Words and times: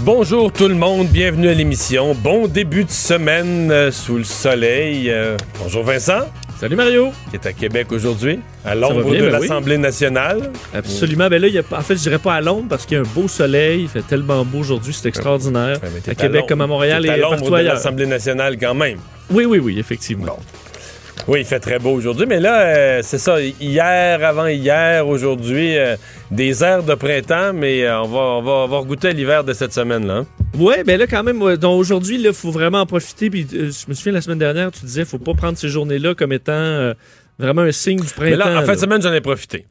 Bonjour 0.00 0.52
tout 0.52 0.68
le 0.68 0.74
monde, 0.74 1.08
bienvenue 1.08 1.48
à 1.48 1.54
l'émission. 1.54 2.14
Bon 2.14 2.46
début 2.46 2.84
de 2.84 2.90
semaine 2.90 3.70
euh, 3.70 3.90
sous 3.90 4.16
le 4.18 4.24
soleil. 4.24 5.10
Euh, 5.10 5.36
bonjour 5.60 5.82
Vincent. 5.84 6.20
Salut 6.60 6.76
Mario. 6.76 7.10
Qui 7.30 7.36
est 7.36 7.46
à 7.46 7.52
Québec 7.52 7.90
aujourd'hui, 7.92 8.38
à 8.64 8.74
l'ombre 8.74 9.04
de 9.04 9.10
ben 9.18 9.24
oui. 9.24 9.30
l'Assemblée 9.30 9.78
nationale. 9.78 10.52
Absolument. 10.74 11.28
Ben 11.28 11.40
là, 11.42 11.48
a, 11.48 11.76
en 11.78 11.80
fait, 11.82 11.96
je 11.96 12.02
dirais 12.02 12.18
pas 12.18 12.34
à 12.34 12.40
Londres 12.40 12.66
parce 12.68 12.86
qu'il 12.86 12.96
y 12.96 12.98
a 12.98 13.02
un 13.02 13.14
beau 13.14 13.26
soleil. 13.28 13.82
Il 13.82 13.88
fait 13.88 14.02
tellement 14.06 14.44
beau 14.44 14.58
aujourd'hui, 14.58 14.92
c'est 14.94 15.08
extraordinaire. 15.08 15.78
Ouais, 15.82 15.88
mais 15.94 16.12
à 16.12 16.14
Québec 16.14 16.32
l'ombre- 16.42 16.48
comme 16.48 16.60
à 16.60 16.66
Montréal 16.66 17.04
et 17.06 17.08
à 17.10 17.16
l'ombre 17.16 17.36
partout 17.36 17.50
de 17.50 17.56
ailleurs. 17.56 17.74
l'Assemblée 17.74 18.06
nationale 18.06 18.56
quand 18.58 18.74
même. 18.74 18.98
Oui, 19.30 19.44
oui, 19.44 19.58
oui, 19.58 19.78
effectivement. 19.78 20.38
Oui, 21.28 21.40
il 21.40 21.44
fait 21.44 21.58
très 21.58 21.78
beau 21.78 21.90
aujourd'hui, 21.90 22.26
mais 22.26 22.38
là, 22.38 22.60
euh, 22.60 23.00
c'est 23.02 23.18
ça, 23.18 23.40
hier, 23.40 24.24
avant-hier, 24.24 25.06
aujourd'hui, 25.08 25.76
euh, 25.76 25.96
des 26.30 26.62
airs 26.62 26.84
de 26.84 26.94
printemps, 26.94 27.52
mais 27.52 27.84
euh, 27.84 28.00
on, 28.02 28.06
va, 28.06 28.18
on, 28.18 28.42
va, 28.42 28.52
on 28.52 28.68
va 28.68 28.78
regoûter 28.78 29.08
à 29.08 29.12
l'hiver 29.12 29.42
de 29.42 29.52
cette 29.52 29.72
semaine-là. 29.72 30.18
hein. 30.18 30.26
Ouais, 30.56 30.84
ben 30.84 30.98
là, 30.98 31.06
quand 31.08 31.24
même, 31.24 31.38
donc 31.56 31.80
aujourd'hui, 31.80 32.20
il 32.22 32.32
faut 32.32 32.52
vraiment 32.52 32.80
en 32.80 32.86
profiter. 32.86 33.28
Puis, 33.28 33.46
je 33.50 33.88
me 33.88 33.94
souviens, 33.94 34.12
la 34.12 34.20
semaine 34.20 34.38
dernière, 34.38 34.70
tu 34.70 34.84
disais, 34.84 35.04
faut 35.04 35.18
pas 35.18 35.34
prendre 35.34 35.58
ces 35.58 35.68
journées-là 35.68 36.14
comme 36.14 36.32
étant 36.32 36.92
vraiment 37.38 37.62
un 37.62 37.72
signe 37.72 37.98
du 38.00 38.06
printemps. 38.06 38.30
Mais 38.30 38.36
là, 38.36 38.60
en 38.60 38.64
fin 38.64 38.74
de 38.74 38.78
semaine, 38.78 39.02
j'en 39.02 39.12
ai 39.12 39.20
profité. 39.20 39.66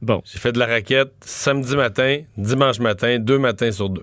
Bon, 0.00 0.22
J'ai 0.24 0.38
fait 0.38 0.52
de 0.52 0.58
la 0.58 0.66
raquette 0.66 1.12
samedi 1.24 1.76
matin, 1.76 2.20
dimanche 2.36 2.80
matin, 2.80 3.18
deux 3.18 3.38
matins 3.38 3.70
sur 3.72 3.88
deux. 3.88 4.02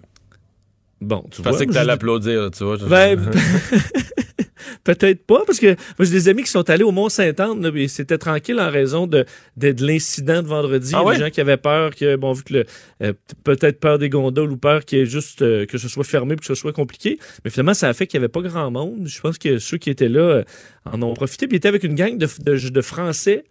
Bon, 1.02 1.24
tu 1.32 1.38
Je 1.38 1.42
vois. 1.44 1.52
pensais 1.52 1.66
que 1.66 1.74
t'allais 1.74 1.88
je- 1.90 1.94
applaudir, 1.94 2.52
tu 2.52 2.64
vois. 2.64 2.78
Ben, 2.78 3.20
peut-être 4.84 5.26
pas, 5.26 5.44
parce 5.46 5.60
que 5.60 5.68
moi, 5.68 5.76
j'ai 6.06 6.12
des 6.12 6.30
amis 6.30 6.44
qui 6.44 6.50
sont 6.52 6.70
allés 6.70 6.84
au 6.84 6.92
Mont-Saint-Anne, 6.92 7.72
et 7.76 7.88
c'était 7.88 8.18
tranquille 8.18 8.60
en 8.60 8.70
raison 8.70 9.08
de, 9.08 9.26
de, 9.58 9.72
de 9.72 9.86
l'incident 9.86 10.42
de 10.42 10.48
vendredi. 10.48 10.92
Ah 10.96 11.04
ouais? 11.04 11.16
Des 11.16 11.22
gens 11.26 11.30
qui 11.30 11.42
avaient 11.42 11.58
peur, 11.58 11.96
que, 11.96 12.16
bon, 12.16 12.34
vu 12.34 12.44
que 12.44 12.54
le, 12.54 12.66
euh, 13.04 13.14
peut-être 13.44 13.80
peur 13.80 14.00
des 14.00 14.10
gondoles 14.10 14.52
ou 14.52 14.58
peur 14.58 14.86
qu'il 14.86 15.00
y 15.00 15.02
ait 15.02 15.06
juste 15.06 15.42
euh, 15.42 15.66
que 15.66 15.78
ce 15.78 15.88
soit 15.88 16.04
fermé 16.04 16.36
puis 16.36 16.42
que 16.48 16.54
ce 16.54 16.60
soit 16.60 16.74
compliqué. 16.74 17.20
Mais 17.44 17.52
finalement, 17.52 17.74
ça 17.74 17.88
a 17.90 17.94
fait 17.94 18.08
qu'il 18.08 18.20
n'y 18.20 18.24
avait 18.26 18.32
pas 18.32 18.42
grand 18.42 18.72
monde. 18.72 19.06
Je 19.08 19.20
pense 19.22 19.38
que 19.38 19.60
ceux 19.60 19.78
qui 19.78 19.90
étaient 19.90 20.10
là 20.10 20.20
euh, 20.22 20.44
en 20.86 21.02
ont 21.02 21.14
profité. 21.14 21.48
Puis 21.48 21.56
ils 21.56 21.58
étaient 21.58 21.68
avec 21.68 21.84
une 21.84 21.96
gang 21.96 22.18
de, 22.18 22.28
de, 22.44 22.70
de 22.70 22.82
Français 22.82 23.44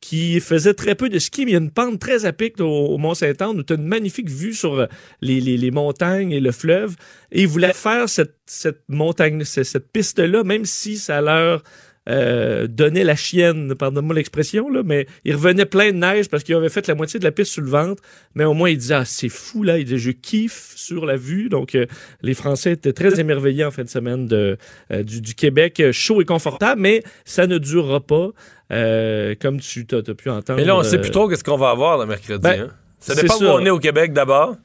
qui 0.00 0.40
faisait 0.40 0.74
très 0.74 0.94
peu 0.94 1.08
de 1.08 1.18
ski, 1.18 1.44
mais 1.44 1.52
il 1.52 1.54
y 1.54 1.56
a 1.56 1.60
une 1.60 1.70
pente 1.70 1.98
très 1.98 2.24
à 2.24 2.32
pic 2.32 2.60
au, 2.60 2.64
au 2.64 2.98
Mont-Saint-Anne 2.98 3.58
où 3.58 3.62
tu 3.62 3.72
as 3.72 3.76
une 3.76 3.86
magnifique 3.86 4.30
vue 4.30 4.54
sur 4.54 4.86
les, 5.20 5.40
les, 5.40 5.56
les 5.56 5.70
montagnes 5.70 6.32
et 6.32 6.40
le 6.40 6.52
fleuve. 6.52 6.96
Et 7.32 7.42
ils 7.42 7.48
voulaient 7.48 7.72
faire 7.72 8.08
cette, 8.08 8.36
cette 8.46 8.82
montagne, 8.88 9.44
cette, 9.44 9.64
cette 9.64 9.90
piste-là, 9.90 10.44
même 10.44 10.64
si 10.64 10.98
ça 10.98 11.20
leur 11.20 11.62
euh, 12.08 12.66
donnait 12.66 13.04
la 13.04 13.16
chienne, 13.16 13.74
pardonne-moi 13.74 14.14
l'expression, 14.14 14.70
là, 14.70 14.82
mais 14.82 15.06
ils 15.24 15.34
revenaient 15.34 15.66
plein 15.66 15.92
de 15.92 15.98
neige 15.98 16.28
parce 16.28 16.42
qu'ils 16.42 16.54
avaient 16.54 16.70
fait 16.70 16.86
la 16.86 16.94
moitié 16.94 17.20
de 17.20 17.24
la 17.24 17.32
piste 17.32 17.52
sur 17.52 17.62
le 17.62 17.68
ventre. 17.68 18.02
Mais 18.34 18.44
au 18.44 18.54
moins, 18.54 18.70
ils 18.70 18.78
disaient, 18.78 18.94
ah, 18.94 19.04
c'est 19.04 19.28
fou, 19.28 19.62
là. 19.62 19.78
Ils 19.78 19.84
disaient, 19.84 19.98
je 19.98 20.10
kiffe 20.10 20.72
sur 20.74 21.04
la 21.04 21.16
vue. 21.16 21.48
Donc, 21.48 21.74
euh, 21.74 21.86
les 22.22 22.34
Français 22.34 22.72
étaient 22.72 22.94
très 22.94 23.20
émerveillés 23.20 23.64
en 23.64 23.70
fin 23.70 23.84
de 23.84 23.88
semaine 23.88 24.26
de, 24.26 24.56
euh, 24.90 25.02
du, 25.02 25.20
du 25.20 25.34
Québec, 25.34 25.80
euh, 25.80 25.92
chaud 25.92 26.22
et 26.22 26.24
confortable, 26.24 26.80
mais 26.80 27.02
ça 27.24 27.46
ne 27.46 27.58
durera 27.58 28.00
pas. 28.00 28.30
Euh, 28.70 29.34
comme 29.40 29.60
tu 29.60 29.86
as, 29.92 30.02
pu 30.02 30.28
entendre. 30.28 30.58
Mais 30.58 30.64
là, 30.64 30.76
on 30.76 30.82
sait 30.82 30.98
euh, 30.98 31.00
plus 31.00 31.10
trop 31.10 31.28
qu'est-ce 31.28 31.44
qu'on 31.44 31.56
va 31.56 31.70
avoir 31.70 31.98
le 31.98 32.06
mercredi. 32.06 32.42
ben, 32.42 32.60
hein. 32.62 32.68
Ça 33.00 33.14
dépend 33.14 33.36
où 33.36 33.38
ça. 33.38 33.54
on 33.54 33.64
est 33.64 33.70
au 33.70 33.78
Québec 33.78 34.12
d'abord. 34.12 34.56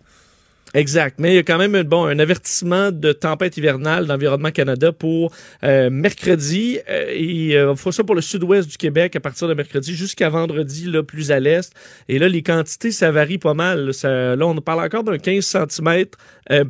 Exact. 0.74 1.20
Mais 1.20 1.34
il 1.34 1.36
y 1.36 1.38
a 1.38 1.44
quand 1.44 1.60
même 1.60 1.84
bon, 1.84 2.06
un 2.06 2.18
avertissement 2.18 2.92
de 2.92 3.12
tempête 3.12 3.58
hivernale 3.58 4.08
d'Environnement 4.08 4.50
Canada 4.50 4.92
pour 4.92 5.32
euh, 5.64 5.92
mercredi. 5.92 6.80
Euh, 6.90 7.14
et 7.14 7.56
euh, 7.56 7.76
fera 7.76 7.92
ça 7.92 8.04
pour 8.04 8.16
le 8.16 8.22
sud-ouest 8.22 8.68
du 8.68 8.78
Québec 8.78 9.16
à 9.16 9.20
partir 9.20 9.48
de 9.48 9.54
mercredi 9.54 9.96
jusqu'à 9.96 10.30
vendredi, 10.30 10.86
là, 10.86 11.04
plus 11.04 11.32
à 11.32 11.40
l'est. 11.40 11.72
Et 12.10 12.18
là, 12.18 12.28
les 12.28 12.42
quantités, 12.42 12.92
ça 12.92 13.12
varie 13.12 13.38
pas 13.38 13.54
mal. 13.54 13.86
là. 13.86 13.94
Ça- 13.94 14.36
là, 14.36 14.48
on 14.48 14.56
parle 14.62 14.84
encore 14.84 15.04
d'un 15.04 15.20
15 15.20 15.46
cm, 15.46 16.06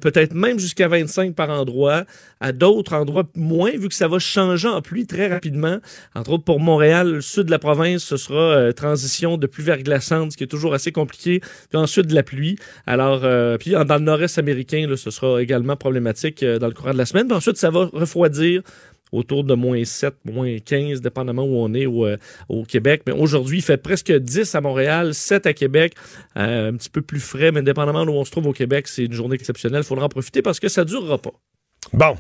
peut-être 0.02 0.34
même 0.34 0.60
jusqu'à 0.60 0.90
25 0.90 1.34
par 1.34 1.50
endroit. 1.50 2.04
À 2.44 2.52
d'autres 2.52 2.92
endroits, 2.94 3.24
moins, 3.36 3.72
vu 3.72 3.88
que 3.88 3.96
ça 3.96 4.10
va 4.10 4.20
changer 4.20 4.68
en 4.68 4.82
pluie 4.82 5.08
très 5.08 5.28
rapidement. 5.28 5.78
Entre 6.14 6.32
autres, 6.32 6.44
pour 6.44 6.60
Montréal, 6.60 7.10
le 7.10 7.22
sud 7.22 7.44
de 7.44 7.52
la 7.52 7.58
province, 7.58 8.04
ce 8.04 8.18
sera 8.18 8.38
euh, 8.38 8.74
transition 8.74 9.38
de 9.38 9.48
pluie 9.48 9.64
verglaçante, 9.64 10.34
ce 10.34 10.38
qui 10.38 10.44
est 10.44 10.48
toujours 10.48 10.74
assez 10.74 10.92
compliqué. 10.92 11.40
Puis 11.40 11.78
ensuite, 11.80 12.08
de 12.08 12.14
la 12.14 12.22
pluie. 12.22 12.58
Alors, 12.86 13.22
euh, 13.24 13.58
puis 13.58 13.72
dans 13.72 13.96
le 13.96 14.04
nord-est 14.04 14.38
américain, 14.40 14.88
là, 14.90 14.98
ce 14.98 15.10
sera 15.10 15.42
également 15.42 15.78
problématique 15.78 16.44
euh, 16.44 16.60
dans 16.60 16.68
le 16.68 16.74
courant 16.74 16.92
de 16.92 16.98
la 16.98 17.06
semaine. 17.06 17.28
Puis 17.28 17.38
ensuite, 17.38 17.56
ça 17.56 17.70
va 17.70 17.86
refroidir 17.94 18.62
autour 19.14 19.46
de 19.46 19.54
moins 19.54 19.86
7, 19.86 20.14
moins 20.26 20.58
15, 20.60 21.00
dépendamment 21.00 21.44
où 21.44 21.56
on 21.56 21.74
est 21.74 21.86
au, 21.86 22.64
Québec. 22.68 23.04
Mais 23.08 23.14
aujourd'hui, 23.14 23.60
il 23.60 23.64
fait 23.64 23.78
presque 23.78 24.12
10 24.12 24.54
à 24.54 24.60
Montréal, 24.60 25.14
7 25.14 25.46
à 25.46 25.54
Québec, 25.54 25.94
un 26.36 26.74
petit 26.74 26.90
peu 26.90 27.02
plus 27.02 27.22
frais, 27.22 27.54
mais 27.54 27.62
dépendamment 27.62 28.06
d'où 28.06 28.12
on 28.12 28.26
se 28.26 28.32
trouve 28.32 28.48
au 28.48 28.54
Québec, 28.54 28.90
c'est 28.90 29.06
une 29.06 29.14
journée 29.14 29.36
exceptionnelle. 29.36 29.84
Il 29.84 29.88
faudra 29.88 30.08
en 30.08 30.10
profiter 30.10 30.42
parce 30.42 30.60
que 30.60 30.68
ça 30.68 30.84
durera 30.84 31.20
pas. 31.20 31.32
Bon. 31.92 32.16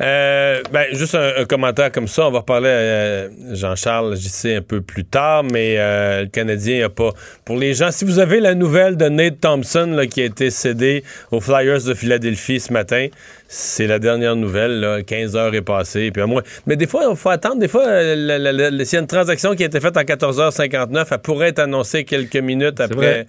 Euh, 0.00 0.62
ben, 0.72 0.86
juste 0.92 1.14
un, 1.14 1.32
un 1.38 1.44
commentaire 1.44 1.90
comme 1.90 2.06
ça. 2.06 2.26
On 2.28 2.30
va 2.30 2.40
reparler 2.40 2.68
à 2.68 3.54
Jean-Charles 3.54 4.16
JC 4.16 4.56
un 4.56 4.62
peu 4.62 4.80
plus 4.80 5.04
tard, 5.04 5.44
mais 5.44 5.76
euh, 5.78 6.22
le 6.22 6.28
Canadien 6.28 6.86
a 6.86 6.88
pas. 6.88 7.10
Pour 7.44 7.56
les 7.56 7.74
gens, 7.74 7.90
si 7.90 8.04
vous 8.04 8.18
avez 8.18 8.40
la 8.40 8.54
nouvelle 8.54 8.96
de 8.96 9.08
Nate 9.08 9.40
Thompson 9.40 9.86
là, 9.86 10.06
qui 10.06 10.20
a 10.20 10.24
été 10.24 10.50
cédé 10.50 11.02
aux 11.30 11.40
Flyers 11.40 11.82
de 11.84 11.94
Philadelphie 11.94 12.60
ce 12.60 12.72
matin, 12.72 13.08
c'est 13.48 13.86
la 13.86 13.98
dernière 13.98 14.36
nouvelle. 14.36 14.80
Là, 14.80 15.02
15 15.02 15.36
heures 15.36 15.54
est 15.54 15.62
passé. 15.62 16.10
Puis 16.10 16.22
à 16.22 16.26
moi. 16.26 16.42
Mais 16.66 16.76
des 16.76 16.86
fois, 16.86 17.06
il 17.10 17.16
faut 17.16 17.30
attendre. 17.30 17.58
Des 17.58 17.68
fois, 17.68 17.86
euh, 17.86 18.84
s'il 18.84 18.94
y 18.94 18.96
a 18.96 19.00
une 19.00 19.06
transaction 19.06 19.54
qui 19.54 19.62
a 19.62 19.66
été 19.66 19.80
faite 19.80 19.96
en 19.96 20.02
14h59, 20.02 21.06
elle 21.10 21.18
pourrait 21.18 21.48
être 21.48 21.60
annoncée 21.60 22.04
quelques 22.04 22.36
minutes 22.36 22.80
après. 22.80 23.26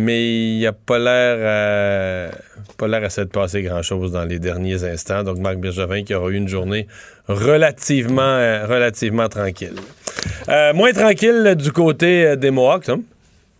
Mais 0.00 0.52
il 0.52 0.58
n'y 0.58 0.66
a 0.66 0.72
pas 0.72 0.98
l'air 0.98 1.36
euh, 1.40 2.30
pas 2.76 2.86
l'air 2.86 3.02
à 3.02 3.10
s'être 3.10 3.32
passé 3.32 3.62
grand-chose 3.62 4.12
dans 4.12 4.24
les 4.24 4.38
derniers 4.38 4.84
instants. 4.84 5.24
Donc, 5.24 5.38
Marc 5.38 5.56
Bergevin 5.56 6.04
qui 6.04 6.14
aura 6.14 6.30
eu 6.30 6.36
une 6.36 6.48
journée 6.48 6.86
relativement, 7.26 8.22
euh, 8.22 9.28
tranquille. 9.28 9.74
Euh, 10.48 10.72
moins 10.72 10.92
tranquille 10.92 11.42
euh, 11.44 11.54
du 11.56 11.72
côté 11.72 12.24
euh, 12.24 12.36
des 12.36 12.52
Mohawks, 12.52 12.88
hein? 12.88 13.00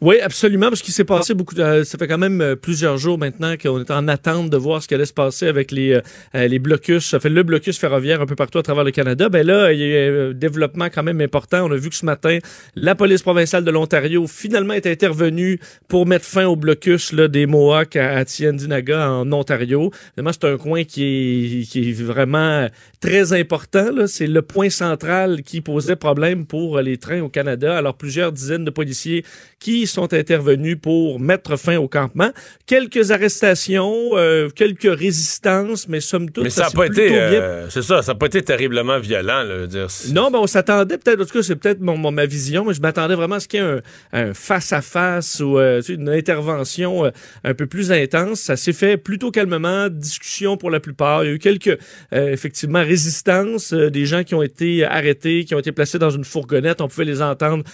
Oui, 0.00 0.20
absolument, 0.20 0.68
parce 0.68 0.80
qu'il 0.80 0.94
s'est 0.94 1.02
passé 1.02 1.34
beaucoup. 1.34 1.56
de- 1.56 1.62
euh, 1.62 1.82
ça 1.84 1.98
fait 1.98 2.06
quand 2.06 2.18
même 2.18 2.40
euh, 2.40 2.54
plusieurs 2.54 2.98
jours 2.98 3.18
maintenant 3.18 3.56
qu'on 3.60 3.80
est 3.80 3.90
en 3.90 4.06
attente 4.06 4.48
de 4.48 4.56
voir 4.56 4.80
ce 4.80 4.86
qui 4.86 4.94
allait 4.94 5.04
se 5.06 5.12
passer 5.12 5.48
avec 5.48 5.72
les 5.72 5.94
euh, 5.94 6.00
euh, 6.36 6.46
les 6.46 6.60
blocus. 6.60 7.04
Ça 7.08 7.18
fait 7.18 7.28
le 7.28 7.42
blocus 7.42 7.76
ferroviaire 7.80 8.20
un 8.20 8.26
peu 8.26 8.36
partout 8.36 8.58
à 8.58 8.62
travers 8.62 8.84
le 8.84 8.92
Canada. 8.92 9.28
Ben 9.28 9.44
là, 9.44 9.72
il 9.72 9.80
y 9.80 9.82
a 9.82 10.06
eu 10.06 10.30
un 10.30 10.32
développement 10.34 10.84
quand 10.88 11.02
même 11.02 11.20
important. 11.20 11.66
On 11.66 11.72
a 11.72 11.76
vu 11.76 11.88
que 11.90 11.96
ce 11.96 12.06
matin, 12.06 12.38
la 12.76 12.94
police 12.94 13.22
provinciale 13.22 13.64
de 13.64 13.72
l'Ontario 13.72 14.28
finalement 14.28 14.74
est 14.74 14.86
intervenue 14.86 15.58
pour 15.88 16.06
mettre 16.06 16.26
fin 16.26 16.46
au 16.46 16.54
blocus 16.54 17.10
là, 17.12 17.26
des 17.26 17.46
Mohawks 17.46 17.96
à, 17.96 18.18
à 18.18 18.24
Tiendinaga 18.24 19.10
en 19.10 19.32
Ontario. 19.32 19.90
Vraiment, 20.16 20.30
c'est 20.32 20.44
un 20.44 20.58
coin 20.58 20.84
qui 20.84 21.02
est 21.02 21.62
qui 21.68 21.90
est 21.90 22.00
vraiment 22.00 22.68
très 23.00 23.32
important. 23.32 24.06
C'est 24.06 24.28
le 24.28 24.42
point 24.42 24.70
central 24.70 25.42
qui 25.42 25.60
posait 25.60 25.96
problème 25.96 26.46
pour 26.46 26.78
les 26.78 26.98
trains 26.98 27.20
au 27.22 27.28
Canada. 27.28 27.76
Alors 27.76 27.96
plusieurs 27.96 28.30
dizaines 28.30 28.64
de 28.64 28.70
policiers 28.70 29.24
qui 29.58 29.87
sont 29.88 30.12
intervenus 30.14 30.76
pour 30.80 31.20
mettre 31.20 31.56
fin 31.56 31.76
au 31.76 31.88
campement. 31.88 32.30
Quelques 32.66 33.10
arrestations, 33.10 34.10
euh, 34.14 34.48
quelques 34.50 34.82
résistances, 34.98 35.88
mais 35.88 36.00
somme 36.00 36.30
toute, 36.30 36.44
Mais 36.44 36.50
ça 36.50 36.64
n'a 36.64 36.70
pas 36.70 36.86
été. 36.86 37.08
bien 37.08 37.18
euh, 37.18 37.66
c'est 37.70 37.82
ça, 37.82 38.02
ça 38.02 38.12
n'a 38.12 38.18
pas 38.18 38.26
été 38.26 38.42
terriblement 38.42 38.98
violent, 38.98 39.42
là. 39.42 39.66
dire, 39.66 39.86
non, 40.12 40.30
ben 40.30 40.38
on 40.40 40.46
s'attendait 40.46 40.98
peut-être, 40.98 41.20
en 41.22 41.24
tout 41.24 41.32
cas, 41.38 41.42
c'est 41.42 41.56
peut-être 41.56 41.80
mon, 41.80 41.96
mon- 41.96 42.10
ma 42.12 42.26
vision, 42.26 42.64
mais 42.64 42.74
je 42.74 42.80
m'attendais 42.80 43.14
vraiment 43.14 43.36
à 43.36 43.40
ce 43.40 43.48
qu'il 43.48 43.60
y 43.60 43.62
ait 43.62 43.80
un, 44.12 44.34
face-à-face 44.34 45.40
ou 45.40 45.58
euh, 45.58 45.80
une 45.88 46.08
intervention 46.08 47.10
un 47.44 47.54
peu 47.54 47.66
plus 47.66 47.92
intense. 47.92 48.40
Ça 48.40 48.56
s'est 48.56 48.72
fait 48.72 48.96
plutôt 48.96 49.30
calmement, 49.30 49.88
discussion 49.88 50.56
pour 50.56 50.70
la 50.70 50.80
plupart. 50.80 51.24
Il 51.24 51.26
y 51.28 51.30
a 51.30 51.34
eu 51.34 51.38
quelques, 51.38 51.78
effectivement, 52.12 52.80
résistances, 52.82 53.72
des 53.72 54.06
gens 54.06 54.24
qui 54.24 54.34
ont 54.34 54.42
été 54.42 54.84
arrêtés, 54.84 55.44
qui 55.44 55.54
ont 55.54 55.58
été 55.58 55.72
placés 55.72 55.98
dans 55.98 56.10
une 56.10 56.24
fourgonnette. 56.24 56.80
On 56.80 56.88
pouvait 56.88 57.04
les 57.04 57.22
entendre 57.22 57.64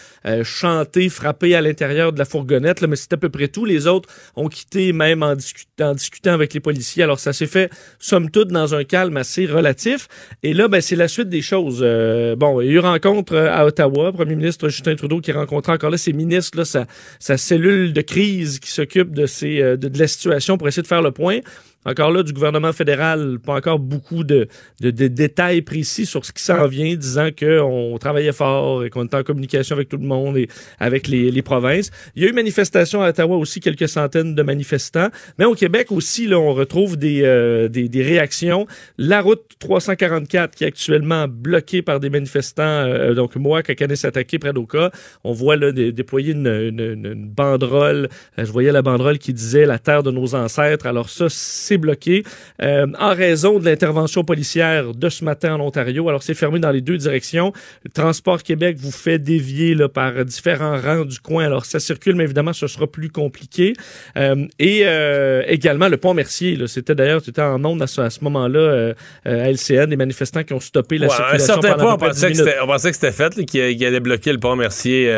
chanter, 0.42 1.08
frapper 1.08 1.54
à 1.54 1.60
l'intérieur 1.60 2.03
de 2.12 2.18
la 2.18 2.24
fourgonnette, 2.24 2.80
là, 2.80 2.86
mais 2.86 2.96
c'est 2.96 3.12
à 3.12 3.16
peu 3.16 3.28
près 3.28 3.48
tout. 3.48 3.64
Les 3.64 3.86
autres 3.86 4.08
ont 4.36 4.48
quitté 4.48 4.92
même 4.92 5.22
en, 5.22 5.34
en 5.80 5.94
discutant 5.94 6.32
avec 6.32 6.54
les 6.54 6.60
policiers. 6.60 7.02
Alors, 7.02 7.18
ça 7.18 7.32
s'est 7.32 7.46
fait, 7.46 7.70
somme 7.98 8.30
toute, 8.30 8.48
dans 8.48 8.74
un 8.74 8.84
calme 8.84 9.16
assez 9.16 9.46
relatif. 9.46 10.08
Et 10.42 10.54
là, 10.54 10.68
ben, 10.68 10.80
c'est 10.80 10.96
la 10.96 11.08
suite 11.08 11.28
des 11.28 11.42
choses. 11.42 11.80
Euh, 11.82 12.36
bon, 12.36 12.60
il 12.60 12.66
y 12.66 12.70
a 12.70 12.72
eu 12.72 12.78
rencontre 12.78 13.34
euh, 13.34 13.52
à 13.52 13.64
Ottawa, 13.64 14.12
premier 14.12 14.36
ministre 14.36 14.68
Justin 14.68 14.94
Trudeau 14.94 15.20
qui 15.20 15.32
rencontrait 15.32 15.72
encore 15.72 15.90
là 15.90 15.98
ses 15.98 16.12
ministres, 16.12 16.58
là, 16.58 16.64
sa, 16.64 16.86
sa 17.18 17.36
cellule 17.36 17.92
de 17.92 18.00
crise 18.00 18.58
qui 18.58 18.70
s'occupe 18.70 19.12
de, 19.12 19.26
euh, 19.44 19.76
de 19.76 19.98
la 19.98 20.08
situation 20.08 20.58
pour 20.58 20.68
essayer 20.68 20.82
de 20.82 20.88
faire 20.88 21.02
le 21.02 21.10
point. 21.10 21.40
Encore 21.84 22.10
là, 22.10 22.22
du 22.22 22.32
gouvernement 22.32 22.72
fédéral, 22.72 23.38
pas 23.44 23.54
encore 23.54 23.78
beaucoup 23.78 24.24
de, 24.24 24.48
de, 24.80 24.90
de 24.90 25.06
détails 25.08 25.62
précis 25.62 26.06
sur 26.06 26.24
ce 26.24 26.32
qui 26.32 26.42
s'en 26.42 26.66
vient, 26.66 26.94
disant 26.94 27.28
qu'on 27.38 27.96
travaillait 28.00 28.32
fort 28.32 28.84
et 28.84 28.90
qu'on 28.90 29.04
était 29.04 29.16
en 29.16 29.22
communication 29.22 29.74
avec 29.76 29.88
tout 29.88 29.96
le 29.98 30.06
monde 30.06 30.36
et 30.36 30.48
avec 30.78 31.08
les, 31.08 31.30
les 31.30 31.42
provinces. 31.42 31.90
Il 32.16 32.22
y 32.22 32.26
a 32.26 32.28
eu 32.28 32.32
manifestation 32.32 33.02
à 33.02 33.08
Ottawa 33.10 33.36
aussi, 33.36 33.60
quelques 33.60 33.88
centaines 33.88 34.34
de 34.34 34.42
manifestants. 34.42 35.08
Mais 35.38 35.44
au 35.44 35.54
Québec 35.54 35.92
aussi, 35.92 36.26
là, 36.26 36.38
on 36.38 36.54
retrouve 36.54 36.96
des, 36.96 37.22
euh, 37.22 37.68
des, 37.68 37.88
des 37.88 38.02
réactions. 38.02 38.66
La 38.98 39.20
route 39.20 39.42
344 39.58 40.54
qui 40.54 40.64
est 40.64 40.66
actuellement 40.68 41.26
bloquée 41.28 41.82
par 41.82 42.00
des 42.00 42.10
manifestants, 42.10 42.62
euh, 42.62 43.14
donc 43.14 43.36
moi, 43.36 43.62
Kakanès-Attaqué, 43.62 44.38
près 44.38 44.52
d'Oka. 44.52 44.90
On 45.24 45.32
voit 45.32 45.56
là 45.56 45.72
dé- 45.72 45.92
déployer 45.92 46.32
une, 46.32 46.46
une, 46.46 46.80
une- 46.80 47.06
une 47.06 47.28
banderole. 47.28 48.08
Euh, 48.38 48.44
je 48.44 48.50
voyais 48.52 48.72
la 48.72 48.82
banderole 48.82 49.18
qui 49.18 49.32
disait 49.32 49.66
la 49.66 49.78
terre 49.78 50.02
de 50.02 50.10
nos 50.10 50.34
ancêtres. 50.34 50.86
Alors 50.86 51.08
ça, 51.10 51.26
c'est 51.28 51.73
bloqué 51.78 52.24
euh, 52.62 52.86
en 52.98 53.14
raison 53.14 53.58
de 53.58 53.64
l'intervention 53.64 54.24
policière 54.24 54.94
de 54.94 55.08
ce 55.08 55.24
matin 55.24 55.54
en 55.54 55.60
Ontario. 55.60 56.08
Alors 56.08 56.22
c'est 56.22 56.34
fermé 56.34 56.58
dans 56.58 56.70
les 56.70 56.80
deux 56.80 56.96
directions. 56.96 57.52
Le 57.84 57.90
Transport 57.90 58.42
Québec 58.42 58.76
vous 58.78 58.90
fait 58.90 59.18
dévier 59.18 59.74
là, 59.74 59.88
par 59.88 60.24
différents 60.24 60.80
rangs 60.80 61.04
du 61.04 61.18
coin. 61.20 61.44
Alors 61.44 61.64
ça 61.64 61.80
circule, 61.80 62.16
mais 62.16 62.24
évidemment, 62.24 62.52
ce 62.52 62.66
sera 62.66 62.86
plus 62.86 63.10
compliqué. 63.10 63.74
Euh, 64.16 64.46
et 64.58 64.82
euh, 64.84 65.42
également 65.46 65.88
le 65.88 65.96
pont 65.96 66.14
Mercier. 66.14 66.58
C'était 66.66 66.94
d'ailleurs, 66.94 67.22
c'était 67.24 67.42
en 67.42 67.64
ondes 67.64 67.82
à 67.82 67.86
ce, 67.86 68.22
moment-là 68.22 68.94
à 69.24 69.50
LCN, 69.50 69.86
des 69.86 69.96
manifestants 69.96 70.44
qui 70.44 70.54
ont 70.54 70.60
stoppé 70.60 70.98
la 70.98 71.08
Ouais, 71.08 71.12
à 71.12 71.16
un 71.16 71.38
circulation 71.38 71.54
certain 71.54 71.72
pendant 71.72 71.84
point, 71.84 71.94
on 71.94 71.98
près 71.98 72.10
10 72.10 72.14
pensait, 72.14 72.30
que 72.32 72.38
c'était, 72.38 72.56
on 72.62 72.66
pensait 72.66 72.90
que 72.90 72.94
c'était 72.94 73.12
fait, 73.12 73.36
là, 73.36 73.44
qu'il, 73.44 73.76
qu'il 73.76 73.86
allait 73.86 74.00
bloquer 74.00 74.32
le 74.32 74.38
pont 74.38 74.56
Mercier 74.56 75.12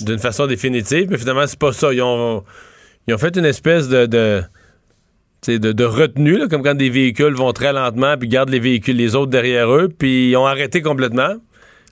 d'une 0.00 0.18
façon 0.18 0.46
définitive, 0.46 1.08
mais 1.10 1.18
finalement, 1.18 1.46
c'est 1.46 1.58
pas 1.58 1.72
ça. 1.72 1.92
Ils 1.92 2.02
ont, 2.02 2.44
ils 3.06 3.14
ont 3.14 3.18
fait 3.18 3.36
une 3.36 3.44
espèce 3.44 3.88
de. 3.88 4.06
tu 4.06 4.46
de, 5.48 5.72
de 5.72 5.84
retenue, 5.84 6.38
là, 6.38 6.48
comme 6.48 6.62
quand 6.62 6.74
des 6.74 6.90
véhicules 6.90 7.34
vont 7.34 7.52
très 7.52 7.72
lentement, 7.72 8.16
puis 8.18 8.28
gardent 8.28 8.50
les 8.50 8.58
véhicules, 8.60 8.96
les 8.96 9.14
autres 9.14 9.30
derrière 9.30 9.70
eux, 9.72 9.88
puis 9.88 10.30
ils 10.30 10.36
ont 10.36 10.46
arrêté 10.46 10.82
complètement, 10.82 11.34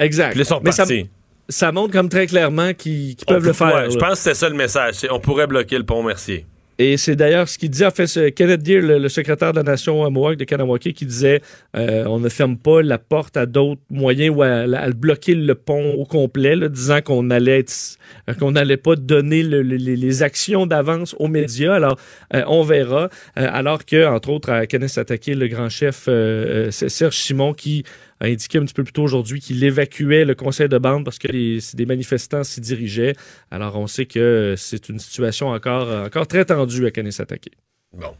Exact. 0.00 0.30
puis 0.32 0.40
ils 0.40 0.44
sont 0.46 0.60
ça, 0.70 0.82
partis. 0.84 1.08
ça 1.48 1.72
montre 1.72 1.92
comme 1.92 2.08
très 2.08 2.26
clairement 2.26 2.72
qu'ils 2.74 3.16
peuvent 3.26 3.40
peut- 3.40 3.46
le 3.48 3.52
faire. 3.52 3.74
ouais, 3.74 3.90
je 3.90 3.98
pense 3.98 4.10
que 4.10 4.16
c'était 4.16 4.34
ça 4.34 4.48
le 4.48 4.54
message. 4.56 4.94
c'est 4.94 5.10
on 5.10 5.20
pourrait 5.20 5.46
bloquer 5.46 5.78
le 5.78 5.84
pont 5.84 6.02
Mercier. 6.02 6.46
Et 6.84 6.96
c'est 6.96 7.14
d'ailleurs 7.16 7.48
ce 7.48 7.58
qu'il 7.58 7.70
dit, 7.70 7.84
en 7.84 7.90
fait, 7.90 8.34
Kenneth 8.34 8.62
Deere, 8.62 8.82
le, 8.82 8.98
le 8.98 9.08
secrétaire 9.08 9.52
de 9.52 9.58
la 9.58 9.62
nation 9.62 10.10
Mohawk 10.10 10.36
de 10.36 10.44
Kanawake, 10.44 10.92
qui 10.94 11.06
disait 11.06 11.40
euh, 11.76 12.04
on 12.06 12.18
ne 12.18 12.28
ferme 12.28 12.56
pas 12.56 12.82
la 12.82 12.98
porte 12.98 13.36
à 13.36 13.46
d'autres 13.46 13.80
moyens 13.90 14.34
ou 14.36 14.42
à, 14.42 14.48
à 14.86 14.90
bloquer 14.90 15.34
le 15.34 15.54
pont 15.54 15.92
au 15.94 16.04
complet, 16.04 16.56
disant 16.68 17.00
qu'on 17.00 17.30
allait 17.30 17.60
être- 17.60 17.98
qu'on 18.38 18.52
n'allait 18.52 18.76
pas 18.76 18.96
donner 18.96 19.42
le- 19.42 19.62
le- 19.62 19.76
les, 19.76 20.22
actions 20.22 20.66
d'avance 20.66 21.14
aux 21.18 21.28
médias. 21.28 21.74
Alors, 21.74 21.96
euh, 22.34 22.42
on 22.48 22.62
verra. 22.62 23.08
Euh, 23.38 23.48
alors 23.52 23.84
que, 23.84 24.04
entre 24.06 24.30
autres, 24.30 24.50
à 24.50 24.66
Kenneth 24.66 24.98
attaqué 24.98 25.34
le 25.34 25.46
grand 25.48 25.68
chef 25.68 26.06
euh, 26.08 26.66
euh, 26.68 26.70
Serge 26.70 27.16
Simon, 27.16 27.52
qui 27.54 27.84
a 28.22 28.28
indiqué 28.28 28.58
un 28.58 28.64
petit 28.64 28.74
peu 28.74 28.84
plus 28.84 28.92
tôt 28.92 29.02
aujourd'hui 29.02 29.40
qu'il 29.40 29.62
évacuait 29.64 30.24
le 30.24 30.34
conseil 30.34 30.68
de 30.68 30.78
bande 30.78 31.04
parce 31.04 31.18
que 31.18 31.28
des 31.76 31.86
manifestants 31.86 32.44
s'y 32.44 32.60
dirigeaient. 32.60 33.14
Alors, 33.50 33.76
on 33.76 33.86
sait 33.86 34.06
que 34.06 34.54
c'est 34.56 34.88
une 34.88 34.98
situation 34.98 35.48
encore, 35.48 35.88
encore 36.06 36.26
très 36.26 36.44
tendue 36.44 36.86
à 36.86 36.90
Kanesatake. 36.90 37.50
Bon. 37.92 38.14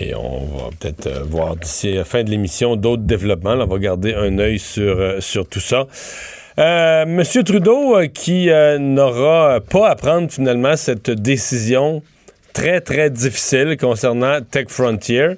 Et 0.00 0.14
on 0.14 0.46
va 0.46 0.70
peut-être 0.78 1.06
euh, 1.06 1.22
voir 1.22 1.56
d'ici 1.56 1.92
la 1.92 2.04
fin 2.04 2.22
de 2.24 2.30
l'émission 2.30 2.76
d'autres 2.76 3.02
développements. 3.02 3.52
On 3.52 3.66
va 3.66 3.78
garder 3.78 4.14
un 4.14 4.38
œil 4.38 4.58
sur, 4.58 4.98
euh, 4.98 5.20
sur 5.20 5.46
tout 5.46 5.60
ça. 5.60 5.86
Euh, 6.58 7.04
Monsieur 7.06 7.42
Trudeau, 7.42 7.98
qui 8.12 8.48
n'aura 8.78 9.60
pas 9.60 9.88
à 9.88 9.96
prendre 9.96 10.30
finalement 10.30 10.76
cette 10.76 11.10
décision 11.10 12.02
très, 12.52 12.80
très 12.82 13.08
difficile 13.08 13.76
concernant 13.78 14.40
Tech 14.42 14.66
Frontier. 14.68 15.28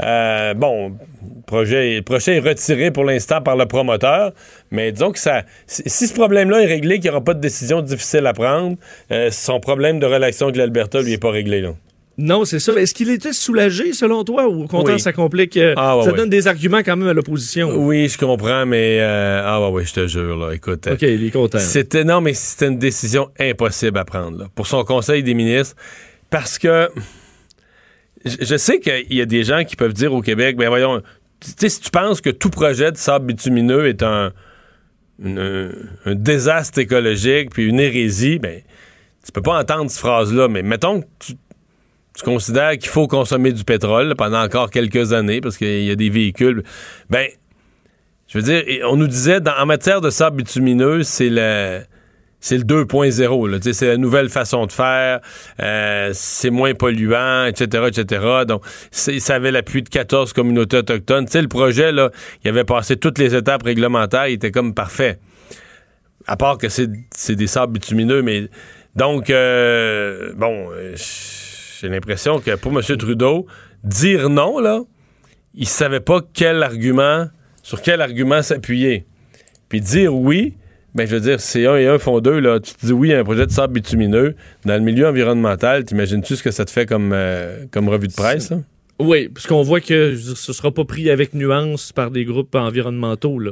Euh, 0.00 0.54
bon, 0.54 0.88
le 0.90 1.42
projet, 1.46 1.96
le 1.96 2.02
projet 2.02 2.36
est 2.36 2.40
retiré 2.40 2.90
pour 2.90 3.04
l'instant 3.04 3.40
par 3.40 3.56
le 3.56 3.66
promoteur, 3.66 4.32
mais 4.70 4.92
disons 4.92 5.12
que 5.12 5.18
ça, 5.18 5.42
si 5.66 6.06
ce 6.06 6.14
problème-là 6.14 6.62
est 6.62 6.66
réglé, 6.66 6.94
qu'il 6.96 7.04
n'y 7.04 7.10
aura 7.10 7.22
pas 7.24 7.34
de 7.34 7.40
décision 7.40 7.82
difficile 7.82 8.26
à 8.26 8.32
prendre, 8.32 8.76
euh, 9.10 9.30
son 9.30 9.60
problème 9.60 9.98
de 9.98 10.06
relation 10.06 10.46
avec 10.46 10.56
l'Alberta, 10.56 11.00
lui, 11.02 11.10
n'est 11.10 11.18
pas 11.18 11.30
réglé. 11.30 11.60
Là. 11.60 11.72
Non, 12.18 12.44
c'est 12.44 12.58
ça. 12.58 12.72
Est-ce 12.74 12.92
qu'il 12.92 13.08
était 13.10 13.32
soulagé, 13.32 13.92
selon 13.94 14.22
toi, 14.22 14.46
ou 14.46 14.64
au 14.64 14.66
contraire, 14.66 14.96
Oui. 14.96 15.00
ça 15.00 15.12
complique, 15.14 15.56
euh, 15.56 15.72
Ah, 15.78 15.96
ouais, 15.96 16.04
ça 16.04 16.10
ouais. 16.10 16.16
donne 16.16 16.28
des 16.28 16.46
arguments 16.46 16.82
quand 16.84 16.96
même 16.96 17.08
à 17.08 17.14
l'opposition? 17.14 17.70
Oui, 17.74 18.06
je 18.08 18.18
comprends, 18.18 18.66
mais 18.66 18.98
euh, 19.00 19.42
ah 19.44 19.60
ouais, 19.62 19.68
ouais, 19.70 19.84
je 19.84 19.94
te 19.94 20.06
jure 20.06 20.36
là, 20.36 20.52
écoute, 20.54 20.86
OK, 20.92 21.00
il 21.02 21.24
est 21.26 21.30
content. 21.30 21.58
c'était 21.58 22.04
non, 22.04 22.20
mais 22.20 22.34
c'était 22.34 22.66
une 22.68 22.78
décision 22.78 23.30
impossible 23.40 23.98
à 23.98 24.04
prendre 24.04 24.38
là, 24.40 24.44
pour 24.54 24.66
son 24.66 24.84
conseil 24.84 25.22
des 25.22 25.32
ministres, 25.34 25.74
parce 26.28 26.58
que 26.58 26.90
je, 28.24 28.56
sais 28.56 28.80
qu'il 28.80 29.14
y 29.14 29.20
a 29.20 29.26
des 29.26 29.44
gens 29.44 29.64
qui 29.64 29.76
peuvent 29.76 29.92
dire 29.92 30.12
au 30.12 30.20
Québec, 30.20 30.56
ben 30.56 30.68
voyons, 30.68 31.02
tu 31.40 31.50
sais, 31.56 31.68
si 31.68 31.80
tu 31.80 31.90
penses 31.90 32.20
que 32.20 32.30
tout 32.30 32.50
projet 32.50 32.92
de 32.92 32.96
sable 32.96 33.26
bitumineux 33.26 33.86
est 33.86 34.02
un 34.02 34.32
désastre 36.06 36.78
écologique 36.78 37.50
puis 37.50 37.66
une 37.66 37.80
hérésie, 37.80 38.38
ben 38.38 38.62
tu 39.24 39.32
peux 39.32 39.42
pas 39.42 39.60
entendre 39.60 39.90
cette 39.90 40.00
phrase-là, 40.00 40.48
mais 40.48 40.62
mettons 40.62 41.00
que 41.00 41.06
tu, 41.20 41.34
tu 42.14 42.24
considères 42.24 42.72
qu'il 42.72 42.88
faut 42.88 43.06
consommer 43.06 43.52
du 43.52 43.64
pétrole 43.64 44.14
pendant 44.16 44.42
encore 44.42 44.70
quelques 44.70 45.12
années 45.12 45.40
parce 45.40 45.56
qu'il 45.56 45.84
y 45.84 45.90
a 45.90 45.96
des 45.96 46.10
véhicules, 46.10 46.62
ben 47.08 47.28
je 48.28 48.38
veux 48.38 48.44
dire, 48.44 48.64
on 48.88 48.96
nous 48.96 49.06
disait, 49.06 49.40
en 49.46 49.66
matière 49.66 50.00
de 50.00 50.08
sable 50.08 50.38
bitumineux, 50.38 51.02
c'est 51.02 51.28
le, 51.28 51.82
c'est 52.42 52.58
le 52.58 52.64
2.0. 52.64 53.48
là. 53.48 53.58
Tu 53.58 53.62
sais, 53.62 53.72
C'est 53.72 53.86
la 53.86 53.96
nouvelle 53.96 54.28
façon 54.28 54.66
de 54.66 54.72
faire, 54.72 55.20
euh, 55.60 56.10
c'est 56.12 56.50
moins 56.50 56.74
polluant, 56.74 57.46
etc., 57.46 57.84
etc. 57.86 58.44
Donc, 58.46 58.64
ça 58.90 59.34
avait 59.34 59.52
l'appui 59.52 59.82
de 59.82 59.88
14 59.88 60.34
communautés 60.34 60.78
autochtones. 60.78 61.28
Sais, 61.28 61.40
le 61.40 61.48
projet, 61.48 61.92
là, 61.92 62.10
il 62.44 62.48
avait 62.48 62.64
passé 62.64 62.96
toutes 62.96 63.18
les 63.18 63.34
étapes 63.34 63.62
réglementaires, 63.62 64.26
il 64.26 64.34
était 64.34 64.50
comme 64.50 64.74
parfait. 64.74 65.20
À 66.26 66.36
part 66.36 66.58
que 66.58 66.68
c'est 66.68 66.88
c'est 67.14 67.36
des 67.36 67.46
sables 67.46 67.72
bitumineux, 67.72 68.22
mais... 68.22 68.48
Donc, 68.94 69.30
euh, 69.30 70.32
bon, 70.36 70.68
euh, 70.72 70.94
j'ai 71.80 71.88
l'impression 71.88 72.40
que 72.40 72.56
pour 72.56 72.72
M. 72.72 72.82
Trudeau, 72.98 73.46
dire 73.84 74.28
non, 74.28 74.58
là, 74.58 74.80
il 75.54 75.66
savait 75.66 76.00
pas 76.00 76.20
quel 76.34 76.62
argument, 76.62 77.28
sur 77.62 77.80
quel 77.80 78.02
argument 78.02 78.42
s'appuyer. 78.42 79.06
Puis 79.68 79.80
dire 79.80 80.14
oui, 80.14 80.56
ben 80.94 81.06
je 81.06 81.14
veux 81.14 81.20
dire, 81.20 81.40
c'est 81.40 81.66
un 81.66 81.76
et 81.76 81.86
un 81.86 81.98
font 81.98 82.20
deux, 82.20 82.38
là. 82.40 82.60
Tu 82.60 82.74
te 82.74 82.86
dis 82.86 82.92
oui 82.92 83.12
un 83.12 83.24
projet 83.24 83.46
de 83.46 83.50
sable 83.52 83.74
bitumineux 83.74 84.34
dans 84.64 84.74
le 84.74 84.80
milieu 84.80 85.06
environnemental, 85.08 85.84
t'imagines-tu 85.84 86.36
ce 86.36 86.42
que 86.42 86.50
ça 86.50 86.64
te 86.64 86.70
fait 86.70 86.86
comme, 86.86 87.12
euh, 87.12 87.64
comme 87.70 87.88
revue 87.88 88.08
de 88.08 88.12
presse, 88.14 88.50
là? 88.50 88.58
Oui, 88.98 89.28
parce 89.28 89.46
qu'on 89.46 89.62
voit 89.62 89.80
que 89.80 90.14
ce 90.16 90.52
sera 90.52 90.70
pas 90.70 90.84
pris 90.84 91.10
avec 91.10 91.34
nuance 91.34 91.92
par 91.92 92.10
des 92.10 92.24
groupes 92.24 92.54
environnementaux. 92.54 93.38
Là. 93.38 93.50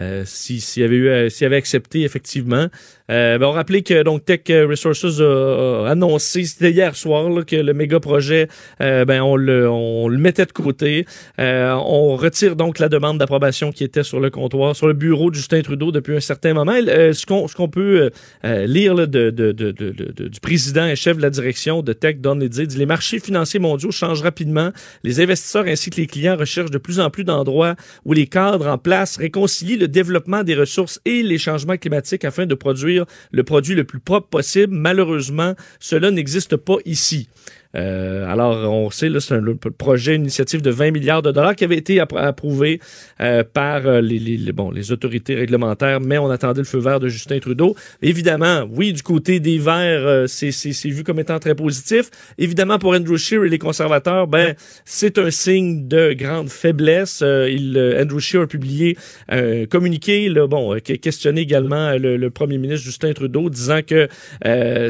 Euh, 0.00 0.22
si- 0.24 0.60
s'il 0.60 0.82
y 0.82 0.86
avait 0.86 0.96
eu, 0.96 1.08
euh, 1.08 1.28
s'il 1.28 1.42
y 1.44 1.46
avait 1.46 1.56
accepté 1.56 2.02
effectivement. 2.02 2.68
Euh, 3.10 3.38
ben, 3.38 3.46
on 3.46 3.52
rappelait 3.52 3.82
que 3.82 4.02
donc 4.02 4.24
Tech 4.24 4.40
Resources 4.48 5.20
a, 5.20 5.86
annoncé, 5.88 6.44
c'était 6.44 6.70
hier 6.70 6.94
soir, 6.94 7.30
là, 7.30 7.42
que 7.42 7.56
le 7.56 7.72
méga 7.72 8.00
projet, 8.00 8.48
euh, 8.80 9.04
ben 9.04 9.22
on 9.22 9.36
le, 9.36 9.68
on 9.70 10.08
le 10.08 10.18
mettait 10.18 10.44
de 10.46 10.52
côté. 10.52 11.06
Euh, 11.40 11.72
on 11.72 12.16
retire 12.16 12.56
donc 12.56 12.78
la 12.78 12.88
demande 12.88 13.18
d'approbation 13.18 13.72
qui 13.72 13.84
était 13.84 14.02
sur 14.02 14.20
le 14.20 14.30
comptoir, 14.30 14.76
sur 14.76 14.86
le 14.86 14.92
bureau 14.92 15.30
de 15.30 15.36
Justin 15.36 15.62
Trudeau 15.62 15.92
depuis 15.92 16.16
un 16.16 16.20
certain 16.20 16.52
moment. 16.54 16.74
Euh, 16.74 17.12
ce 17.12 17.24
qu'on, 17.26 17.46
qu'on 17.46 17.68
peut 17.68 18.10
euh, 18.44 18.66
lire 18.66 18.94
là, 18.94 19.06
de, 19.06 19.30
de, 19.30 19.52
de- 19.52 19.72
de- 19.72 20.28
du 20.28 20.40
président 20.40 20.86
et 20.86 20.96
chef 20.96 21.16
de 21.16 21.22
la 21.22 21.30
direction 21.30 21.82
de 21.82 21.92
Tech, 21.92 22.16
Don 22.18 22.34
Liddy, 22.34 22.66
dit 22.66 22.76
les 22.76 22.86
marchés 22.86 23.20
financiers 23.20 23.60
mondiaux 23.60 23.90
changent 23.90 24.22
rapidement. 24.22 24.70
Les 25.02 25.20
investisseurs 25.20 25.64
ainsi 25.66 25.90
que 25.90 25.96
les 25.96 26.06
clients 26.06 26.36
recherchent 26.36 26.70
de 26.70 26.78
plus 26.78 27.00
en 27.00 27.10
plus 27.10 27.24
d'endroits 27.24 27.74
où 28.04 28.12
les 28.12 28.26
cadres 28.26 28.66
en 28.68 28.78
place 28.78 29.16
réconcilient 29.16 29.76
le 29.78 29.88
développement 29.88 30.42
des 30.42 30.54
ressources 30.54 31.00
et 31.04 31.22
les 31.22 31.38
changements 31.38 31.76
climatiques 31.76 32.24
afin 32.24 32.46
de 32.46 32.54
produire 32.54 32.97
le 33.30 33.44
produit 33.44 33.74
le 33.74 33.84
plus 33.84 34.00
propre 34.00 34.28
possible. 34.28 34.74
Malheureusement, 34.74 35.54
cela 35.80 36.10
n'existe 36.10 36.56
pas 36.56 36.76
ici. 36.84 37.28
Euh, 37.78 38.30
alors, 38.30 38.72
on 38.72 38.90
sait, 38.90 39.08
là, 39.08 39.20
c'est 39.20 39.34
un 39.34 39.42
projet, 39.76 40.14
une 40.16 40.22
initiative 40.22 40.62
de 40.62 40.70
20 40.70 40.90
milliards 40.90 41.22
de 41.22 41.30
dollars 41.30 41.54
qui 41.54 41.64
avait 41.64 41.76
été 41.76 42.00
approuvé 42.00 42.80
euh, 43.20 43.44
par 43.44 43.86
euh, 43.86 44.00
les, 44.00 44.18
les, 44.18 44.52
bon, 44.52 44.70
les 44.70 44.92
autorités 44.92 45.34
réglementaires, 45.34 46.00
mais 46.00 46.18
on 46.18 46.30
attendait 46.30 46.60
le 46.60 46.66
feu 46.66 46.78
vert 46.78 47.00
de 47.00 47.08
Justin 47.08 47.38
Trudeau. 47.38 47.76
Évidemment, 48.02 48.64
oui, 48.70 48.92
du 48.92 49.02
côté 49.02 49.40
des 49.40 49.58
Verts, 49.58 50.06
euh, 50.06 50.26
c'est, 50.26 50.50
c'est, 50.50 50.88
vu 50.88 51.04
comme 51.04 51.20
étant 51.20 51.38
très 51.38 51.54
positif. 51.54 52.10
Évidemment, 52.38 52.78
pour 52.78 52.92
Andrew 52.94 53.16
Scheer 53.16 53.44
et 53.44 53.48
les 53.48 53.58
conservateurs, 53.58 54.26
ben, 54.26 54.54
c'est 54.84 55.18
un 55.18 55.30
signe 55.30 55.86
de 55.86 56.12
grande 56.12 56.48
faiblesse. 56.48 57.22
il, 57.22 57.96
Andrew 58.00 58.18
Scheer 58.18 58.42
a 58.42 58.46
publié 58.46 58.96
un 59.28 59.66
communiqué, 59.66 60.28
là, 60.28 60.46
bon, 60.46 60.78
qui 60.80 60.92
a 60.92 60.96
questionné 60.96 61.42
également 61.42 61.96
le, 61.96 62.16
le, 62.16 62.30
premier 62.30 62.58
ministre 62.58 62.84
Justin 62.84 63.12
Trudeau, 63.12 63.50
disant 63.50 63.80
que 63.86 64.08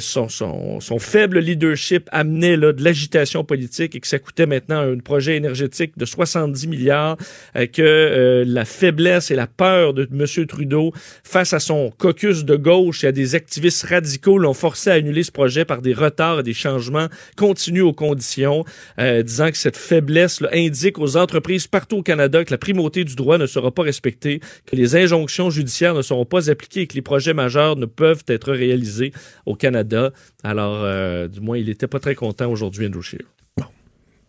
son, 0.01 0.29
son, 0.29 0.81
son 0.81 0.99
faible 0.99 1.39
leadership 1.39 2.09
amenait 2.13 2.57
là, 2.57 2.73
de 2.79 2.85
l'agitation 2.85 3.45
politique 3.45 3.95
et 3.95 4.01
que 4.01 4.07
ça 4.07 4.19
coûtait 4.19 4.47
maintenant 4.47 4.81
un 4.81 4.99
projet 4.99 5.37
énergétique 5.37 5.93
de 5.97 6.05
70 6.05 6.67
milliards, 6.69 7.17
euh, 7.57 7.67
que 7.67 7.83
euh, 7.83 8.45
la 8.47 8.65
faiblesse 8.65 9.31
et 9.31 9.35
la 9.35 9.47
peur 9.47 9.95
de 9.95 10.09
M. 10.11 10.47
Trudeau 10.47 10.93
face 11.25 11.53
à 11.53 11.61
son 11.61 11.91
caucus 11.99 12.45
de 12.45 12.57
gauche 12.57 13.05
et 13.05 13.09
à 13.09 13.13
des 13.13 13.35
activistes 13.35 13.85
radicaux 13.85 14.39
l'ont 14.39 14.55
forcé 14.55 14.91
à 14.91 14.95
annuler 14.95 15.23
ce 15.23 15.33
projet 15.33 15.65
par 15.65 15.83
des 15.83 15.93
retards 15.93 16.41
et 16.41 16.43
des 16.43 16.55
changements 16.55 17.09
continus 17.37 17.83
aux 17.83 17.93
conditions, 17.93 18.65
euh, 18.99 19.23
disant 19.23 19.51
que 19.51 19.57
cette 19.57 19.77
faiblesse 19.77 20.41
là, 20.41 20.49
indique 20.53 20.99
aux 20.99 21.17
entreprises 21.17 21.67
partout 21.67 21.99
au 21.99 22.03
Canada 22.03 22.45
que 22.45 22.53
la 22.53 22.59
primauté 22.59 23.05
du 23.05 23.15
droit 23.15 23.39
ne 23.39 23.47
sera 23.47 23.71
pas 23.71 23.83
respectée, 23.83 24.41
que 24.67 24.77
les 24.77 24.97
injonctions 24.97 25.51
judiciaires 25.51 25.95
ne 25.95 26.03
seront 26.03 26.25
pas 26.25 26.51
appliquées 26.51 26.83
et 26.83 26.87
que 26.87 26.95
les 26.95 27.03
projets 27.03 27.35
majeurs 27.35 27.77
ne 27.77 27.87
peuvent 27.87 28.25
être 28.29 28.53
réalisés 28.53 29.13
au 29.47 29.55
Canada. 29.55 30.13
Alors, 30.45 31.29
du 31.29 31.41
moins, 31.41 31.59
il 31.59 31.67
n'était 31.67 31.87
pas 31.87 31.99
très 31.99 32.15
content 32.15 32.51
aujourd'hui, 32.51 32.58
Andrew 32.63 33.03
Scheer. 33.03 33.25
Bon. 33.57 33.65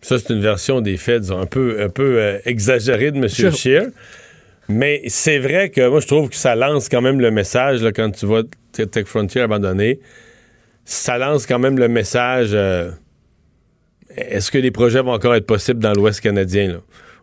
Ça, 0.02 0.20
c'est 0.20 0.34
une 0.34 0.42
version 0.42 0.82
des 0.82 0.98
faits, 0.98 1.32
un 1.32 1.46
peu, 1.46 1.82
un 1.82 1.90
peu 1.90 2.20
euh, 2.20 2.40
exagérée 2.46 3.12
de 3.12 3.18
M. 3.18 3.28
Scheer. 3.28 3.88
Mais 4.68 5.02
c'est 5.08 5.40
vrai 5.40 5.70
que 5.70 5.90
moi, 5.90 6.00
je 6.00 6.08
trouve 6.08 6.30
que 6.30 6.36
ça 6.36 6.56
lance 6.56 6.90
quand 6.90 7.02
même 7.02 7.20
le 7.20 7.32
message, 7.32 7.82
là, 7.82 7.92
quand 7.92 8.12
tu 8.12 8.26
vois 8.26 8.44
Tech 8.72 9.06
Frontier 9.06 9.42
abandonné, 9.42 10.00
ça 10.86 11.18
lance 11.18 11.46
quand 11.48 11.60
même 11.60 11.78
le 11.78 11.88
message 11.88 12.50
euh, 12.54 12.92
est-ce 14.16 14.52
que 14.52 14.58
les 14.58 14.72
projets 14.72 15.02
vont 15.02 15.14
encore 15.14 15.36
être 15.36 15.46
possibles 15.46 15.80
dans 15.80 15.94
l'Ouest 15.94 16.22
canadien? 16.22 16.74
Là? 16.74 16.80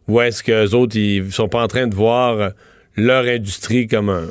Ou 0.09 0.21
est-ce 0.21 0.43
qu'eux 0.43 0.75
autres, 0.75 0.97
ils 0.97 1.33
sont 1.33 1.49
pas 1.49 1.63
en 1.63 1.69
train 1.69 1.87
de 1.87 1.95
voir 1.95 2.53
leur 2.97 3.25
industrie 3.25 3.89
comme 3.89 4.09
un 4.09 4.29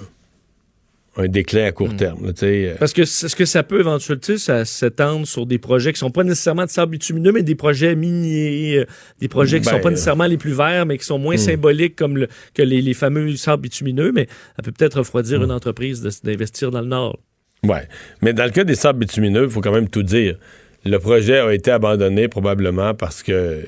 un 1.17 1.27
déclin 1.27 1.65
à 1.65 1.71
court 1.71 1.89
hmm. 1.89 1.97
terme. 1.97 2.33
Euh. 2.43 2.75
Parce 2.77 2.93
que 2.93 3.03
est-ce 3.03 3.35
que 3.35 3.45
ça 3.45 3.63
peut 3.63 3.79
éventuellement 3.79 4.65
s'étendre 4.65 5.25
sur 5.25 5.45
des 5.45 5.57
projets 5.57 5.93
qui 5.93 5.99
sont 5.99 6.11
pas 6.11 6.23
nécessairement 6.23 6.65
de 6.65 6.69
sable 6.69 6.91
bitumineux, 6.91 7.31
mais 7.31 7.43
des 7.43 7.55
projets 7.55 7.95
miniers, 7.95 8.79
euh, 8.79 8.85
des 9.19 9.27
projets 9.27 9.59
qui 9.59 9.65
sont 9.65 9.77
pas 9.77 9.83
ben, 9.83 9.89
nécessairement 9.91 10.25
les 10.25 10.37
plus 10.37 10.53
verts, 10.53 10.85
mais 10.85 10.97
qui 10.97 11.05
sont 11.05 11.19
moins 11.19 11.35
hmm. 11.35 11.39
symboliques 11.39 11.95
comme 11.95 12.17
le, 12.17 12.27
que 12.53 12.61
les, 12.61 12.81
les, 12.81 12.93
fameux 12.93 13.35
sables 13.35 13.63
bitumineux, 13.63 14.11
mais 14.13 14.27
ça 14.57 14.63
peut 14.63 14.71
peut-être 14.71 14.99
refroidir 14.99 15.39
hmm. 15.39 15.43
une 15.45 15.51
entreprise 15.51 16.01
d'investir 16.23 16.71
dans 16.71 16.81
le 16.81 16.87
Nord. 16.87 17.19
Oui, 17.63 17.77
mais 18.21 18.33
dans 18.33 18.43
le 18.43 18.51
cas 18.51 18.63
des 18.63 18.75
sables 18.75 18.99
bitumineux, 18.99 19.45
il 19.45 19.49
faut 19.49 19.61
quand 19.61 19.73
même 19.73 19.89
tout 19.89 20.03
dire. 20.03 20.37
Le 20.83 20.99
projet 20.99 21.39
a 21.39 21.51
été 21.53 21.71
abandonné 21.71 22.27
probablement 22.27 22.93
parce 22.93 23.23
que 23.23 23.63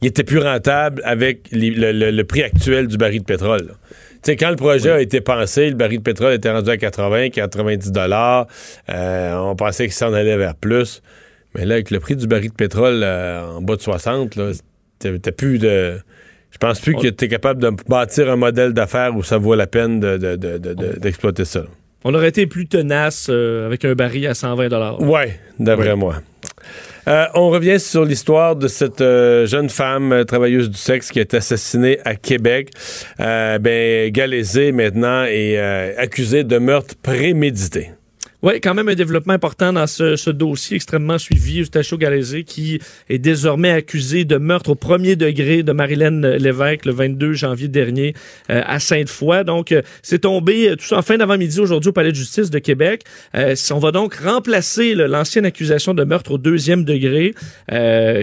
il, 0.00 0.06
était 0.06 0.24
plus 0.24 0.38
rentable 0.38 1.02
avec 1.04 1.48
le, 1.52 2.22
prix 2.22 2.42
actuel 2.42 2.86
du 2.88 2.96
baril 2.96 3.20
de 3.20 3.24
pétrole 3.24 3.74
sais, 4.22 4.36
quand 4.36 4.50
le 4.50 4.56
projet 4.56 4.90
a 4.90 5.00
été 5.00 5.20
pensé, 5.20 5.68
le 5.70 5.76
baril 5.76 5.98
de 5.98 6.02
pétrole 6.02 6.32
était 6.32 6.50
rendu 6.50 6.70
à 6.70 6.76
80, 6.76 7.30
90 7.30 7.92
dollars. 7.92 8.46
Euh, 8.88 9.34
on 9.36 9.56
pensait 9.56 9.84
qu'il 9.84 9.94
s'en 9.94 10.12
allait 10.12 10.36
vers 10.36 10.54
plus. 10.54 11.02
Mais 11.54 11.64
là, 11.64 11.74
avec 11.74 11.90
le 11.90 12.00
prix 12.00 12.16
du 12.16 12.26
baril 12.26 12.50
de 12.50 12.54
pétrole 12.54 13.02
euh, 13.02 13.56
en 13.56 13.62
bas 13.62 13.76
de 13.76 13.82
60, 13.82 14.38
t'as 14.98 15.32
plus 15.32 15.58
de. 15.58 15.98
Je 16.50 16.58
pense 16.58 16.80
plus 16.80 16.94
que 16.94 17.08
tu 17.08 17.24
es 17.24 17.28
capable 17.28 17.62
de 17.62 17.70
bâtir 17.88 18.30
un 18.30 18.36
modèle 18.36 18.74
d'affaires 18.74 19.16
où 19.16 19.22
ça 19.22 19.38
vaut 19.38 19.54
la 19.54 19.66
peine 19.66 20.00
d'exploiter 20.00 21.46
ça. 21.46 21.62
On 22.04 22.14
aurait 22.14 22.28
été 22.28 22.46
plus 22.46 22.66
tenace 22.66 23.28
euh, 23.30 23.66
avec 23.66 23.84
un 23.84 23.94
baril 23.94 24.26
à 24.26 24.34
120 24.34 24.68
dollars. 24.68 25.00
Ouais, 25.00 25.38
d'après 25.58 25.94
moi. 25.96 26.16
Euh, 27.08 27.26
on 27.34 27.48
revient 27.50 27.80
sur 27.80 28.04
l'histoire 28.04 28.54
de 28.56 28.68
cette 28.68 29.00
euh, 29.00 29.46
jeune 29.46 29.68
femme 29.68 30.12
euh, 30.12 30.24
travailleuse 30.24 30.70
du 30.70 30.78
sexe 30.78 31.10
qui 31.10 31.18
été 31.18 31.36
assassinée 31.36 31.98
à 32.04 32.14
Québec. 32.14 32.70
ben, 33.18 34.10
Galaisé 34.10 34.72
maintenant 34.72 35.24
est 35.24 35.58
accusée 35.96 36.44
de 36.44 36.58
meurtre 36.58 36.94
prémédité. 37.02 37.90
Oui, 38.44 38.60
quand 38.60 38.74
même 38.74 38.88
un 38.88 38.96
développement 38.96 39.34
important 39.34 39.72
dans 39.72 39.86
ce, 39.86 40.30
dossier 40.30 40.74
extrêmement 40.74 41.16
suivi. 41.16 41.60
Eustachio 41.60 41.96
Galézé, 41.96 42.42
qui 42.42 42.80
est 43.08 43.20
désormais 43.20 43.70
accusé 43.70 44.24
de 44.24 44.36
meurtre 44.36 44.70
au 44.70 44.74
premier 44.74 45.14
degré 45.14 45.62
de 45.62 45.70
Marilyn 45.70 46.38
Lévesque 46.38 46.86
le 46.86 46.92
22 46.92 47.34
janvier 47.34 47.68
dernier 47.68 48.14
euh, 48.50 48.60
à 48.66 48.80
Sainte-Foy. 48.80 49.44
Donc, 49.44 49.70
euh, 49.70 49.82
c'est 50.02 50.22
tombé 50.22 50.70
euh, 50.70 50.74
tout 50.74 50.86
ça 50.86 50.98
en 50.98 51.02
fin 51.02 51.18
d'avant-midi 51.18 51.60
aujourd'hui 51.60 51.90
au 51.90 51.92
Palais 51.92 52.10
de 52.10 52.16
justice 52.16 52.50
de 52.50 52.58
Québec. 52.58 53.04
on 53.32 53.78
va 53.78 53.92
donc 53.92 54.16
remplacer 54.16 54.96
l'ancienne 54.96 55.44
accusation 55.44 55.94
de 55.94 56.02
meurtre 56.02 56.32
au 56.32 56.38
deuxième 56.38 56.82
degré 56.84 57.34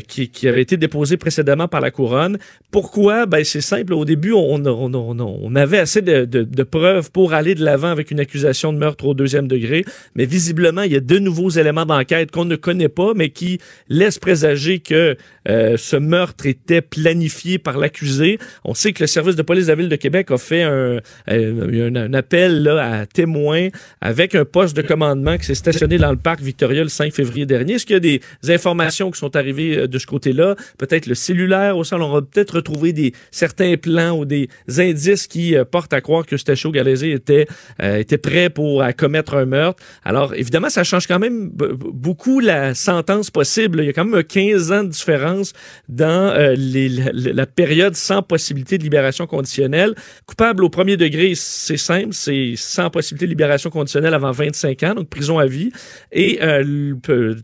qui, 0.05 0.47
avait 0.49 0.61
été 0.61 0.75
déposée 0.75 1.15
précédemment 1.15 1.69
par 1.69 1.79
la 1.79 1.91
couronne. 1.91 2.39
Pourquoi? 2.71 3.25
Ben, 3.25 3.45
c'est 3.45 3.61
simple. 3.61 3.93
Au 3.93 4.03
début, 4.03 4.33
on, 4.33 4.65
on, 4.65 4.93
on 4.93 5.55
avait 5.55 5.79
assez 5.79 6.01
de, 6.01 6.25
de, 6.25 6.43
de 6.43 6.63
preuves 6.63 7.09
pour 7.09 7.33
aller 7.33 7.55
de 7.55 7.63
l'avant 7.63 7.89
avec 7.89 8.11
une 8.11 8.19
accusation 8.19 8.73
de 8.73 8.77
meurtre 8.77 9.05
au 9.05 9.13
deuxième 9.13 9.47
degré 9.47 9.85
mais 10.15 10.25
visiblement, 10.25 10.81
il 10.83 10.91
y 10.91 10.95
a 10.95 10.99
de 10.99 11.19
nouveaux 11.19 11.49
éléments 11.49 11.85
d'enquête 11.85 12.31
qu'on 12.31 12.45
ne 12.45 12.55
connaît 12.55 12.89
pas, 12.89 13.13
mais 13.15 13.29
qui 13.29 13.59
laissent 13.89 14.19
présager 14.19 14.79
que 14.79 15.17
euh, 15.47 15.77
ce 15.77 15.95
meurtre 15.95 16.45
était 16.45 16.81
planifié 16.81 17.57
par 17.57 17.77
l'accusé. 17.77 18.39
On 18.63 18.73
sait 18.73 18.93
que 18.93 19.03
le 19.03 19.07
service 19.07 19.35
de 19.35 19.41
police 19.41 19.65
de 19.65 19.71
la 19.71 19.75
Ville 19.75 19.89
de 19.89 19.95
Québec 19.95 20.31
a 20.31 20.37
fait 20.37 20.63
un, 20.63 20.99
euh, 21.29 21.91
un, 21.95 22.13
appel 22.13 22.63
là, 22.63 22.99
à 22.99 23.05
témoins 23.05 23.69
avec 24.01 24.35
un 24.35 24.45
poste 24.45 24.75
de 24.75 24.81
commandement 24.81 25.37
qui 25.37 25.45
s'est 25.45 25.55
stationné 25.55 25.97
dans 25.97 26.11
le 26.11 26.17
parc 26.17 26.41
Victoria 26.41 26.83
le 26.83 26.89
5 26.89 27.13
février 27.13 27.45
dernier. 27.45 27.73
Est-ce 27.73 27.85
qu'il 27.85 27.95
y 27.95 27.97
a 27.97 27.99
des 27.99 28.21
informations 28.49 29.11
qui 29.11 29.19
sont 29.19 29.35
arrivées 29.35 29.77
euh, 29.77 29.87
de 29.87 29.97
ce 29.97 30.05
côté-là? 30.05 30.55
Peut-être 30.77 31.07
le 31.07 31.15
cellulaire 31.15 31.77
au 31.77 31.83
sol. 31.83 32.01
On 32.01 32.11
va 32.11 32.21
peut-être 32.21 32.55
retrouver 32.55 32.93
des, 32.93 33.13
certains 33.31 33.75
plans 33.77 34.17
ou 34.17 34.25
des 34.25 34.49
indices 34.77 35.27
qui 35.27 35.55
portent 35.71 35.93
à 35.93 36.01
croire 36.01 36.25
que 36.25 36.37
Stachio 36.37 36.71
Galézé 36.71 37.11
était, 37.11 37.47
était 37.81 38.17
prêt 38.17 38.49
pour 38.49 38.81
à 38.81 38.93
commettre 38.93 39.35
un 39.35 39.45
meurtre. 39.45 39.83
Alors, 40.03 40.33
évidemment, 40.33 40.69
ça 40.69 40.83
change 40.83 41.07
quand 41.07 41.19
même 41.19 41.49
beaucoup 41.49 42.39
la 42.39 42.73
sentence 42.73 43.29
possible. 43.29 43.81
Il 43.81 43.85
y 43.85 43.89
a 43.89 43.93
quand 43.93 44.05
même 44.05 44.23
15 44.23 44.71
ans 44.71 44.83
de 44.83 44.89
différence 44.89 45.53
dans 45.87 46.33
euh, 46.33 46.55
la, 46.57 47.45
période 47.45 47.95
sans 47.95 48.21
possibilité 48.21 48.77
de 48.77 48.83
libération 48.83 49.27
conditionnelle. 49.27 49.95
Coupable 50.25 50.63
au 50.63 50.69
premier 50.69 50.97
degré, 50.97 51.33
c'est 51.35 51.77
simple, 51.77 52.13
c'est 52.13 52.53
sans 52.55 52.89
possibilité 52.89 53.25
de 53.25 53.31
libération 53.31 53.69
conditionnelle 53.69 54.13
avant 54.13 54.31
25 54.31 54.83
ans, 54.83 54.95
donc 54.95 55.09
prison 55.09 55.39
à 55.39 55.45
vie. 55.45 55.71
Et 56.11 56.39
euh, 56.41 56.95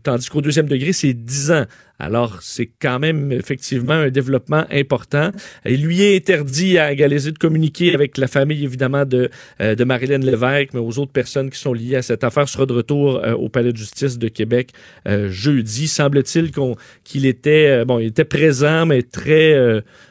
tandis 0.02 0.28
qu'au 0.28 0.40
deuxième 0.40 0.68
degré, 0.68 0.92
c'est 0.92 1.12
10 1.12 1.50
ans. 1.52 1.64
Alors, 1.98 2.42
c'est 2.42 2.66
quand 2.66 2.98
même 2.98 3.32
effectivement 3.32 3.94
un 3.94 4.10
développement 4.10 4.66
important. 4.70 5.30
Il 5.64 5.82
lui 5.82 6.02
est 6.02 6.16
interdit 6.16 6.78
à 6.78 6.94
Galézé 6.94 7.32
de 7.32 7.38
communiquer 7.38 7.94
avec 7.94 8.18
la 8.18 8.26
famille, 8.26 8.64
évidemment, 8.64 9.06
de, 9.06 9.30
euh, 9.60 9.74
de 9.74 9.84
Marilyn 9.84 10.18
Lévesque, 10.18 10.74
mais 10.74 10.80
aux 10.80 10.98
autres 10.98 11.12
personnes 11.12 11.50
qui 11.50 11.58
sont 11.58 11.72
liées 11.72 11.96
à 11.96 12.02
cette 12.02 12.22
affaire 12.22 12.48
sera 12.48 12.66
de 12.66 12.72
retour 12.72 13.16
euh, 13.16 13.32
au 13.32 13.48
Palais 13.48 13.72
de 13.72 13.76
justice 13.76 14.18
de 14.18 14.28
Québec 14.28 14.72
euh, 15.08 15.30
jeudi. 15.30 15.88
Semble-t-il 15.88 16.50
qu'il 17.04 17.24
était, 17.24 17.84
bon, 17.84 17.98
il 17.98 18.08
était 18.08 18.24
présent, 18.24 18.86
mais 18.86 19.02
très... 19.02 19.54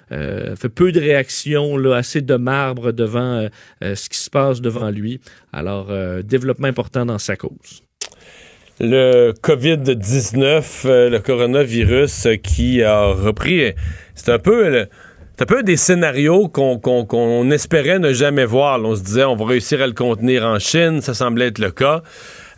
fait 0.10 0.70
peu 0.70 0.92
de 0.92 1.00
réactions, 1.00 1.78
là, 1.78 1.96
assez 1.96 2.22
de 2.22 2.36
marbre 2.36 2.92
devant 2.92 3.48
ce 3.82 4.10
qui 4.10 4.18
se 4.18 4.30
passe 4.30 4.62
devant 4.62 4.90
lui. 4.90 5.20
Alors, 5.52 5.92
développement 6.24 6.68
important 6.68 7.06
dans 7.06 7.20
sa 7.20 7.36
cause 7.36 7.85
le 8.80 9.32
COVID-19, 9.42 10.82
euh, 10.86 11.10
le 11.10 11.20
coronavirus 11.20 12.26
euh, 12.26 12.36
qui 12.36 12.84
a 12.84 13.06
repris. 13.06 13.74
C'est 14.16 14.30
un 14.32 14.40
peu. 14.40 14.88
c'est 15.38 15.44
un 15.44 15.46
peu 15.46 15.64
des 15.64 15.78
scénarios 15.78 16.48
qu'on 16.50 17.52
espérait 17.52 18.00
ne 18.00 18.14
jamais 18.14 18.46
voir. 18.46 18.82
on 18.84 18.96
se 18.96 19.04
disait, 19.04 19.24
on 19.24 19.36
va 19.36 19.46
réussir 19.46 19.82
à 19.82 19.88
le 19.88 19.94
contenir 19.94 20.44
en 20.44 20.60
Chine, 20.60 21.02
ça 21.02 21.14
semblait 21.14 21.48
être 21.48 21.60
le 21.60 21.72
cas. 21.72 22.04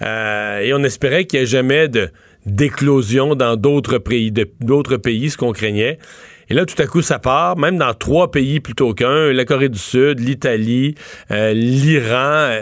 Euh, 0.01 0.59
et 0.59 0.73
on 0.73 0.83
espérait 0.83 1.25
qu'il 1.25 1.39
n'y 1.39 1.43
ait 1.43 1.47
jamais 1.47 1.87
d'éclosion 2.45 3.35
dans 3.35 3.55
d'autres 3.55 3.97
pays, 3.97 4.31
d'autres 4.61 4.97
pays, 4.97 5.29
ce 5.29 5.37
qu'on 5.37 5.53
craignait. 5.53 5.97
Et 6.49 6.53
là, 6.53 6.65
tout 6.65 6.81
à 6.81 6.85
coup, 6.87 7.01
ça 7.01 7.19
part, 7.19 7.57
même 7.57 7.77
dans 7.77 7.93
trois 7.93 8.31
pays 8.31 8.59
plutôt 8.59 8.93
qu'un, 8.93 9.33
la 9.33 9.45
Corée 9.45 9.69
du 9.69 9.79
Sud, 9.79 10.19
l'Italie, 10.19 10.95
l'Iran. 11.29 12.61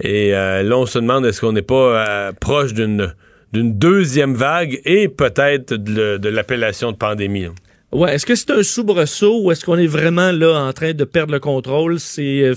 Et 0.00 0.34
euh, 0.34 0.62
là, 0.62 0.78
on 0.78 0.86
se 0.86 0.98
demande 0.98 1.26
est-ce 1.26 1.40
qu'on 1.40 1.52
n'est 1.52 1.62
pas 1.62 1.74
euh, 1.74 2.32
proche 2.32 2.72
d'une 2.72 3.12
d'une 3.52 3.78
deuxième 3.78 4.34
vague 4.34 4.80
et 4.84 5.08
peut-être 5.08 5.72
de, 5.74 6.28
l'appellation 6.28 6.92
de 6.92 6.96
pandémie. 6.96 7.46
Ouais, 7.90 8.14
est-ce 8.14 8.26
que 8.26 8.34
c'est 8.34 8.50
un 8.50 8.62
soubresaut 8.62 9.40
ou 9.44 9.50
est-ce 9.50 9.64
qu'on 9.64 9.78
est 9.78 9.86
vraiment 9.86 10.30
là 10.30 10.62
en 10.62 10.74
train 10.74 10.92
de 10.92 11.04
perdre 11.04 11.32
le 11.32 11.40
contrôle? 11.40 11.98
C'est, 11.98 12.42
euh, 12.42 12.54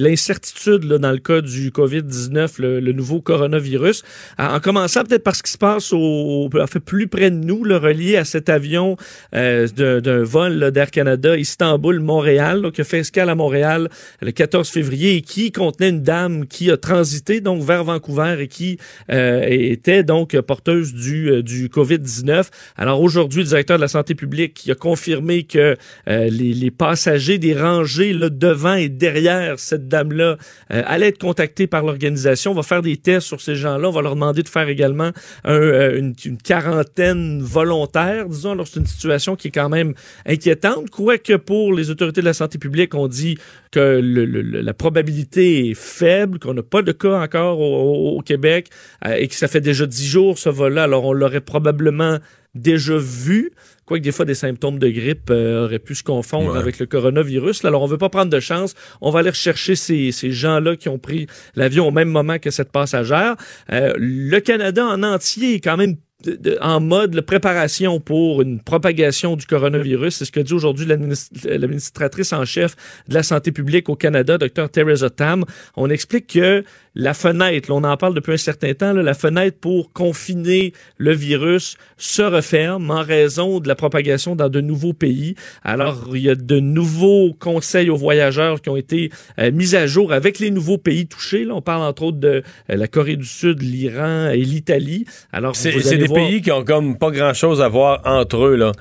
l'incertitude 0.00 0.82
là, 0.82 0.98
dans 0.98 1.12
le 1.12 1.18
cas 1.18 1.40
du 1.40 1.70
COVID-19, 1.70 2.54
le, 2.58 2.80
le 2.80 2.92
nouveau 2.92 3.20
coronavirus. 3.20 4.02
En 4.40 4.56
en 4.56 4.58
commençant 4.58 5.04
peut-être 5.04 5.22
par 5.22 5.36
ce 5.36 5.44
qui 5.44 5.52
se 5.52 5.58
passe 5.58 5.92
au, 5.92 6.50
en 6.52 6.66
fait, 6.66 6.80
plus 6.80 7.06
près 7.06 7.30
de 7.30 7.36
nous, 7.36 7.62
le 7.62 7.76
relié 7.76 8.16
à 8.16 8.24
cet 8.24 8.48
avion 8.48 8.96
euh, 9.36 9.68
d'un, 9.68 10.24
vol 10.24 10.72
d'Air 10.72 10.90
Canada 10.90 11.36
Istanbul-Montréal, 11.36 12.72
qui 12.74 12.80
a 12.80 12.84
fait 12.84 12.98
escale 12.98 13.30
à 13.30 13.36
Montréal 13.36 13.88
le 14.20 14.32
14 14.32 14.68
février 14.68 15.14
et 15.14 15.22
qui 15.22 15.52
contenait 15.52 15.90
une 15.90 16.02
dame 16.02 16.48
qui 16.48 16.72
a 16.72 16.76
transité 16.76 17.40
donc 17.40 17.62
vers 17.62 17.84
Vancouver 17.84 18.36
et 18.40 18.48
qui 18.48 18.78
euh, 19.12 19.46
était 19.48 20.02
donc 20.02 20.36
porteuse 20.40 20.92
du, 20.92 21.30
euh, 21.30 21.42
du 21.44 21.68
COVID-19. 21.68 22.48
Alors 22.76 23.00
aujourd'hui, 23.00 23.42
le 23.42 23.48
directeur 23.48 23.76
de 23.76 23.82
la 23.82 23.88
santé 23.88 24.16
publique 24.16 24.71
a 24.72 24.74
confirmé 24.74 25.44
que 25.44 25.76
euh, 26.08 26.28
les, 26.30 26.70
passagers 26.70 27.38
des 27.38 27.54
rangées 27.54 28.12
devant 28.14 28.74
et 28.74 28.88
derrière 28.88 29.58
cette 29.58 29.88
dame-là 29.88 30.36
euh, 30.72 30.82
allaient 30.86 31.08
être 31.08 31.18
contactés 31.18 31.66
par 31.66 31.82
l'organisation. 31.84 32.50
On 32.50 32.54
va 32.54 32.62
faire 32.62 32.82
des 32.82 32.96
tests 32.96 33.26
sur 33.26 33.40
ces 33.40 33.54
gens-là. 33.54 33.88
On 33.88 33.92
va 33.92 34.02
leur 34.02 34.14
demander 34.14 34.42
de 34.42 34.48
faire 34.48 34.68
également 34.68 35.10
euh, 35.46 35.98
une, 35.98 36.14
quarantaine 36.42 37.40
volontaire, 37.42 38.28
disons. 38.28 38.52
Alors 38.52 38.66
c'est 38.66 38.80
une 38.80 38.86
situation 38.86 39.36
qui 39.36 39.48
est 39.48 39.52
quand 39.52 39.68
même 39.68 39.94
inquiétante. 40.26 40.90
Quoique 40.90 41.36
pour 41.36 41.72
les 41.72 41.90
autorités 41.90 42.20
de 42.20 42.26
la 42.26 42.34
santé 42.34 42.58
publique, 42.58 42.94
on 42.94 43.08
dit 43.08 43.38
que 43.70 44.00
la 44.02 44.74
probabilité 44.74 45.70
est 45.70 45.74
faible, 45.74 46.38
qu'on 46.38 46.54
n'a 46.54 46.62
pas 46.62 46.82
de 46.82 46.92
cas 46.92 47.20
encore 47.20 47.60
au, 47.60 48.12
au- 48.14 48.18
au 48.18 48.22
Québec 48.22 48.68
euh, 49.06 49.14
et 49.14 49.28
que 49.28 49.34
ça 49.34 49.48
fait 49.48 49.60
déjà 49.60 49.86
dix 49.86 50.06
jours 50.06 50.38
ce 50.38 50.48
vol-là. 50.48 50.84
Alors 50.84 51.04
on 51.04 51.12
l'aurait 51.12 51.40
probablement 51.40 52.18
déjà 52.54 52.96
vu, 52.96 53.52
quoique 53.92 54.04
des 54.04 54.12
fois 54.12 54.24
des 54.24 54.34
symptômes 54.34 54.78
de 54.78 54.88
grippe 54.88 55.30
euh, 55.30 55.64
auraient 55.64 55.78
pu 55.78 55.94
se 55.94 56.02
confondre 56.02 56.52
Ouais. 56.52 56.58
avec 56.58 56.78
le 56.78 56.86
coronavirus. 56.86 57.62
Là, 57.62 57.68
Alors 57.68 57.82
on 57.82 57.86
veut 57.86 57.98
pas 57.98 58.08
prendre 58.08 58.30
de 58.30 58.40
chance. 58.40 58.74
On 59.00 59.10
va 59.10 59.20
aller 59.20 59.30
rechercher 59.30 59.76
ces, 59.76 60.12
ces 60.12 60.30
gens-là 60.32 60.76
qui 60.76 60.88
ont 60.88 60.98
pris 60.98 61.26
l'avion 61.54 61.86
au 61.88 61.90
même 61.90 62.08
moment 62.10 62.38
que 62.38 62.50
cette 62.50 62.72
passagère. 62.72 63.36
Euh, 63.72 63.92
le 63.96 64.38
Canada 64.40 64.84
en 64.86 65.02
entier 65.02 65.54
est 65.54 65.60
quand 65.60 65.76
même 65.76 65.96
de- 66.24 66.36
de- 66.36 66.58
en 66.60 66.78
mode 66.80 67.10
de 67.10 67.20
préparation 67.20 67.98
pour 67.98 68.42
une 68.42 68.60
propagation 68.62 69.34
du 69.34 69.44
coronavirus. 69.44 70.14
C'est 70.14 70.24
ce 70.24 70.30
que 70.30 70.38
dit 70.38 70.52
aujourd'hui 70.54 70.86
l'adminis- 70.86 71.28
l'administratrice 71.44 72.32
en 72.32 72.44
chef 72.44 72.76
de 73.08 73.14
la 73.14 73.22
santé 73.24 73.50
publique 73.52 73.88
au 73.88 73.96
Canada, 73.96 74.38
Dr. 74.38 74.68
Theresa 74.70 75.10
Tam. 75.10 75.44
On 75.76 75.90
explique 75.90 76.28
que 76.28 76.62
la 76.94 77.14
fenêtre, 77.14 77.70
là, 77.70 77.76
on 77.76 77.84
en 77.84 77.96
parle 77.96 78.14
depuis 78.14 78.32
un 78.34 78.36
certain 78.36 78.74
temps, 78.74 78.92
là, 78.92 79.02
la 79.02 79.14
fenêtre 79.14 79.56
pour 79.60 79.92
confiner 79.92 80.74
le 80.98 81.12
virus 81.12 81.76
se 81.96 82.20
referme 82.22 82.90
en 82.90 83.02
raison 83.02 83.60
de 83.60 83.68
la 83.68 83.74
propagation 83.74 84.36
dans 84.36 84.50
de 84.50 84.60
nouveaux 84.60 84.92
pays. 84.92 85.34
Alors, 85.62 86.10
il 86.14 86.20
y 86.22 86.28
a 86.28 86.34
de 86.34 86.60
nouveaux 86.60 87.32
conseils 87.38 87.88
aux 87.88 87.96
voyageurs 87.96 88.60
qui 88.60 88.68
ont 88.68 88.76
été 88.76 89.10
euh, 89.38 89.50
mis 89.52 89.74
à 89.74 89.86
jour 89.86 90.12
avec 90.12 90.38
les 90.38 90.50
nouveaux 90.50 90.76
pays 90.78 91.06
touchés. 91.06 91.44
Là, 91.44 91.54
on 91.54 91.62
parle 91.62 91.82
entre 91.82 92.02
autres 92.02 92.18
de 92.20 92.42
euh, 92.70 92.76
la 92.76 92.88
Corée 92.88 93.16
du 93.16 93.24
Sud, 93.24 93.62
l'Iran 93.62 94.28
et 94.28 94.36
l'Italie. 94.38 95.06
Alors, 95.32 95.56
C'est 95.56 95.72
des 95.96 96.04
voir- 96.06 96.26
pays 96.26 96.42
qui 96.42 96.52
ont 96.52 96.64
comme 96.64 96.98
pas 96.98 97.10
grand-chose 97.10 97.62
à 97.62 97.68
voir 97.68 98.02
entre 98.04 98.44
eux, 98.48 98.56
là. 98.56 98.72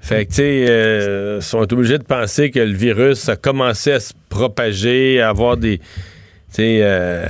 Fait 0.00 0.26
que, 0.26 0.30
tu 0.30 0.36
sais, 0.36 0.66
euh, 0.68 1.40
sont 1.40 1.72
obligés 1.72 1.96
de 1.98 2.04
penser 2.04 2.50
que 2.50 2.58
le 2.60 2.74
virus 2.74 3.28
a 3.30 3.36
commencé 3.36 3.90
à 3.92 4.00
se 4.00 4.12
propager, 4.28 5.20
à 5.20 5.30
avoir 5.30 5.56
des, 5.56 5.80
euh, 6.62 7.26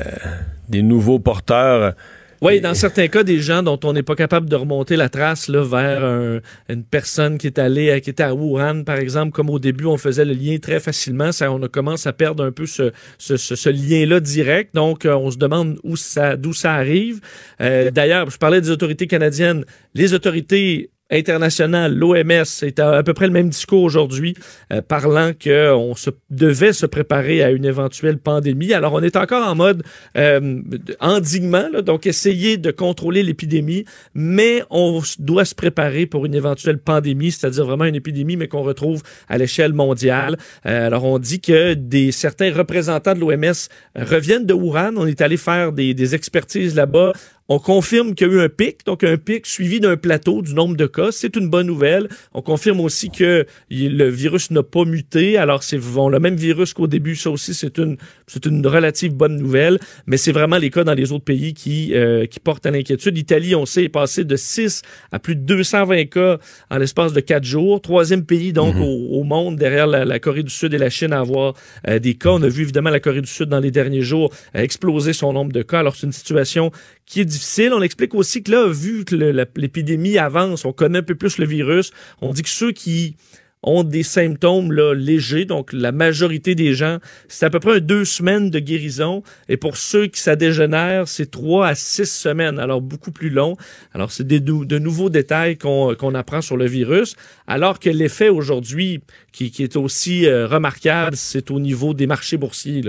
des 0.68 0.82
nouveaux 0.82 1.18
porteurs. 1.18 1.94
Oui, 2.42 2.60
dans 2.60 2.74
certains 2.74 3.08
cas, 3.08 3.22
des 3.22 3.38
gens 3.40 3.62
dont 3.62 3.80
on 3.84 3.94
n'est 3.94 4.02
pas 4.02 4.16
capable 4.16 4.50
de 4.50 4.56
remonter 4.56 4.96
la 4.96 5.08
trace 5.08 5.48
là, 5.48 5.62
vers 5.64 6.04
un- 6.04 6.40
une 6.68 6.84
personne 6.84 7.38
qui 7.38 7.46
est 7.46 7.58
allée, 7.58 7.88
euh, 7.88 8.00
qui 8.00 8.10
était 8.10 8.22
à 8.24 8.34
Wuhan, 8.34 8.84
par 8.84 8.96
exemple, 8.96 9.32
comme 9.32 9.48
au 9.48 9.58
début, 9.58 9.86
on 9.86 9.96
faisait 9.96 10.26
le 10.26 10.34
lien 10.34 10.58
très 10.58 10.78
facilement. 10.78 11.32
Ça, 11.32 11.50
on 11.50 11.62
a 11.62 11.68
commencé 11.68 12.06
à 12.06 12.12
perdre 12.12 12.44
un 12.44 12.52
peu 12.52 12.66
ce, 12.66 12.92
ce, 13.16 13.38
ce- 13.38 13.54
ce 13.56 13.70
lien-là 13.70 14.20
direct. 14.20 14.74
Donc, 14.74 15.06
euh, 15.06 15.14
on 15.14 15.30
se 15.30 15.38
demande 15.38 15.78
où 15.84 15.96
ça, 15.96 16.36
d'où 16.36 16.52
ça 16.52 16.74
arrive. 16.74 17.20
Euh, 17.62 17.90
D'ailleurs, 17.90 18.28
je 18.28 18.36
parlais 18.36 18.60
des 18.60 18.70
autorités 18.70 19.06
canadiennes. 19.06 19.64
Les 19.94 20.12
autorités 20.12 20.90
internationales, 21.10 21.94
l'OMS, 21.94 22.44
c'est 22.44 22.78
à, 22.78 23.02
peu 23.02 23.12
près 23.12 23.26
le 23.26 23.32
même 23.32 23.50
discours 23.50 23.82
aujourd'hui, 23.82 24.34
euh, 24.72 24.80
parlant 24.80 25.32
qu'on 25.32 25.94
se 25.94 26.10
devait 26.30 26.72
se 26.72 26.86
préparer 26.86 27.42
à 27.42 27.50
une 27.50 27.64
éventuelle 27.64 28.18
pandémie. 28.18 28.72
Alors, 28.72 28.94
on 28.94 29.02
est 29.02 29.16
encore 29.16 29.46
en 29.46 29.54
mode 29.54 29.82
euh, 30.16 30.62
endiguement, 31.00 31.68
donc 31.84 32.06
essayer 32.06 32.56
de 32.56 32.70
contrôler 32.70 33.22
l'épidémie, 33.22 33.84
mais 34.14 34.62
on 34.70 35.02
doit 35.18 35.44
se 35.44 35.54
préparer 35.54 36.06
pour 36.06 36.24
une 36.24 36.34
éventuelle 36.34 36.78
pandémie, 36.78 37.32
c'est-à-dire 37.32 37.66
vraiment 37.66 37.84
une 37.84 37.96
épidémie, 37.96 38.36
mais 38.36 38.48
qu'on 38.48 38.62
retrouve 38.62 39.02
à 39.28 39.36
l'échelle 39.36 39.74
mondiale. 39.74 40.36
Euh, 40.66 40.86
alors, 40.86 41.04
on 41.04 41.18
dit 41.18 41.40
que 41.40 41.74
des 41.74 42.12
certains 42.12 42.52
représentants 42.52 43.14
de 43.14 43.20
l'OMS 43.20 43.52
reviennent 43.96 44.46
de 44.46 44.54
Wuhan. 44.54 44.94
On 44.96 45.06
est 45.06 45.20
allé 45.20 45.36
faire 45.36 45.72
des, 45.72 45.92
des 45.92 46.14
expertises 46.14 46.74
là-bas. 46.74 47.12
On 47.50 47.58
confirme 47.58 48.14
qu'il 48.14 48.26
y 48.26 48.30
a 48.30 48.32
eu 48.32 48.40
un 48.40 48.48
pic, 48.48 48.86
donc 48.86 49.04
un 49.04 49.18
pic 49.18 49.44
suivi 49.44 49.78
d'un 49.78 49.98
plateau 49.98 50.40
du 50.40 50.54
nombre 50.54 50.76
de 50.76 50.86
cas. 50.86 51.12
C'est 51.12 51.36
une 51.36 51.50
bonne 51.50 51.66
nouvelle. 51.66 52.08
On 52.32 52.40
confirme 52.40 52.80
aussi 52.80 53.10
que 53.10 53.44
le 53.70 54.08
virus 54.08 54.50
n'a 54.50 54.62
pas 54.62 54.86
muté. 54.86 55.36
Alors, 55.36 55.62
c'est 55.62 55.76
bon, 55.76 56.08
le 56.08 56.20
même 56.20 56.36
virus 56.36 56.72
qu'au 56.72 56.86
début. 56.86 57.16
Ça 57.16 57.30
aussi, 57.30 57.52
c'est 57.52 57.76
une, 57.76 57.98
c'est 58.26 58.46
une 58.46 58.66
relative 58.66 59.12
bonne 59.12 59.36
nouvelle. 59.36 59.78
Mais 60.06 60.16
c'est 60.16 60.32
vraiment 60.32 60.56
les 60.56 60.70
cas 60.70 60.84
dans 60.84 60.94
les 60.94 61.12
autres 61.12 61.24
pays 61.24 61.52
qui, 61.52 61.94
euh, 61.94 62.24
qui 62.24 62.40
portent 62.40 62.64
à 62.64 62.70
l'inquiétude. 62.70 63.14
L'Italie, 63.14 63.54
on 63.54 63.66
sait, 63.66 63.84
est 63.84 63.88
passé 63.90 64.24
de 64.24 64.36
6 64.36 64.80
à 65.12 65.18
plus 65.18 65.36
de 65.36 65.42
220 65.42 66.06
cas 66.06 66.38
en 66.70 66.78
l'espace 66.78 67.12
de 67.12 67.20
4 67.20 67.44
jours. 67.44 67.82
Troisième 67.82 68.24
pays, 68.24 68.54
donc, 68.54 68.74
au, 68.76 69.18
au 69.20 69.22
monde, 69.22 69.56
derrière 69.56 69.86
la, 69.86 70.06
la 70.06 70.18
Corée 70.18 70.44
du 70.44 70.50
Sud 70.50 70.72
et 70.72 70.78
la 70.78 70.88
Chine, 70.88 71.12
à 71.12 71.20
avoir 71.20 71.52
euh, 71.88 71.98
des 71.98 72.14
cas. 72.14 72.30
On 72.30 72.42
a 72.42 72.48
vu, 72.48 72.62
évidemment, 72.62 72.88
la 72.88 73.00
Corée 73.00 73.20
du 73.20 73.30
Sud, 73.30 73.50
dans 73.50 73.60
les 73.60 73.70
derniers 73.70 74.00
jours, 74.00 74.32
exploser 74.54 75.12
son 75.12 75.34
nombre 75.34 75.52
de 75.52 75.60
cas. 75.60 75.80
Alors, 75.80 75.94
c'est 75.94 76.06
une 76.06 76.12
situation 76.12 76.70
qui 77.04 77.20
est 77.20 77.33
On 77.72 77.82
explique 77.82 78.14
aussi 78.14 78.42
que 78.42 78.50
là, 78.50 78.68
vu 78.68 79.04
que 79.04 79.14
l'épidémie 79.56 80.18
avance, 80.18 80.64
on 80.64 80.72
connaît 80.72 80.98
un 80.98 81.02
peu 81.02 81.14
plus 81.14 81.38
le 81.38 81.46
virus, 81.46 81.92
on 82.20 82.32
dit 82.32 82.42
que 82.42 82.48
ceux 82.48 82.72
qui 82.72 83.16
ont 83.64 83.82
des 83.82 84.02
symptômes 84.02 84.72
légers, 84.72 85.44
donc 85.44 85.72
la 85.72 85.92
majorité 85.92 86.54
des 86.54 86.74
gens, 86.74 86.98
c'est 87.28 87.46
à 87.46 87.50
peu 87.50 87.60
près 87.60 87.80
deux 87.80 88.04
semaines 88.04 88.50
de 88.50 88.58
guérison. 88.58 89.22
Et 89.48 89.56
pour 89.56 89.76
ceux 89.76 90.06
qui 90.06 90.20
ça 90.20 90.36
dégénère, 90.36 91.08
c'est 91.08 91.30
trois 91.30 91.68
à 91.68 91.74
six 91.74 92.10
semaines, 92.10 92.58
alors 92.58 92.80
beaucoup 92.80 93.10
plus 93.10 93.30
long. 93.30 93.56
Alors 93.92 94.12
c'est 94.12 94.26
de 94.26 94.78
nouveaux 94.78 95.10
détails 95.10 95.56
qu'on 95.56 96.14
apprend 96.14 96.42
sur 96.42 96.56
le 96.56 96.66
virus, 96.66 97.16
alors 97.46 97.78
que 97.80 97.90
l'effet 97.90 98.28
aujourd'hui, 98.28 99.00
qui, 99.32 99.52
est 99.58 99.76
aussi 99.76 100.26
euh, 100.26 100.46
remarquable, 100.46 101.16
c'est 101.16 101.50
au 101.50 101.58
niveau 101.58 101.94
des 101.94 102.06
marchés 102.06 102.36
boursiers. 102.36 102.82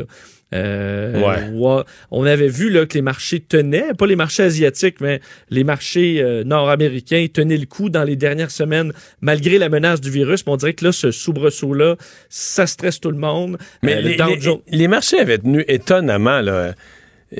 Euh, 0.53 1.21
Ouais. 1.51 1.83
On 2.11 2.25
avait 2.25 2.47
vu 2.47 2.69
là, 2.69 2.85
que 2.85 2.93
les 2.93 3.01
marchés 3.01 3.39
tenaient, 3.39 3.93
pas 3.97 4.05
les 4.05 4.15
marchés 4.15 4.43
asiatiques, 4.43 5.01
mais 5.01 5.19
les 5.49 5.63
marchés 5.63 6.21
euh, 6.21 6.43
nord-américains 6.43 7.25
tenaient 7.33 7.57
le 7.57 7.65
coup 7.65 7.89
dans 7.89 8.03
les 8.03 8.15
dernières 8.15 8.51
semaines, 8.51 8.93
malgré 9.21 9.57
la 9.57 9.69
menace 9.69 10.01
du 10.01 10.09
virus. 10.11 10.45
Mais 10.45 10.53
on 10.53 10.57
dirait 10.57 10.73
que 10.73 10.85
là, 10.85 10.91
ce 10.91 11.11
soubresaut-là, 11.11 11.95
ça 12.29 12.67
stresse 12.67 12.99
tout 12.99 13.11
le 13.11 13.17
monde. 13.17 13.57
Mais 13.81 13.95
Euh, 13.95 14.01
le 14.01 14.61
les, 14.71 14.87
marchés 14.87 15.19
avaient 15.19 15.39
tenu 15.39 15.63
étonnamment, 15.67 16.41
là. 16.41 16.73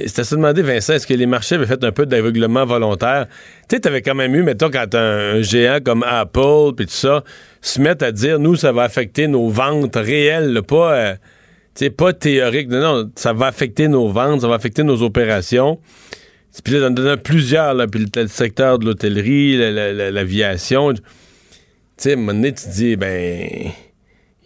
C'était 0.08 0.22
à 0.22 0.24
se 0.24 0.36
demander, 0.36 0.62
Vincent, 0.62 0.94
est-ce 0.94 1.08
que 1.08 1.14
les 1.14 1.28
marchés 1.28 1.56
avaient 1.56 1.68
fait 1.68 1.84
un 1.84 1.92
peu 1.92 2.06
d'aveuglement 2.06 2.66
volontaire? 2.66 3.28
Tu 3.70 3.76
sais, 3.76 3.80
t'avais 3.80 4.02
quand 4.02 4.16
même 4.16 4.34
eu, 4.36 4.42
mettons, 4.42 4.70
quand 4.70 4.94
un, 4.96 5.36
un 5.38 5.42
géant 5.42 5.78
comme 5.84 6.04
Apple, 6.04 6.74
puis 6.76 6.88
tout 6.88 6.92
ça, 6.92 7.24
se 7.62 7.80
mettent 7.80 8.04
à 8.04 8.12
dire, 8.12 8.40
nous, 8.40 8.56
ça 8.56 8.72
va 8.72 8.82
affecter 8.84 9.28
nos 9.28 9.48
ventes 9.48 9.96
réelles, 9.96 10.52
là, 10.54 10.64
pas, 10.64 11.16
sais, 11.76 11.90
pas 11.90 12.14
théorique. 12.14 12.70
Non, 12.70 12.80
non, 12.80 13.12
ça 13.16 13.34
va 13.34 13.48
affecter 13.48 13.88
nos 13.88 14.10
ventes, 14.10 14.42
ça 14.42 14.48
va 14.48 14.56
affecter 14.56 14.84
nos 14.84 15.02
opérations. 15.04 15.80
Puis 16.64 16.74
là, 16.74 16.88
en 16.88 16.92
donnant 16.92 17.18
plusieurs, 17.18 17.74
là, 17.74 17.86
puis 17.88 18.06
le, 18.16 18.28
secteur 18.28 18.80
de 18.80 18.86
l'hôtellerie, 18.86 19.58
la- 19.58 19.72
la- 19.72 19.94
la- 19.94 20.12
l'aviation. 20.12 20.94
Tu 20.94 21.02
sais, 21.98 22.12
à 22.12 22.14
un 22.14 22.16
moment 22.18 22.34
donné, 22.34 22.54
tu 22.54 22.70
dis, 22.70 22.96
ben, 22.96 23.50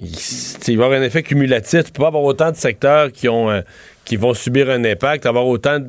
il, 0.01 0.07
va 0.09 0.71
y 0.71 0.73
avoir 0.73 0.91
un 0.93 1.03
effet 1.03 1.23
cumulatif. 1.23 1.83
Tu 1.85 1.91
peux 1.91 2.01
pas 2.01 2.07
avoir 2.07 2.23
autant 2.23 2.51
de 2.51 2.55
secteurs 2.55 3.11
qui 3.11 3.29
ont 3.29 3.49
euh, 3.51 3.61
qui 4.05 4.15
vont 4.15 4.33
subir 4.33 4.69
un 4.69 4.83
impact, 4.85 5.25
avoir 5.27 5.45
autant 5.45 5.79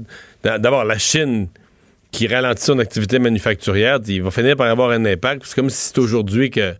d'abord 0.45 0.85
la 0.85 0.99
Chine 0.99 1.49
qui 2.11 2.27
ralentit 2.27 2.65
son 2.65 2.79
activité 2.81 3.19
manufacturière, 3.19 3.99
il 4.07 4.23
va 4.23 4.31
finir 4.31 4.57
par 4.57 4.67
avoir 4.69 4.91
un 4.91 5.05
impact. 5.05 5.43
C'est 5.47 5.55
comme 5.55 5.71
si 5.71 5.77
c'est 5.89 5.99
aujourd'hui 5.99 6.51
que 6.51 6.75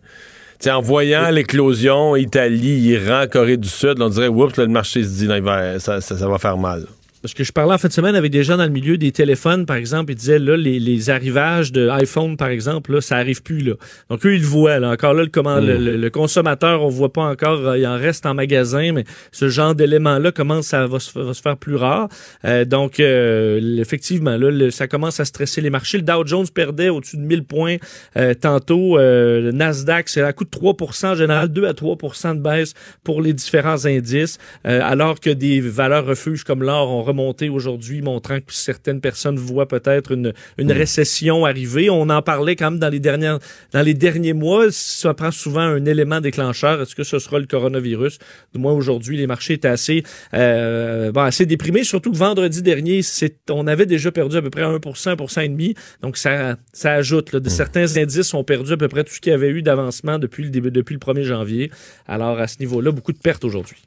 tu 0.61 0.65
sais, 0.65 0.71
en 0.71 0.81
voyant 0.81 1.29
l'éclosion, 1.31 2.15
Italie, 2.15 2.79
Iran, 2.89 3.25
Corée 3.31 3.57
du 3.57 3.67
Sud, 3.67 3.99
on 4.01 4.09
dirait 4.09 4.27
oups, 4.27 4.55
là, 4.57 4.65
le 4.65 4.71
marché 4.71 5.03
se 5.03 5.09
dit 5.09 5.27
non, 5.27 5.35
il 5.35 5.41
va- 5.41 5.79
ça, 5.79 5.99
ça- 6.01 6.17
ça 6.17 6.27
va 6.27 6.37
faire 6.37 6.57
mal. 6.57 6.85
Parce 7.21 7.33
que 7.35 7.43
je 7.43 7.51
parlais 7.51 7.73
en 7.73 7.77
fin 7.77 7.87
de 7.87 7.93
semaine 7.93 8.15
avec 8.15 8.31
des 8.31 8.43
gens 8.43 8.57
dans 8.57 8.63
le 8.63 8.69
milieu 8.71 8.97
des 8.97 9.11
téléphones, 9.11 9.65
par 9.67 9.75
exemple, 9.75 10.11
ils 10.11 10.15
disaient 10.15 10.39
là, 10.39 10.57
les, 10.57 10.79
les 10.79 11.09
arrivages 11.11 11.71
de 11.71 11.87
iPhone, 11.89 12.35
par 12.35 12.49
exemple, 12.49 12.93
là, 12.93 13.01
ça 13.01 13.17
arrive 13.17 13.43
plus. 13.43 13.59
Là. 13.61 13.73
Donc 14.09 14.25
eux, 14.25 14.33
ils 14.33 14.41
le 14.41 14.47
voient. 14.47 14.79
Là. 14.79 14.89
Encore 14.89 15.13
là, 15.13 15.21
le, 15.23 15.29
comment, 15.29 15.59
le, 15.59 15.77
le- 15.77 15.97
le 15.97 16.09
consommateur, 16.09 16.81
on 16.83 16.89
voit 16.89 17.13
pas 17.13 17.21
encore, 17.23 17.59
euh, 17.67 17.77
il 17.77 17.85
en 17.85 17.95
reste 17.97 18.25
en 18.25 18.33
magasin, 18.33 18.91
mais 18.93 19.03
ce 19.31 19.49
genre 19.49 19.75
d'éléments-là 19.75 20.31
commence 20.31 20.73
à 20.73 20.87
va 20.87 20.99
se, 20.99 21.17
va 21.19 21.33
se 21.35 21.41
faire 21.41 21.57
plus 21.57 21.75
rare. 21.75 22.07
Euh, 22.45 22.65
donc 22.65 22.99
euh, 22.99 23.77
effectivement, 23.79 24.35
là, 24.37 24.49
le- 24.49 24.71
ça 24.71 24.87
commence 24.87 25.19
à 25.19 25.25
stresser 25.25 25.61
les 25.61 25.69
marchés. 25.69 25.97
Le 25.97 26.03
Dow 26.03 26.25
Jones 26.25 26.47
perdait 26.53 26.89
au-dessus 26.89 27.17
de 27.17 27.21
1000 27.21 27.43
points 27.43 27.75
euh, 28.17 28.33
tantôt. 28.33 28.97
Euh, 28.97 29.41
le 29.41 29.51
Nasdaq, 29.51 30.09
c'est 30.09 30.21
à 30.23 30.33
coup 30.33 30.43
de 30.45 30.49
3% 30.49 31.05
en 31.11 31.15
général, 31.15 31.49
2 31.49 31.65
à 31.67 31.73
3% 31.73 32.35
de 32.35 32.41
baisse 32.41 32.73
pour 33.03 33.21
les 33.21 33.33
différents 33.33 33.85
indices, 33.85 34.39
euh, 34.65 34.79
alors 34.83 35.19
que 35.19 35.29
des 35.29 35.59
valeurs 35.61 36.05
refuges 36.05 36.43
comme 36.43 36.63
l'or 36.63 36.89
ont 36.89 37.03
remonté 37.11 37.49
aujourd'hui, 37.49 38.01
montrant 38.01 38.39
que 38.39 38.53
certaines 38.53 39.01
personnes 39.01 39.37
voient 39.37 39.67
peut-être 39.67 40.11
une, 40.11 40.33
une 40.57 40.71
récession 40.71 41.45
arriver. 41.45 41.89
On 41.89 42.09
en 42.09 42.21
parlait 42.21 42.55
quand 42.55 42.71
même 42.71 42.79
dans 42.79 42.89
les 42.89 42.99
dernières, 42.99 43.39
dans 43.71 43.81
les 43.81 43.93
derniers 43.93 44.33
mois. 44.33 44.67
Ça 44.71 45.13
prend 45.13 45.31
souvent 45.31 45.61
un 45.61 45.85
élément 45.85 46.21
déclencheur. 46.21 46.81
Est-ce 46.81 46.95
que 46.95 47.03
ce 47.03 47.19
sera 47.19 47.39
le 47.39 47.45
coronavirus? 47.45 48.17
Du 48.53 48.59
moins 48.59 48.73
aujourd'hui, 48.73 49.17
les 49.17 49.27
marchés 49.27 49.53
étaient 49.53 49.67
assez, 49.67 50.03
euh, 50.33 51.11
bon, 51.11 51.21
assez 51.21 51.45
déprimés. 51.45 51.83
Surtout 51.83 52.11
que 52.11 52.17
vendredi 52.17 52.61
dernier, 52.61 53.01
c'est, 53.01 53.37
on 53.49 53.67
avait 53.67 53.85
déjà 53.85 54.11
perdu 54.11 54.37
à 54.37 54.41
peu 54.41 54.49
près 54.49 54.63
1 54.63 54.79
1 54.79 55.41
et 55.41 55.49
demi. 55.49 55.75
Donc 56.01 56.17
ça, 56.17 56.57
ça 56.73 56.93
ajoute. 56.93 57.33
Là, 57.33 57.39
de 57.39 57.49
Certains 57.49 57.97
indices 57.97 58.33
ont 58.33 58.43
perdu 58.43 58.71
à 58.73 58.77
peu 58.77 58.87
près 58.87 59.03
tout 59.03 59.13
ce 59.13 59.19
qu'il 59.19 59.31
y 59.31 59.35
avait 59.35 59.49
eu 59.49 59.61
d'avancement 59.61 60.17
depuis 60.17 60.43
le 60.43 60.49
début, 60.49 60.71
depuis 60.71 60.93
le 60.93 60.99
1er 60.99 61.23
janvier. 61.23 61.71
Alors 62.07 62.39
à 62.39 62.47
ce 62.47 62.59
niveau-là, 62.59 62.91
beaucoup 62.91 63.13
de 63.13 63.19
pertes 63.19 63.43
aujourd'hui. 63.43 63.77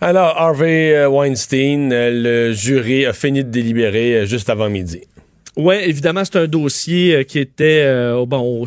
Alors, 0.00 0.36
Harvey 0.36 0.94
euh, 0.94 1.08
Weinstein, 1.08 1.90
euh, 1.90 2.10
le 2.12 2.52
jury 2.52 3.06
a 3.06 3.14
fini 3.14 3.42
de 3.42 3.50
délibérer 3.50 4.14
euh, 4.14 4.26
juste 4.26 4.50
avant 4.50 4.68
midi. 4.68 5.00
Ouais, 5.56 5.88
évidemment, 5.88 6.22
c'est 6.22 6.36
un 6.36 6.48
dossier 6.48 7.14
euh, 7.14 7.22
qui 7.22 7.38
était 7.38 7.82
euh, 7.86 8.26
bon, 8.26 8.66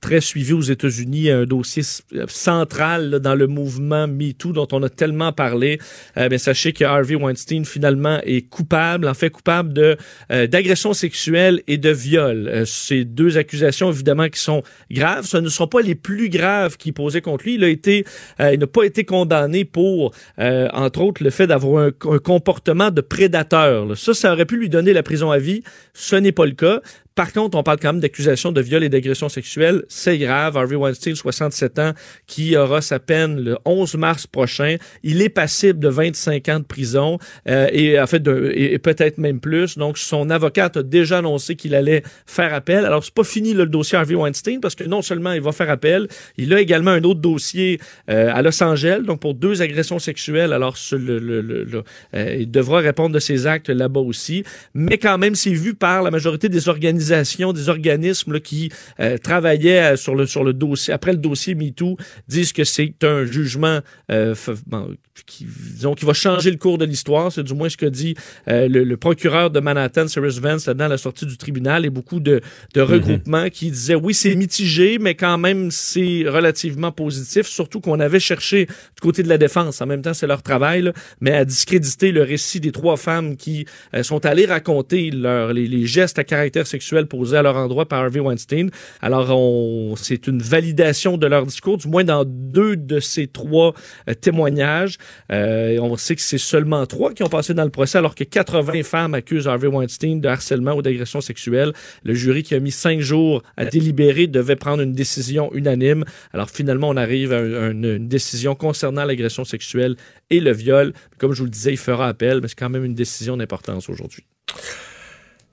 très 0.00 0.22
suivi 0.22 0.54
aux 0.54 0.62
États-Unis, 0.62 1.28
un 1.28 1.44
dossier 1.44 1.82
euh, 2.14 2.24
central 2.26 3.10
là, 3.10 3.18
dans 3.18 3.34
le 3.34 3.46
mouvement 3.46 4.08
MeToo 4.08 4.52
dont 4.52 4.66
on 4.72 4.82
a 4.82 4.88
tellement 4.88 5.32
parlé. 5.34 5.78
Euh, 6.16 6.30
ben, 6.30 6.38
sachez 6.38 6.72
que 6.72 6.84
Harvey 6.84 7.16
Weinstein 7.16 7.66
finalement 7.66 8.18
est 8.24 8.48
coupable, 8.48 9.08
en 9.08 9.12
fait 9.12 9.28
coupable 9.28 9.74
de 9.74 9.98
euh, 10.32 10.46
d'agression 10.46 10.94
sexuelle 10.94 11.60
et 11.66 11.76
de 11.76 11.90
viol. 11.90 12.48
Euh, 12.48 12.64
ces 12.64 13.04
deux 13.04 13.36
accusations 13.36 13.90
évidemment 13.90 14.30
qui 14.30 14.40
sont 14.40 14.62
graves, 14.90 15.26
ce 15.26 15.36
ne 15.36 15.50
sont 15.50 15.66
pas 15.66 15.82
les 15.82 15.94
plus 15.94 16.30
graves 16.30 16.78
qui 16.78 16.92
posaient 16.92 17.20
contre 17.20 17.44
lui. 17.44 17.56
Il 17.56 17.64
a 17.64 17.68
été, 17.68 18.06
il 18.40 18.58
n'a 18.58 18.66
pas 18.66 18.84
été 18.84 19.04
condamné 19.04 19.66
pour, 19.66 20.14
entre 20.38 21.02
autres, 21.02 21.22
le 21.22 21.28
fait 21.28 21.46
d'avoir 21.46 21.84
un, 21.84 21.90
un 22.10 22.18
comportement 22.18 22.90
de 22.90 23.02
prédateur. 23.02 23.84
là. 23.84 23.94
Ça, 23.96 24.14
ça 24.14 24.32
aurait 24.32 24.46
pu 24.46 24.56
lui 24.56 24.70
donner 24.70 24.94
la 24.94 25.02
prison 25.02 25.30
à 25.30 25.36
vie. 25.38 25.62
Ce 26.06 26.14
n'est 26.14 26.30
pas 26.30 26.46
le 26.46 26.52
cas. 26.52 26.82
Par 27.16 27.32
contre, 27.32 27.56
on 27.58 27.62
parle 27.62 27.78
quand 27.80 27.94
même 27.94 28.00
d'accusations 28.00 28.52
de 28.52 28.60
viol 28.60 28.84
et 28.84 28.88
d'agression 28.90 29.28
sexuelle. 29.28 29.84
C'est 29.88 30.18
grave. 30.18 30.56
Harvey 30.56 30.76
Weinstein, 30.76 31.14
67 31.16 31.78
ans, 31.78 31.92
qui 32.26 32.56
aura 32.58 32.82
sa 32.82 32.98
peine 33.00 33.40
le 33.40 33.56
11 33.64 33.94
mars 33.96 34.26
prochain. 34.26 34.76
Il 35.02 35.22
est 35.22 35.30
passible 35.30 35.78
de 35.80 35.88
25 35.88 36.48
ans 36.50 36.58
de 36.60 36.64
prison 36.64 37.18
euh, 37.48 37.68
et 37.72 37.98
en 37.98 38.06
fait, 38.06 38.20
de, 38.22 38.52
et, 38.54 38.78
peut-être 38.78 39.16
même 39.16 39.40
plus. 39.40 39.78
Donc, 39.78 39.96
son 39.96 40.28
avocat 40.28 40.70
a 40.74 40.82
déjà 40.82 41.18
annoncé 41.18 41.56
qu'il 41.56 41.74
allait 41.74 42.02
faire 42.26 42.52
appel. 42.52 42.84
Alors, 42.84 43.02
c'est 43.02 43.14
pas 43.14 43.24
fini 43.24 43.54
là, 43.54 43.64
le 43.64 43.70
dossier 43.70 43.96
Harvey 43.96 44.14
Weinstein 44.14 44.60
parce 44.60 44.74
que 44.74 44.84
non 44.84 45.00
seulement 45.00 45.32
il 45.32 45.40
va 45.40 45.52
faire 45.52 45.70
appel, 45.70 46.08
il 46.36 46.52
a 46.52 46.60
également 46.60 46.90
un 46.90 47.02
autre 47.04 47.20
dossier 47.20 47.80
euh, 48.10 48.30
à 48.30 48.42
Los 48.42 48.62
Angeles, 48.62 49.00
donc 49.06 49.20
pour 49.20 49.32
deux 49.32 49.62
agressions 49.62 49.98
sexuelles. 49.98 50.52
Alors, 50.52 50.76
ce- 50.76 50.94
le, 50.96 51.18
le- 51.18 51.40
le- 51.40 51.82
euh, 52.14 52.36
il 52.40 52.50
devra 52.50 52.80
répondre 52.80 53.14
de 53.14 53.20
ses 53.20 53.46
actes 53.46 53.70
là-bas 53.70 54.00
aussi. 54.00 54.44
Mais 54.74 54.98
quand 54.98 55.16
même, 55.16 55.34
c'est 55.34 55.50
vu 55.54 55.72
par 55.72 56.02
la 56.02 56.10
majorité 56.10 56.50
des 56.50 56.68
organisations, 57.12 57.52
des 57.52 57.68
organismes 57.68 58.32
là, 58.32 58.40
qui 58.40 58.70
euh, 59.00 59.18
travaillaient 59.18 59.92
euh, 59.92 59.96
sur 59.96 60.14
le 60.14 60.26
sur 60.26 60.44
le 60.44 60.52
dossier 60.52 60.92
après 60.92 61.12
le 61.12 61.18
dossier 61.18 61.54
MeToo, 61.54 61.96
disent 62.28 62.52
que 62.52 62.64
c'est 62.64 63.02
un 63.02 63.24
jugement 63.24 63.80
euh, 64.10 64.34
bon, 64.66 64.94
qui, 65.26 65.46
disons, 65.74 65.94
qui 65.94 66.04
va 66.04 66.12
changer 66.12 66.50
le 66.50 66.56
cours 66.56 66.78
de 66.78 66.84
l'histoire. 66.84 67.32
C'est 67.32 67.42
du 67.42 67.54
moins 67.54 67.68
ce 67.68 67.76
que 67.76 67.86
dit 67.86 68.14
euh, 68.48 68.68
le, 68.68 68.84
le 68.84 68.96
procureur 68.96 69.50
de 69.50 69.60
Manhattan, 69.60 70.08
Cyrus 70.08 70.38
Vance, 70.40 70.66
là-dedans 70.66 70.86
à 70.86 70.88
la 70.88 70.98
sortie 70.98 71.26
du 71.26 71.36
tribunal, 71.36 71.84
et 71.84 71.90
beaucoup 71.90 72.20
de, 72.20 72.40
de 72.74 72.80
regroupements 72.80 73.48
qui 73.50 73.70
disaient 73.70 73.94
oui, 73.94 74.14
c'est 74.14 74.34
mitigé, 74.34 74.98
mais 74.98 75.14
quand 75.14 75.38
même, 75.38 75.70
c'est 75.70 76.24
relativement 76.26 76.92
positif, 76.92 77.46
surtout 77.46 77.80
qu'on 77.80 78.00
avait 78.00 78.20
cherché 78.20 78.66
du 78.66 79.00
côté 79.00 79.22
de 79.22 79.28
la 79.28 79.38
défense. 79.38 79.80
En 79.80 79.86
même 79.86 80.02
temps, 80.02 80.14
c'est 80.14 80.26
leur 80.26 80.42
travail, 80.42 80.82
là, 80.82 80.92
mais 81.20 81.32
à 81.32 81.44
discréditer 81.44 82.12
le 82.12 82.22
récit 82.22 82.60
des 82.60 82.72
trois 82.72 82.96
femmes 82.96 83.36
qui 83.36 83.66
sont 84.02 84.24
allées 84.24 84.46
raconter 84.46 85.10
leur, 85.10 85.52
les, 85.52 85.66
les 85.66 85.86
gestes 85.86 86.18
à 86.18 86.24
caractère 86.24 86.66
sexuel 86.66 86.95
posés 87.04 87.36
à 87.36 87.42
leur 87.42 87.56
endroit 87.56 87.86
par 87.86 88.00
Harvey 88.02 88.20
Weinstein. 88.20 88.70
Alors, 89.02 89.98
c'est 89.98 90.26
une 90.26 90.40
validation 90.40 91.18
de 91.18 91.26
leur 91.26 91.44
discours, 91.44 91.76
du 91.76 91.88
moins 91.88 92.04
dans 92.04 92.24
deux 92.26 92.76
de 92.76 92.98
ces 93.00 93.26
trois 93.26 93.74
euh, 94.08 94.14
témoignages. 94.14 94.96
Euh, 95.30 95.78
on 95.80 95.96
sait 95.98 96.16
que 96.16 96.22
c'est 96.22 96.38
seulement 96.38 96.86
trois 96.86 97.12
qui 97.12 97.22
ont 97.22 97.28
passé 97.28 97.52
dans 97.52 97.64
le 97.64 97.70
procès, 97.70 97.98
alors 97.98 98.14
que 98.14 98.24
80 98.24 98.82
femmes 98.82 99.12
accusent 99.14 99.46
Harvey 99.48 99.66
Weinstein 99.68 100.20
de 100.20 100.28
harcèlement 100.28 100.72
ou 100.74 100.80
d'agression 100.82 101.20
sexuelle. 101.20 101.72
Le 102.04 102.14
jury 102.14 102.42
qui 102.42 102.54
a 102.54 102.60
mis 102.60 102.70
cinq 102.70 103.00
jours 103.00 103.42
à 103.58 103.64
délibérer 103.66 104.26
devait 104.26 104.56
prendre 104.56 104.82
une 104.82 104.92
décision 104.94 105.52
unanime. 105.52 106.04
Alors 106.32 106.48
finalement, 106.48 106.88
on 106.88 106.96
arrive 106.96 107.32
à 107.32 107.38
un- 107.38 107.72
une, 107.72 107.84
une 107.84 108.08
décision 108.08 108.54
concernant 108.54 109.04
l'agression 109.04 109.44
sexuelle 109.44 109.96
et 110.30 110.40
le 110.40 110.52
viol. 110.52 110.92
Comme 111.18 111.32
je 111.32 111.38
vous 111.40 111.44
le 111.44 111.50
disais, 111.50 111.72
il 111.72 111.76
fera 111.78 112.08
appel, 112.08 112.40
mais 112.40 112.48
c'est 112.48 112.58
quand 112.58 112.70
même 112.70 112.84
une 112.84 112.94
décision 112.94 113.36
d'importance 113.36 113.88
aujourd'hui. 113.90 114.24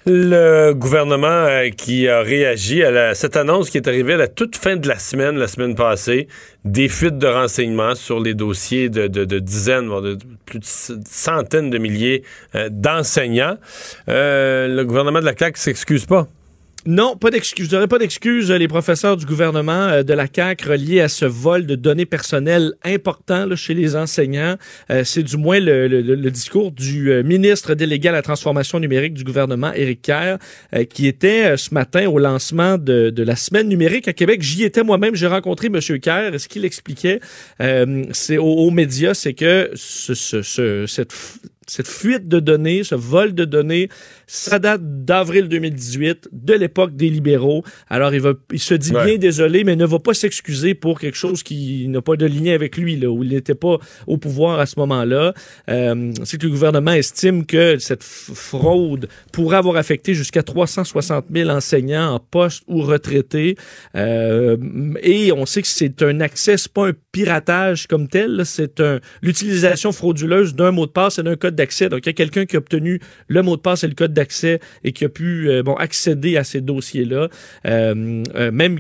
Le 0.06 0.74
gouvernement 0.74 1.28
euh, 1.28 1.70
qui 1.70 2.10
a 2.10 2.22
réagi 2.22 2.84
à 2.84 3.16
cette 3.16 3.38
annonce 3.38 3.70
qui 3.70 3.78
est 3.78 3.88
arrivée 3.88 4.14
à 4.14 4.18
la 4.18 4.28
toute 4.28 4.58
fin 4.58 4.76
de 4.76 4.86
la 4.86 5.00
semaine, 5.00 5.38
la 5.38 5.48
semaine 5.48 5.76
passée, 5.76 6.28
des 6.66 6.90
fuites 6.90 7.18
de 7.18 7.28
renseignements 7.28 7.96
sur 7.96 8.20
les 8.20 8.34
dossiers 8.34 8.90
de, 8.90 9.08
dizaines, 9.40 9.88
de 9.88 10.18
plus 10.46 10.60
de 10.60 11.04
centaines 11.10 11.70
de 11.70 11.78
milliers 11.78 12.24
euh, 12.56 12.68
d'enseignants. 12.70 13.58
Euh, 14.10 14.68
le 14.68 14.84
gouvernement 14.84 15.22
de 15.22 15.26
la 15.26 15.38
CAQ 15.38 15.58
s'excuse 15.58 16.06
pas. 16.06 16.28
Non, 16.86 17.16
pas 17.16 17.32
d'excuses. 17.32 17.70
Vous 17.70 17.76
n'aurez 17.76 17.88
pas 17.88 17.98
d'excuses, 17.98 18.52
euh, 18.52 18.58
les 18.58 18.68
professeurs 18.68 19.16
du 19.16 19.26
gouvernement 19.26 19.72
euh, 19.88 20.04
de 20.04 20.14
la 20.14 20.26
CAQ 20.34 20.68
reliés 20.68 21.00
à 21.00 21.08
ce 21.08 21.24
vol 21.24 21.66
de 21.66 21.76
données 21.76 22.06
personnelles 22.06 22.74
important 22.84 23.46
là, 23.46 23.56
chez 23.56 23.74
les 23.74 23.96
enseignants. 23.96 24.58
Euh, 24.92 25.06
c'est 25.06 25.24
du 25.24 25.38
moins 25.38 25.62
le, 25.62 25.88
le- 25.88 26.02
le 26.02 26.32
discours 26.32 26.74
du 26.74 27.10
euh, 27.12 27.24
ministre 27.24 27.74
délégué 27.74 28.10
à 28.10 28.12
la 28.12 28.22
transformation 28.22 28.82
numérique 28.82 29.14
du 29.14 29.24
gouvernement, 29.24 29.72
Éric 29.74 30.02
Kerr, 30.02 30.38
euh, 30.76 30.84
qui 30.84 31.08
était 31.08 31.56
ce 31.56 31.74
matin 31.74 32.08
au 32.10 32.20
lancement 32.20 32.78
de, 32.78 33.12
de 33.12 33.24
la 33.24 33.38
semaine 33.38 33.70
numérique 33.70 34.10
à 34.10 34.14
Québec. 34.14 34.42
J'y 34.42 34.64
étais 34.64 34.84
moi-même, 34.84 35.16
j'ai 35.16 35.28
rencontré 35.28 35.68
M. 35.68 35.80
Kerr. 36.02 36.34
Et 36.34 36.40
ce 36.40 36.50
qu'il 36.50 36.66
expliquait 36.66 37.22
euh, 37.62 38.04
c'est 38.12 38.38
aux, 38.38 38.72
médias, 38.72 39.14
c'est 39.14 39.34
que 39.34 39.70
ce, 39.76 40.14
ce- 40.14 40.42
ce- 40.42 40.86
cette 40.86 41.14
cette 41.74 41.88
fuite 41.88 42.28
de 42.28 42.40
données, 42.40 42.84
ce 42.84 42.94
vol 42.94 43.34
de 43.34 43.46
données, 43.46 43.90
ça 44.28 44.60
date 44.60 45.04
d'avril 45.06 45.48
2018, 45.48 46.30
de 46.32 46.54
l'époque 46.54 46.96
des 46.96 47.10
libéraux. 47.10 47.64
Alors, 47.90 48.14
il, 48.14 48.22
va, 48.22 48.34
il 48.52 48.60
se 48.60 48.76
dit 48.76 48.94
Ouais. 48.94 49.06
bien 49.06 49.18
désolé, 49.18 49.64
mais 49.64 49.76
ne 49.76 49.86
va 49.86 49.98
pas 49.98 50.14
s'excuser 50.14 50.76
pour 50.76 51.00
quelque 51.00 51.18
chose 51.18 51.42
qui 51.42 51.88
n'a 51.88 52.04
pas 52.04 52.16
de 52.16 52.28
lien 52.28 52.54
avec 52.54 52.78
lui, 52.78 52.96
là, 52.96 53.10
où 53.10 53.24
il 53.24 53.30
n'était 53.30 53.56
pas 53.56 53.80
au 54.06 54.18
pouvoir 54.18 54.60
à 54.60 54.68
ce 54.68 54.78
moment-là. 54.82 55.34
Euh, 55.68 56.12
c'est 56.24 56.38
que 56.38 56.46
le 56.46 56.52
gouvernement 56.52 56.92
estime 56.92 57.44
que 57.44 57.80
cette 57.80 58.04
fraude 58.04 59.08
pourrait 59.32 59.58
avoir 59.58 59.78
affecté 59.78 60.14
jusqu'à 60.14 60.44
360 60.44 61.26
000 61.34 61.50
enseignants 61.50 62.14
en 62.14 62.20
poste 62.20 62.62
ou 62.68 62.84
retraités. 62.84 63.56
Euh, 63.96 64.58
et 65.02 65.32
on 65.32 65.48
sait 65.48 65.64
que 65.64 65.68
c'est 65.68 66.04
un 66.04 66.20
accès, 66.20 66.58
c'est 66.58 66.72
pas 66.72 66.90
un 66.90 66.94
piratage 67.12 67.88
comme 67.88 68.08
tel, 68.08 68.44
c'est 68.46 68.80
l'utilisation 69.24 69.92
frauduleuse 69.92 70.54
d'un 70.54 70.70
mot 70.70 70.86
de 70.86 70.92
passe 70.92 71.18
et 71.18 71.24
d'un 71.24 71.36
code 71.36 71.56
d'accès. 71.56 71.63
Donc, 71.90 72.02
il 72.06 72.08
y 72.08 72.10
a 72.10 72.14
quelqu'un 72.14 72.46
qui 72.46 72.56
a 72.56 72.60
obtenu 72.60 73.00
le 73.28 73.42
mot 73.42 73.56
de 73.56 73.62
passe 73.62 73.84
et 73.84 73.88
le 73.88 73.96
code 73.96 74.14
d'accès 74.14 74.60
et 74.84 74.92
qui 74.92 75.06
a 75.06 75.10
pu 75.10 75.50
euh, 75.50 75.64
bon, 75.64 75.76
accéder 75.76 76.38
à 76.38 76.44
ces 76.44 76.62
dossiers-là. 76.62 77.30
Euh, 77.66 78.24
euh, 78.36 78.52
même 78.52 78.78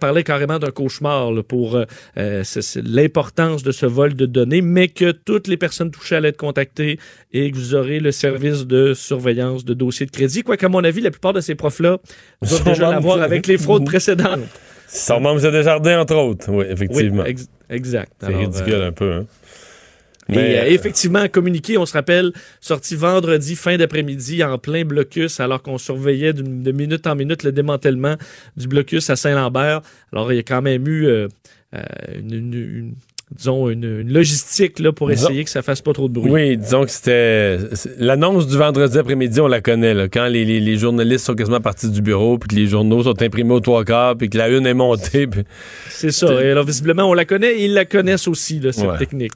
parlait 0.00 0.24
carrément 0.24 0.58
d'un 0.58 0.70
cauchemar 0.70 1.32
là, 1.32 1.42
pour 1.42 1.76
euh, 1.76 1.84
euh, 2.18 2.42
l'importance 2.84 3.62
de 3.62 3.72
ce 3.72 3.86
vol 3.86 4.14
de 4.14 4.26
données, 4.26 4.60
mais 4.62 4.88
que 4.88 5.10
toutes 5.12 5.46
les 5.48 5.56
personnes 5.56 5.90
touchées 5.90 6.16
allaient 6.16 6.28
être 6.28 6.36
contactées 6.36 6.98
et 7.32 7.50
que 7.50 7.56
vous 7.56 7.74
aurez 7.74 8.00
le 8.00 8.12
service 8.12 8.66
de 8.66 8.94
surveillance 8.94 9.64
de 9.64 9.74
dossiers 9.74 10.06
de 10.06 10.10
crédit. 10.10 10.42
Quoi 10.42 10.56
qu'à 10.56 10.68
mon 10.68 10.82
avis, 10.84 11.00
la 11.00 11.10
plupart 11.10 11.32
de 11.32 11.40
ces 11.40 11.54
profs-là 11.54 11.98
doivent 12.42 12.58
Sont 12.58 12.64
déjà 12.64 12.84
membres 12.84 12.94
l'avoir 12.94 13.22
avec 13.22 13.46
les 13.46 13.58
fraudes 13.58 13.84
précédentes. 13.94 14.40
Son 14.86 15.20
membre 15.20 15.40
de 15.40 15.50
Desjardins, 15.50 16.00
entre 16.00 16.14
autres. 16.16 16.50
Oui, 16.50 16.64
Oui, 16.66 16.72
effectivement. 16.72 17.24
ex- 17.24 17.48
exact. 17.70 18.12
C'est 18.20 18.34
ridicule 18.34 18.74
un 18.82 18.92
peu. 18.92 19.12
Hein? 19.12 19.26
Mais, 20.28 20.56
euh, 20.58 20.62
euh, 20.62 20.66
effectivement, 20.70 21.28
communiqué, 21.28 21.76
on 21.76 21.84
se 21.86 21.92
rappelle, 21.92 22.32
sorti 22.60 22.96
vendredi, 22.96 23.56
fin 23.56 23.76
d'après-midi, 23.76 24.42
en 24.42 24.56
plein 24.58 24.84
blocus, 24.84 25.38
alors 25.40 25.62
qu'on 25.62 25.76
surveillait 25.78 26.32
de 26.32 26.72
minute 26.72 27.06
en 27.06 27.14
minute 27.14 27.42
le 27.42 27.52
démantèlement 27.52 28.16
du 28.56 28.66
blocus 28.68 29.10
à 29.10 29.16
Saint-Lambert. 29.16 29.82
Alors, 30.12 30.32
il 30.32 30.36
y 30.36 30.38
a 30.38 30.42
quand 30.42 30.62
même 30.62 30.86
eu 30.88 31.06
euh, 31.06 31.28
une, 32.16 32.32
une- 32.34 32.54
une- 32.54 32.94
disons, 33.36 33.68
une, 33.68 33.84
une 34.00 34.12
logistique 34.12 34.78
là, 34.78 34.92
pour 34.92 35.08
Disons- 35.10 35.28
essayer 35.28 35.44
que 35.44 35.50
ça 35.50 35.60
fasse 35.62 35.80
pas 35.80 35.92
trop 35.92 36.08
de 36.08 36.12
bruit. 36.14 36.30
Oui, 36.30 36.56
disons 36.56 36.84
que 36.84 36.90
c'était. 36.90 37.58
L'annonce 37.98 38.46
du 38.46 38.56
vendredi 38.56 38.96
après-midi, 38.96 39.40
on 39.40 39.48
la 39.48 39.60
connaît, 39.60 39.92
là, 39.94 40.08
quand 40.08 40.26
les, 40.26 40.44
les- 40.44 40.60
les 40.60 40.76
journalistes 40.76 41.24
sont 41.26 41.34
quasiment 41.34 41.60
partis 41.60 41.90
du 41.90 42.00
bureau, 42.00 42.38
puis 42.38 42.48
que 42.48 42.54
les 42.54 42.66
journaux 42.66 43.02
sont 43.02 43.20
imprimés 43.20 43.52
aux 43.54 43.60
trois 43.60 43.84
quarts, 43.84 44.16
puis 44.16 44.28
que 44.30 44.38
la 44.38 44.48
une 44.50 44.66
est 44.66 44.74
montée. 44.74 45.26
puis- 45.26 45.42
C'est 45.90 46.12
ça. 46.12 46.32
Et 46.44 46.50
alors, 46.50 46.64
visiblement, 46.64 47.04
on 47.10 47.14
la 47.14 47.24
connaît 47.24 47.54
et 47.58 47.64
ils 47.64 47.74
la 47.74 47.84
connaissent 47.86 48.28
aussi, 48.28 48.60
là, 48.60 48.72
cette 48.72 48.86
Ouais. 48.88 48.98
technique. 48.98 49.32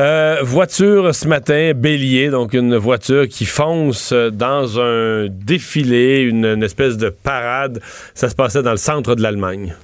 Euh, 0.00 0.38
voiture 0.42 1.14
ce 1.14 1.28
matin, 1.28 1.72
bélier, 1.74 2.30
donc 2.30 2.54
une 2.54 2.76
voiture 2.76 3.28
qui 3.28 3.44
fonce 3.44 4.12
dans 4.12 4.80
un 4.80 5.28
défilé, 5.28 6.20
une 6.20 6.62
espèce 6.62 6.96
de 6.96 7.10
parade. 7.10 7.80
Ça 8.14 8.28
se 8.30 8.34
passait 8.34 8.62
dans 8.62 8.70
le 8.70 8.78
centre 8.78 9.14
de 9.14 9.22
l'Allemagne. 9.22 9.74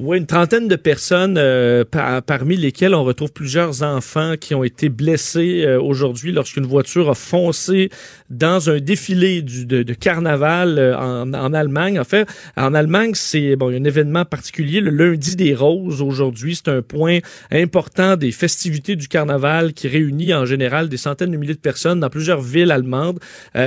Oui, 0.00 0.18
une 0.18 0.26
trentaine 0.26 0.68
de 0.68 0.76
personnes, 0.76 1.34
euh, 1.38 1.84
par- 1.84 2.22
parmi 2.22 2.56
lesquelles 2.56 2.94
on 2.94 3.02
retrouve 3.02 3.32
plusieurs 3.32 3.82
enfants 3.82 4.34
qui 4.40 4.54
ont 4.54 4.62
été 4.62 4.90
blessés 4.90 5.64
euh, 5.66 5.82
aujourd'hui 5.82 6.30
lorsqu'une 6.30 6.66
voiture 6.66 7.10
a 7.10 7.16
foncé 7.16 7.90
dans 8.30 8.70
un 8.70 8.78
défilé 8.78 9.42
de, 9.42 9.94
carnaval 9.94 10.78
euh, 10.78 10.96
en, 10.96 11.52
Allemagne. 11.52 11.98
En 11.98 12.04
fait, 12.04 12.28
en 12.56 12.74
Allemagne, 12.74 13.10
c'est 13.14 13.56
bon, 13.56 13.70
un 13.70 13.82
événement 13.82 14.24
particulier, 14.24 14.80
le 14.80 14.90
lundi 14.90 15.34
des 15.34 15.52
roses 15.52 16.00
aujourd'hui. 16.00 16.54
C'est 16.54 16.70
un 16.70 16.80
point 16.80 17.18
important 17.50 18.14
des 18.14 18.30
festivités 18.30 18.94
du 18.94 19.08
carnaval 19.08 19.72
qui 19.72 19.88
réunit 19.88 20.32
en 20.32 20.44
général 20.44 20.88
des 20.88 20.96
centaines 20.96 21.32
de 21.32 21.36
milliers 21.36 21.54
de 21.54 21.58
personnes 21.58 21.98
dans 21.98 22.10
plusieurs 22.10 22.40
villes 22.40 22.70
allemandes. 22.70 23.18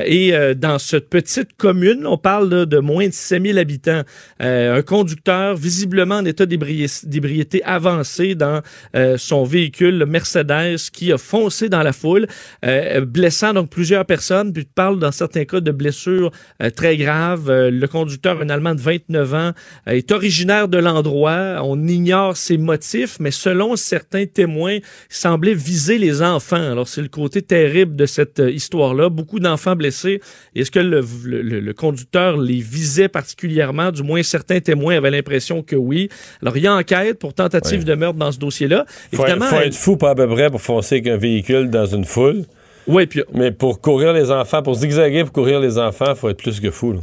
Et 0.06 0.34
dans 0.56 0.80
cette 0.80 1.10
petite 1.10 1.58
commune, 1.58 2.08
on 2.08 2.18
parle 2.18 2.66
de 2.66 2.80
moins 2.80 3.08
de 3.08 3.14
7000 3.14 3.58
habitants. 3.58 4.04
Un 4.40 4.82
conducteur 4.82 5.56
visiblement 5.56 6.21
en 6.22 6.26
état 6.26 6.46
d'ébri- 6.46 6.88
d'ébriété 7.06 7.64
avancé 7.64 8.36
dans 8.36 8.62
euh, 8.96 9.18
son 9.18 9.44
véhicule 9.44 9.98
le 9.98 10.06
Mercedes 10.06 10.78
qui 10.94 11.12
a 11.12 11.18
foncé 11.18 11.70
dans 11.70 11.84
la 11.84 11.94
foule, 11.94 12.28
euh, 12.66 13.04
blessant 13.06 13.54
donc 13.54 13.70
plusieurs 13.70 14.06
personnes. 14.06 14.54
Puis 14.54 14.66
tu 14.66 14.72
parles 14.74 15.00
dans 15.00 15.12
certains 15.12 15.46
cas 15.46 15.60
de 15.60 15.72
blessures 15.72 16.32
euh, 16.62 16.70
très 16.70 16.98
graves. 16.98 17.52
Le 17.52 17.88
conducteur, 17.88 18.42
un 18.42 18.50
Allemand 18.50 18.76
de 18.76 18.82
29 18.82 19.34
ans, 19.34 19.52
est 19.88 20.12
originaire 20.12 20.68
de 20.68 20.78
l'endroit. 20.78 21.62
On 21.64 21.88
ignore 21.88 22.38
ses 22.38 22.58
motifs, 22.58 23.18
mais 23.20 23.32
selon 23.32 23.76
certains 23.76 24.26
témoins, 24.26 24.76
il 24.76 24.82
semblait 25.10 25.54
viser 25.54 25.98
les 25.98 26.22
enfants. 26.22 26.72
Alors 26.72 26.88
c'est 26.88 27.02
le 27.02 27.08
côté 27.08 27.42
terrible 27.42 27.96
de 27.96 28.06
cette 28.06 28.42
histoire-là. 28.46 29.10
Beaucoup 29.10 29.40
d'enfants 29.40 29.76
blessés. 29.76 30.22
Est-ce 30.56 30.72
que 30.72 30.80
le 30.80 31.74
conducteur 31.74 32.38
les 32.38 32.60
visait 32.62 33.08
particulièrement? 33.08 33.92
Du 33.92 34.04
moins, 34.04 34.24
certains 34.24 34.60
témoins 34.60 34.98
avaient 34.98 35.12
l'impression 35.12 35.64
que 35.64 35.76
oui. 35.76 36.01
Alors, 36.42 36.58
il 36.58 36.64
y 36.64 36.68
a 36.68 36.74
enquête 36.76 37.20
pour 37.20 37.34
tentative 37.34 37.80
Oui. 37.80 37.86
de 37.86 37.96
meurtre 37.96 38.18
dans 38.18 38.32
ce 38.32 38.40
dossier-là. 38.40 38.86
Faut, 39.14 39.24
Évidemment, 39.24 39.46
faut 39.46 39.56
être 39.58 39.76
fou 39.76 39.98
pas 39.98 40.12
à 40.12 40.16
peu 40.16 40.28
près 40.28 40.50
pour 40.50 40.62
foncer 40.62 40.96
avec 40.96 41.08
un 41.08 41.18
véhicule 41.18 41.70
dans 41.70 41.86
une 41.86 42.06
foule. 42.06 42.44
ouais, 42.88 43.06
puis 43.08 43.24
Mais 43.34 43.52
pour 43.52 43.82
courir 43.82 44.14
les 44.14 44.32
enfants, 44.32 44.62
pour 44.64 44.76
zigzaguer 44.76 45.24
pour 45.24 45.34
courir 45.34 45.60
les 45.60 45.78
enfants, 45.78 46.16
faut 46.16 46.30
être 46.30 46.38
plus 46.42 46.60
que 46.60 46.72
fou. 46.72 46.94
là. 46.94 47.00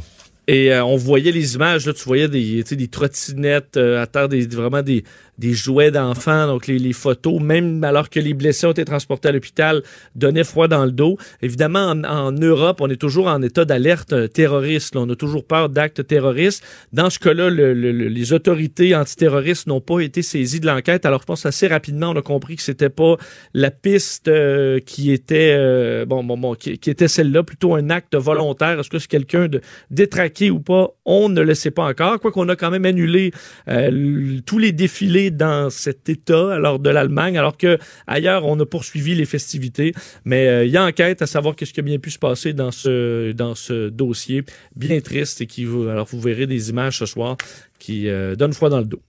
Et 0.47 0.73
euh, 0.73 0.83
on 0.83 0.95
voyait 0.97 1.31
les 1.31 1.53
images, 1.53 1.85
là, 1.85 1.93
tu 1.93 2.03
voyais 2.05 2.27
des, 2.27 2.63
des 2.63 2.87
trottinettes 2.87 3.77
euh, 3.77 4.01
à 4.01 4.07
terre, 4.07 4.27
des, 4.27 4.47
vraiment 4.47 4.81
des, 4.81 5.03
des 5.39 5.53
jouets 5.53 5.89
d'enfants, 5.89 6.45
donc 6.47 6.67
les, 6.67 6.77
les 6.77 6.93
photos, 6.93 7.41
même 7.41 7.83
alors 7.83 8.09
que 8.09 8.19
les 8.19 8.33
blessés 8.33 8.67
ont 8.67 8.71
été 8.71 8.85
transportés 8.85 9.29
à 9.29 9.31
l'hôpital, 9.31 9.81
donnaient 10.15 10.43
froid 10.43 10.67
dans 10.67 10.85
le 10.85 10.91
dos. 10.91 11.17
Évidemment, 11.41 11.85
en, 11.93 12.03
en 12.03 12.31
Europe, 12.33 12.81
on 12.81 12.89
est 12.89 12.97
toujours 12.97 13.27
en 13.27 13.41
état 13.41 13.65
d'alerte 13.65 14.13
terroriste. 14.33 14.93
là. 14.95 15.01
On 15.01 15.09
a 15.09 15.15
toujours 15.15 15.45
peur 15.45 15.69
d'actes 15.69 16.05
terroristes. 16.05 16.63
Dans 16.93 17.09
ce 17.09 17.19
cas-là, 17.19 17.49
le- 17.49 17.73
le- 17.73 17.91
le- 17.91 18.09
les 18.09 18.33
autorités 18.33 18.95
antiterroristes 18.95 19.65
n'ont 19.67 19.81
pas 19.81 20.01
été 20.01 20.21
saisies 20.21 20.59
de 20.59 20.67
l'enquête. 20.67 21.05
Alors, 21.05 21.21
je 21.21 21.25
pense 21.25 21.45
assez 21.45 21.67
rapidement, 21.67 22.09
on 22.09 22.17
a 22.17 22.21
compris 22.21 22.57
que 22.57 22.61
c'était 22.61 22.89
pas 22.89 23.15
la 23.53 23.71
piste 23.71 24.27
euh, 24.27 24.79
qui 24.79 25.11
était 25.11 25.55
euh, 25.57 26.05
bon, 26.05 26.23
bon, 26.23 26.37
bon, 26.37 26.53
qui, 26.53 26.71
était 26.71 27.07
celle-là, 27.07 27.43
plutôt 27.43 27.75
un 27.75 27.89
acte 27.89 28.15
volontaire. 28.15 28.79
Est-ce 28.79 28.89
que 28.89 28.99
c'est 28.99 29.07
quelqu'un 29.07 29.47
de 29.47 29.61
détraqué 29.89 30.51
ou 30.51 30.59
pas? 30.59 30.89
On 31.05 31.29
ne 31.29 31.41
le 31.41 31.55
sait 31.55 31.71
pas 31.71 31.85
encore. 31.85 32.19
Quoi 32.19 32.31
qu'on 32.31 32.49
a 32.49 32.55
quand 32.57 32.71
même 32.71 32.85
annulé 32.85 33.31
euh, 33.69 34.39
tous 34.45 34.57
les 34.57 34.73
défilés 34.73 35.28
dans 35.31 35.69
cet 35.69 36.09
État, 36.09 36.53
alors 36.53 36.79
de 36.79 36.89
l'Allemagne, 36.89 37.37
alors 37.37 37.57
que 37.57 37.77
ailleurs 38.07 38.45
on 38.45 38.59
a 38.59 38.65
poursuivi 38.65 39.15
les 39.15 39.25
festivités. 39.25 39.93
Mais 40.25 40.47
euh, 40.47 40.65
il 40.65 40.71
y 40.71 40.77
a 40.77 40.83
enquête 40.83 41.21
à 41.21 41.27
savoir 41.27 41.55
qu'est-ce 41.55 41.73
qui 41.73 41.79
a 41.79 41.83
bien 41.83 41.99
pu 41.99 42.11
se 42.11 42.19
passer 42.19 42.53
dans 42.53 42.71
ce 42.71 43.31
dans 43.31 43.55
ce 43.55 43.89
dossier 43.89 44.43
bien 44.75 44.99
triste 45.01 45.41
et 45.41 45.45
qui 45.45 45.65
alors 45.65 46.07
vous 46.11 46.19
verrez 46.19 46.47
des 46.47 46.69
images 46.69 46.99
ce 46.99 47.05
soir 47.05 47.37
qui 47.79 48.09
euh, 48.09 48.35
donnent 48.35 48.53
froid 48.53 48.69
dans 48.69 48.79
le 48.79 48.85
dos. 48.85 49.01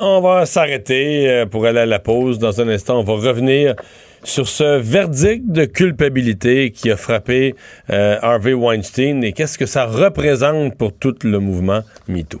On 0.00 0.20
va 0.20 0.46
s'arrêter 0.46 1.28
euh, 1.28 1.46
pour 1.46 1.66
aller 1.66 1.80
à 1.80 1.86
la 1.86 2.00
pause. 2.00 2.38
Dans 2.38 2.60
un 2.60 2.68
instant, 2.68 3.00
on 3.00 3.04
va 3.04 3.14
revenir 3.14 3.74
sur 4.24 4.48
ce 4.48 4.78
verdict 4.78 5.46
de 5.46 5.64
culpabilité 5.64 6.70
qui 6.70 6.90
a 6.90 6.96
frappé 6.96 7.54
euh, 7.90 8.18
Harvey 8.20 8.54
Weinstein 8.54 9.22
et 9.22 9.32
qu'est-ce 9.32 9.58
que 9.58 9.66
ça 9.66 9.86
représente 9.86 10.76
pour 10.76 10.92
tout 10.96 11.14
le 11.22 11.38
mouvement 11.38 11.82
MeToo. 12.08 12.40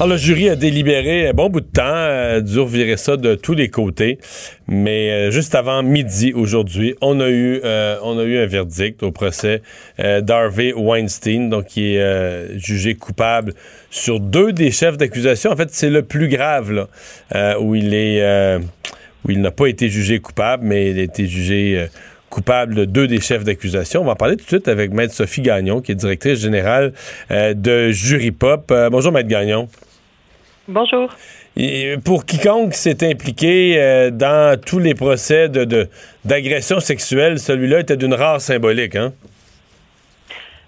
Alors, 0.00 0.10
le 0.12 0.16
jury 0.16 0.48
a 0.48 0.54
délibéré 0.54 1.26
un 1.26 1.32
bon 1.32 1.48
bout 1.48 1.60
de 1.60 1.66
temps, 1.66 1.82
euh, 1.84 2.40
dur 2.40 2.68
virer 2.68 2.96
ça 2.96 3.16
de 3.16 3.34
tous 3.34 3.54
les 3.54 3.68
côtés, 3.68 4.18
mais 4.68 5.10
euh, 5.10 5.30
juste 5.32 5.56
avant 5.56 5.82
midi 5.82 6.32
aujourd'hui, 6.32 6.94
on 7.00 7.18
a 7.18 7.28
eu 7.28 7.60
euh, 7.64 7.96
on 8.04 8.16
a 8.16 8.22
eu 8.22 8.38
un 8.38 8.46
verdict 8.46 9.02
au 9.02 9.10
procès 9.10 9.60
euh, 9.98 10.20
d'Harvey 10.20 10.72
Weinstein, 10.72 11.50
donc 11.50 11.64
qui 11.64 11.94
est 11.94 11.98
euh, 11.98 12.56
jugé 12.60 12.94
coupable 12.94 13.54
sur 13.90 14.20
deux 14.20 14.52
des 14.52 14.70
chefs 14.70 14.98
d'accusation. 14.98 15.50
En 15.50 15.56
fait, 15.56 15.70
c'est 15.72 15.90
le 15.90 16.02
plus 16.02 16.28
grave 16.28 16.70
là, 16.70 17.58
où 17.58 17.74
il 17.74 17.92
est 17.92 18.22
où 19.24 19.32
il 19.32 19.40
n'a 19.40 19.50
pas 19.50 19.66
été 19.66 19.88
jugé 19.88 20.20
coupable, 20.20 20.64
mais 20.64 20.92
il 20.92 21.00
a 21.00 21.02
été 21.02 21.26
jugé 21.26 21.88
coupable 22.30 22.76
de 22.76 22.84
deux 22.84 23.08
des 23.08 23.20
chefs 23.20 23.42
d'accusation. 23.42 24.02
On 24.02 24.04
va 24.04 24.12
en 24.12 24.14
parler 24.14 24.36
tout 24.36 24.44
de 24.44 24.48
suite 24.48 24.68
avec 24.68 24.92
Maître 24.92 25.12
Sophie 25.12 25.42
Gagnon, 25.42 25.80
qui 25.80 25.90
est 25.90 25.96
directrice 25.96 26.38
générale 26.38 26.92
de 27.30 27.90
Jury 27.90 28.30
Pop. 28.30 28.72
Bonjour, 28.92 29.10
Maître 29.10 29.28
Gagnon. 29.28 29.68
Bonjour. 30.68 31.08
Et 31.56 31.96
pour 32.04 32.26
quiconque 32.26 32.74
s'est 32.74 33.02
impliqué 33.02 33.76
euh, 33.78 34.10
dans 34.10 34.60
tous 34.60 34.78
les 34.78 34.94
procès 34.94 35.48
de, 35.48 35.64
de- 35.64 35.88
d'agression 36.24 36.78
sexuelle, 36.78 37.38
celui-là 37.38 37.80
était 37.80 37.96
d'une 37.96 38.14
rare 38.14 38.40
symbolique, 38.40 38.94
hein? 38.94 39.12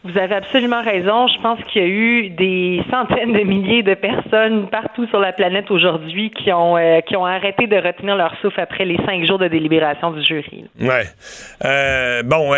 Vous 0.03 0.17
avez 0.17 0.35
absolument 0.37 0.83
raison. 0.83 1.29
Je 1.29 1.39
pense 1.43 1.59
qu'il 1.65 1.83
y 1.83 1.85
a 1.85 1.89
eu 1.89 2.31
des 2.31 2.81
centaines 2.91 3.35
de 3.35 3.41
milliers 3.41 3.83
de 3.83 3.93
personnes 3.93 4.67
partout 4.71 5.07
sur 5.09 5.21
la 5.21 5.35
planète 5.35 5.71
aujourd'hui 5.71 6.31
qui 6.31 6.51
ont 6.51 6.79
euh, 6.79 7.03
qui 7.03 7.17
ont 7.17 7.27
arrêté 7.27 7.67
de 7.67 7.77
retenir 7.77 8.17
leur 8.17 8.35
souffle 8.41 8.61
après 8.61 8.87
les 8.87 8.97
cinq 9.05 9.27
jours 9.27 9.39
de 9.39 9.49
délibération 9.49 10.11
du 10.13 10.25
jury. 10.25 10.65
Ouais. 10.81 11.05
Euh, 11.67 12.23
bon, 12.23 12.51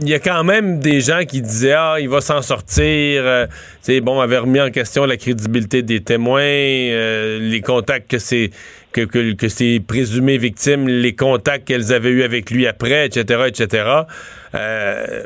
il 0.00 0.08
y 0.08 0.14
a 0.14 0.18
quand 0.18 0.42
même 0.42 0.80
des 0.80 1.00
gens 1.00 1.24
qui 1.24 1.40
disaient 1.40 1.74
ah 1.76 1.96
il 2.00 2.08
va 2.08 2.20
s'en 2.20 2.42
sortir 2.42 3.22
euh, 3.24 3.46
sais, 3.80 4.00
bon 4.00 4.20
avait 4.20 4.38
remis 4.38 4.60
en 4.60 4.70
question 4.70 5.04
la 5.04 5.16
crédibilité 5.16 5.82
des 5.82 6.02
témoins 6.02 6.40
euh, 6.42 7.38
les 7.38 7.60
contacts 7.60 8.10
que 8.10 8.18
c'est 8.18 8.50
que, 8.92 9.02
que, 9.02 9.32
que 9.34 9.48
ces 9.48 9.80
présumées 9.80 10.38
victimes 10.38 10.88
les 10.88 11.14
contacts 11.14 11.66
qu'elles 11.68 11.92
avaient 11.92 12.10
eu 12.10 12.22
avec 12.22 12.50
lui 12.50 12.66
après 12.66 13.06
etc 13.06 13.44
etc 13.46 13.84
Euh, 14.54 15.24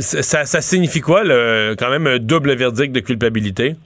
ça, 0.00 0.44
ça 0.44 0.60
signifie 0.60 1.00
quoi 1.00 1.24
le, 1.24 1.74
quand 1.78 1.90
même 1.90 2.06
un 2.06 2.18
double 2.18 2.54
verdict 2.54 2.94
de 2.94 3.00
culpabilité? 3.00 3.76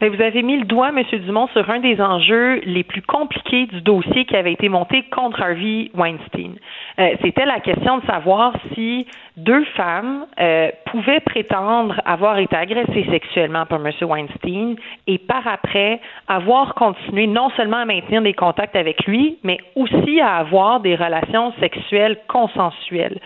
Ben, 0.00 0.08
vous 0.08 0.22
avez 0.22 0.42
mis 0.42 0.56
le 0.56 0.64
doigt, 0.64 0.88
M. 0.96 1.02
Dumont, 1.26 1.46
sur 1.48 1.68
un 1.68 1.78
des 1.78 2.00
enjeux 2.00 2.60
les 2.64 2.84
plus 2.84 3.02
compliqués 3.02 3.66
du 3.66 3.82
dossier 3.82 4.24
qui 4.24 4.34
avait 4.34 4.54
été 4.54 4.70
monté 4.70 5.02
contre 5.14 5.42
Harvey 5.42 5.90
Weinstein. 5.92 6.54
Euh, 6.98 7.16
C'était 7.20 7.44
la 7.44 7.60
question 7.60 7.98
de 7.98 8.06
savoir 8.06 8.54
si 8.72 9.06
deux 9.36 9.62
femmes 9.76 10.24
euh, 10.40 10.70
pouvaient 10.86 11.20
prétendre 11.20 12.00
avoir 12.06 12.38
été 12.38 12.56
agressées 12.56 13.04
sexuellement 13.10 13.66
par 13.66 13.86
M. 13.86 13.92
Weinstein 14.00 14.76
et 15.06 15.18
par 15.18 15.46
après 15.46 16.00
avoir 16.28 16.74
continué 16.76 17.26
non 17.26 17.50
seulement 17.50 17.76
à 17.76 17.84
maintenir 17.84 18.22
des 18.22 18.32
contacts 18.32 18.76
avec 18.76 19.04
lui, 19.04 19.36
mais 19.44 19.58
aussi 19.76 20.18
à 20.18 20.36
avoir 20.36 20.80
des 20.80 20.96
relations 20.96 21.52
sexuelles 21.60 22.16
consensuelles. 22.26 23.20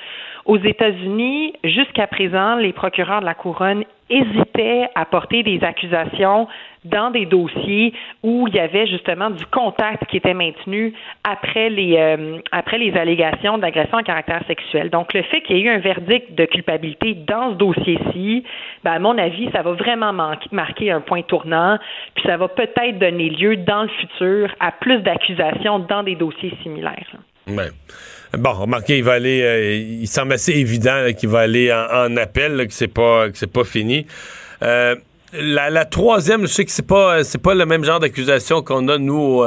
Aux 0.44 0.58
États-Unis, 0.58 1.54
jusqu'à 1.62 2.08
présent, 2.08 2.56
les 2.56 2.72
procureurs 2.72 3.20
de 3.20 3.26
la 3.26 3.34
couronne 3.34 3.84
hésitaient 4.10 4.88
à 4.94 5.04
porter 5.04 5.42
des 5.42 5.62
accusations 5.64 6.46
dans 6.84 7.10
des 7.10 7.24
dossiers 7.24 7.94
où 8.22 8.46
il 8.48 8.54
y 8.54 8.58
avait 8.58 8.86
justement 8.86 9.30
du 9.30 9.44
contact 9.46 10.04
qui 10.06 10.18
était 10.18 10.34
maintenu 10.34 10.92
après 11.24 11.70
les 11.70 11.96
euh, 11.96 12.38
après 12.52 12.78
les 12.78 12.94
allégations 12.96 13.56
d'agression 13.58 13.98
à 13.98 14.02
caractère 14.02 14.42
sexuel. 14.46 14.90
Donc 14.90 15.14
le 15.14 15.22
fait 15.22 15.40
qu'il 15.42 15.56
y 15.56 15.60
ait 15.60 15.62
eu 15.62 15.68
un 15.70 15.78
verdict 15.78 16.34
de 16.34 16.44
culpabilité 16.44 17.14
dans 17.14 17.52
ce 17.52 17.54
dossier-ci, 17.56 18.44
ben, 18.82 18.92
à 18.92 18.98
mon 18.98 19.16
avis, 19.16 19.50
ça 19.52 19.62
va 19.62 19.72
vraiment 19.72 20.12
marquer 20.52 20.90
un 20.90 21.00
point 21.00 21.22
tournant, 21.22 21.78
puis 22.14 22.24
ça 22.26 22.36
va 22.36 22.48
peut-être 22.48 22.98
donner 22.98 23.30
lieu 23.30 23.56
dans 23.56 23.82
le 23.82 23.88
futur 23.88 24.54
à 24.60 24.72
plus 24.72 24.98
d'accusations 25.00 25.78
dans 25.78 26.02
des 26.02 26.16
dossiers 26.16 26.52
similaires. 26.62 27.16
Ouais. 27.46 27.70
Bon, 28.38 28.52
remarquez, 28.52 28.98
il 28.98 29.04
va 29.04 29.12
aller, 29.12 29.42
euh, 29.42 29.74
il 29.74 30.08
semble 30.08 30.32
assez 30.32 30.52
évident 30.52 31.06
qu'il 31.16 31.28
va 31.28 31.40
aller 31.40 31.72
en, 31.72 32.16
appel, 32.16 32.66
que 32.66 32.74
c'est 32.74 32.88
pas, 32.88 33.30
que 33.30 33.38
c'est 33.38 33.50
pas 33.52 33.64
fini. 33.64 34.06
Euh, 34.62 34.96
la, 35.32 35.84
troisième, 35.84 36.42
je 36.42 36.46
sais 36.46 36.64
que 36.64 36.70
c'est 36.70 36.86
pas, 36.86 37.22
c'est 37.22 37.38
pas 37.38 37.54
le 37.54 37.66
même 37.66 37.84
genre 37.84 38.00
d'accusation 38.00 38.62
qu'on 38.62 38.88
a 38.88 38.98
nous 38.98 39.44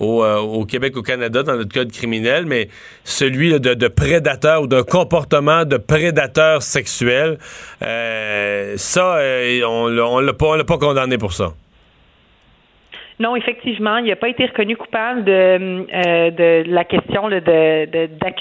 au, 0.00 0.22
euh, 0.24 0.36
au, 0.38 0.64
Québec, 0.64 0.96
au 0.96 1.02
Canada, 1.02 1.42
dans 1.42 1.56
notre 1.56 1.72
code 1.72 1.90
criminel, 1.92 2.46
mais 2.46 2.68
celui 3.04 3.58
de, 3.58 3.88
prédateur 3.88 4.62
ou 4.62 4.66
d'un 4.66 4.82
comportement 4.82 5.64
de 5.64 5.76
prédateur 5.76 6.62
sexuel, 6.62 7.38
ça, 7.80 9.18
on, 9.66 9.98
on 9.98 10.20
l'a 10.20 10.32
pas, 10.34 10.62
pas 10.64 10.78
condamné 10.78 11.18
pour 11.18 11.32
ça. 11.32 11.52
Non, 13.20 13.36
effectivement, 13.36 13.98
il 13.98 14.06
n'a 14.06 14.16
pas 14.16 14.28
été 14.28 14.46
reconnu 14.46 14.78
coupable 14.78 15.24
de, 15.24 15.86
euh, 15.92 16.64
la 16.66 16.84
question 16.84 17.28
de, 17.28 17.38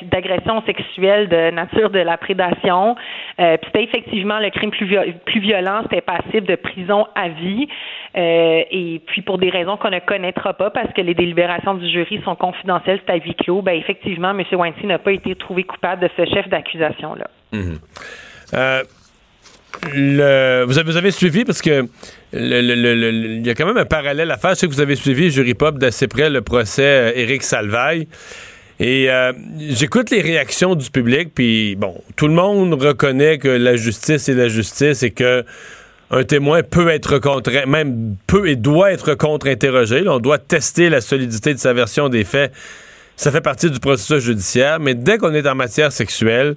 d'agression 0.05 0.63
sexuelle 0.65 1.27
de 1.27 1.51
nature 1.51 1.89
de 1.89 1.99
la 1.99 2.15
prédation. 2.15 2.95
Euh, 3.41 3.57
c'était 3.65 3.83
effectivement 3.83 4.39
le 4.39 4.49
crime 4.51 4.71
plus, 4.71 4.87
plus 5.25 5.41
violent, 5.41 5.81
c'était 5.83 5.99
passible 5.99 6.47
de 6.47 6.55
prison 6.55 7.07
à 7.13 7.27
vie. 7.27 7.67
Euh, 8.15 8.63
et 8.71 9.01
puis 9.05 9.21
pour 9.21 9.37
des 9.37 9.49
raisons 9.49 9.75
qu'on 9.75 9.89
ne 9.89 9.99
connaîtra 9.99 10.53
pas, 10.53 10.69
parce 10.69 10.93
que 10.93 11.01
les 11.01 11.13
délibérations 11.13 11.73
du 11.73 11.89
jury 11.89 12.21
sont 12.23 12.35
confidentielles, 12.35 13.01
c'est 13.05 13.13
à 13.13 13.19
clos, 13.19 13.61
ben 13.61 13.73
effectivement, 13.73 14.29
M. 14.29 14.43
Weinstein 14.49 14.87
n'a 14.87 14.97
pas 14.97 15.11
été 15.11 15.35
trouvé 15.35 15.63
coupable 15.65 16.03
de 16.03 16.09
ce 16.15 16.25
chef 16.25 16.47
d'accusation-là. 16.47 17.27
Mm-hmm. 17.53 18.98
Le, 19.93 20.65
vous, 20.67 20.77
avez, 20.97 21.11
suivi 21.11 21.45
parce 21.45 21.61
que 21.61 21.87
il 22.33 23.41
y 23.45 23.49
a 23.49 23.55
quand 23.55 23.65
même 23.65 23.77
un 23.77 23.85
parallèle 23.85 24.29
à 24.31 24.37
faire. 24.37 24.51
Je 24.51 24.55
sais 24.55 24.67
que 24.67 24.73
vous 24.73 24.81
avez 24.81 24.95
suivi, 24.95 25.31
Jury 25.31 25.53
Pop, 25.53 25.77
d'assez 25.77 26.07
près 26.07 26.29
le 26.29 26.41
procès 26.41 26.83
euh, 26.83 27.11
Éric 27.15 27.43
Salvaille. 27.43 28.07
Et 28.79 29.09
euh, 29.09 29.33
j'écoute 29.57 30.09
les 30.09 30.21
réactions 30.21 30.75
du 30.75 30.89
public, 30.89 31.31
puis 31.35 31.75
bon, 31.75 32.01
tout 32.15 32.27
le 32.27 32.33
monde 32.33 32.73
reconnaît 32.81 33.37
que 33.37 33.49
la 33.49 33.75
justice 33.75 34.29
est 34.29 34.33
la 34.33 34.47
justice 34.47 35.03
et 35.03 35.11
que 35.11 35.43
un 36.11 36.23
témoin 36.23 36.63
peut 36.63 36.87
être 36.89 37.19
contre, 37.19 37.51
même 37.67 38.15
peut 38.25 38.47
et 38.47 38.55
doit 38.55 38.91
être 38.91 39.15
contre-interrogé. 39.15 40.07
On 40.07 40.19
doit 40.19 40.39
tester 40.39 40.89
la 40.89 41.01
solidité 41.01 41.53
de 41.53 41.59
sa 41.59 41.73
version 41.73 42.09
des 42.09 42.23
faits. 42.23 42.51
Ça 43.15 43.31
fait 43.31 43.41
partie 43.41 43.69
du 43.69 43.79
processus 43.79 44.23
judiciaire. 44.23 44.79
Mais 44.79 44.95
dès 44.95 45.17
qu'on 45.17 45.33
est 45.33 45.47
en 45.47 45.55
matière 45.55 45.91
sexuelle, 45.91 46.55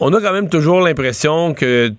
on 0.00 0.12
a 0.12 0.20
quand 0.20 0.32
même 0.32 0.48
toujours 0.48 0.80
l'impression 0.80 1.54
que 1.54 1.92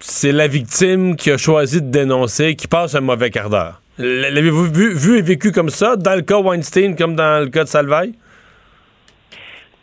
c'est 0.00 0.32
la 0.32 0.48
victime 0.48 1.14
qui 1.14 1.30
a 1.30 1.36
choisi 1.36 1.80
de 1.82 1.90
dénoncer 1.90 2.56
qui 2.56 2.66
passe 2.66 2.94
un 2.94 3.00
mauvais 3.00 3.30
quart 3.30 3.50
d'heure. 3.50 3.80
L'avez-vous 3.98 4.64
vu, 4.64 5.18
et 5.18 5.22
vécu 5.22 5.52
comme 5.52 5.68
ça, 5.68 5.96
dans 5.96 6.14
le 6.14 6.22
cas 6.22 6.38
Weinstein 6.38 6.96
comme 6.96 7.14
dans 7.14 7.44
le 7.44 7.50
cas 7.50 7.64
de 7.64 7.68
Salvaille? 7.68 8.14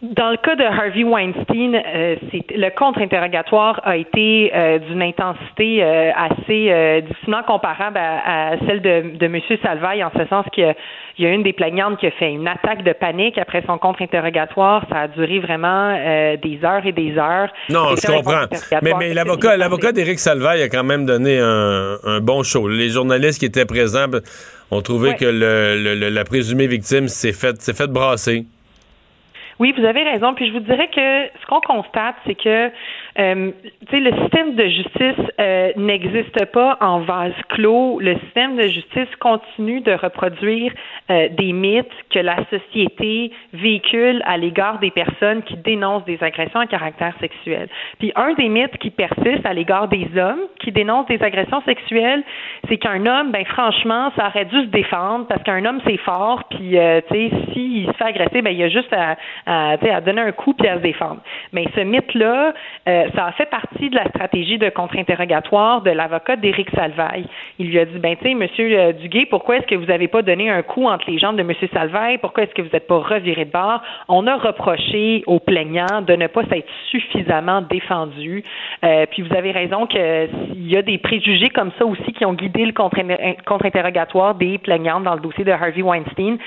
Dans 0.04 0.30
le 0.30 0.38
cas 0.38 0.56
de 0.56 0.64
Harvey 0.64 1.04
Weinstein, 1.04 1.74
euh, 1.74 2.16
le 2.52 2.70
contre-interrogatoire 2.70 3.82
a 3.84 3.98
été 3.98 4.52
euh, 4.54 4.78
d'une 4.78 5.02
intensité 5.02 5.84
euh, 5.84 6.12
assez 6.16 7.02
difficilement 7.02 7.42
comparable 7.42 7.98
à, 7.98 8.58
celle 8.68 8.84
de, 8.84 9.18
de 9.18 9.26
M. 9.26 9.40
Salvaille, 9.64 10.04
en 10.04 10.12
ce 10.16 10.24
sens 10.28 10.46
qu'il 10.54 10.76
y, 11.18 11.26
a 11.26 11.30
une 11.34 11.42
des 11.42 11.54
plaignantes 11.54 11.98
qui 11.98 12.06
a 12.06 12.12
fait 12.12 12.32
une 12.32 12.48
attaque 12.48 12.84
de 12.84 12.94
panique 12.94 13.40
après 13.40 13.64
son 13.66 13.80
contre-interrogatoire. 13.80 14.86
Ça 14.92 15.00
a 15.00 15.08
duré 15.08 15.40
vraiment 15.40 15.94
des 15.96 16.60
heures 16.64 16.86
et 16.86 16.92
des 16.92 17.18
heures. 17.18 17.52
Non, 17.70 17.96
je 17.96 18.06
comprends. 18.06 18.46
Mais, 18.84 18.94
mais 19.00 19.14
l'avocat, 19.16 19.58
l'avocat 19.58 19.94
d'Éric 19.94 20.20
Salvaille 20.20 20.62
a 20.62 20.70
quand 20.70 20.84
même 20.84 21.08
donné 21.08 21.40
un, 21.40 22.20
bon 22.22 22.44
show. 22.44 22.68
Les 22.68 22.90
journalistes 22.90 23.40
qui 23.40 23.46
étaient 23.46 23.66
présents 23.66 24.06
ont 24.70 24.82
trouvé 24.82 25.16
que 25.16 25.26
le, 25.26 26.10
la 26.10 26.24
présumée 26.24 26.68
victime 26.68 27.08
s'est 27.08 27.34
faite 27.34 27.64
fait 27.76 27.88
brasser. 27.88 28.46
Oui, 29.60 29.74
vous 29.78 29.86
avez 29.86 30.04
raison. 30.04 30.34
Puis 30.34 30.48
je 30.48 30.54
vous 30.54 30.60
dirais 30.60 30.90
que 30.90 31.30
ce 31.42 31.46
qu'on 31.48 31.62
constate, 31.62 32.16
c'est 32.26 32.36
que 32.36 32.72
euh, 33.20 33.52
le 33.92 34.12
système 34.22 34.56
de 34.56 34.68
justice 34.68 35.32
euh, 35.40 35.72
n'existe 35.76 36.46
pas 36.52 36.78
en 36.82 37.00
vase 37.00 37.34
clos. 37.50 38.00
Le 38.00 38.16
système 38.20 38.56
de 38.58 38.64
justice 38.64 39.16
continue 39.20 39.82
de 39.82 39.94
reproduire 39.94 40.72
euh, 41.10 41.30
des 41.30 41.52
mythes 41.54 41.88
que 42.12 42.20
la 42.20 42.38
société 42.50 43.32
véhicule 43.54 44.22
à 44.26 44.38
l'égard 44.38 44.80
des 44.80 44.92
personnes 44.92 45.42
qui 45.44 45.56
dénoncent 45.58 46.06
des 46.06 46.22
agressions 46.22 46.60
à 46.60 46.68
caractère 46.68 47.14
sexuel. 47.20 47.70
Puis 48.00 48.12
un 48.16 48.34
des 48.34 48.50
mythes 48.50 48.78
qui 48.78 48.92
persiste 48.92 49.46
à 49.46 49.54
l'égard 49.54 49.88
des 49.88 50.08
hommes 50.18 50.42
qui 50.60 50.72
dénoncent 50.72 51.08
des 51.08 51.22
agressions 51.22 51.62
sexuelles, 51.62 52.24
c'est 52.68 52.78
qu'un 52.78 53.06
homme, 53.06 53.32
ben 53.32 53.46
franchement, 53.46 54.12
ça 54.16 54.28
aurait 54.28 54.46
dû 54.46 54.62
se 54.62 54.68
défendre 54.68 55.26
parce 55.28 55.42
qu'un 55.44 55.66
homme 55.66 55.80
c'est 55.86 55.98
fort. 55.98 56.44
Puis 56.50 56.78
euh, 56.78 57.02
tu 57.12 57.30
sais, 57.30 57.32
s'il 57.54 57.88
se 57.88 57.92
fait 57.94 58.06
agresser, 58.06 58.42
ben 58.42 58.52
il 58.52 58.62
a 58.64 58.70
juste 58.70 58.94
à, 58.94 59.18
à, 59.46 59.72
à 59.72 60.02
donner 60.02 60.22
un 60.22 60.32
coup 60.32 60.54
puis 60.54 60.68
à 60.68 60.76
se 60.76 60.82
défendre. 60.82 61.22
Mais 61.52 61.66
ce 61.76 61.82
mythe-là 61.82 62.54
euh, 62.88 63.07
ça 63.16 63.26
a 63.26 63.32
fait 63.32 63.50
partie 63.50 63.90
de 63.90 63.96
la 63.96 64.08
stratégie 64.10 64.58
de 64.58 64.70
contre-interrogatoire 64.70 65.82
de 65.82 65.92
l'avocat 65.92 66.36
d'Éric 66.36 66.70
Salvaille. 66.72 67.26
Il 67.60 67.70
lui 67.70 67.80
a 67.80 67.86
dit, 67.86 68.00
ben 68.00 68.16
tu 68.16 68.30
sais, 68.30 68.34
Monsieur 68.34 68.78
euh, 68.78 68.92
Duguay, 68.94 69.26
pourquoi 69.26 69.58
est-ce 69.58 69.68
que 69.68 69.76
vous 69.76 69.86
n'avez 69.86 70.08
pas 70.08 70.22
donné 70.22 70.50
un 70.50 70.62
coup 70.62 70.86
entre 70.86 71.10
les 71.10 71.20
jambes 71.20 71.38
de 71.38 71.44
Monsieur 71.44 71.70
Salvaille? 71.74 72.18
Pourquoi 72.18 72.44
est-ce 72.44 72.54
que 72.54 72.62
vous 72.62 72.70
n'êtes 72.72 72.88
pas 72.88 72.98
reviré 72.98 73.46
de 73.46 73.52
bord? 73.52 73.82
On 74.08 74.28
a 74.28 74.36
reproché 74.36 75.24
aux 75.28 75.40
plaignants 75.40 76.02
de 76.02 76.14
ne 76.14 76.28
pas 76.28 76.44
s'être 76.46 76.70
suffisamment 76.90 77.62
défendu. 77.62 78.44
Euh, 78.84 79.06
puis 79.10 79.22
vous 79.22 79.36
avez 79.36 79.52
raison 79.52 79.86
qu'il 79.86 80.30
y 80.56 80.78
a 80.78 80.82
des 80.82 80.98
préjugés 80.98 81.50
comme 81.50 81.72
ça 81.78 81.86
aussi 81.86 82.14
qui 82.14 82.26
ont 82.26 82.34
guidé 82.34 82.66
le 82.66 82.74
contre-interrogatoire 82.74 84.36
des 84.36 84.58
plaignantes 84.58 85.04
dans 85.04 85.16
le 85.16 85.22
dossier 85.22 85.44
de 85.44 85.52
Harvey 85.52 85.82
Weinstein. 85.82 86.38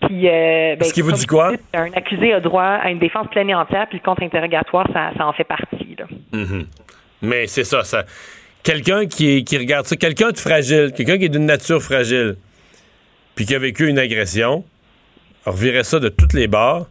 Puis, 0.00 0.28
euh, 0.28 0.76
ben, 0.76 0.84
ce 0.84 0.92
qui 0.92 1.02
vous 1.02 1.12
dit 1.12 1.26
quoi? 1.26 1.52
Un 1.74 1.92
accusé 1.94 2.32
a 2.32 2.40
droit 2.40 2.62
à 2.62 2.90
une 2.90 2.98
défense 2.98 3.26
pleine 3.28 3.50
et 3.50 3.54
entière, 3.54 3.86
puis 3.88 3.98
le 3.98 4.04
contre-interrogatoire, 4.04 4.86
ça, 4.92 5.10
ça 5.16 5.26
en 5.26 5.32
fait 5.32 5.44
partie. 5.44 5.96
Là. 5.98 6.04
Mhm. 6.32 6.66
Mais 7.22 7.46
c'est 7.46 7.64
ça, 7.64 7.84
ça. 7.84 8.04
Quelqu'un 8.62 9.06
qui, 9.06 9.44
regarde 9.52 9.86
ça, 9.86 9.96
quelqu'un 9.96 10.30
de 10.30 10.38
fragile, 10.38 10.92
quelqu'un 10.94 11.18
qui 11.18 11.24
est 11.24 11.30
d'une 11.30 11.46
nature 11.46 11.82
fragile, 11.82 12.36
puis 13.34 13.46
qui 13.46 13.54
a 13.54 13.58
vécu 13.58 13.88
une 13.88 13.98
agression, 13.98 14.64
revirait 15.46 15.84
ça 15.84 16.00
de 16.00 16.08
toutes 16.08 16.32
les 16.32 16.48
barres, 16.48 16.86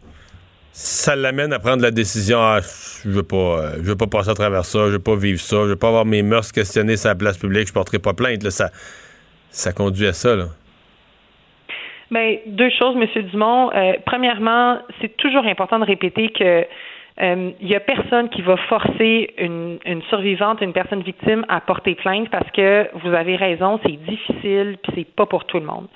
ça 0.72 1.16
l'amène 1.16 1.52
à 1.52 1.58
prendre 1.58 1.82
la 1.82 1.90
décision 1.90 2.38
ah, 2.40 2.60
je 2.60 3.10
veux 3.10 3.22
pas 3.22 3.36
euh, 3.36 3.72
je 3.76 3.82
veux 3.82 3.96
pas 3.96 4.06
passer 4.06 4.30
à 4.30 4.34
travers 4.34 4.64
ça, 4.64 4.86
je 4.86 4.92
veux 4.92 4.98
pas 4.98 5.16
vivre 5.16 5.40
ça, 5.40 5.56
je 5.64 5.70
veux 5.70 5.76
pas 5.76 5.88
avoir 5.88 6.04
mes 6.04 6.22
mœurs 6.22 6.52
questionnées 6.52 6.96
sur 6.96 7.08
la 7.08 7.14
place 7.14 7.36
publique, 7.36 7.68
je 7.68 7.72
porterai 7.72 7.98
pas 7.98 8.12
plainte. 8.12 8.48
ça, 8.50 8.70
ça 9.50 9.72
conduit 9.72 10.06
à 10.06 10.12
ça. 10.12 10.36
Bien, 12.10 12.36
deux 12.46 12.70
choses, 12.70 12.96
M. 12.96 13.22
Dumont. 13.30 13.70
Euh, 13.72 13.94
premièrement, 14.06 14.78
c'est 15.00 15.14
toujours 15.16 15.44
important 15.44 15.78
de 15.78 15.84
répéter 15.84 16.30
que 16.30 16.64
il 17.20 17.24
euh, 17.24 17.50
y 17.60 17.74
a 17.74 17.80
personne 17.80 18.28
qui 18.28 18.42
va 18.42 18.56
forcer 18.56 19.34
une, 19.38 19.78
une, 19.84 20.02
survivante, 20.02 20.60
une 20.60 20.72
personne 20.72 21.02
victime 21.02 21.44
à 21.48 21.60
porter 21.60 21.96
plainte 21.96 22.28
parce 22.30 22.48
que 22.52 22.88
vous 22.94 23.12
avez 23.12 23.34
raison, 23.34 23.80
c'est 23.84 23.96
difficile, 24.04 24.78
puis 24.82 24.92
c'est 24.94 25.14
pas 25.16 25.26
pour 25.26 25.44
tout 25.44 25.58
le 25.58 25.66
monde. 25.66 25.88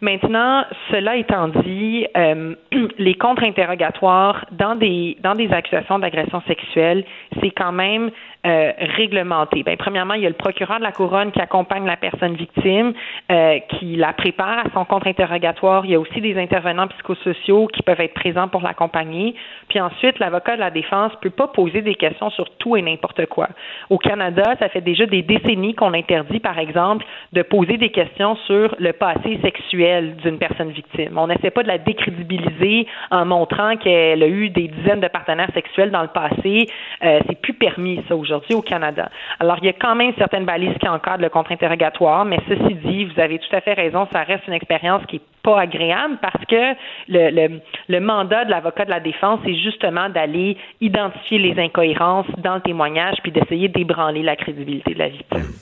Maintenant, 0.00 0.64
cela 0.90 1.16
étant 1.16 1.48
dit, 1.48 2.06
euh, 2.16 2.54
les 2.98 3.14
contre-interrogatoires 3.14 4.44
dans 4.52 4.74
des 4.74 5.16
accusations 5.52 5.98
d'agression 5.98 6.42
sexuelle, 6.46 7.04
c'est 7.40 7.50
quand 7.50 7.72
même 7.72 8.10
euh, 8.46 8.72
réglementé. 8.96 9.62
Ben, 9.62 9.76
premièrement, 9.76 10.14
il 10.14 10.22
y 10.22 10.26
a 10.26 10.28
le 10.28 10.34
procureur 10.34 10.78
de 10.78 10.84
la 10.84 10.92
couronne 10.92 11.32
qui 11.32 11.40
accompagne 11.40 11.86
la 11.86 11.96
personne 11.96 12.34
victime, 12.34 12.92
euh, 13.32 13.58
qui 13.70 13.96
la 13.96 14.12
prépare 14.12 14.66
à 14.66 14.70
son 14.74 14.84
contre-interrogatoire. 14.84 15.86
Il 15.86 15.92
y 15.92 15.94
a 15.94 16.00
aussi 16.00 16.20
des 16.20 16.36
intervenants 16.38 16.88
psychosociaux 16.88 17.68
qui 17.68 17.82
peuvent 17.82 18.00
être 18.00 18.12
présents 18.12 18.48
pour 18.48 18.60
l'accompagner. 18.60 19.34
Puis 19.68 19.80
ensuite, 19.80 20.18
l'avocat 20.18 20.56
de 20.56 20.60
la 20.60 20.70
défense 20.70 21.12
peut 21.22 21.30
pas 21.30 21.48
poser 21.48 21.80
des 21.80 21.94
questions 21.94 22.28
sur 22.30 22.50
tout 22.56 22.76
et 22.76 22.82
n'importe 22.82 23.24
quoi. 23.26 23.48
Au 23.88 23.96
Canada, 23.96 24.54
ça 24.58 24.68
fait 24.68 24.82
déjà 24.82 25.06
des 25.06 25.22
décennies 25.22 25.74
qu'on 25.74 25.94
interdit, 25.94 26.40
par 26.40 26.58
exemple, 26.58 27.06
de 27.32 27.40
poser 27.40 27.78
des 27.78 27.90
questions 27.90 28.36
sur 28.46 28.74
le 28.78 28.92
passé 28.92 29.38
sexuel 29.42 29.83
d'une 30.22 30.38
personne 30.38 30.70
victime. 30.70 31.18
On 31.18 31.26
n'essaie 31.26 31.50
pas 31.50 31.62
de 31.62 31.68
la 31.68 31.78
décrédibiliser 31.78 32.86
en 33.10 33.24
montrant 33.24 33.76
qu'elle 33.76 34.22
a 34.22 34.26
eu 34.26 34.50
des 34.50 34.68
dizaines 34.68 35.00
de 35.00 35.08
partenaires 35.08 35.50
sexuels 35.54 35.90
dans 35.90 36.02
le 36.02 36.08
passé. 36.08 36.68
Euh, 37.02 37.20
c'est 37.28 37.40
plus 37.40 37.54
permis 37.54 38.02
ça 38.08 38.16
aujourd'hui 38.16 38.54
au 38.54 38.62
Canada. 38.62 39.08
Alors, 39.40 39.58
il 39.60 39.66
y 39.66 39.68
a 39.68 39.72
quand 39.72 39.94
même 39.94 40.12
certaines 40.18 40.44
balises 40.44 40.76
qui 40.80 40.88
encadrent 40.88 41.22
le 41.22 41.28
contre-interrogatoire, 41.28 42.24
mais 42.24 42.38
ceci 42.48 42.74
dit, 42.74 43.04
vous 43.04 43.20
avez 43.20 43.38
tout 43.38 43.54
à 43.54 43.60
fait 43.60 43.74
raison, 43.74 44.06
ça 44.12 44.22
reste 44.22 44.46
une 44.46 44.54
expérience 44.54 45.04
qui 45.06 45.16
n'est 45.16 45.22
pas 45.42 45.60
agréable 45.60 46.18
parce 46.22 46.44
que 46.46 46.74
le, 47.08 47.60
le 47.88 48.00
mandat 48.00 48.44
de 48.44 48.50
l'avocat 48.50 48.84
de 48.84 48.90
la 48.90 49.00
défense, 49.00 49.40
c'est 49.44 49.56
justement 49.56 50.08
d'aller 50.08 50.56
identifier 50.80 51.38
les 51.38 51.60
incohérences 51.60 52.26
dans 52.38 52.54
le 52.56 52.60
témoignage 52.60 53.16
puis 53.22 53.32
d'essayer 53.32 53.68
d'ébranler 53.68 54.22
la 54.22 54.36
crédibilité 54.36 54.94
de 54.94 54.98
la 54.98 55.08
victime. 55.08 55.52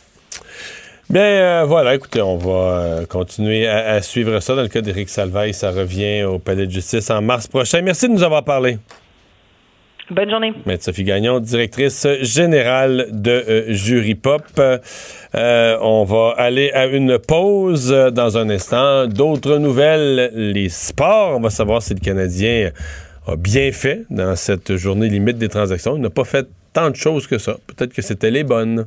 Bien, 1.13 1.21
euh, 1.21 1.65
voilà, 1.67 1.95
écoutez, 1.95 2.23
on 2.23 2.39
va 2.39 2.51
euh, 2.51 3.07
continuer 3.07 3.67
à, 3.69 3.91
à, 3.91 4.01
suivre 4.01 4.41
ça. 4.41 4.55
Dans 4.55 4.63
le 4.63 4.69
cas 4.69 4.81
d'Éric 4.81 5.11
Salvaille, 5.11 5.53
ça 5.53 5.71
revient 5.71 6.23
au 6.23 6.39
Palais 6.39 6.67
de 6.67 6.71
justice 6.71 7.11
en 7.11 7.21
mars 7.21 7.47
prochain. 7.47 7.83
Merci 7.83 8.09
de 8.09 8.15
nous 8.15 8.23
avoir 8.23 8.45
parlé. 8.45 8.79
Bonne 10.11 10.31
journée. 10.31 10.55
Maître 10.65 10.85
Sophie 10.85 11.05
Gagnon, 11.05 11.39
directrice 11.39 12.07
générale 12.23 13.09
de 13.11 13.31
euh, 13.31 13.73
Jury 13.75 14.15
Pop. 14.15 14.43
Euh, 14.59 15.79
on 15.83 16.05
va 16.05 16.35
aller 16.39 16.71
à 16.73 16.87
une 16.87 17.19
pause 17.19 17.91
dans 17.91 18.39
un 18.39 18.49
instant. 18.49 19.07
D'autres 19.07 19.59
nouvelles, 19.59 20.31
les 20.35 20.71
sports. 20.71 21.37
On 21.37 21.41
va 21.41 21.51
savoir 21.51 21.83
si 21.83 21.93
le 21.93 22.01
Canadien 22.01 22.71
a 23.27 23.37
bien 23.37 23.71
fait 23.71 24.07
dans 24.09 24.35
cette 24.35 24.77
journée 24.77 25.11
limite 25.11 25.37
des 25.37 25.51
transactions. 25.51 25.95
Il 25.95 26.01
n'a 26.01 26.09
pas 26.09 26.25
fait 26.25 26.49
tant 26.73 26.89
de 26.89 26.97
choses 26.97 27.27
que 27.27 27.37
ça. 27.37 27.59
Peut-être 27.67 27.93
que 27.93 28.01
c'était 28.01 28.31
les 28.31 28.45
bonnes. 28.45 28.87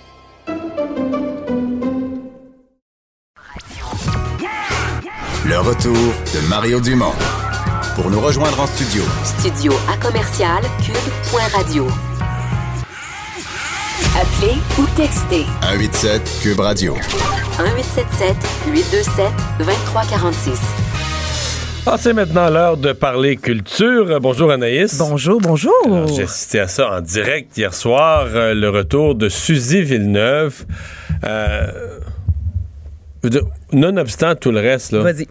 Le 5.43 5.57
retour 5.57 5.95
de 5.95 6.47
Mario 6.47 6.79
Dumont. 6.79 7.13
Pour 7.95 8.11
nous 8.11 8.19
rejoindre 8.21 8.59
en 8.59 8.67
studio. 8.67 9.01
Studio 9.23 9.73
à 9.91 9.97
commercial 9.97 10.61
cube.radio. 10.85 11.87
Appelez 14.15 14.57
ou 14.77 14.85
textez. 14.95 15.45
187 15.63 16.39
Cube 16.43 16.59
Radio. 16.59 16.93
1877 16.93 18.35
827 18.67 19.25
2346. 19.57 20.59
Ah, 21.87 21.95
c'est 21.97 22.13
maintenant 22.13 22.47
l'heure 22.51 22.77
de 22.77 22.93
parler 22.93 23.35
culture. 23.35 24.19
Bonjour 24.21 24.51
Anaïs. 24.51 24.99
Bonjour, 24.99 25.41
bonjour. 25.41 26.07
J'ai 26.15 26.23
assisté 26.23 26.59
à 26.59 26.67
ça 26.67 26.97
en 26.97 27.01
direct 27.01 27.57
hier 27.57 27.73
soir, 27.73 28.27
euh, 28.27 28.53
le 28.53 28.69
retour 28.69 29.15
de 29.15 29.27
Suzy 29.27 29.81
Villeneuve. 29.81 30.65
Euh, 31.23 31.65
nonobstant 33.71 34.35
tout 34.35 34.51
le 34.51 34.59
reste, 34.59 34.91
là. 34.91 35.01
Vas-y. 35.01 35.27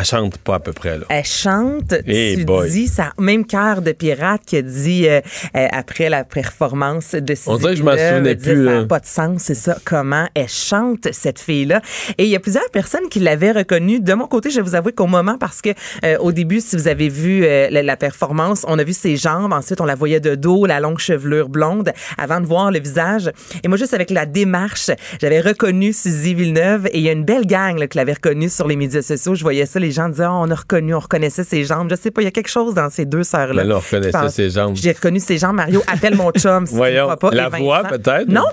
Elle 0.00 0.06
chante 0.06 0.38
pas 0.38 0.54
à 0.54 0.60
peu 0.60 0.72
près, 0.72 0.96
là. 0.96 1.04
Elle 1.10 1.24
chante. 1.26 1.92
Hey 2.06 2.38
tu 2.38 2.44
boy. 2.46 2.70
dis, 2.70 2.88
ça, 2.88 3.12
même 3.18 3.44
cœur 3.44 3.82
de 3.82 3.92
pirate 3.92 4.40
qui 4.46 4.56
a 4.56 4.62
dit 4.62 5.06
euh, 5.06 5.20
euh, 5.54 5.66
après 5.72 6.08
la 6.08 6.24
performance 6.24 7.14
de 7.14 7.34
On 7.46 7.58
dirait 7.58 7.72
que 7.74 7.80
je 7.80 7.82
m'en 7.82 7.90
souvenais 7.90 8.34
plus, 8.34 8.64
Ça 8.64 8.80
n'a 8.80 8.84
pas 8.86 9.00
de 9.00 9.04
sens, 9.06 9.42
c'est 9.42 9.54
ça. 9.54 9.76
Comment 9.84 10.26
elle 10.34 10.48
chante, 10.48 11.08
cette 11.12 11.38
fille-là. 11.38 11.82
Et 12.16 12.24
il 12.24 12.30
y 12.30 12.36
a 12.36 12.40
plusieurs 12.40 12.70
personnes 12.70 13.10
qui 13.10 13.20
l'avaient 13.20 13.52
reconnue. 13.52 14.00
De 14.00 14.14
mon 14.14 14.26
côté, 14.26 14.48
je 14.48 14.56
vais 14.56 14.62
vous 14.62 14.74
avouer 14.74 14.92
qu'au 14.92 15.06
moment, 15.06 15.36
parce 15.36 15.60
que 15.60 15.68
euh, 16.02 16.16
au 16.20 16.32
début, 16.32 16.62
si 16.62 16.76
vous 16.76 16.88
avez 16.88 17.10
vu 17.10 17.44
euh, 17.44 17.68
la, 17.70 17.82
la 17.82 17.96
performance, 17.98 18.64
on 18.68 18.78
a 18.78 18.84
vu 18.84 18.94
ses 18.94 19.16
jambes. 19.16 19.52
Ensuite, 19.52 19.82
on 19.82 19.84
la 19.84 19.96
voyait 19.96 20.20
de 20.20 20.34
dos, 20.34 20.64
la 20.64 20.80
longue 20.80 20.98
chevelure 20.98 21.50
blonde, 21.50 21.92
avant 22.16 22.40
de 22.40 22.46
voir 22.46 22.70
le 22.70 22.78
visage. 22.80 23.30
Et 23.62 23.68
moi, 23.68 23.76
juste 23.76 23.92
avec 23.92 24.08
la 24.08 24.24
démarche, 24.24 24.90
j'avais 25.20 25.42
reconnu 25.42 25.92
Suzy 25.92 26.32
Villeneuve. 26.32 26.86
Et 26.86 26.98
il 27.00 27.02
y 27.02 27.10
a 27.10 27.12
une 27.12 27.24
belle 27.26 27.46
gang 27.46 27.78
là, 27.78 27.86
qui 27.86 27.98
l'avait 27.98 28.14
reconnue 28.14 28.48
sur 28.48 28.66
les 28.66 28.76
médias 28.76 29.02
sociaux. 29.02 29.34
Je 29.34 29.42
voyais 29.42 29.66
ça, 29.66 29.78
les 29.78 29.89
gens 29.92 30.08
disaient, 30.08 30.26
oh, 30.26 30.40
on 30.42 30.50
a 30.50 30.54
reconnu, 30.54 30.94
on 30.94 30.98
reconnaissait 31.00 31.44
ses 31.44 31.64
jambes. 31.64 31.88
Je 31.90 31.96
sais 31.96 32.10
pas, 32.10 32.22
il 32.22 32.24
y 32.24 32.28
a 32.28 32.30
quelque 32.32 32.48
chose 32.50 32.74
dans 32.74 32.90
ces 32.90 33.04
deux 33.04 33.24
sœurs-là. 33.24 33.62
Mais 33.62 33.68
là, 33.68 33.76
on 33.76 33.80
reconnaissait 33.80 34.28
ses 34.28 34.50
jambes. 34.50 34.76
J'ai 34.76 34.92
reconnu 34.92 35.20
ses 35.20 35.38
jambes. 35.38 35.56
Mario, 35.56 35.82
appelle 35.86 36.14
mon 36.16 36.30
chum. 36.32 36.66
si 36.66 36.74
Voyons. 36.74 37.14
pas. 37.16 37.30
La 37.32 37.48
voix, 37.48 37.82
peut-être? 37.84 38.28
Non. 38.28 38.44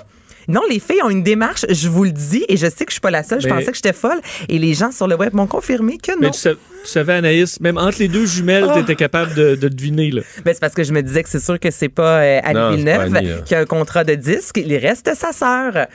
Non, 0.50 0.62
les 0.70 0.80
filles 0.80 1.02
ont 1.04 1.10
une 1.10 1.22
démarche, 1.22 1.66
je 1.68 1.88
vous 1.90 2.04
le 2.04 2.10
dis, 2.10 2.42
et 2.48 2.56
je 2.56 2.64
sais 2.70 2.86
que 2.86 2.90
je 2.90 2.92
suis 2.94 3.00
pas 3.02 3.10
la 3.10 3.22
seule. 3.22 3.38
Je 3.42 3.48
Mais- 3.48 3.52
pensais 3.52 3.66
que 3.66 3.74
j'étais 3.74 3.92
folle. 3.92 4.18
Et 4.48 4.58
les 4.58 4.72
gens 4.72 4.90
sur 4.92 5.06
le 5.06 5.14
web 5.14 5.34
m'ont 5.34 5.46
confirmé 5.46 5.98
que 5.98 6.12
non. 6.12 6.18
Mais 6.22 6.30
tu, 6.30 6.38
sa- 6.38 6.54
tu 6.54 6.58
savais, 6.86 7.12
Anaïs, 7.12 7.60
même 7.60 7.76
entre 7.76 7.98
les 7.98 8.08
deux 8.08 8.24
jumelles, 8.24 8.64
Oh. 8.66 8.70
tu 8.72 8.80
étais 8.80 8.96
capable 8.96 9.34
de, 9.34 9.56
de 9.56 9.68
deviner. 9.68 10.10
Là. 10.10 10.22
Ben, 10.46 10.54
c'est 10.54 10.60
parce 10.60 10.72
que 10.72 10.84
je 10.84 10.92
me 10.94 11.02
disais 11.02 11.22
que 11.22 11.28
c'est 11.28 11.38
sûr 11.38 11.60
que 11.60 11.70
c'est 11.70 11.90
pas 11.90 12.20
euh, 12.22 12.40
pas 12.40 12.70
Villeneuve 12.70 13.42
qui 13.44 13.54
a 13.54 13.58
un 13.60 13.66
contrat 13.66 14.04
de 14.04 14.14
disque. 14.14 14.56
Il 14.64 14.74
reste 14.78 15.14
sa 15.14 15.32
sœur. 15.32 15.86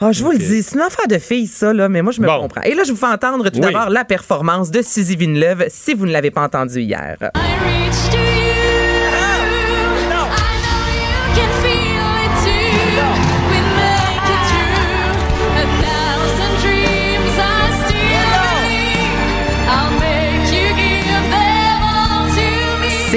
Ah, 0.00 0.12
je 0.12 0.22
vous 0.22 0.30
le 0.30 0.38
dis, 0.38 0.62
c'est 0.62 0.76
une 0.76 0.80
affaire 0.82 1.08
de 1.08 1.18
fille, 1.18 1.48
ça, 1.48 1.72
là, 1.72 1.88
mais 1.88 2.02
moi, 2.02 2.12
je 2.12 2.20
me 2.20 2.26
Bon. 2.28 2.42
comprends. 2.42 2.62
Et 2.62 2.74
là, 2.74 2.84
je 2.84 2.92
vous 2.92 2.96
fais 2.96 3.06
entendre 3.06 3.48
tout 3.50 3.58
Oui. 3.58 3.72
d'abord 3.72 3.90
la 3.90 4.04
performance 4.04 4.70
de 4.70 4.80
Suzy 4.80 5.16
Villeneuve, 5.16 5.64
si 5.68 5.92
vous 5.94 6.06
ne 6.06 6.12
l'avez 6.12 6.30
pas 6.30 6.42
entendu 6.44 6.80
hier. 6.80 7.16
I 7.34 8.27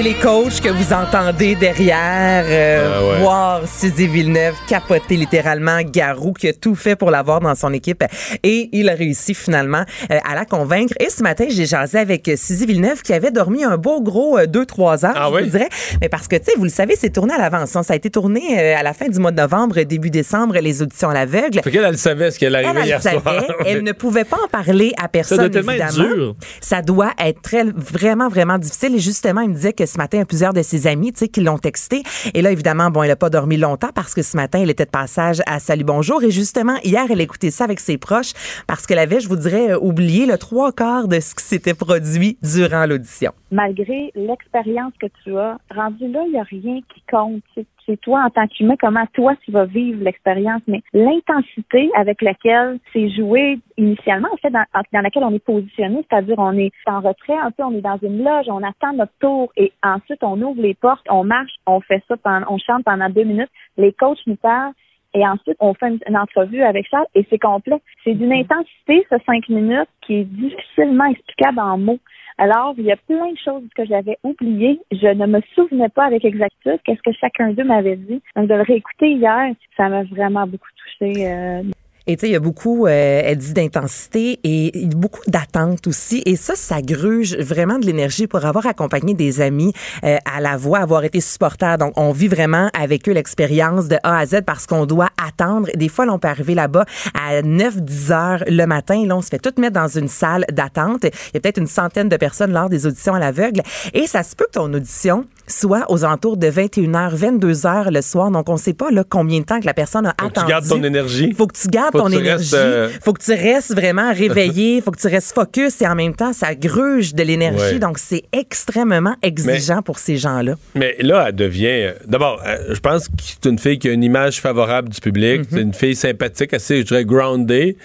C'est 0.02 0.08
les 0.08 0.16
coachs 0.16 0.62
que 0.62 0.70
vous 0.70 0.94
entendez 0.94 1.54
derrière 1.54 2.44
euh, 2.48 2.92
Ah 2.92 3.06
ouais. 3.06 3.20
voir 3.20 3.62
Suzy 3.68 4.08
Villeneuve 4.08 4.56
capoter 4.68 5.16
littéralement 5.16 5.80
Garou 5.84 6.34
qui 6.34 6.48
a 6.48 6.54
tout 6.54 6.74
fait 6.74 6.96
pour 6.96 7.12
l'avoir 7.12 7.40
dans 7.40 7.54
son 7.54 7.72
équipe 7.72 8.04
et 8.42 8.70
il 8.72 8.90
a 8.90 8.94
réussi 8.96 9.36
finalement 9.36 9.84
euh, 10.10 10.18
à 10.28 10.34
la 10.34 10.46
convaincre. 10.46 10.96
Et 11.00 11.12
ce 11.12 11.22
matin, 11.22 11.46
j'ai 11.50 11.68
jasé 11.68 12.00
avec 12.00 12.28
euh, 12.30 12.36
Suzy 12.36 12.66
Villeneuve 12.66 13.04
qui 13.04 13.14
avait 13.14 13.30
dormi 13.30 13.64
un 13.64 13.78
beau 13.78 14.02
gros 14.02 14.40
2-3 14.40 15.06
heures, 15.06 15.12
Ah 15.16 15.28
je 15.30 15.36
oui? 15.36 15.50
dirais. 15.52 15.70
Mais 16.02 16.10
parce 16.10 16.28
que, 16.28 16.36
tu 16.36 16.46
sais, 16.46 16.54
vous 16.58 16.64
le 16.64 16.72
savez, 16.72 16.96
c'est 16.98 17.12
tourné 17.12 17.36
à 17.36 17.38
l'avance. 17.38 17.76
hein. 17.76 17.84
Ça 17.84 17.94
a 17.94 17.96
été 17.96 18.10
tourné 18.10 18.42
euh, 18.60 18.76
à 18.76 18.82
la 18.82 18.94
fin 18.96 19.08
du 19.08 19.20
mois 19.20 19.30
de 19.30 19.40
novembre, 19.40 19.80
début 19.84 20.10
décembre, 20.10 20.58
les 20.58 20.82
auditions 20.82 21.12
à 21.12 21.14
l'aveugle. 21.14 21.62
Fait 21.64 21.70
qu'elle, 21.70 21.86
elle 21.86 22.00
savait 22.00 22.32
ce 22.32 22.40
qu'elle 22.40 22.56
Elle, 22.56 22.66
arrivait 22.66 22.82
elle 22.82 22.88
hier 22.88 22.98
le 22.98 23.04
savait. 23.04 23.20
soir. 23.20 23.44
Elle 23.68 23.84
ne 23.84 23.92
pouvait 23.92 24.24
pas 24.26 24.38
en 24.44 24.48
parler 24.48 24.94
à 25.00 25.08
personne. 25.10 25.38
doit 25.38 25.50
tellement 25.50 25.74
être 25.74 25.90
évidemment. 25.96 26.16
dur. 26.16 26.36
Ça 26.60 26.82
doit 26.82 27.12
être 27.24 27.44
très, 27.44 27.66
vraiment, 27.66 28.30
vraiment 28.30 28.58
difficile. 28.58 28.96
Et 28.96 29.00
justement, 29.00 29.42
il 29.42 29.50
me 29.50 29.54
disait 29.54 29.74
que 29.74 29.86
ce 29.92 29.98
matin, 29.98 30.22
a 30.22 30.26
plusieurs 30.26 30.54
de 30.54 30.62
ses 30.62 30.88
amis, 30.88 31.12
tu 31.14 31.20
sais, 31.20 31.28
qui 31.28 31.42
l'ont 31.42 31.58
texté. 31.58 32.04
Et 32.34 32.42
là, 32.42 32.52
évidemment, 32.52 32.90
bon, 32.90 33.04
elle 33.04 33.10
n'a 33.10 33.16
pas 33.16 33.30
dormi 33.30 33.58
longtemps 33.58 33.90
parce 33.94 34.14
que 34.14 34.22
ce 34.22 34.38
matin, 34.38 34.60
elle 34.62 34.70
était 34.70 34.86
de 34.86 34.90
passage 34.90 35.42
à 35.46 35.60
Salut 35.60 35.84
Bonjour. 35.84 36.24
Et 36.24 36.32
justement, 36.32 36.78
hier, 36.84 37.04
elle 37.10 37.22
écoutait 37.22 37.52
ça 37.52 37.66
avec 37.66 37.80
ses 37.80 37.98
proches 37.98 38.34
parce 38.68 38.88
qu'elle 38.88 39.00
avait, 39.00 39.20
je 39.20 39.28
vous 39.28 39.36
dirais, 39.36 39.72
euh, 39.72 39.80
oublié 39.80 40.26
le 40.26 40.38
trois 40.38 40.72
quarts 40.72 41.08
de 41.08 41.20
ce 41.20 41.36
qui 41.36 41.44
s'était 41.44 41.74
produit 41.74 42.38
durant 42.42 42.86
l'audition. 42.86 43.32
malgré 43.52 44.12
l'expérience 44.16 44.94
que 45.00 45.08
tu 45.24 45.38
as, 45.38 45.58
rendu 45.76 46.08
là, 46.10 46.22
il 46.26 46.32
n'y 46.32 46.40
a 46.40 46.44
rien 46.44 46.80
qui 46.94 47.04
compte. 47.12 47.42
C'est- 47.54 47.66
C'est 47.86 48.00
toi 48.00 48.24
en 48.26 48.30
tant 48.30 48.48
qu'humain, 48.48 48.76
comment 48.80 49.06
toi 49.14 49.36
tu 49.44 49.52
vas 49.52 49.66
vivre 49.66 50.04
l'expérience, 50.04 50.62
mais 50.68 50.82
l'intensité 50.94 51.90
avec 51.96 52.22
laquelle 52.22 52.80
c'est 52.94 53.10
joué 53.10 53.60
initialement, 53.78 54.30
en 54.32 54.38
fait, 54.38 54.52
dans, 54.52 54.66
dans 54.74 55.02
laquelle 55.02 55.24
on 55.24 55.34
est 55.34 55.44
positionné, 55.44 56.06
c'est-à-dire 56.10 56.36
on 56.38 56.58
est 56.58 56.72
en 56.86 57.00
retrait 57.00 57.38
un 57.38 57.52
peu, 57.52 57.64
on 57.64 57.74
est 57.74 57.82
dans 57.82 57.98
une 58.02 58.24
loge, 58.24 58.46
on 58.48 58.64
attend 58.64 58.94
notre 58.94 59.14
tour 59.20 59.52
et 59.58 59.72
ensuite 59.84 60.24
on 60.24 60.42
ouvre 60.42 60.62
les 60.62 60.76
portes, 60.76 61.06
on 61.10 61.24
marche, 61.24 61.54
on 61.66 61.82
fait 61.82 62.04
ça, 62.08 62.18
pendant, 62.18 62.46
on 62.50 62.58
chante 62.58 62.84
pendant 62.84 63.10
deux 63.10 63.24
minutes, 63.24 63.52
les 63.78 63.94
coachs 63.94 64.26
nous 64.28 64.36
parlent, 64.36 64.74
et 65.14 65.28
ensuite, 65.28 65.58
on 65.60 65.74
fait 65.74 65.98
une, 66.08 66.18
entrevue 66.18 66.62
avec 66.62 66.88
Charles 66.90 67.08
et 67.16 67.26
c'est 67.30 67.40
complet. 67.40 67.82
C'est 68.04 68.14
d'une 68.14 68.32
intensité, 68.32 69.06
ce 69.10 69.18
cinq 69.26 69.50
minutes, 69.50 69.90
qui 70.02 70.16
est 70.16 70.24
difficilement 70.24 71.06
explicable 71.06 71.60
en 71.60 71.78
mots. 71.78 72.00
Alors, 72.38 72.74
il 72.78 72.86
y 72.86 72.92
a 72.92 72.98
plein 72.98 73.32
de 73.32 73.38
choses 73.38 73.64
que 73.76 73.86
j'avais 73.86 74.18
oubliées. 74.24 74.80
Je 74.92 75.08
ne 75.08 75.26
me 75.26 75.42
souvenais 75.56 75.90
pas 75.90 76.06
avec 76.06 76.26
exactitude 76.26 76.80
qu'est-ce 76.84 77.02
que 77.02 77.16
chacun 77.20 77.52
d'eux 77.52 77.64
m'avait 77.64 77.98
dit. 77.98 78.22
Donc, 78.36 78.48
de 78.48 78.56
le 78.56 78.62
réécouter 78.62 79.12
hier, 79.12 79.54
ça 79.78 79.90
m'a 79.90 80.04
vraiment 80.04 80.48
beaucoup 80.48 80.70
touchée. 80.78 81.28
euh, 81.28 81.64
Et 82.08 82.16
tu 82.18 82.22
sais, 82.22 82.30
il 82.30 82.34
y 82.34 82.36
a 82.36 82.40
beaucoup, 82.40 82.88
euh, 82.88 83.22
elle 83.24 83.38
dit 83.38 83.54
d'intensité 83.54 84.40
et 84.44 84.88
beaucoup 84.88 85.22
d'attente 85.28 85.86
aussi. 85.88 86.24
Et 86.26 86.36
ça, 86.36 86.56
ça 86.56 86.82
gruge 86.82 87.36
vraiment 87.38 87.78
de 87.78 87.86
l'énergie 87.86 88.28
pour 88.28 88.44
avoir 88.46 88.66
accompagné 88.66 89.14
des 89.14 89.40
amis 89.40 89.74
euh, 90.04 90.18
à 90.26 90.42
la 90.42 90.58
voix, 90.58 90.80
avoir 90.80 91.04
été 91.04 91.22
supporter. 91.22 91.78
Donc, 91.78 91.94
on 91.98 92.12
vit 92.12 92.28
vraiment 92.28 92.70
avec 92.80 93.08
eux 93.08 93.12
l'expérience 93.12 93.88
de 93.88 93.98
A 94.04 94.18
à 94.18 94.26
Z 94.26 94.42
parce 94.46 94.66
qu'on 94.66 94.86
doit 94.86 95.10
attendre. 95.24 95.70
Des 95.76 95.90
fois, 95.90 96.06
là, 96.06 96.14
on 96.14 96.20
peut 96.20 96.28
arriver 96.28 96.56
là-bas 96.56 96.86
à 97.14 97.42
9, 97.42 97.82
10 97.82 98.12
heures 98.12 98.44
le 98.48 98.66
matin. 98.66 99.06
Là, 99.06 99.16
on 99.18 99.22
se 99.22 99.30
fait 99.30 99.40
tout 99.40 99.54
mettre 99.60 99.74
dans 99.74 99.88
une 99.88 100.08
salle 100.08 100.46
d'attente. 100.52 101.04
Il 101.04 101.36
y 101.36 101.38
a 101.38 101.40
peut-être 101.40 101.60
une 101.60 101.68
centaine 101.68 102.10
de 102.10 102.18
personnes 102.18 102.52
lors 102.52 102.70
des 102.70 102.88
auditions 102.88 103.14
à 103.14 103.20
l'aveugle. 103.20 103.62
Et 103.94 104.08
ça 104.08 104.24
se 104.24 104.36
peut 104.36 104.46
que 104.46 104.54
ton 104.54 104.74
audition 104.74 105.26
soit 105.52 105.86
aux 105.90 106.04
alentours 106.06 106.38
de 106.38 106.48
21h, 106.48 107.16
22h 107.16 107.92
le 107.92 108.02
soir. 108.02 108.32
Donc, 108.32 108.50
on 108.50 108.54
ne 108.54 108.58
sait 108.60 108.74
pas 108.74 108.90
là, 108.92 109.04
combien 109.08 109.40
de 109.40 109.46
temps 109.46 109.60
que 109.60 109.66
la 109.66 109.74
personne 109.74 110.06
a 110.06 110.14
Faut 110.20 110.28
que 110.28 110.34
tu 110.34 110.40
attendu. 110.40 110.50
gardes 110.52 110.68
ton 110.68 110.84
énergie. 110.84 111.34
Faut 111.34 111.48
que 111.48 111.58
tu 111.58 111.68
gardes 111.68 111.92
Faut 111.92 112.00
ton 112.00 112.10
tu 112.10 112.16
énergie. 112.18 112.44
restes, 112.44 112.54
euh, 112.54 112.90
Faut 113.04 113.14
que 113.14 113.24
tu 113.24 113.32
restes 113.34 113.74
vraiment 113.76 114.12
réveillé. 114.14 114.82
Faut 114.82 114.92
que 114.92 115.00
tu 115.00 115.08
restes 115.08 115.34
focus 115.34 115.82
et 115.82 115.88
en 115.88 115.96
même 115.96 116.16
temps, 116.16 116.34
ça 116.34 116.56
gruge 116.56 117.14
de 117.14 117.24
l'énergie. 117.24 117.74
Ouais. 117.74 117.80
Donc, 117.80 117.98
c'est 118.00 118.24
extrêmement 118.32 119.16
exigeant 119.22 119.82
pour 119.82 120.00
ces 120.00 120.18
gens-là. 120.18 120.56
Mais 120.76 120.96
là, 121.00 121.26
elle 121.30 121.36
devient. 121.36 121.66
euh, 121.68 121.94
D'abord, 122.08 122.42
euh, 122.46 122.74
je 122.74 122.80
pense 122.80 123.08
que 123.08 123.14
c'est 123.20 123.50
une 123.50 123.60
fille 123.60 123.80
qui 123.80 123.90
a 123.90 123.92
une 123.92 124.04
image 124.04 124.42
favorable 124.42 124.90
du 124.90 125.00
public. 125.00 125.42
Mm-hmm. 125.42 125.48
C'est 125.52 125.62
une 125.62 125.74
fille 125.74 125.96
sympathique, 125.96 126.54
assez, 126.54 126.78
je 126.80 126.84
dirais, 126.86 127.06
grounded, 127.06 127.76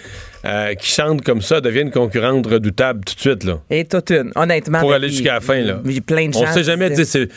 euh, 0.45 0.75
qui 0.75 0.87
chante 0.89 1.21
comme 1.21 1.41
ça, 1.41 1.61
devient 1.61 1.81
une 1.81 1.91
concurrente 1.91 2.47
redoutable 2.47 3.03
tout 3.05 3.15
de 3.15 3.19
suite, 3.19 3.43
là. 3.43 3.59
Et 3.69 3.85
toute 3.85 4.11
une, 4.11 4.31
honnêtement. 4.35 4.79
Pour 4.79 4.93
aller 4.93 5.09
jusqu'à 5.09 5.33
la 5.33 5.41
fin, 5.41 5.61
là. 5.61 5.81
Il 5.85 5.91
y 5.93 5.97
a 5.97 6.01
plein 6.01 6.29
de. 6.29 6.37
On 6.37 6.45
sait 6.47 6.63
jamais, 6.63 6.93
sais, 6.95 7.27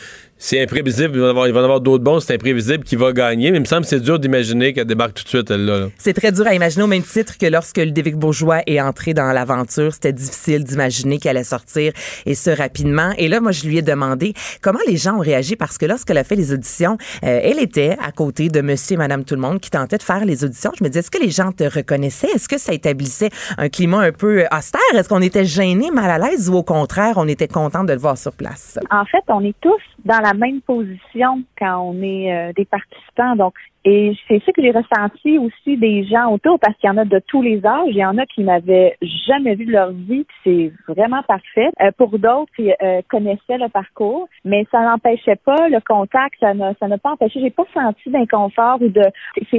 c'est- 0.41 0.61
imprévisible. 0.61 1.15
Il 1.15 1.21
va 1.33 1.47
y 1.47 1.51
en 1.51 1.55
avoir, 1.63 1.81
d'autres 1.81 2.03
bons, 2.03 2.19
c'est 2.19 2.33
imprévisible 2.33 2.83
qui 2.83 2.95
va 2.95 3.11
gagner. 3.13 3.51
Mais 3.51 3.57
il 3.57 3.61
me 3.61 3.65
semble 3.65 3.83
que 3.83 3.87
c'est 3.87 3.99
dur 3.99 4.19
d'imaginer 4.19 4.73
qu'elle 4.73 4.85
débarque 4.85 5.13
tout 5.13 5.23
de 5.23 5.29
suite, 5.29 5.51
elle, 5.51 5.65
là. 5.65 5.79
là. 5.79 5.85
C'est 5.97 6.13
très 6.13 6.31
dur 6.31 6.45
à 6.47 6.53
imaginer 6.53 6.83
au 6.83 6.87
même 6.87 7.03
titre 7.03 7.37
que 7.37 7.45
lorsque 7.45 7.77
Ludovic 7.77 8.15
Bourgeois 8.15 8.61
est 8.67 8.81
entré 8.81 9.13
dans 9.13 9.31
l'aventure, 9.31 9.93
c'était 9.93 10.13
difficile 10.13 10.63
d'imaginer 10.63 11.17
qu'elle 11.19 11.37
allait 11.37 11.43
sortir 11.43 11.93
et 12.25 12.35
ce 12.35 12.49
rapidement. 12.49 13.11
Et 13.17 13.27
là, 13.27 13.39
moi, 13.39 13.51
je 13.51 13.65
lui 13.65 13.77
ai 13.77 13.81
demandé 13.81 14.33
comment 14.61 14.79
les 14.87 14.97
gens 14.97 15.15
ont 15.17 15.21
réagi 15.21 15.55
parce 15.55 15.77
que 15.77 15.85
lorsqu'elle 15.85 16.17
a 16.17 16.23
fait 16.23 16.35
les 16.35 16.51
auditions, 16.53 16.97
euh, 17.23 17.39
elle 17.43 17.59
était 17.59 17.97
à 18.03 18.11
côté 18.11 18.49
de 18.49 18.61
monsieur 18.61 18.95
et 18.95 18.97
madame 18.97 19.23
tout 19.23 19.35
le 19.35 19.41
monde 19.41 19.59
qui 19.59 19.69
tentaient 19.69 19.97
de 19.97 20.03
faire 20.03 20.25
les 20.25 20.43
auditions. 20.43 20.71
Je 20.77 20.83
me 20.83 20.89
disais, 20.89 20.99
est-ce 21.01 21.11
que 21.11 21.21
les 21.21 21.29
gens 21.31 21.51
te 21.51 21.63
reconnaissaient? 21.63 22.29
Est-ce 22.35 22.49
que 22.49 22.57
ça 22.59 22.73
établissait 22.73 23.29
un 23.57 23.69
climat 23.69 23.99
un 24.01 24.11
peu 24.11 24.45
austère? 24.51 24.81
Est-ce 24.93 25.07
qu'on 25.09 25.21
était 25.21 25.45
gêné, 25.45 25.91
mal 25.91 26.09
à 26.09 26.17
l'aise 26.17 26.49
ou 26.49 26.55
au 26.55 26.63
contraire, 26.63 27.13
on 27.17 27.27
était 27.27 27.47
content 27.47 27.83
de 27.83 27.93
le 27.93 27.99
voir 27.99 28.17
sur 28.17 28.33
place? 28.33 28.77
En 28.89 29.05
fait, 29.05 29.23
on 29.27 29.43
est 29.45 29.55
tous 29.61 29.79
dans 30.05 30.19
la 30.19 30.33
même 30.33 30.61
position 30.61 31.43
quand 31.57 31.79
on 31.79 32.01
est 32.01 32.33
euh, 32.33 32.53
des 32.55 32.65
participants. 32.65 33.35
Donc, 33.35 33.53
et 33.83 34.15
c'est 34.27 34.41
ça 34.45 34.51
que 34.51 34.61
j'ai 34.61 34.71
ressenti 34.71 35.39
aussi 35.39 35.75
des 35.77 36.03
gens 36.05 36.31
autour 36.31 36.59
parce 36.59 36.75
qu'il 36.77 36.87
y 36.87 36.91
en 36.91 36.97
a 36.97 37.05
de 37.05 37.19
tous 37.27 37.41
les 37.41 37.65
âges. 37.65 37.87
Il 37.87 37.97
y 37.97 38.05
en 38.05 38.17
a 38.17 38.25
qui 38.27 38.43
m'avaient 38.43 38.95
jamais 39.27 39.55
vu 39.55 39.65
de 39.65 39.71
leur 39.71 39.91
vie. 39.91 40.25
C'est 40.43 40.71
vraiment 40.87 41.23
parfait. 41.23 41.69
Euh, 41.81 41.91
pour 41.97 42.19
d'autres, 42.19 42.51
ils 42.59 42.75
euh, 42.81 43.01
connaissaient 43.09 43.57
le 43.57 43.69
parcours, 43.69 44.27
mais 44.45 44.67
ça 44.71 44.81
n'empêchait 44.81 45.37
pas 45.37 45.67
le 45.67 45.79
contact. 45.81 46.35
Ça 46.39 46.53
n'a, 46.53 46.73
ça 46.79 46.87
n'a 46.87 46.99
pas 46.99 47.11
empêché. 47.11 47.39
J'ai 47.41 47.49
pas 47.49 47.65
senti 47.73 48.09
d'inconfort 48.09 48.81
ou 48.81 48.89
de. 48.89 49.03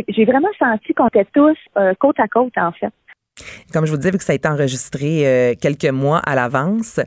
j'ai 0.08 0.24
vraiment 0.24 0.52
senti 0.58 0.94
qu'on 0.94 1.08
était 1.08 1.26
tous 1.34 1.58
euh, 1.76 1.94
côte 1.98 2.20
à 2.20 2.28
côte 2.28 2.56
en 2.56 2.72
fait. 2.72 2.92
Comme 3.72 3.86
je 3.86 3.90
vous 3.90 3.96
disais, 3.96 4.10
vu 4.10 4.18
que 4.18 4.24
ça 4.24 4.32
a 4.32 4.36
été 4.36 4.48
enregistré 4.48 5.26
euh, 5.26 5.54
quelques 5.58 5.90
mois 5.90 6.18
à 6.18 6.34
l'avance, 6.34 7.00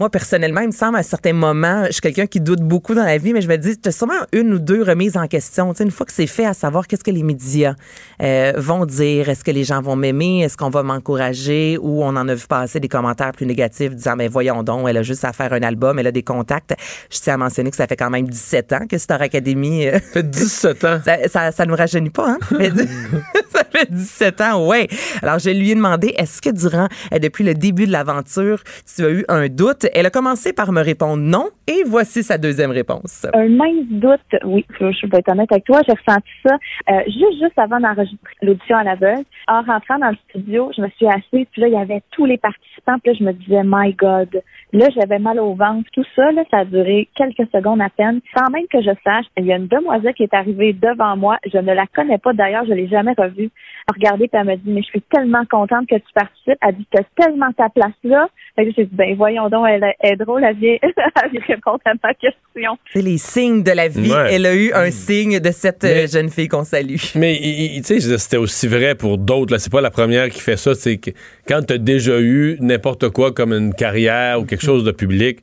moi, 0.00 0.10
personnellement, 0.10 0.60
il 0.60 0.68
me 0.68 0.72
semble 0.72 0.96
à 0.96 1.02
certains 1.02 1.32
moments, 1.32 1.84
je 1.86 1.92
suis 1.92 2.00
quelqu'un 2.00 2.26
qui 2.26 2.40
doute 2.40 2.60
beaucoup 2.60 2.94
dans 2.94 3.04
la 3.04 3.18
vie, 3.18 3.32
mais 3.32 3.40
je 3.40 3.48
me 3.48 3.56
dis, 3.56 3.78
tu 3.78 3.88
as 3.88 3.92
sûrement 3.92 4.14
une 4.32 4.52
ou 4.54 4.58
deux 4.58 4.82
remises 4.82 5.16
en 5.16 5.26
question. 5.26 5.72
Tu 5.72 5.78
sais, 5.78 5.84
une 5.84 5.90
fois 5.90 6.06
que 6.06 6.12
c'est 6.12 6.26
fait, 6.26 6.46
à 6.46 6.54
savoir 6.54 6.86
qu'est-ce 6.86 7.04
que 7.04 7.10
les 7.10 7.22
médias 7.22 7.74
euh, 8.22 8.52
vont 8.56 8.86
dire, 8.86 9.28
est-ce 9.28 9.44
que 9.44 9.50
les 9.50 9.64
gens 9.64 9.80
vont 9.82 9.96
m'aimer, 9.96 10.42
est-ce 10.42 10.56
qu'on 10.56 10.70
va 10.70 10.82
m'encourager, 10.82 11.78
ou 11.80 12.02
on 12.02 12.08
en 12.16 12.28
a 12.28 12.34
vu 12.34 12.46
passer 12.46 12.80
des 12.80 12.88
commentaires 12.88 13.32
plus 13.32 13.46
négatifs 13.46 13.94
disant, 13.94 14.16
mais 14.16 14.28
voyons 14.28 14.62
donc, 14.62 14.88
elle 14.88 14.96
a 14.96 15.02
juste 15.02 15.24
à 15.24 15.32
faire 15.32 15.52
un 15.52 15.62
album, 15.62 15.98
elle 15.98 16.06
a 16.06 16.12
des 16.12 16.22
contacts. 16.22 16.74
Je 17.10 17.18
tiens 17.20 17.34
à 17.34 17.38
mentionner 17.38 17.70
que 17.70 17.76
ça 17.76 17.86
fait 17.86 17.96
quand 17.96 18.10
même 18.10 18.28
17 18.28 18.72
ans 18.72 18.86
que 18.88 18.98
Star 18.98 19.20
Academy... 19.22 19.86
euh, 19.86 19.92
Ça 19.94 20.00
fait 20.12 20.30
17 20.30 20.84
ans. 20.84 21.00
ça, 21.04 21.28
ça, 21.28 21.52
ça 21.52 21.66
nous 21.66 21.76
rajeunit 21.76 22.10
pas, 22.10 22.30
hein? 22.30 22.38
Ça 23.52 23.62
fait, 23.78 23.90
dix- 23.90 24.04
ça 24.10 24.26
fait 24.26 24.30
17 24.32 24.40
ans, 24.40 24.66
ouais. 24.68 24.86
Alors, 25.22 25.38
je 25.38 25.50
lui 25.50 25.70
ai 25.70 25.74
demandé, 25.74 26.14
est-ce 26.16 26.40
que 26.42 26.50
durant, 26.50 26.88
euh, 27.12 27.18
depuis 27.18 27.44
le 27.44 27.54
début 27.54 27.86
de 27.86 27.92
l'aventure, 27.92 28.62
tu 28.94 29.04
as 29.04 29.10
eu 29.10 29.24
un 29.28 29.48
doute? 29.48 29.86
Elle 29.94 30.06
a 30.06 30.10
commencé 30.10 30.52
par 30.52 30.72
me 30.72 30.80
répondre 30.82 31.22
non, 31.22 31.48
et 31.66 31.82
voici 31.86 32.22
sa 32.22 32.38
deuxième 32.38 32.70
réponse. 32.70 33.26
Un 33.34 33.48
mince 33.48 33.86
doute, 33.90 34.20
oui, 34.44 34.64
je, 34.80 34.90
je 34.92 35.06
vais 35.06 35.18
être 35.18 35.28
honnête 35.30 35.50
avec 35.50 35.64
toi, 35.64 35.80
j'ai 35.86 35.94
ressenti 35.94 36.28
ça 36.46 36.56
euh, 36.90 37.00
juste 37.06 37.42
juste 37.42 37.58
avant 37.58 37.80
d'enregistrer 37.80 38.34
l'audition 38.42 38.76
à 38.76 38.84
l'aveugle. 38.84 39.24
En 39.48 39.62
rentrant 39.62 39.98
dans 39.98 40.10
le 40.10 40.16
studio, 40.30 40.70
je 40.76 40.82
me 40.82 40.88
suis 40.96 41.06
assise, 41.06 41.46
puis 41.52 41.60
là, 41.62 41.68
il 41.68 41.74
y 41.74 41.76
avait 41.76 42.02
tous 42.10 42.24
les 42.26 42.38
participants, 42.38 42.98
puis 43.02 43.12
là, 43.12 43.16
je 43.18 43.24
me 43.24 43.32
disais, 43.32 43.62
my 43.64 43.92
God, 43.94 44.42
là, 44.72 44.86
j'avais 44.96 45.18
mal 45.18 45.38
au 45.40 45.54
ventre. 45.54 45.88
Tout 45.92 46.04
ça, 46.16 46.30
là, 46.32 46.42
ça 46.50 46.58
a 46.58 46.64
duré 46.64 47.08
quelques 47.16 47.48
secondes 47.52 47.80
à 47.80 47.88
peine. 47.90 48.20
Sans 48.36 48.50
même 48.50 48.66
que 48.72 48.80
je 48.80 48.90
sache, 49.04 49.26
il 49.36 49.46
y 49.46 49.52
a 49.52 49.56
une 49.56 49.68
demoiselle 49.68 50.14
qui 50.14 50.22
est 50.24 50.34
arrivée 50.34 50.72
devant 50.72 51.16
moi, 51.16 51.38
je 51.52 51.58
ne 51.58 51.72
la 51.72 51.86
connais 51.94 52.18
pas 52.18 52.32
d'ailleurs, 52.32 52.64
je 52.66 52.72
l'ai 52.72 52.88
jamais 52.88 53.12
revue. 53.16 53.50
Regardez, 53.94 54.28
puis 54.28 54.38
elle 54.40 54.46
m'a 54.46 54.56
dit, 54.56 54.62
mais 54.70 54.80
je 54.80 54.86
suis 54.86 55.02
tellement 55.02 55.44
contente 55.50 55.86
que 55.86 55.96
tu 55.96 56.12
participes. 56.14 56.56
Elle 56.62 56.76
dit, 56.76 56.86
t'as 56.90 57.02
tellement 57.22 57.52
ta 57.52 57.68
place 57.68 57.92
là. 58.02 58.28
Fait 58.56 58.64
que 58.64 58.70
j'ai 58.76 58.84
dit, 58.86 58.94
ben 58.94 59.14
voyons 59.14 59.50
donc, 59.50 59.66
elle 59.68 59.84
est- 59.84 59.96
elle 60.00 60.12
est 60.12 60.16
drôle, 60.16 60.42
elle 60.42 60.56
vient, 60.56 60.76
elle 60.82 61.30
vient 61.30 61.40
répondre 61.46 61.80
à 61.84 61.92
ma 62.02 62.14
question. 62.14 62.78
C'est 62.94 63.02
les 63.02 63.18
signes 63.18 63.62
de 63.62 63.72
la 63.72 63.88
vie. 63.88 64.10
Ouais. 64.10 64.34
Elle 64.34 64.46
a 64.46 64.54
eu 64.54 64.72
un 64.72 64.90
signe 64.90 65.38
de 65.38 65.50
cette 65.50 65.82
Mais- 65.82 66.06
jeune 66.08 66.30
fille 66.30 66.48
qu'on 66.48 66.64
salue. 66.64 66.96
Mais 67.14 67.38
tu 67.84 68.00
sais, 68.00 68.18
c'était 68.18 68.38
aussi 68.38 68.66
vrai 68.68 68.94
pour 68.94 69.18
d'autres. 69.18 69.52
là. 69.52 69.58
C'est 69.58 69.72
pas 69.72 69.82
la 69.82 69.90
première 69.90 70.30
qui 70.30 70.40
fait 70.40 70.56
ça. 70.56 70.74
C'est 70.74 70.96
que 70.96 71.10
quand 71.46 71.60
tu 71.66 71.74
as 71.74 71.78
déjà 71.78 72.18
eu 72.20 72.56
n'importe 72.60 73.10
quoi 73.10 73.32
comme 73.32 73.52
une 73.52 73.74
carrière 73.74 74.40
ou 74.40 74.44
quelque 74.46 74.64
chose 74.64 74.84
de 74.84 74.92
public, 74.92 75.40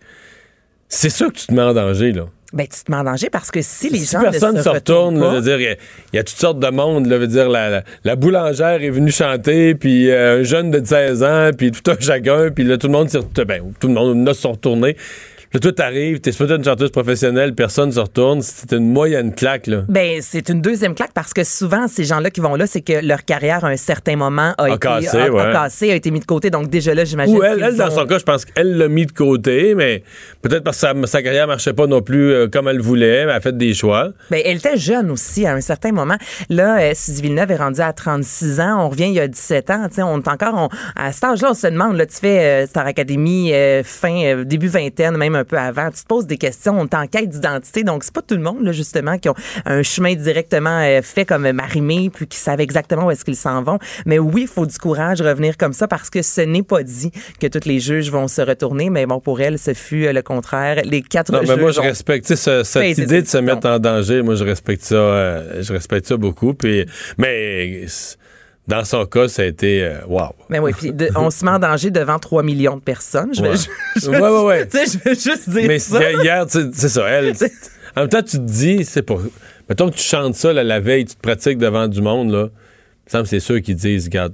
c'est 0.88 1.10
sûr 1.10 1.32
que 1.32 1.38
tu 1.38 1.46
te 1.48 1.54
mets 1.54 1.62
en 1.62 1.74
danger. 1.74 2.12
Là. 2.12 2.26
Ben, 2.54 2.68
tu 2.68 2.84
te 2.84 2.92
mets 2.92 2.98
en 2.98 3.04
danger 3.06 3.30
parce 3.30 3.50
que 3.50 3.62
si 3.62 3.90
les 3.90 4.00
si 4.00 4.12
gens 4.12 4.22
personne 4.22 4.54
ne 4.56 4.58
se 4.58 4.64
se 4.66 4.70
retourne, 4.70 5.18
là, 5.20 5.22
retournent 5.22 5.22
je 5.22 5.22
pas, 5.22 5.36
veux 5.36 5.42
dire, 5.42 5.60
il 5.60 5.64
y 5.64 5.68
a- 5.68 5.76
il 6.12 6.16
y, 6.18 6.20
a 6.20 6.24
toutes 6.24 6.38
sortes 6.38 6.60
de 6.60 6.68
monde. 6.70 7.06
Là, 7.06 7.16
je 7.16 7.22
veux 7.22 7.28
dire, 7.28 7.48
la, 7.50 7.70
la- 7.70 7.84
la 8.04 8.16
boulangère 8.18 8.84
est 8.84 8.90
venue 8.90 9.10
chanter, 9.12 9.74
puis 9.74 10.12
euh, 10.12 10.42
un 10.42 10.44
jeune 10.44 10.70
de 10.70 10.84
16 10.86 11.24
ans, 11.24 11.52
puis 11.58 11.72
tout 11.72 11.90
un 11.90 11.96
chacun, 12.00 12.50
puis 12.54 12.66
là, 12.66 12.78
tout 12.78 12.88
le 12.88 12.94
monde 12.94 13.10
s'est 13.10 13.20
ben, 13.46 13.64
tout 13.80 13.88
le 13.88 13.94
monde 13.94 14.28
se 14.34 14.42
sont 14.42 14.52
retournés. 14.52 14.98
Là, 15.54 15.60
toi, 15.60 15.74
t'arrives, 15.74 16.22
t'es 16.22 16.32
peut-être 16.32 16.56
une 16.60 16.64
chanteuse 16.64 16.92
professionnelle, 16.92 17.54
personne 17.54 17.92
se 17.92 18.00
retourne. 18.00 18.42
C'est 18.42 18.72
une 18.72 18.90
moyenne 18.90 19.36
claque, 19.36 19.68
là. 19.68 19.82
Ben, 19.90 20.20
c'est 20.22 20.48
une 20.48 20.62
deuxième 20.62 20.96
claque 20.96 21.12
parce 21.14 21.34
que 21.34 21.44
souvent, 21.44 21.90
ces 21.90 22.06
gens-là 22.06 22.30
qui 22.30 22.40
vont 22.40 22.56
là, 22.56 22.68
c'est 22.68 22.80
que 22.80 23.06
leur 23.06 23.26
carrière, 23.26 23.66
à 23.66 23.68
un 23.68 23.76
certain 23.76 24.16
moment, 24.16 24.54
a, 24.58 24.70
été 24.70 24.78
cassé, 24.80 25.18
a, 25.18 25.24
a 25.26 25.30
ouais. 25.30 25.52
cassé, 25.52 25.92
a 25.92 25.96
été 25.96 26.10
mis 26.10 26.22
de 26.22 26.26
côté. 26.26 26.50
Donc, 26.52 26.70
déjà 26.70 26.94
là, 26.94 27.04
j'imagine. 27.04 27.36
Ou 27.38 27.44
elle, 27.44 27.62
elle, 27.62 27.76
dans 27.76 27.88
ont- 27.88 27.92
son 27.92 28.06
cas, 28.06 28.18
je 28.18 28.24
pense 28.24 28.46
qu'elle 28.46 28.78
l'a 28.78 28.88
mis 28.88 29.06
de 29.06 29.12
côté, 29.12 29.76
mais 29.76 30.04
peut-être 30.42 30.64
parce 30.64 30.78
que 30.80 30.88
sa, 30.88 30.94
sa 31.06 31.22
carrière 31.22 31.48
marchait 31.48 31.74
pas 31.74 31.86
non 31.86 32.02
plus 32.02 32.32
euh, 32.32 32.48
comme 32.48 32.70
elle 32.70 32.80
voulait, 32.80 33.26
mais 33.26 33.32
elle 33.32 33.38
a 33.38 33.42
fait 33.42 33.58
des 33.58 33.74
choix. 33.74 34.08
Ben, 34.30 34.42
elle 34.46 34.56
était 34.56 34.78
jeune 34.78 35.12
aussi 35.12 35.46
à 35.46 35.54
un 35.54 35.60
certain 35.62 35.92
moment. 35.92 36.16
Là, 36.50 36.80
euh, 36.80 36.92
Suzy 36.96 37.22
Villeneuve 37.24 37.52
est 37.52 37.58
rendue 37.58 37.82
à 37.82 37.92
36 37.92 38.62
ans. 38.62 38.86
On 38.86 38.90
revient 38.90 39.08
il 39.08 39.14
y 39.16 39.20
a 39.20 39.28
17 39.28 39.70
ans. 39.70 39.86
Tu 39.90 39.96
sais, 39.96 40.02
on 40.04 40.18
est 40.20 40.28
encore 40.30 40.54
on- 40.56 40.70
à 40.96 41.12
cet 41.12 41.26
âge-là, 41.26 41.50
on 41.52 41.56
se 41.56 41.68
demande, 41.68 41.98
là, 41.98 42.06
tu 42.06 42.16
fais 42.16 42.64
euh, 42.64 42.68
Star 42.68 42.86
Academy 42.88 43.52
euh, 43.54 43.84
fin, 43.84 44.44
début 44.46 44.70
vingtaine, 44.70 45.18
même 45.18 45.41
un 45.42 45.44
peu 45.44 45.58
avant. 45.58 45.90
Tu 45.92 46.02
te 46.02 46.08
poses 46.08 46.26
des 46.28 46.38
questions. 46.38 46.80
On 46.80 46.86
est 46.86 46.94
en 46.94 47.08
quête 47.08 47.30
d'identité. 47.30 47.84
Donc, 47.84 48.04
c'est 48.04 48.14
pas 48.14 48.22
tout 48.22 48.36
le 48.36 48.42
monde, 48.42 48.64
là, 48.64 48.72
justement, 48.72 49.18
qui 49.18 49.30
ont 49.30 49.36
un 49.66 49.84
chemin 49.84 50.16
directement 50.16 50.80
euh, 50.82 51.02
fait 51.02 51.26
comme 51.26 51.52
Marimé, 51.52 52.10
puis 52.14 52.28
qui 52.28 52.38
savent 52.38 52.62
exactement 52.62 53.06
où 53.08 53.12
est-ce 53.12 53.26
qu'ils 53.26 53.36
s'en 53.36 53.62
vont. 53.64 53.80
Mais 54.06 54.20
oui, 54.20 54.44
il 54.44 54.48
faut 54.48 54.66
du 54.66 54.78
courage 54.78 55.22
revenir 55.22 55.58
comme 55.58 55.74
ça 55.74 55.88
parce 55.88 56.10
que 56.10 56.22
ce 56.22 56.42
n'est 56.42 56.64
pas 56.64 56.84
dit 56.84 57.12
que 57.40 57.48
tous 57.48 57.68
les 57.68 57.80
juges 57.80 58.10
vont 58.12 58.28
se 58.28 58.42
retourner. 58.42 58.90
Mais 58.90 59.06
bon, 59.06 59.20
pour 59.20 59.42
elle, 59.42 59.58
ce 59.60 59.74
fut 59.74 60.06
euh, 60.06 60.14
le 60.14 60.22
contraire. 60.22 60.82
Les 60.86 61.02
quatre 61.02 61.32
Non, 61.32 61.40
mais 61.42 61.48
juges 61.48 61.58
moi, 61.60 61.72
je 61.72 61.82
respecte 61.82 62.34
ce- 62.36 62.64
cette 62.64 62.98
idée 62.98 63.22
de 63.22 63.28
se 63.28 63.38
mettre 63.38 63.68
en 63.68 63.80
danger. 63.80 64.22
Moi, 64.22 64.36
je 64.36 64.44
respecte 64.44 64.84
ça. 64.84 64.96
euh, 64.96 65.62
je 65.62 65.74
respecte 65.74 66.08
ça 66.08 66.18
beaucoup. 66.18 66.54
Puis, 66.54 66.86
mais 67.18 67.86
dans 68.68 68.84
son 68.86 69.06
cas, 69.06 69.28
ça 69.28 69.42
a 69.42 69.46
été 69.46 69.84
euh, 69.84 69.98
wow. 70.08 70.30
Mais 70.50 70.60
oui, 70.60 70.72
puis 70.78 70.94
de- 70.94 71.10
on 71.16 71.30
se 71.30 71.44
met 71.44 71.52
en 71.52 71.60
danger 71.60 71.90
devant 71.92 72.20
3 72.20 72.44
millions 72.44 72.78
de 72.78 72.82
personnes. 72.82 73.34
Je 73.34 73.42
vais, 73.42 73.50
Ouais. 73.50 73.56
je- 74.02 74.10
Ouais, 74.10 74.20
ouais, 74.20 74.44
ouais. 74.46 74.68
tu 74.72 74.78
sais, 74.78 74.86
je 75.04 75.04
vais 75.10 75.16
juste 75.16 75.50
dire 75.50 75.68
Mais 75.68 75.80
ça. 75.80 76.00
hier, 76.00 76.24
hier, 76.24 76.46
c'est 76.48 76.90
ça. 76.90 77.08
Elle, 77.10 77.34
en 77.96 78.02
même 78.02 78.10
temps, 78.10 78.22
tu 78.24 78.38
te 78.38 78.44
dis, 78.44 78.86
c'est 78.86 79.02
pas. 79.02 79.18
Mettons 79.70 79.90
que 79.90 79.96
tu 79.96 80.04
chantes 80.04 80.36
ça 80.36 80.54
là, 80.54 80.64
la 80.64 80.80
veille, 80.80 81.06
tu 81.06 81.16
te 81.16 81.22
pratiques 81.22 81.58
devant 81.58 81.88
du 81.88 82.02
monde, 82.02 82.32
là. 82.32 82.48
Il 82.50 83.08
me 83.08 83.12
semble 83.12 83.24
que 83.24 83.30
c'est 83.30 83.40
sûr 83.40 83.62
qu'ils 83.62 83.76
disent, 83.76 84.06
regarde, 84.06 84.34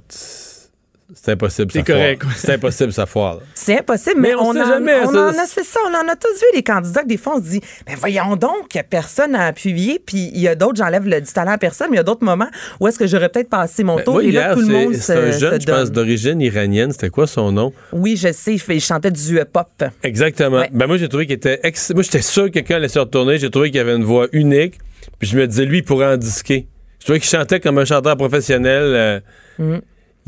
C'est 1.14 1.32
impossible, 1.32 1.70
C'est 1.72 1.86
correct. 1.86 2.22
C'est 2.36 2.52
impossible, 2.52 2.92
ça 2.92 3.06
foire. 3.06 3.36
là. 3.36 3.40
C'est 3.54 3.78
impossible, 3.78 4.20
mais, 4.20 4.28
Mais 4.28 4.34
on 4.34 4.48
on, 4.48 4.50
en, 4.50 4.66
jamais, 4.68 4.92
on 5.04 5.08
en 5.08 5.28
a, 5.28 5.46
c'est 5.46 5.64
ça, 5.64 5.80
on 5.88 5.94
en 5.94 6.06
a 6.06 6.16
tous 6.16 6.34
vu 6.34 6.46
des 6.54 6.62
candidats 6.62 7.02
que 7.02 7.08
des 7.08 7.16
fois 7.16 7.36
on 7.36 7.38
se 7.42 7.48
dit, 7.48 7.60
ben 7.86 7.94
voyons 7.98 8.36
donc, 8.36 8.76
a 8.76 8.82
personne 8.82 9.34
à 9.34 9.46
appuyer, 9.46 9.98
puis 10.04 10.30
il 10.34 10.40
y 10.40 10.48
a 10.48 10.54
d'autres, 10.54 10.76
j'enlève 10.76 11.06
le, 11.06 11.20
du 11.22 11.32
talent 11.32 11.52
à 11.52 11.58
personne, 11.58 11.86
mais 11.90 11.94
il 11.94 11.98
y 11.98 12.00
a 12.00 12.04
d'autres 12.04 12.24
moments 12.24 12.48
où 12.78 12.88
est-ce 12.88 12.98
que 12.98 13.06
j'aurais 13.06 13.30
peut-être 13.30 13.48
passé 13.48 13.84
mon 13.84 13.96
Ben, 13.96 14.04
tour 14.04 14.14
moi, 14.14 14.22
et 14.24 14.30
là 14.32 14.40
hier, 14.48 14.54
tout 14.54 14.60
le 14.60 14.66
monde 14.66 14.94
c'est 14.96 15.14
un 15.16 15.30
jeune, 15.30 15.54
se 15.54 15.66
je 15.66 15.72
pense, 15.72 15.90
d'origine 15.90 16.40
iranienne. 16.42 16.92
C'était 16.92 17.08
quoi 17.08 17.26
son 17.26 17.52
nom? 17.52 17.72
Oui, 17.92 18.16
je 18.16 18.30
sais, 18.32 18.52
il, 18.54 18.58
fait- 18.58 18.76
il 18.76 18.80
chantait 18.82 19.10
du 19.10 19.38
euh, 19.40 19.44
pop. 19.50 19.68
Exactement. 20.02 20.58
Ouais. 20.58 20.68
Ben 20.72 20.86
moi, 20.86 20.98
j'ai 20.98 21.08
trouvé 21.08 21.24
qu'il 21.26 21.36
était... 21.36 21.58
ex- 21.62 21.90
Moi, 21.94 22.02
j'étais 22.02 22.20
sûr 22.22 22.44
que 22.44 22.50
quelqu'un 22.50 22.76
allait 22.76 22.88
se 22.88 22.98
retourner. 22.98 23.38
J'ai 23.38 23.50
trouvé 23.50 23.70
qu'il 23.70 23.80
avait 23.80 23.96
une 23.96 24.04
voix 24.04 24.26
unique. 24.32 24.74
Puis 25.18 25.28
je 25.28 25.38
me 25.38 25.46
disais, 25.46 25.64
lui, 25.64 25.78
il 25.78 25.84
pourrait 25.84 26.06
en 26.12 26.16
disquer. 26.18 26.68
Je 27.00 27.04
trouvais 27.06 27.18
qu'il 27.20 27.30
chantait 27.30 27.60
comme 27.60 27.78
un 27.78 27.84
chanteur 27.86 28.16
professionnel. 28.16 28.82
euh, 28.84 29.20
Mm. 29.58 29.78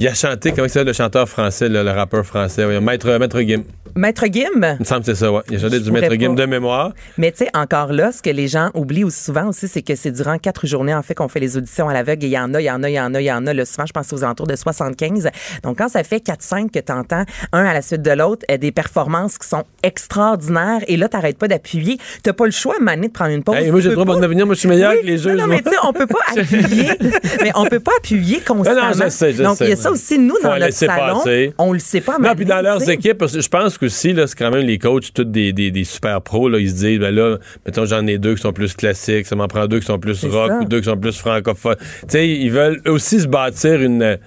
Il 0.00 0.08
a 0.08 0.14
chanté, 0.14 0.52
comment 0.52 0.66
s'appelle 0.66 0.86
le 0.86 0.92
chanteur 0.94 1.28
français, 1.28 1.68
le 1.68 1.82
rappeur 1.90 2.24
français? 2.24 2.64
voyons, 2.64 2.80
Maître, 2.80 3.18
Maître 3.18 3.38
Gim. 3.42 3.62
Maître 3.96 4.24
Gim, 4.32 4.44
Il 4.54 4.76
me 4.78 4.84
semble 4.84 5.00
que 5.00 5.06
c'est 5.06 5.14
ça, 5.16 5.30
ouais. 5.32 5.42
Il 5.50 5.56
a 5.56 5.58
chanté 5.58 5.76
Je 5.78 5.82
du 5.82 5.90
Maître 5.90 6.14
Gim 6.14 6.32
de 6.34 6.44
mémoire. 6.46 6.92
Mais 7.18 7.32
tu 7.32 7.38
sais, 7.38 7.50
encore 7.54 7.92
là, 7.92 8.10
ce 8.12 8.22
que 8.22 8.30
les 8.30 8.46
gens 8.48 8.70
oublient 8.74 9.04
aussi 9.04 9.22
souvent 9.24 9.48
aussi, 9.48 9.66
c'est 9.68 9.82
que 9.82 9.96
c'est 9.96 10.12
durant 10.12 10.38
quatre 10.38 10.66
journées, 10.66 10.94
en 10.94 11.02
fait, 11.02 11.14
qu'on 11.14 11.28
fait 11.28 11.40
les 11.40 11.56
auditions 11.58 11.88
à 11.88 11.92
l'aveugle. 11.92 12.24
Et 12.24 12.28
il 12.28 12.32
y 12.32 12.38
en 12.38 12.54
a, 12.54 12.60
il 12.60 12.64
y 12.64 12.70
en 12.70 12.82
a, 12.82 12.88
il 12.88 12.94
y 12.94 13.00
en 13.00 13.12
a, 13.14 13.20
il 13.20 13.24
y 13.24 13.32
en 13.32 13.46
a. 13.46 13.52
Là, 13.52 13.64
souvent, 13.66 13.84
je 13.86 13.92
pense 13.92 14.10
aux 14.12 14.22
alentours 14.24 14.46
de 14.46 14.54
75. 14.56 15.28
Donc, 15.64 15.78
quand 15.78 15.88
ça 15.88 16.02
fait 16.04 16.24
4-5 16.24 16.70
que 16.70 16.78
tu 16.78 16.92
entends 16.92 17.24
un 17.52 17.64
à 17.66 17.74
la 17.74 17.82
suite 17.82 18.02
de 18.02 18.12
l'autre, 18.12 18.46
euh, 18.50 18.56
des 18.56 18.70
performances 18.72 19.36
qui 19.38 19.48
sont 19.48 19.64
extraordinaires, 19.82 20.80
et 20.86 20.96
là, 20.96 21.08
t'arrêtes 21.08 21.36
pas 21.38 21.48
d'appuyer. 21.48 21.98
T'as 22.22 22.32
pas 22.32 22.46
le 22.46 22.52
choix, 22.52 22.76
donné, 22.78 23.08
de 23.08 23.12
prendre 23.12 23.32
une 23.32 23.42
pause. 23.42 23.56
Hey, 23.56 23.70
moi, 23.70 23.80
j'ai 23.80 23.92
trop 23.92 24.04
pas- 24.06 24.14
bon 24.14 24.22
avenir. 24.22 24.46
Moi, 24.46 24.54
je 24.54 24.60
suis 24.60 24.68
meilleur 24.68 24.92
Oui, 24.92 25.00
que 25.02 25.06
les 25.06 25.18
jeux. 25.18 25.34
Non, 25.34 25.42
non, 25.42 25.46
mais 25.48 25.62
tu 25.62 25.70
sais, 25.70 25.76
on 25.84 25.92
peut 25.92 26.06
pas 26.06 26.20
appuyer. 26.40 26.90
mais 27.42 27.50
on 27.56 27.66
peut 27.66 27.80
pas 27.80 27.92
appuyer 27.98 28.40
constamment. 28.40 28.92
je 28.94 29.08
sais, 29.10 29.32
je 29.32 29.42
Donc, 29.42 29.58
il 29.60 29.68
y 29.68 29.72
a 29.72 29.76
sais. 29.76 29.82
Ça 29.96 30.02
aussi, 30.02 30.18
nous, 30.18 30.34
dans 30.42 30.50
notre 30.50 30.66
laisser 30.66 30.86
salon, 30.86 31.18
passer. 31.18 31.52
on 31.58 31.72
le 31.72 31.78
sait 31.78 32.00
pas. 32.00 32.18
Non, 32.18 32.34
puis 32.34 32.44
dans 32.44 32.60
leurs 32.60 32.80
sais. 32.80 32.94
équipes, 32.94 33.18
parce 33.18 33.32
que 33.32 33.40
je 33.40 33.48
pense 33.48 33.78
qu'aussi, 33.78 34.12
là, 34.12 34.26
c'est 34.26 34.38
quand 34.38 34.50
même 34.50 34.66
les 34.66 34.78
coachs, 34.78 35.12
tous 35.12 35.24
des, 35.24 35.52
des, 35.52 35.70
des 35.70 35.84
super 35.84 36.20
pros, 36.22 36.48
là, 36.48 36.58
ils 36.58 36.70
se 36.70 36.74
disent, 36.74 36.98
ben 36.98 37.14
là, 37.14 37.38
mettons, 37.66 37.84
j'en 37.84 38.06
ai 38.06 38.18
deux 38.18 38.34
qui 38.34 38.42
sont 38.42 38.52
plus 38.52 38.74
classiques, 38.74 39.26
ça 39.26 39.36
m'en 39.36 39.48
prend 39.48 39.66
deux 39.66 39.80
qui 39.80 39.86
sont 39.86 39.98
plus 39.98 40.24
rock 40.24 40.50
ça. 40.50 40.58
ou 40.60 40.64
deux 40.64 40.78
qui 40.80 40.86
sont 40.86 40.96
plus 40.96 41.18
francophones. 41.18 41.76
Tu 42.02 42.06
sais, 42.08 42.28
ils 42.28 42.50
veulent 42.50 42.80
aussi 42.86 43.20
se 43.20 43.26
bâtir 43.26 43.80
une, 43.82 44.18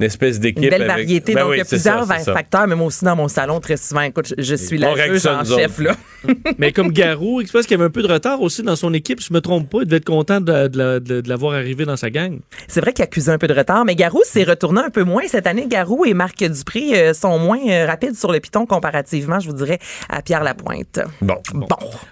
une 0.00 0.06
espèce 0.06 0.40
d'équipe. 0.40 0.64
Une 0.64 0.70
belle 0.70 0.82
avec- 0.82 0.88
variété. 1.06 1.34
Ben 1.34 1.42
donc, 1.42 1.50
oui, 1.50 1.56
il 1.56 1.58
y 1.58 1.62
a 1.62 1.64
plusieurs 1.66 2.06
ça, 2.06 2.18
facteurs, 2.32 2.66
mais 2.66 2.74
moi 2.74 2.86
aussi, 2.86 3.04
dans 3.04 3.16
mon 3.16 3.28
salon, 3.28 3.60
très 3.60 3.76
souvent, 3.76 4.00
écoute, 4.00 4.32
je, 4.36 4.42
je 4.42 4.54
suis 4.54 4.78
la 4.78 4.94
juge 5.06 5.26
en 5.26 5.44
chef, 5.44 5.78
autres. 5.78 5.82
là. 5.82 5.96
Mais 6.58 6.72
comme 6.72 6.90
Garou, 6.92 7.40
je 7.46 7.50
pense 7.50 7.62
qu'il 7.62 7.72
y 7.72 7.74
avait 7.80 7.84
un 7.84 7.90
peu 7.90 8.02
de 8.02 8.12
retard 8.12 8.42
aussi 8.42 8.62
dans 8.62 8.76
son 8.76 8.92
équipe? 8.92 9.20
Je 9.22 9.32
me 9.32 9.40
trompe 9.40 9.70
pas, 9.70 9.78
il 9.80 9.86
devait 9.86 9.96
être 9.98 10.04
content 10.04 10.40
de, 10.40 10.68
de 10.68 10.78
la- 10.78 11.00
de- 11.00 11.20
de 11.22 11.28
l'avoir 11.28 11.54
arrivé 11.54 11.86
dans 11.86 11.96
sa 11.96 12.10
gang. 12.10 12.38
C'est 12.68 12.80
vrai 12.80 12.92
qu'il 12.92 13.02
accusait 13.02 13.32
un 13.32 13.38
peu 13.38 13.46
de 13.46 13.54
retard, 13.54 13.84
mais 13.86 13.94
Garou 13.94 14.20
s'est 14.24 14.44
retourné 14.44 14.80
un 14.82 14.90
peu 14.90 15.02
moins 15.02 15.22
cette 15.28 15.46
année. 15.46 15.66
Garou 15.66 16.04
et 16.04 16.12
Marc 16.12 16.44
Dupré 16.44 16.92
euh, 16.94 17.14
sont 17.14 17.38
moins 17.38 17.60
euh, 17.68 17.86
rapides 17.86 18.16
sur 18.16 18.32
le 18.32 18.40
piton 18.40 18.66
comparativement, 18.66 19.40
je 19.40 19.48
vous 19.48 19.54
dirais, 19.56 19.78
à 20.10 20.20
Pierre 20.22 20.42
Lapointe. 20.44 21.00
Bon. 21.22 21.36
Bon. 21.54 21.66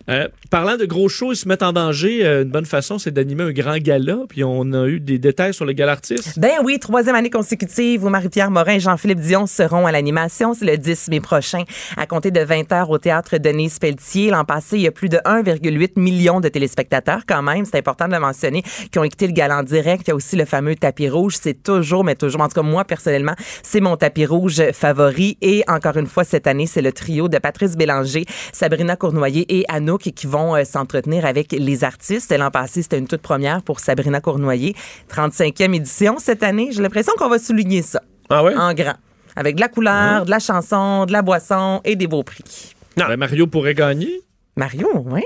Euh, 0.08 0.28
parlant 0.50 0.76
de 0.76 0.86
gros 0.86 1.08
shows, 1.10 1.32
ils 1.32 1.36
se 1.36 1.46
mettent 1.48 1.62
en 1.62 1.72
danger. 1.74 2.24
euh, 2.24 2.42
une 2.44 2.50
bonne 2.50 2.64
façon, 2.66 2.98
c'est 2.98 3.10
d'animer 3.10 3.44
un 3.44 3.52
grand 3.52 3.76
gala. 3.78 4.16
Puis 4.28 4.42
on 4.42 4.72
a 4.72 4.86
eu 4.86 5.00
des 5.00 5.18
détails 5.18 5.52
sur 5.52 5.64
le 5.66 5.72
gala 5.72 5.92
artiste. 5.92 6.38
Ben 6.38 6.52
oui, 6.64 6.78
troisième 6.78 7.14
année 7.14 7.30
consécutive 7.30 7.77
où 7.78 8.08
Marie-Pierre 8.08 8.50
Morin 8.50 8.72
et 8.72 8.80
Jean-Philippe 8.80 9.20
Dion 9.20 9.46
seront 9.46 9.86
à 9.86 9.92
l'animation. 9.92 10.52
C'est 10.52 10.64
le 10.64 10.76
10 10.76 11.08
mai 11.10 11.20
prochain, 11.20 11.62
à 11.96 12.06
compter 12.06 12.32
de 12.32 12.40
20 12.40 12.72
heures 12.72 12.90
au 12.90 12.98
théâtre 12.98 13.38
Denise 13.38 13.78
Pelletier. 13.78 14.30
L'an 14.30 14.44
passé, 14.44 14.78
il 14.78 14.82
y 14.82 14.88
a 14.88 14.90
plus 14.90 15.08
de 15.08 15.18
1,8 15.18 15.92
million 15.96 16.40
de 16.40 16.48
téléspectateurs 16.48 17.22
quand 17.26 17.40
même. 17.42 17.64
C'est 17.64 17.78
important 17.78 18.08
de 18.08 18.14
le 18.14 18.18
mentionner, 18.18 18.62
qui 18.90 18.98
ont 18.98 19.04
écouté 19.04 19.28
le 19.28 19.32
gala 19.32 19.58
en 19.58 19.62
direct. 19.62 20.02
Il 20.06 20.10
y 20.10 20.12
a 20.12 20.16
aussi 20.16 20.34
le 20.34 20.44
fameux 20.44 20.74
tapis 20.74 21.08
rouge. 21.08 21.36
C'est 21.40 21.62
toujours, 21.62 22.02
mais 22.02 22.16
toujours, 22.16 22.40
en 22.40 22.48
tout 22.48 22.60
cas 22.60 22.62
moi 22.62 22.84
personnellement, 22.84 23.34
c'est 23.62 23.80
mon 23.80 23.96
tapis 23.96 24.26
rouge 24.26 24.60
favori. 24.72 25.38
Et 25.40 25.62
encore 25.68 25.96
une 25.98 26.08
fois, 26.08 26.24
cette 26.24 26.48
année, 26.48 26.66
c'est 26.66 26.82
le 26.82 26.90
trio 26.92 27.28
de 27.28 27.38
Patrice 27.38 27.76
Bélanger, 27.76 28.24
Sabrina 28.52 28.96
Cournoyer 28.96 29.46
et 29.48 29.64
Anouk 29.68 30.00
qui 30.00 30.26
vont 30.26 30.56
euh, 30.56 30.64
s'entretenir 30.64 31.24
avec 31.24 31.52
les 31.52 31.84
artistes. 31.84 32.34
L'an 32.36 32.50
passé, 32.50 32.82
c'était 32.82 32.98
une 32.98 33.06
toute 33.06 33.22
première 33.22 33.62
pour 33.62 33.78
Sabrina 33.78 34.20
Cournoyer. 34.20 34.74
35e 35.14 35.74
édition 35.74 36.16
cette 36.18 36.42
année. 36.42 36.70
J'ai 36.72 36.82
l'impression 36.82 37.12
qu'on 37.16 37.28
va 37.28 37.38
souligner 37.38 37.67
ça 37.82 38.02
Ah 38.28 38.42
ouais? 38.44 38.54
en 38.56 38.72
grand. 38.74 38.94
Avec 39.36 39.54
de 39.56 39.60
la 39.60 39.68
couleur, 39.68 40.24
de 40.24 40.30
la 40.30 40.38
chanson, 40.40 41.06
de 41.06 41.12
la 41.12 41.22
boisson 41.22 41.80
et 41.84 41.94
des 41.96 42.06
beaux 42.06 42.22
prix. 42.24 42.74
Ben, 42.96 43.16
Mario 43.16 43.46
pourrait 43.46 43.74
gagner. 43.74 44.20
Mario, 44.56 44.88
oui. 45.06 45.22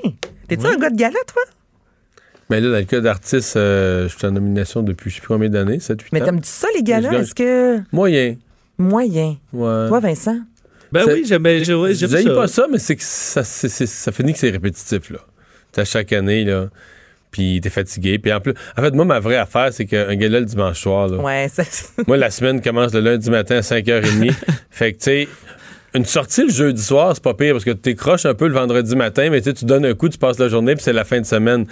T'es-tu 0.49 0.66
un 0.66 0.76
gars 0.76 0.90
de 0.90 0.97
gala, 0.97 1.18
toi? 1.26 1.43
Mais 2.51 2.61
là, 2.61 2.70
dans 2.70 2.76
le 2.78 2.84
cas 2.84 3.01
d'artiste, 3.01 3.57
euh, 3.57 4.09
je 4.09 4.16
suis 4.18 4.26
en 4.26 4.32
nomination 4.32 4.82
depuis 4.82 5.09
je 5.09 5.14
sais 5.14 5.20
plus 5.22 5.28
combien 5.28 5.49
d'années, 5.49 5.78
7-8 5.78 5.93
ans. 6.03 6.09
Mais 6.12 6.20
t'aimes-tu 6.20 6.49
ça, 6.51 6.66
les 6.74 6.82
galas? 6.82 7.09
gagne. 7.11 7.22
Est-ce 7.22 7.34
que. 7.34 7.80
Moyen. 7.93 8.36
Moyen. 8.76 9.36
Ouais. 9.55 9.88
Toi, 9.88 10.01
Vincent? 10.01 10.38
Ben 10.93 11.05
oui, 11.07 11.22
j'aime 11.24 11.43
ça. 12.26 12.34
pas 12.34 12.49
ça, 12.49 12.66
mais 12.70 12.78
c'est 12.78 12.97
que 12.97 13.03
ça, 13.03 13.43
c'est- 13.45 13.86
ça 13.86 14.12
finit 14.12 14.34
que 14.34 14.38
c'est 14.38 14.51
répétitif, 14.51 15.09
là. 15.09 15.20
À 15.78 15.86
chaque 15.86 16.12
année, 16.12 16.45
là. 16.45 16.66
Puis 17.33 17.61
t'es 17.61 17.70
fatigué. 17.70 18.18
Puis 18.18 18.33
en 18.33 18.41
plus, 18.41 18.55
en 18.76 18.83
fait, 18.83 18.95
moi, 18.95 19.05
ma 19.05 19.18
vraie 19.18 19.37
affaire, 19.37 19.72
c'est 19.72 19.87
qu'un 19.87 20.14
gala 20.14 20.41
le 20.41 20.47
dimanche 20.47 20.80
soir, 20.80 21.09
là. 21.09 21.16
Ouais, 21.16 21.49
ça. 21.53 21.64
Moi, 22.07 22.16
la 22.18 22.30
semaine 22.30 22.61
commence 22.61 22.93
le 22.95 23.01
lundi 23.01 23.30
matin 23.30 23.57
à 23.57 23.61
5h30. 23.61 24.33
fait 24.70 24.93
que, 24.93 24.99
tu 24.99 25.05
sais, 25.05 25.28
une 25.95 26.05
sortie 26.05 26.45
le 26.45 26.51
jeudi 26.51 26.83
soir, 26.83 27.12
c'est 27.14 27.22
pas 27.22 27.35
pire 27.35 27.53
parce 27.53 27.64
que 27.64 27.70
tu 27.70 27.95
croches 27.95 28.24
un 28.24 28.35
peu 28.35 28.47
le 28.47 28.55
vendredi 28.55 28.97
matin, 28.97 29.28
mais 29.30 29.41
tu 29.41 29.64
donnes 29.64 29.85
un 29.85 29.95
coup, 29.95 30.09
tu 30.09 30.18
passes 30.18 30.39
la 30.39 30.49
journée, 30.49 30.74
puis 30.74 30.83
c'est 30.83 30.93
la 30.93 31.05
fin 31.05 31.20
de 31.20 31.26
semaine. 31.26 31.66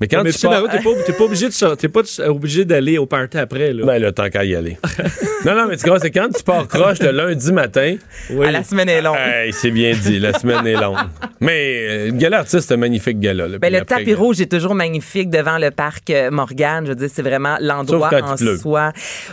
Mais 0.00 0.08
quand 0.08 0.22
mais 0.22 0.30
tu 0.32 0.46
pars... 0.46 0.62
T'es 0.70 0.78
pas, 0.82 0.90
t'es 1.06 1.12
pas 1.14 1.24
obligé 1.24 1.46
de 1.48 1.52
sortir- 1.52 1.76
t'es 1.78 1.88
pas 1.88 2.00
obligé 2.28 2.64
d'aller 2.66 2.98
au 2.98 3.06
party 3.06 3.38
après. 3.38 3.72
Là. 3.72 3.86
Ben 3.86 3.98
là, 3.98 4.12
tant 4.12 4.28
qu'à 4.28 4.44
y 4.44 4.54
aller. 4.54 4.76
non, 5.46 5.54
non, 5.54 5.66
mais 5.68 5.76
tu 5.78 5.88
vois, 5.88 5.98
c'est 5.98 6.10
quand 6.10 6.28
tu 6.36 6.42
pars 6.42 6.68
croche 6.68 6.98
le 7.00 7.12
lundi 7.12 7.50
matin. 7.50 7.96
Oui. 8.30 8.46
À 8.46 8.50
la 8.50 8.62
semaine 8.62 8.90
est 8.90 9.00
longue. 9.00 9.16
Hey, 9.18 9.54
c'est 9.54 9.70
bien 9.70 9.94
dit, 9.94 10.18
la 10.18 10.38
semaine 10.38 10.66
est 10.66 10.74
longue. 10.74 10.98
Mais 11.40 11.86
euh, 11.88 12.06
le 12.06 12.12
gala 12.12 12.40
artiste, 12.40 12.68
c'est 12.68 12.74
un 12.74 12.76
magnifique 12.76 13.20
gala. 13.20 13.48
là. 13.48 13.58
Ben, 13.58 13.72
le 13.72 13.78
après, 13.80 13.96
tapis 13.96 14.12
rouge 14.14 14.40
est 14.40 14.50
toujours 14.50 14.74
magnifique 14.74 15.30
devant 15.30 15.56
le 15.56 15.70
parc 15.70 16.10
euh, 16.10 16.30
Morgane. 16.30 16.84
Je 16.84 16.90
veux 16.90 16.96
dire, 16.96 17.08
c'est 17.10 17.22
vraiment 17.22 17.56
l'endroit 17.60 18.10
en 18.12 18.34
il 18.34 18.44
pleut. 18.44 18.58
soi. 18.58 18.92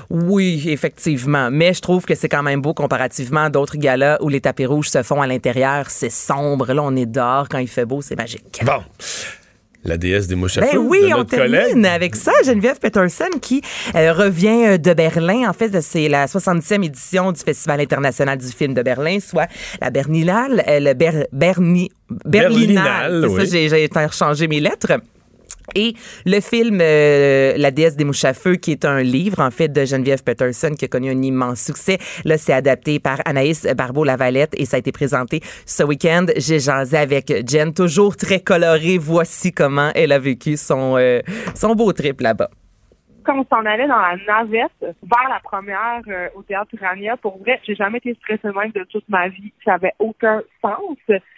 Oui, 0.09 0.63
effectivement. 0.67 1.49
Mais 1.51 1.73
je 1.73 1.81
trouve 1.81 2.05
que 2.05 2.15
c'est 2.15 2.29
quand 2.29 2.43
même 2.43 2.61
beau 2.61 2.73
comparativement 2.73 3.45
à 3.45 3.49
d'autres 3.49 3.75
galas 3.77 4.17
où 4.21 4.29
les 4.29 4.39
tapis 4.39 4.65
rouges 4.65 4.89
se 4.89 5.03
font 5.03 5.21
à 5.21 5.27
l'intérieur. 5.27 5.89
C'est 5.89 6.09
sombre. 6.11 6.71
Là, 6.71 6.81
on 6.83 6.95
est 6.95 7.05
dehors. 7.05 7.49
Quand 7.49 7.57
il 7.59 7.67
fait 7.67 7.85
beau, 7.85 8.01
c'est 8.01 8.15
magique. 8.15 8.61
Bon. 8.63 8.81
La 9.85 9.97
déesse 9.97 10.27
des 10.27 10.35
mouches 10.35 10.57
à 10.57 10.61
Ben 10.61 10.69
feu 10.71 10.77
oui, 10.77 11.01
de 11.01 11.05
on 11.13 11.17
notre 11.17 11.29
termine 11.31 11.51
collègue. 11.71 11.85
avec 11.87 12.15
ça. 12.15 12.31
Geneviève 12.45 12.79
Peterson 12.79 13.29
qui 13.41 13.61
euh, 13.95 14.13
revient 14.13 14.65
euh, 14.65 14.77
de 14.77 14.93
Berlin. 14.93 15.49
En 15.49 15.53
fait, 15.53 15.81
c'est 15.81 16.07
la 16.07 16.25
70e 16.25 16.83
édition 16.85 17.31
du 17.33 17.41
Festival 17.41 17.81
international 17.81 18.37
du 18.37 18.47
film 18.47 18.73
de 18.73 18.81
Berlin, 18.81 19.17
soit 19.19 19.47
la 19.81 19.89
Berlinale, 19.89 20.63
euh, 20.67 20.79
le 20.79 20.93
Ber- 20.93 21.27
Berni- 21.33 21.89
Berlinale, 22.25 23.21
Berlinale. 23.21 23.25
Oui. 23.29 23.47
j'ai 23.49 23.83
interchangé 23.83 24.47
mes 24.47 24.59
lettres. 24.61 24.93
Et 25.75 25.93
le 26.25 26.39
film 26.39 26.79
euh, 26.81 27.53
La 27.57 27.71
déesse 27.71 27.95
des 27.95 28.03
mouches 28.03 28.25
à 28.25 28.33
feu, 28.33 28.55
qui 28.55 28.71
est 28.71 28.85
un 28.85 29.01
livre, 29.01 29.39
en 29.39 29.51
fait, 29.51 29.69
de 29.69 29.85
Geneviève 29.85 30.23
Peterson, 30.23 30.71
qui 30.77 30.85
a 30.85 30.87
connu 30.87 31.09
un 31.09 31.21
immense 31.21 31.61
succès. 31.61 31.97
Là, 32.25 32.37
c'est 32.37 32.53
adapté 32.53 32.99
par 32.99 33.19
Anaïs 33.25 33.65
Barbeau-Lavalette 33.65 34.53
et 34.57 34.65
ça 34.65 34.77
a 34.77 34.79
été 34.79 34.91
présenté 34.91 35.41
ce 35.65 35.83
week-end. 35.83 36.25
J'ai 36.37 36.59
jasé 36.59 36.97
avec 36.97 37.31
Jen, 37.47 37.73
toujours 37.73 38.15
très 38.17 38.39
colorée. 38.39 38.97
Voici 38.97 39.51
comment 39.51 39.91
elle 39.95 40.11
a 40.11 40.19
vécu 40.19 40.57
son, 40.57 40.97
euh, 40.97 41.19
son 41.55 41.75
beau 41.75 41.91
trip 41.93 42.21
là-bas. 42.21 42.49
quand 43.23 43.39
on 43.39 43.45
s'en 43.45 43.65
allait 43.65 43.87
dans 43.87 43.97
la 43.97 44.17
navette 44.27 44.71
vers 44.81 45.29
la 45.29 45.39
première 45.43 46.01
euh, 46.07 46.27
au 46.35 46.43
théâtre 46.43 46.71
Urania, 46.79 47.17
pour 47.17 47.37
vrai, 47.39 47.59
j'ai 47.65 47.75
jamais 47.75 47.97
été 47.99 48.13
stressée 48.15 48.47
de 48.47 48.83
toute 48.85 49.07
ma 49.09 49.29
vie. 49.29 49.51
Ça 49.65 49.75
avait 49.75 49.93
aucun 49.99 50.41
sens. 50.61 50.97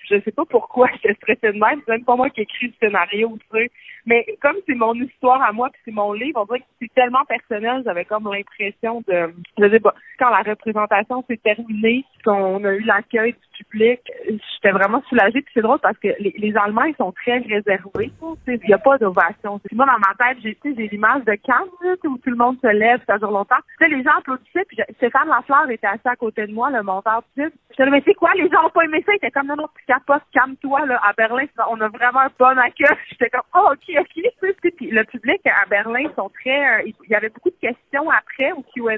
Je 0.10 0.22
sais 0.22 0.32
pas 0.32 0.46
pourquoi 0.46 0.88
j'étais 0.94 1.14
stressée 1.16 1.54
de 1.54 1.60
même. 1.60 1.82
C'est 1.86 1.92
même 1.94 2.06
pas 2.06 2.16
moi 2.16 2.30
qui 2.30 2.42
écris 2.42 2.68
le 2.68 2.74
scénario, 2.80 3.38
tu 3.52 3.58
sais. 3.58 3.72
Mais 4.06 4.26
comme 4.42 4.56
c'est 4.68 4.76
mon 4.76 4.94
histoire 4.94 5.42
à 5.42 5.52
moi 5.52 5.70
puis 5.72 5.82
c'est 5.86 5.92
mon 5.92 6.14
livre, 6.14 6.40
on 6.42 6.46
dirait 6.46 6.60
que 6.60 6.66
c'est 6.80 6.94
tellement 6.94 7.26
personnel, 7.26 7.82
j'avais 7.84 8.06
comme 8.06 8.32
l'impression 8.32 9.04
de, 9.08 9.34
je 9.58 9.70
sais 9.70 9.80
pas, 9.80 9.96
quand 10.20 10.30
la 10.30 10.44
représentation 10.44 11.24
s'est 11.28 11.38
terminée, 11.38 12.06
qu'on 12.24 12.64
a 12.64 12.74
eu 12.74 12.82
l'accueil 12.82 13.34
du 13.34 13.64
public, 13.64 14.00
j'étais 14.26 14.72
vraiment 14.72 15.02
soulagée. 15.10 15.42
Puis 15.42 15.52
c'est 15.56 15.62
drôle 15.62 15.80
parce 15.80 15.98
que 15.98 16.10
les, 16.20 16.56
Allemands, 16.56 16.84
ils 16.84 16.96
sont 16.96 17.12
très 17.12 17.40
réservés. 17.40 18.12
Il 18.48 18.60
n'y 18.68 18.74
a 18.74 18.78
pas 18.78 18.98
d'ovation. 18.98 19.60
Moi, 19.72 19.86
dans 19.86 20.00
ma 20.00 20.16
tête, 20.18 20.38
j'ai 20.42 20.58
j'ai 20.64 20.88
l'image 20.88 21.24
de 21.26 21.36
Cannes, 21.36 21.68
où 22.06 22.18
tout 22.18 22.30
le 22.30 22.36
monde 22.36 22.58
se 22.62 22.68
lève, 22.68 23.02
ça 23.08 23.18
dure 23.18 23.32
longtemps. 23.32 23.56
Tu 23.78 23.86
sais, 23.86 23.90
les 23.90 24.04
gens 24.04 24.18
applaudissaient, 24.18 24.66
puis 24.68 24.78
je- 24.78 24.94
Stéphane 24.96 25.28
Lafleur 25.28 25.70
était 25.70 25.88
assis 25.88 26.08
à 26.08 26.16
côté 26.16 26.48
de 26.48 26.54
moi, 26.54 26.70
le 26.70 26.82
monteur 26.84 27.24
du. 27.36 27.52
J'étais 27.72 27.90
mais 27.90 28.02
c'est 28.06 28.14
quoi, 28.14 28.32
les 28.36 28.50
gens 28.50 28.66
ont 28.66 28.70
pas 28.70 28.84
aimé 28.84 29.04
ça? 29.06 29.12
Il 29.14 29.18
était 29.18 29.32
comme, 29.32 29.48
non, 29.48 29.56
non, 29.56 29.68
tu 30.00 30.06
capotes, 30.06 30.24
calme-toi, 30.34 30.86
là, 30.86 31.00
à 31.04 31.14
Berlin, 31.14 31.46
on 31.70 31.80
a 31.82 31.88
vraiment 31.90 32.22
un 32.22 32.32
bon 32.38 32.58
accueil. 32.58 32.98
J'étais 33.10 33.30
comme, 33.30 33.42
oh, 33.56 33.70
ok, 33.74 33.96
ok. 34.00 34.72
Puis 34.78 34.92
le 34.92 35.04
public 35.06 35.42
à 35.46 35.66
Berlin, 35.70 36.06
sont 36.16 36.30
très, 36.30 36.80
euh, 36.82 36.84
il 36.86 37.10
y 37.10 37.16
avait 37.16 37.30
beaucoup 37.30 37.50
de 37.50 37.56
questions 37.62 38.10
après 38.10 38.52
au 38.54 38.64
Q&A. 38.74 38.96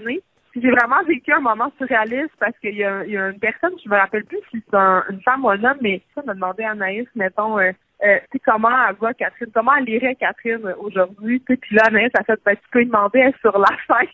Puis 0.51 0.61
J'ai 0.61 0.71
vraiment 0.71 1.03
vécu 1.03 1.31
un 1.33 1.39
moment 1.41 1.71
surréaliste 1.77 2.33
parce 2.39 2.57
qu'il 2.59 2.73
y, 2.73 2.77
y 2.79 2.85
a 2.85 3.29
une 3.29 3.39
personne, 3.39 3.73
je 3.83 3.89
me 3.89 3.95
rappelle 3.95 4.25
plus 4.25 4.39
si 4.51 4.63
c'est 4.67 4.75
un- 4.77 5.03
une 5.09 5.21
femme 5.21 5.45
ou 5.45 5.49
un 5.49 5.63
homme, 5.63 5.77
mais 5.81 6.01
ça 6.15 6.21
m'a 6.25 6.33
demandé 6.33 6.63
à 6.63 6.71
Anaïs, 6.71 7.07
mettons, 7.15 7.59
euh, 7.59 7.71
euh, 8.03 8.19
comment 8.45 8.69
elle 8.89 8.95
va 8.95 9.13
Catherine, 9.13 9.51
comment 9.53 9.75
elle 9.75 9.89
irait 9.89 10.15
Catherine 10.15 10.65
euh, 10.65 10.73
aujourd'hui, 10.79 11.39
puis 11.39 11.59
là 11.71 11.83
Anaïs 11.87 12.11
a 12.17 12.23
fait, 12.23 12.39
ben, 12.45 12.55
tu 12.55 12.69
peux 12.71 12.85
demander, 12.85 13.19
elle 13.19 13.35
sur 13.41 13.57
la 13.59 13.67
scène. 13.87 14.07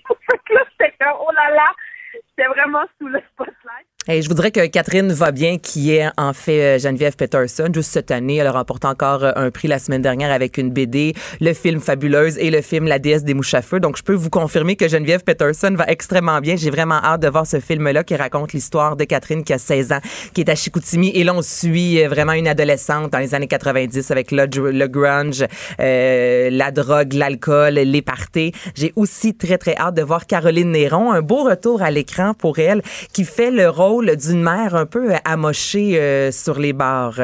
Là, 0.49 0.61
j'étais 0.71 0.93
comme, 0.99 1.17
oh 1.21 1.31
là 1.33 1.51
là, 1.55 1.65
J'étais 2.13 2.47
vraiment 2.49 2.83
sous 2.99 3.07
le 3.07 3.19
spotlight. 3.31 3.87
Et 4.09 4.21
je 4.21 4.27
voudrais 4.27 4.51
que 4.51 4.65
Catherine 4.67 5.13
va 5.13 5.31
bien, 5.31 5.57
qui 5.57 5.95
est 5.95 6.09
en 6.17 6.33
fait 6.33 6.75
euh, 6.75 6.79
Geneviève 6.79 7.15
Peterson. 7.15 7.69
Juste 7.73 7.89
cette 7.89 8.11
année, 8.11 8.35
elle 8.35 8.47
a 8.47 8.51
remporté 8.51 8.85
encore 8.85 9.23
euh, 9.23 9.31
un 9.37 9.49
prix 9.49 9.69
la 9.69 9.79
semaine 9.79 10.01
dernière 10.01 10.29
avec 10.29 10.57
une 10.57 10.71
BD, 10.71 11.13
le 11.39 11.53
film 11.53 11.79
Fabuleuse 11.79 12.37
et 12.37 12.51
le 12.51 12.61
film 12.61 12.85
La 12.85 12.99
déesse 12.99 13.23
des 13.23 13.33
mouches 13.33 13.53
à 13.53 13.61
feu. 13.61 13.79
Donc, 13.79 13.95
je 13.95 14.03
peux 14.03 14.13
vous 14.13 14.29
confirmer 14.29 14.75
que 14.75 14.89
Geneviève 14.89 15.23
Peterson 15.23 15.73
va 15.77 15.85
extrêmement 15.87 16.41
bien. 16.41 16.57
J'ai 16.57 16.69
vraiment 16.69 17.01
hâte 17.01 17.21
de 17.21 17.29
voir 17.29 17.47
ce 17.47 17.61
film-là 17.61 18.03
qui 18.03 18.17
raconte 18.17 18.51
l'histoire 18.51 18.97
de 18.97 19.05
Catherine 19.05 19.45
qui 19.45 19.53
a 19.53 19.57
16 19.57 19.93
ans, 19.93 20.01
qui 20.33 20.41
est 20.41 20.49
à 20.49 20.55
Chicoutimi. 20.55 21.11
Et 21.15 21.23
là, 21.23 21.33
on 21.33 21.41
suit 21.41 22.03
euh, 22.03 22.09
vraiment 22.09 22.33
une 22.33 22.49
adolescente 22.49 23.09
dans 23.09 23.19
les 23.19 23.33
années 23.33 23.47
90 23.47 24.11
avec 24.11 24.31
le, 24.31 24.87
grunge, 24.87 25.45
euh, 25.79 26.49
la 26.51 26.71
drogue, 26.71 27.13
l'alcool, 27.13 27.75
les 27.75 28.01
parties. 28.01 28.51
J'ai 28.75 28.91
aussi 28.97 29.33
très, 29.33 29.57
très 29.57 29.77
hâte 29.77 29.95
de 29.95 30.01
voir 30.01 30.27
Caroline 30.27 30.71
Néron. 30.71 31.13
Un 31.13 31.21
beau 31.21 31.45
retour 31.45 31.81
à 31.81 31.89
l'écran 31.89 32.33
pour 32.33 32.59
elle 32.59 32.81
qui 33.13 33.23
fait 33.23 33.49
le 33.49 33.69
rôle 33.69 33.92
d'une 34.01 34.41
mère 34.41 34.75
un 34.75 34.85
peu 34.85 35.13
euh, 35.13 35.17
amochée 35.25 35.99
euh, 35.99 36.31
sur 36.31 36.59
les 36.59 36.73
bars. 36.73 37.19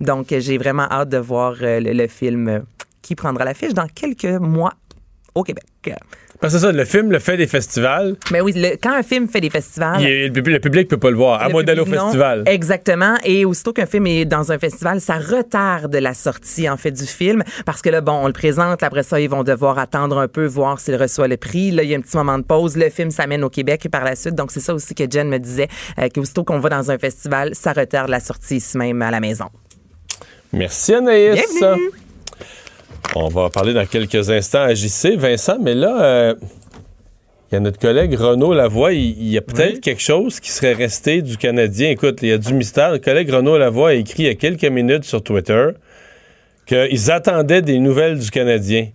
Donc, 0.00 0.34
j'ai 0.36 0.58
vraiment 0.58 0.86
hâte 0.90 1.10
de 1.10 1.18
voir 1.18 1.54
euh, 1.62 1.80
le, 1.80 1.92
le 1.92 2.06
film 2.08 2.64
qui 3.02 3.14
prendra 3.14 3.44
l'affiche 3.44 3.74
dans 3.74 3.86
quelques 3.86 4.24
mois 4.40 4.74
au 5.34 5.42
Québec. 5.42 5.94
Parce 6.40 6.54
que 6.54 6.58
c'est 6.58 6.64
ça, 6.66 6.72
le 6.72 6.84
film 6.86 7.12
le 7.12 7.18
fait 7.18 7.36
des 7.36 7.46
festivals. 7.46 8.16
Mais 8.32 8.40
oui, 8.40 8.52
le- 8.56 8.76
quand 8.82 8.94
un 8.94 9.02
film 9.02 9.28
fait 9.28 9.42
des 9.42 9.50
festivals, 9.50 10.02
est- 10.02 10.28
le, 10.28 10.32
public- 10.32 10.54
le 10.54 10.60
public 10.60 10.88
peut 10.88 10.96
pas 10.96 11.10
le 11.10 11.16
voir, 11.16 11.42
à 11.42 11.50
moins 11.50 11.62
d'aller 11.62 11.80
au 11.80 11.84
festival. 11.84 12.44
Exactement. 12.46 13.16
Et 13.24 13.44
aussitôt 13.44 13.74
qu'un 13.74 13.84
film 13.84 14.06
est 14.06 14.24
dans 14.24 14.50
un 14.50 14.58
festival, 14.58 15.02
ça 15.02 15.16
retarde 15.18 15.94
la 15.94 16.14
sortie, 16.14 16.66
en 16.68 16.78
fait, 16.78 16.92
du 16.92 17.04
film. 17.04 17.42
Parce 17.66 17.82
que 17.82 17.90
là, 17.90 18.00
bon, 18.00 18.12
on 18.22 18.26
le 18.26 18.32
présente. 18.32 18.82
Après 18.82 19.02
ça, 19.02 19.20
ils 19.20 19.28
vont 19.28 19.42
devoir 19.44 19.78
attendre 19.78 20.16
un 20.18 20.28
peu, 20.28 20.46
voir 20.46 20.80
s'il 20.80 20.96
reçoit 20.96 21.28
le 21.28 21.36
prix. 21.36 21.72
Là, 21.72 21.82
il 21.82 21.90
y 21.90 21.94
a 21.94 21.98
un 21.98 22.00
petit 22.00 22.16
moment 22.16 22.38
de 22.38 22.44
pause. 22.44 22.74
Le 22.76 22.88
film 22.88 23.10
s'amène 23.10 23.44
au 23.44 23.50
Québec 23.50 23.86
par 23.92 24.04
la 24.04 24.16
suite. 24.16 24.34
Donc, 24.34 24.50
c'est 24.50 24.60
ça 24.60 24.72
aussi 24.74 24.94
que 24.94 25.04
Jen 25.10 25.28
me 25.28 25.38
disait, 25.38 25.68
euh, 25.98 26.08
qu'aussitôt 26.14 26.44
qu'on 26.44 26.58
va 26.58 26.70
dans 26.70 26.90
un 26.90 26.96
festival, 26.98 27.50
ça 27.54 27.74
retarde 27.74 28.08
la 28.08 28.20
sortie 28.20 28.56
ici 28.56 28.78
même 28.78 29.02
à 29.02 29.10
la 29.10 29.20
maison. 29.20 29.46
Merci 30.54 30.94
Anaïs. 30.94 31.34
Bienvenue. 31.60 31.90
On 33.16 33.28
va 33.28 33.50
parler 33.50 33.72
dans 33.74 33.86
quelques 33.86 34.30
instants 34.30 34.62
à 34.62 34.74
JC, 34.74 35.16
Vincent, 35.16 35.58
mais 35.60 35.74
là, 35.74 36.02
euh, 36.02 36.34
il 37.50 37.54
y 37.54 37.56
a 37.56 37.60
notre 37.60 37.78
collègue 37.78 38.14
Renaud 38.14 38.54
Lavoie. 38.54 38.92
Il, 38.92 39.18
il 39.20 39.28
y 39.28 39.38
a 39.38 39.40
peut-être 39.40 39.80
quelque 39.80 40.02
chose 40.02 40.38
qui 40.38 40.50
serait 40.50 40.74
resté 40.74 41.22
du 41.22 41.36
Canadien. 41.36 41.90
Écoute, 41.90 42.20
il 42.22 42.28
y 42.28 42.32
a 42.32 42.38
du 42.38 42.54
mystère. 42.54 42.92
Le 42.92 42.98
collègue 42.98 43.30
Renaud 43.30 43.58
Lavoie 43.58 43.90
a 43.90 43.94
écrit 43.94 44.22
il 44.22 44.26
y 44.26 44.30
a 44.30 44.34
quelques 44.34 44.64
minutes 44.64 45.04
sur 45.04 45.22
Twitter 45.22 45.68
qu'ils 46.66 47.10
attendaient 47.10 47.62
des 47.62 47.78
nouvelles 47.78 48.18
du 48.18 48.30
Canadien. 48.30 48.88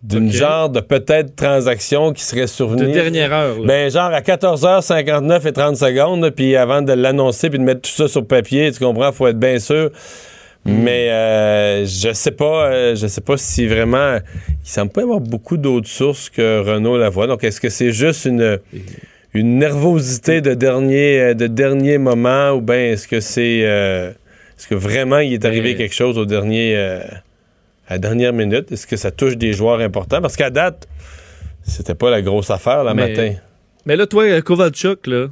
D'une 0.00 0.30
genre 0.30 0.70
de 0.70 0.78
peut-être 0.78 1.34
transaction 1.34 2.12
qui 2.12 2.22
serait 2.22 2.46
survenue. 2.46 2.86
De 2.86 2.92
dernière 2.92 3.32
heure. 3.32 3.58
là. 3.58 3.66
Ben, 3.66 3.90
genre 3.90 4.12
à 4.12 4.20
14h59 4.20 5.48
et 5.48 5.52
30 5.52 5.76
secondes, 5.76 6.30
puis 6.30 6.54
avant 6.54 6.82
de 6.82 6.92
l'annoncer 6.92 7.50
puis 7.50 7.58
de 7.58 7.64
mettre 7.64 7.80
tout 7.80 7.90
ça 7.90 8.06
sur 8.06 8.24
papier, 8.24 8.70
tu 8.70 8.78
comprends, 8.78 9.10
faut 9.10 9.26
être 9.26 9.40
bien 9.40 9.58
sûr. 9.58 9.90
Mais 10.68 11.10
euh, 11.10 11.84
je 11.86 12.12
sais 12.12 12.30
pas, 12.30 12.66
euh, 12.70 12.94
je 12.94 13.06
sais 13.06 13.20
pas 13.20 13.36
si 13.36 13.66
vraiment, 13.66 14.18
il 14.48 14.68
semble 14.68 14.90
pas 14.92 15.00
y 15.00 15.04
avoir 15.04 15.20
beaucoup 15.20 15.56
d'autres 15.56 15.88
sources 15.88 16.28
que 16.30 16.60
Renault 16.60 16.98
Lavoie. 16.98 17.26
Donc, 17.26 17.42
est-ce 17.44 17.60
que 17.60 17.68
c'est 17.68 17.92
juste 17.92 18.24
une 18.26 18.58
une 19.34 19.58
nervosité 19.58 20.40
de 20.40 20.54
dernier 20.54 21.20
euh, 21.20 21.34
de 21.34 21.46
dernier 21.46 21.98
moment 21.98 22.50
ou 22.52 22.60
bien 22.60 22.92
est-ce 22.92 23.06
que 23.08 23.20
c'est 23.20 23.60
euh, 23.64 24.10
est-ce 24.56 24.66
que 24.68 24.74
vraiment 24.74 25.18
il 25.18 25.32
est 25.34 25.44
arrivé 25.44 25.70
Mais- 25.72 25.76
quelque 25.76 25.94
chose 25.94 26.18
au 26.18 26.24
dernier 26.26 26.76
à 26.76 27.94
la 27.94 27.98
dernière 27.98 28.32
minute? 28.32 28.70
Est-ce 28.72 28.86
que 28.86 28.96
ça 28.96 29.10
touche 29.10 29.36
des 29.36 29.52
joueurs 29.52 29.80
importants? 29.80 30.20
Parce 30.20 30.36
qu'à 30.36 30.50
date, 30.50 30.86
c'était 31.62 31.94
pas 31.94 32.10
la 32.10 32.20
grosse 32.22 32.50
affaire 32.50 32.84
le 32.84 32.94
matin. 32.94 33.34
Mais 33.86 33.96
là, 33.96 34.06
toi, 34.06 34.40
Kovalchuk, 34.42 35.06
là, 35.06 35.28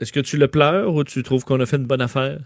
est-ce 0.00 0.12
que 0.12 0.20
tu 0.20 0.36
le 0.38 0.48
pleures 0.48 0.92
ou 0.94 1.04
tu 1.04 1.22
trouves 1.22 1.44
qu'on 1.44 1.60
a 1.60 1.66
fait 1.66 1.76
une 1.76 1.84
bonne 1.86 2.00
affaire? 2.00 2.38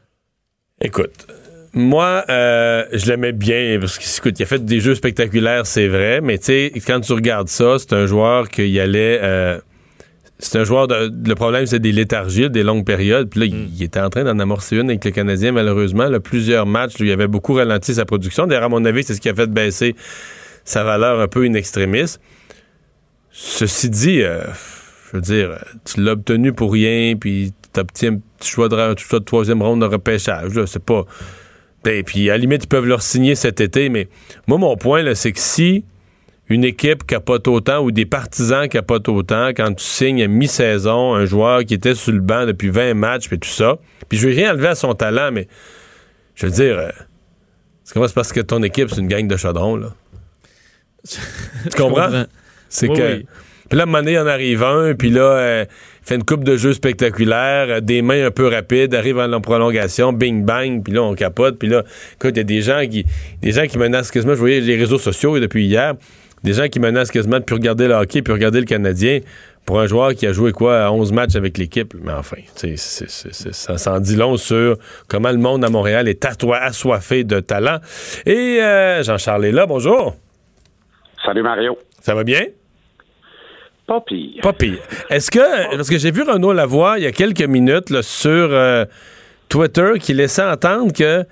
Écoute, 0.80 1.26
moi, 1.74 2.24
euh, 2.28 2.84
je 2.92 3.06
l'aimais 3.06 3.32
bien 3.32 3.78
parce 3.80 3.98
qu'il 4.20 4.42
a 4.42 4.46
fait 4.46 4.64
des 4.64 4.80
jeux 4.80 4.94
spectaculaires, 4.94 5.66
c'est 5.66 5.88
vrai, 5.88 6.20
mais 6.20 6.38
tu 6.38 6.44
sais, 6.46 6.72
quand 6.86 7.00
tu 7.00 7.12
regardes 7.12 7.48
ça, 7.48 7.76
c'est 7.78 7.92
un 7.92 8.06
joueur 8.06 8.48
qui 8.48 8.78
allait. 8.78 9.18
euh, 9.22 9.58
c'est 10.38 10.58
un 10.58 10.64
joueur 10.64 10.88
de. 10.88 11.12
Le 11.26 11.34
problème, 11.34 11.64
c'est 11.66 11.78
des 11.78 11.92
léthargies, 11.92 12.50
des 12.50 12.62
longues 12.64 12.84
périodes. 12.84 13.30
Puis 13.30 13.40
là, 13.40 13.46
il- 13.46 13.74
il 13.76 13.82
était 13.82 14.00
en 14.00 14.10
train 14.10 14.24
d'en 14.24 14.38
amorcer 14.38 14.76
une 14.76 14.90
avec 14.90 15.04
le 15.04 15.10
Canadien, 15.12 15.52
malheureusement. 15.52 16.08
Là, 16.08 16.18
plusieurs 16.20 16.66
matchs, 16.66 16.98
lui, 16.98 17.08
il 17.08 17.12
avait 17.12 17.28
beaucoup 17.28 17.54
ralenti 17.54 17.94
sa 17.94 18.04
production. 18.04 18.46
D'ailleurs, 18.46 18.64
à 18.64 18.68
mon 18.68 18.84
avis, 18.84 19.04
c'est 19.04 19.14
ce 19.14 19.20
qui 19.20 19.28
a 19.28 19.34
fait 19.34 19.46
baisser 19.50 19.94
sa 20.64 20.82
valeur 20.82 21.20
un 21.20 21.28
peu 21.28 21.44
in 21.44 21.54
extremis. 21.54 22.16
Ceci 23.30 23.90
dit, 23.90 24.22
euh, 24.22 24.42
je 25.10 25.16
veux 25.16 25.22
dire, 25.22 25.50
tu 25.84 26.00
l'as 26.02 26.12
obtenu 26.12 26.52
pour 26.52 26.72
rien, 26.72 27.14
puis 27.16 27.52
tu 27.72 27.80
obtiens 27.80 28.12
un 28.14 28.18
petit 28.38 28.50
choix 28.50 28.68
de, 28.68 28.76
un 28.76 28.94
choix 28.96 29.18
de 29.20 29.24
troisième 29.24 29.62
ronde 29.62 29.80
de 29.80 29.86
repêchage. 29.86 30.52
C'est 30.66 30.82
pas. 30.84 31.04
Ben, 31.84 32.02
puis 32.02 32.30
à 32.30 32.32
la 32.34 32.38
limite, 32.38 32.64
ils 32.64 32.68
peuvent 32.68 32.86
leur 32.86 33.02
signer 33.02 33.34
cet 33.34 33.60
été, 33.60 33.88
mais 33.88 34.08
moi, 34.46 34.58
mon 34.58 34.76
point, 34.76 35.02
là, 35.02 35.14
c'est 35.14 35.32
que 35.32 35.40
si 35.40 35.84
une 36.48 36.64
équipe 36.64 37.06
capote 37.06 37.48
autant 37.48 37.82
ou 37.82 37.90
des 37.90 38.04
partisans 38.06 38.68
capotent 38.68 39.08
autant 39.08 39.48
quand 39.48 39.72
tu 39.74 39.84
signes 39.84 40.22
à 40.22 40.28
mi-saison 40.28 41.14
un 41.14 41.24
joueur 41.24 41.64
qui 41.64 41.72
était 41.74 41.94
sur 41.94 42.12
le 42.12 42.20
banc 42.20 42.44
depuis 42.46 42.68
20 42.68 42.94
matchs 42.94 43.28
puis 43.28 43.38
tout 43.38 43.48
ça, 43.48 43.78
puis 44.08 44.18
je 44.18 44.28
veux 44.28 44.34
rien 44.34 44.52
enlever 44.52 44.68
à 44.68 44.74
son 44.74 44.94
talent, 44.94 45.30
mais 45.32 45.48
je 46.34 46.46
veux 46.46 46.52
dire, 46.52 46.78
euh, 46.78 46.90
c'est 47.82 47.94
comment 47.94 48.08
c'est 48.08 48.14
parce 48.14 48.32
que 48.32 48.40
ton 48.40 48.62
équipe, 48.62 48.90
c'est 48.90 49.00
une 49.00 49.08
gang 49.08 49.26
de 49.26 49.36
chaudrons, 49.36 49.76
là. 49.76 49.94
tu 51.08 51.18
comprends? 51.76 52.06
comprends. 52.06 52.24
C'est 52.68 52.88
Oui, 52.88 52.96
que. 52.96 53.16
oui. 53.16 53.26
Puis 53.74 53.80
là, 53.84 53.86
il 54.06 54.18
en 54.20 54.26
arrive 54.28 54.62
un, 54.62 54.94
puis 54.94 55.10
là, 55.10 55.22
euh, 55.22 55.64
fait 56.04 56.14
une 56.14 56.22
coupe 56.22 56.44
de 56.44 56.56
jeux 56.56 56.74
spectaculaires, 56.74 57.66
euh, 57.68 57.80
des 57.80 58.02
mains 58.02 58.26
un 58.26 58.30
peu 58.30 58.46
rapides, 58.46 58.94
arrive 58.94 59.18
en 59.18 59.40
prolongation, 59.40 60.12
bing 60.12 60.44
bang, 60.44 60.80
puis 60.84 60.92
là, 60.94 61.02
on 61.02 61.16
capote, 61.16 61.58
puis 61.58 61.66
là, 61.68 61.82
écoute, 62.14 62.34
il 62.34 62.36
y 62.36 62.40
a 62.40 62.44
des 62.44 62.60
gens 62.62 62.82
qui 62.88 63.04
des 63.42 63.50
gens 63.50 63.66
qui 63.66 63.76
menacent 63.76 64.12
quasiment, 64.12 64.34
je 64.34 64.38
voyais 64.38 64.60
les 64.60 64.76
réseaux 64.76 64.98
sociaux 64.98 65.40
depuis 65.40 65.66
hier, 65.66 65.94
des 66.44 66.52
gens 66.52 66.68
qui 66.68 66.78
menacent 66.78 67.10
quasiment 67.10 67.40
de 67.40 67.42
plus 67.44 67.54
regarder 67.56 67.88
le 67.88 67.94
hockey, 67.94 68.22
puis 68.22 68.32
regarder 68.32 68.60
le 68.60 68.64
Canadien 68.64 69.18
pour 69.66 69.80
un 69.80 69.88
joueur 69.88 70.14
qui 70.14 70.28
a 70.28 70.32
joué 70.32 70.52
quoi, 70.52 70.88
11 70.92 71.10
matchs 71.10 71.34
avec 71.34 71.58
l'équipe. 71.58 71.94
Mais 72.00 72.12
enfin, 72.12 72.36
tu 72.54 72.68
sais, 72.68 72.74
c'est- 72.76 73.10
c'est- 73.10 73.32
c'est- 73.34 73.52
ça 73.54 73.76
s'en 73.76 73.98
dit 73.98 74.14
long 74.14 74.36
sur 74.36 74.76
comment 75.08 75.32
le 75.32 75.38
monde 75.38 75.64
à 75.64 75.68
Montréal 75.68 76.06
est 76.06 76.24
assoiffé 76.24 77.24
de 77.24 77.40
talent. 77.40 77.78
Et 78.24 78.60
euh, 78.62 79.02
Jean-Charles 79.02 79.46
est 79.46 79.52
là, 79.52 79.66
bonjour. 79.66 80.14
Salut 81.26 81.42
Mario. 81.42 81.76
Ça 82.00 82.14
va 82.14 82.22
bien? 82.22 82.44
Pas 83.86 84.00
pire. 84.00 84.40
Pas 84.42 84.52
pire. 84.52 84.78
Est-ce 85.10 85.30
que, 85.30 85.76
parce 85.76 85.90
que 85.90 85.98
j'ai 85.98 86.10
vu 86.10 86.22
Renaud 86.22 86.52
Lavoie 86.52 86.98
il 86.98 87.04
y 87.04 87.06
a 87.06 87.12
quelques 87.12 87.42
minutes 87.42 87.90
là, 87.90 88.02
sur 88.02 88.30
euh, 88.30 88.84
Twitter 89.48 89.92
qui 90.00 90.14
laissait 90.14 90.44
entendre 90.44 90.92
que 90.92 91.24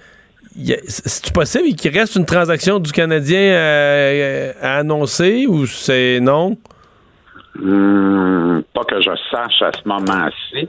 c'est 0.87 1.33
possible 1.33 1.75
qu'il 1.75 1.99
reste 1.99 2.17
une 2.17 2.27
transaction 2.27 2.79
du 2.79 2.93
Canadien 2.93 3.41
euh, 3.41 4.53
à 4.61 4.79
annoncer 4.79 5.47
ou 5.47 5.67
c'est 5.67 6.21
non? 6.21 6.59
Hmm, 7.55 8.61
pas 8.75 8.85
que 8.85 9.01
je 9.01 9.11
sache 9.31 9.63
à 9.63 9.73
ce 9.73 9.89
moment-ci. 9.89 10.69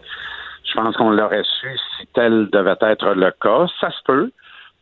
Je 0.65 0.73
pense 0.73 0.95
qu'on 0.95 1.11
l'aurait 1.11 1.43
su 1.43 1.67
si 1.97 2.07
tel 2.13 2.47
devait 2.51 2.75
être 2.81 3.13
le 3.13 3.31
cas. 3.41 3.67
Ça 3.81 3.89
se 3.91 4.03
peut. 4.05 4.31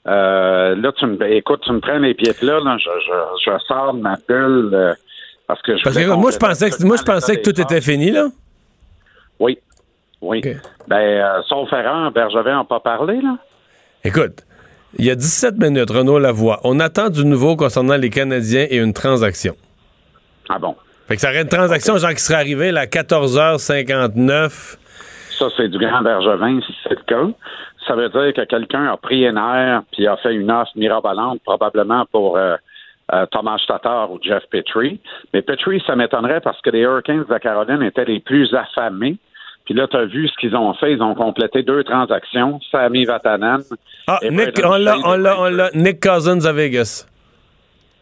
Euh, 0.07 0.75
là, 0.75 0.91
tu 0.93 1.05
me, 1.05 1.31
écoute, 1.31 1.61
tu 1.63 1.71
me 1.71 1.79
prends 1.79 1.99
les 1.99 2.13
pieds 2.13 2.33
là, 2.41 2.59
là 2.59 2.77
je, 2.77 2.89
je, 3.05 3.51
je 3.51 3.57
sors 3.67 3.93
de 3.93 4.01
ma 4.01 4.15
bulle 4.27 4.71
euh, 4.73 4.93
parce 5.51 5.61
que 5.63 5.77
je 5.77 5.83
Parce 5.83 5.97
que 5.97 6.03
voulais 6.03 6.15
moi 6.15 6.31
je 6.31 6.37
pensais 6.37 6.69
que 6.69 6.75
absolument 6.75 6.87
moi 6.87 6.97
je 6.97 7.03
pensais 7.03 7.33
que 7.33 7.39
l'état 7.39 7.51
tout 7.51 7.61
était 7.61 7.81
fini 7.81 8.09
là. 8.09 8.27
Oui. 9.37 9.59
Oui. 10.21 10.41
Ben, 10.87 10.97
euh, 10.97 11.41
sauf 11.49 11.73
erreur, 11.73 12.09
Bergevin 12.11 12.59
n'a 12.59 12.63
pas 12.63 12.79
parlé, 12.79 13.19
là. 13.19 13.37
Écoute, 14.05 14.45
il 14.97 15.03
y 15.03 15.09
a 15.09 15.15
17 15.15 15.57
minutes, 15.57 15.89
Renaud 15.89 16.19
Lavoie. 16.19 16.61
On 16.63 16.79
attend 16.79 17.09
du 17.09 17.25
nouveau 17.25 17.57
concernant 17.57 17.97
les 17.97 18.09
Canadiens 18.09 18.65
et 18.69 18.77
une 18.77 18.93
transaction. 18.93 19.55
Ah 20.47 20.57
bon? 20.57 20.75
Fait 21.09 21.15
que 21.15 21.21
ça 21.21 21.31
aurait 21.31 21.41
une 21.41 21.49
transaction, 21.49 21.97
genre 21.97 22.11
qui 22.11 22.21
serait 22.21 22.39
arrivée 22.39 22.69
à 22.69 22.85
14h59. 22.85 24.77
Ça, 25.37 25.47
c'est 25.57 25.67
du 25.67 25.79
grand 25.79 26.01
Bergevin, 26.01 26.61
si 26.61 26.73
c'est 26.83 26.95
le 26.95 27.03
cas. 27.05 27.27
Ça 27.87 27.95
veut 27.95 28.09
dire 28.09 28.33
que 28.33 28.45
quelqu'un 28.45 28.85
a 28.85 28.95
pris 28.95 29.27
un 29.27 29.35
air 29.35 29.81
puis 29.91 30.07
a 30.07 30.15
fait 30.17 30.33
une 30.33 30.49
offre 30.49 30.71
mirabolante, 30.77 31.41
probablement 31.43 32.05
pour 32.11 32.37
euh, 32.37 32.55
euh, 33.13 33.25
Thomas 33.27 33.61
Tatar 33.67 34.11
ou 34.11 34.19
Jeff 34.21 34.43
Petrie. 34.49 34.99
Mais 35.33 35.41
Petrie, 35.41 35.81
ça 35.85 35.95
m'étonnerait 35.95 36.41
parce 36.41 36.59
que 36.61 36.69
les 36.69 36.79
Hurricanes 36.79 37.25
de 37.29 37.37
Caroline 37.37 37.81
étaient 37.83 38.05
les 38.05 38.19
plus 38.19 38.53
affamés. 38.53 39.17
Puis 39.65 39.73
là, 39.75 39.87
tu 39.87 39.95
as 39.97 40.05
vu 40.05 40.27
ce 40.27 40.33
qu'ils 40.39 40.55
ont 40.55 40.73
fait. 40.73 40.93
Ils 40.93 41.01
ont 41.03 41.13
complété 41.13 41.63
deux 41.63 41.83
transactions. 41.83 42.59
Sami 42.71 43.05
Vatanen. 43.05 43.61
Ah, 44.07 44.17
et 44.21 44.31
Nick, 44.31 44.59
on 44.63 44.75
l'a, 44.75 44.97
on 45.05 45.15
l'a, 45.15 45.39
on 45.39 45.49
l'a. 45.49 45.69
Nick 45.73 46.01
Cousins 46.01 46.43
à 46.45 46.51
Vegas. 46.51 47.07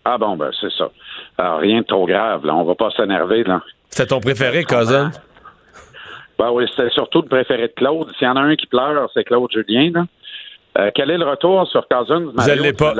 Ah 0.05 0.17
bon, 0.17 0.37
ben 0.37 0.49
c'est 0.59 0.71
ça. 0.71 0.89
Alors, 1.37 1.59
rien 1.59 1.81
de 1.81 1.85
trop 1.85 2.05
grave. 2.05 2.45
Là. 2.45 2.55
On 2.55 2.63
va 2.63 2.75
pas 2.75 2.89
s'énerver. 2.91 3.43
là. 3.43 3.61
C'est 3.89 4.07
ton 4.07 4.19
préféré, 4.19 4.63
Cousins? 4.63 5.11
Ben 6.37 6.51
oui, 6.51 6.65
c'est 6.77 6.89
surtout 6.93 7.21
le 7.21 7.27
préféré 7.27 7.67
de 7.67 7.73
Claude. 7.75 8.09
S'il 8.17 8.25
y 8.25 8.29
en 8.29 8.37
a 8.37 8.41
un 8.41 8.55
qui 8.55 8.65
pleure, 8.65 9.09
c'est 9.13 9.25
Claude 9.25 9.51
Julien. 9.51 9.91
Là. 9.93 10.05
Euh, 10.79 10.91
quel 10.95 11.11
est 11.11 11.17
le 11.17 11.25
retour 11.29 11.67
sur 11.67 11.85
Cousins? 11.89 12.31
Je 12.37 12.51
l'ai 12.53 12.71
pas. 12.71 12.93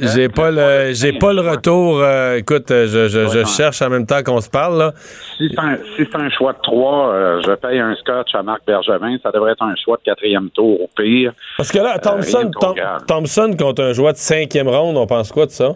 J'ai 0.00 0.28
pas 0.30 0.50
le, 0.50 0.92
j'ai 0.94 1.12
pas 1.12 1.32
le 1.34 1.42
retour. 1.42 2.00
euh, 2.00 2.36
écoute, 2.36 2.70
euh, 2.70 2.86
je, 2.86 3.08
je, 3.08 3.26
je 3.28 3.38
Ouais, 3.40 3.44
cherche 3.44 3.82
en 3.82 3.90
même 3.90 4.06
temps 4.06 4.22
qu'on 4.22 4.40
se 4.40 4.48
parle, 4.48 4.78
là. 4.78 4.92
Si 5.36 5.48
c'est 5.50 5.60
un, 5.60 5.76
si 5.96 6.06
c'est 6.10 6.16
un 6.16 6.30
choix 6.30 6.54
de 6.54 6.58
trois, 6.62 7.08
euh, 7.12 7.42
je 7.44 7.52
paye 7.56 7.80
un 7.80 7.94
scotch 7.96 8.34
à 8.34 8.42
Marc 8.42 8.62
Bergevin. 8.66 9.16
Ça 9.22 9.30
devrait 9.30 9.52
être 9.52 9.62
un 9.62 9.74
choix 9.76 9.98
de 9.98 10.02
quatrième 10.04 10.48
tour 10.50 10.80
au 10.80 10.88
pire. 10.96 11.32
Parce 11.58 11.70
que 11.70 11.78
là, 11.78 11.98
Thompson, 11.98 12.50
Tom-. 12.58 12.74
Thompson 13.06 13.54
contre 13.58 13.82
un 13.82 13.92
joueur 13.92 14.14
de 14.14 14.18
cinquième 14.18 14.68
ronde, 14.68 14.96
on 14.96 15.06
pense 15.06 15.30
quoi 15.30 15.44
de 15.46 15.50
ça? 15.50 15.72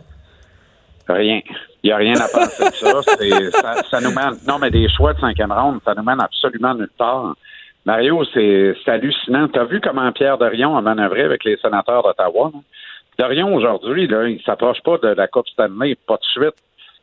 Rien. 1.08 1.40
Il 1.82 1.88
n'y 1.88 1.92
a 1.92 1.96
rien 1.96 2.14
à 2.14 2.28
penser 2.28 2.64
de 2.64 2.74
ça. 2.74 2.92
C'est- 3.18 3.50
ça. 3.50 3.74
Ça 3.90 4.00
nous 4.00 4.12
mène. 4.12 4.38
Non, 4.46 4.58
mais 4.60 4.70
des 4.70 4.88
choix 4.88 5.12
de 5.12 5.18
cinquième 5.20 5.52
ronde, 5.52 5.80
ça 5.84 5.92
nous 5.94 6.02
mène 6.04 6.20
absolument 6.20 6.74
nulle 6.74 6.88
part. 6.96 7.34
Mario, 7.84 8.24
c'est 8.32 8.76
hallucinant. 8.86 9.48
Tu 9.48 9.58
as 9.58 9.64
vu 9.64 9.80
comment 9.80 10.10
Pierre 10.12 10.38
Dorion 10.38 10.76
a 10.76 10.80
manœuvré 10.80 11.22
avec 11.22 11.44
les 11.44 11.56
sénateurs 11.56 12.02
d'Ottawa? 12.02 12.50
là? 12.54 12.60
Dorion, 13.18 13.54
aujourd'hui, 13.54 14.04
il 14.04 14.42
s'approche 14.44 14.80
pas 14.82 14.98
de 14.98 15.08
la 15.08 15.26
Coupe 15.26 15.48
Stanley, 15.48 15.96
pas 16.06 16.16
de 16.16 16.24
suite, 16.24 16.54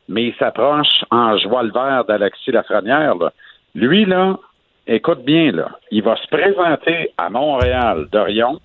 mais 0.08 0.28
il 0.28 0.36
s'approche 0.36 1.04
en 1.12 1.38
joie 1.38 1.64
le 1.64 1.72
vert 1.72 2.06
d'Alexis 2.06 2.52
Lafrenière. 2.52 3.16
là. 3.16 3.32
Lui, 3.76 4.06
là, 4.06 4.38
écoute 4.88 5.24
bien, 5.24 5.52
là, 5.52 5.70
il 5.92 6.02
va 6.02 6.16
se 6.16 6.28
présenter 6.28 7.12
à 7.18 7.30
Montréal, 7.30 8.08
Dorion, 8.12 8.60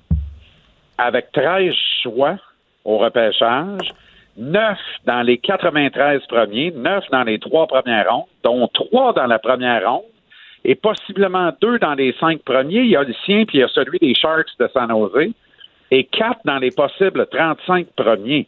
avec 0.96 1.32
13 1.32 1.74
choix 2.02 2.36
au 2.84 2.98
repêchage, 2.98 3.92
9 4.36 4.78
dans 5.04 5.22
les 5.22 5.38
93 5.38 6.22
premiers, 6.26 6.72
9 6.74 7.04
dans 7.10 7.24
les 7.24 7.38
trois 7.38 7.66
premières 7.66 8.08
rondes, 8.10 8.24
dont 8.42 8.68
3 8.68 9.12
dans 9.12 9.26
la 9.26 9.38
première 9.38 9.88
ronde, 9.88 10.02
et 10.64 10.74
possiblement 10.74 11.52
2 11.60 11.78
dans 11.78 11.94
les 11.94 12.14
5 12.18 12.42
premiers. 12.42 12.80
Il 12.80 12.90
y 12.90 12.96
a 12.96 13.02
le 13.02 13.14
sien, 13.24 13.44
puis 13.44 13.58
il 13.58 13.60
y 13.60 13.64
a 13.64 13.68
celui 13.68 13.98
des 13.98 14.14
Sharks 14.14 14.58
de 14.58 14.68
San 14.72 14.88
Jose, 14.88 15.30
et 15.90 16.04
4 16.04 16.40
dans 16.44 16.58
les 16.58 16.70
possibles 16.70 17.26
35 17.30 17.88
premiers. 17.96 18.46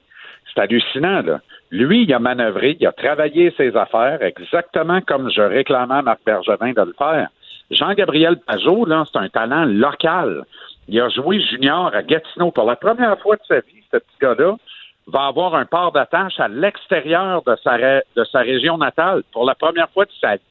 C'est 0.54 0.62
hallucinant, 0.62 1.22
là. 1.22 1.40
Lui, 1.70 2.04
il 2.04 2.14
a 2.14 2.18
manœuvré, 2.20 2.76
il 2.78 2.86
a 2.86 2.92
travaillé 2.92 3.52
ses 3.56 3.76
affaires 3.76 4.22
exactement 4.22 5.00
comme 5.00 5.30
je 5.30 5.42
réclamais 5.42 5.96
à 5.96 6.02
Marc 6.02 6.20
Bergevin 6.24 6.72
de 6.72 6.82
le 6.82 6.94
faire. 6.96 7.28
Jean-Gabriel 7.70 8.36
Pajot, 8.46 8.84
là, 8.86 9.04
c'est 9.10 9.18
un 9.18 9.28
talent 9.28 9.64
local. 9.64 10.44
Il 10.86 11.00
a 11.00 11.08
joué 11.08 11.40
junior 11.40 11.92
à 11.92 12.02
Gatineau 12.04 12.52
pour 12.52 12.64
la 12.64 12.76
première 12.76 13.18
fois 13.18 13.34
de 13.34 13.42
sa 13.48 13.56
vie, 13.56 13.82
ce 13.92 13.98
petit 13.98 14.18
gars-là 14.22 14.54
va 15.08 15.26
avoir 15.26 15.54
un 15.54 15.66
port 15.66 15.92
d'attache 15.92 16.38
à 16.40 16.48
l'extérieur 16.48 17.42
de 17.42 17.56
sa 18.24 18.38
région 18.40 18.78
natale 18.78 19.22
pour 19.32 19.44
la 19.44 19.54
première 19.54 19.88
fois 19.90 20.04
de 20.04 20.10
sa 20.20 20.36
vie. 20.36 20.42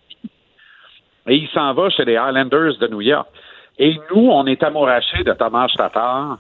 Et 1.28 1.36
il 1.36 1.48
s'en 1.50 1.74
va 1.74 1.90
chez 1.90 2.06
les 2.06 2.18
Highlanders 2.18 2.78
de 2.80 2.88
New 2.88 3.02
York. 3.02 3.28
Et 3.78 3.98
nous, 4.12 4.30
on 4.30 4.46
est 4.46 4.64
amourachés 4.64 5.24
de 5.24 5.34
Thomas 5.34 5.68
Tatar 5.76 6.38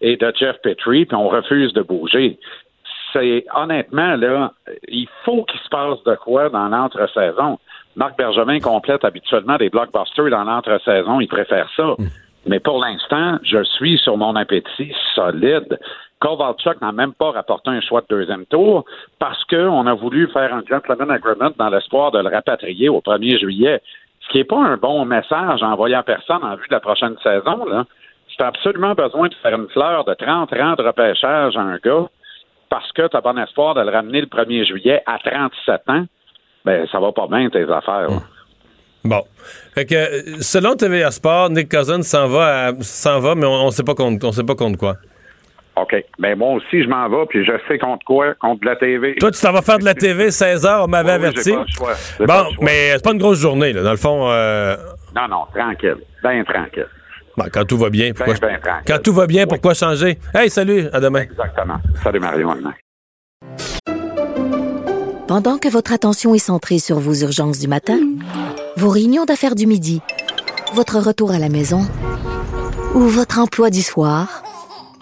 et 0.00 0.16
de 0.16 0.32
Jeff 0.38 0.56
Petrie, 0.62 1.06
puis 1.06 1.16
on 1.16 1.28
refuse 1.28 1.72
de 1.72 1.82
bouger. 1.82 2.38
C'est 3.12 3.44
honnêtement, 3.54 4.16
là, 4.16 4.52
il 4.88 5.08
faut 5.24 5.44
qu'il 5.44 5.60
se 5.60 5.68
passe 5.68 6.02
de 6.04 6.14
quoi 6.16 6.48
dans 6.50 6.68
l'entre-saison. 6.68 7.58
Marc 7.96 8.18
Bergevin 8.18 8.60
complète 8.60 9.04
habituellement 9.04 9.56
des 9.56 9.70
blockbusters 9.70 10.30
dans 10.30 10.44
l'entre-saison, 10.44 11.20
il 11.20 11.28
préfère 11.28 11.68
ça. 11.76 11.96
Mais 12.46 12.60
pour 12.60 12.78
l'instant, 12.78 13.38
je 13.42 13.62
suis 13.64 13.98
sur 13.98 14.16
mon 14.16 14.36
appétit 14.36 14.92
solide. 15.14 15.78
Kovalchuk 16.20 16.80
n'a 16.80 16.92
même 16.92 17.12
pas 17.12 17.32
rapporté 17.32 17.70
un 17.70 17.80
choix 17.80 18.02
de 18.02 18.06
deuxième 18.08 18.46
tour 18.46 18.84
parce 19.18 19.42
qu'on 19.44 19.86
a 19.86 19.94
voulu 19.94 20.28
faire 20.28 20.54
un 20.54 20.62
gentleman 20.68 21.10
agreement 21.10 21.50
dans 21.58 21.68
l'espoir 21.68 22.12
de 22.12 22.18
le 22.18 22.28
rapatrier 22.28 22.88
au 22.88 23.00
1er 23.00 23.38
juillet. 23.38 23.82
Ce 24.26 24.32
qui 24.32 24.38
n'est 24.38 24.44
pas 24.44 24.58
un 24.58 24.76
bon 24.76 25.04
message 25.04 25.62
envoyé 25.62 25.94
à 25.94 26.02
personne 26.02 26.42
en 26.42 26.56
vue 26.56 26.66
de 26.68 26.74
la 26.74 26.80
prochaine 26.80 27.16
saison. 27.22 27.64
Là. 27.66 27.84
Si 28.28 28.36
tu 28.36 28.42
as 28.42 28.48
absolument 28.48 28.94
besoin 28.94 29.28
de 29.28 29.34
faire 29.34 29.54
une 29.54 29.68
fleur 29.68 30.04
de 30.04 30.14
30 30.14 30.50
rangs 30.50 30.74
de 30.74 30.82
repêchage 30.82 31.56
à 31.56 31.60
un 31.60 31.76
gars 31.76 32.06
parce 32.68 32.90
que 32.92 33.06
tu 33.06 33.16
as 33.16 33.20
bon 33.20 33.38
espoir 33.38 33.74
de 33.74 33.82
le 33.82 33.90
ramener 33.90 34.20
le 34.20 34.26
1er 34.26 34.66
juillet 34.66 35.02
à 35.06 35.18
37 35.18 35.82
ans, 35.88 36.04
ben 36.64 36.86
ça 36.90 36.98
va 36.98 37.12
pas 37.12 37.28
bien 37.28 37.48
tes 37.50 37.70
affaires. 37.70 38.08
Bon. 39.04 39.22
Fait 39.74 39.86
que, 39.86 40.42
selon 40.42 40.74
TVA 40.74 41.12
Sport, 41.12 41.50
Nick 41.50 41.70
Cousins 41.70 42.02
s'en 42.02 42.26
va, 42.26 42.72
va, 42.72 43.34
mais 43.36 43.46
on, 43.46 43.66
on 43.66 43.70
sait 43.70 43.84
pas 43.84 43.94
contre 43.94 44.76
quoi. 44.76 44.96
OK. 45.76 45.94
Ben 46.18 46.36
moi 46.38 46.52
aussi, 46.54 46.82
je 46.82 46.88
m'en 46.88 47.08
vais, 47.08 47.26
puis 47.28 47.44
je 47.44 47.52
sais 47.68 47.78
contre 47.78 48.04
quoi? 48.06 48.34
Contre 48.40 48.64
la 48.64 48.76
TV. 48.76 49.14
Toi, 49.16 49.30
tu 49.30 49.40
t'en 49.40 49.52
vas 49.52 49.60
faire 49.62 49.78
de 49.78 49.84
la 49.84 49.94
TV 49.94 50.28
16h, 50.28 50.84
on 50.84 50.88
m'avait 50.88 51.12
Oui, 51.12 51.18
oui, 51.20 51.26
averti. 51.26 51.50
j'ai 51.50 51.54
pas 51.54 51.60
le 51.60 51.66
choix. 51.76 51.92
J'ai 52.18 52.26
pas 52.26 52.42
Bon, 52.44 52.48
le 52.48 52.54
choix. 52.54 52.64
mais 52.64 52.90
c'est 52.94 53.04
pas 53.04 53.12
une 53.12 53.18
grosse 53.18 53.38
journée, 53.40 53.72
là. 53.74 53.82
Dans 53.82 53.90
le 53.90 53.96
fond, 53.98 54.28
euh, 54.30 54.76
Non, 55.14 55.28
non, 55.28 55.44
tranquille. 55.54 55.96
Ben 56.22 56.42
tranquille. 56.44 56.86
bon, 57.36 57.44
quand 57.52 57.64
tout 57.66 57.76
va 57.76 57.90
bien, 57.90 58.12
pourquoi, 58.14 58.34
Ben, 58.34 58.40
ben, 58.54 58.60
tranquille. 58.60 58.84
quand 58.86 59.02
tout 59.02 59.12
va 59.12 59.26
bien, 59.26 59.46
pourquoi 59.46 59.74
changer? 59.74 60.18
Hey, 60.34 60.48
salut, 60.48 60.86
à 60.92 61.00
demain. 61.00 61.20
Exactement. 61.22 61.76
Salut 62.02 62.20
Mario. 62.20 62.50
à 62.50 62.54
demain. 62.56 62.74
Pendant 65.28 65.58
que 65.58 65.68
votre 65.68 65.92
attention 65.92 66.34
est 66.34 66.38
centrée 66.38 66.78
sur 66.78 66.98
vos 67.00 67.14
urgences 67.14 67.58
du 67.58 67.66
matin, 67.68 67.98
vos 68.76 68.88
réunions 68.88 69.24
d'affaires 69.24 69.56
du 69.56 69.66
midi, 69.66 70.00
votre 70.74 70.98
retour 70.98 71.32
à 71.32 71.38
la 71.38 71.48
maison 71.48 71.80
ou 72.94 73.00
votre 73.00 73.40
emploi 73.40 73.70
du 73.70 73.82
soir, 73.82 74.42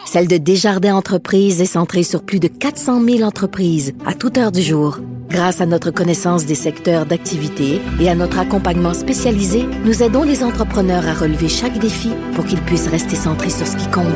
celle 0.05 0.29
de 0.29 0.37
Desjardins 0.37 0.95
Entreprises 0.95 1.61
est 1.61 1.67
centrée 1.67 2.03
sur 2.03 2.23
plus 2.23 2.41
de 2.41 2.49
400 2.49 3.03
000 3.05 3.23
entreprises 3.23 3.95
à 4.07 4.15
toute 4.15 4.39
heure 4.39 4.53
du 4.53 4.63
jour. 4.63 4.99
Grâce 5.29 5.61
à 5.61 5.67
notre 5.67 5.91
connaissance 5.91 6.47
des 6.47 6.55
secteurs 6.55 7.07
d'activité 7.07 7.81
et 8.01 8.09
à 8.09 8.15
notre 8.15 8.39
accompagnement 8.39 8.95
spécialisé, 8.95 9.67
nous 9.85 10.03
aidons 10.03 10.23
les 10.23 10.45
entrepreneurs 10.45 11.09
à 11.09 11.15
relever 11.15 11.49
chaque 11.49 11.79
défi 11.79 12.11
pour 12.35 12.45
qu'ils 12.45 12.61
puissent 12.61 12.89
rester 12.89 13.17
centrés 13.17 13.51
sur 13.51 13.67
ce 13.67 13.77
qui 13.77 13.91
compte, 13.91 14.07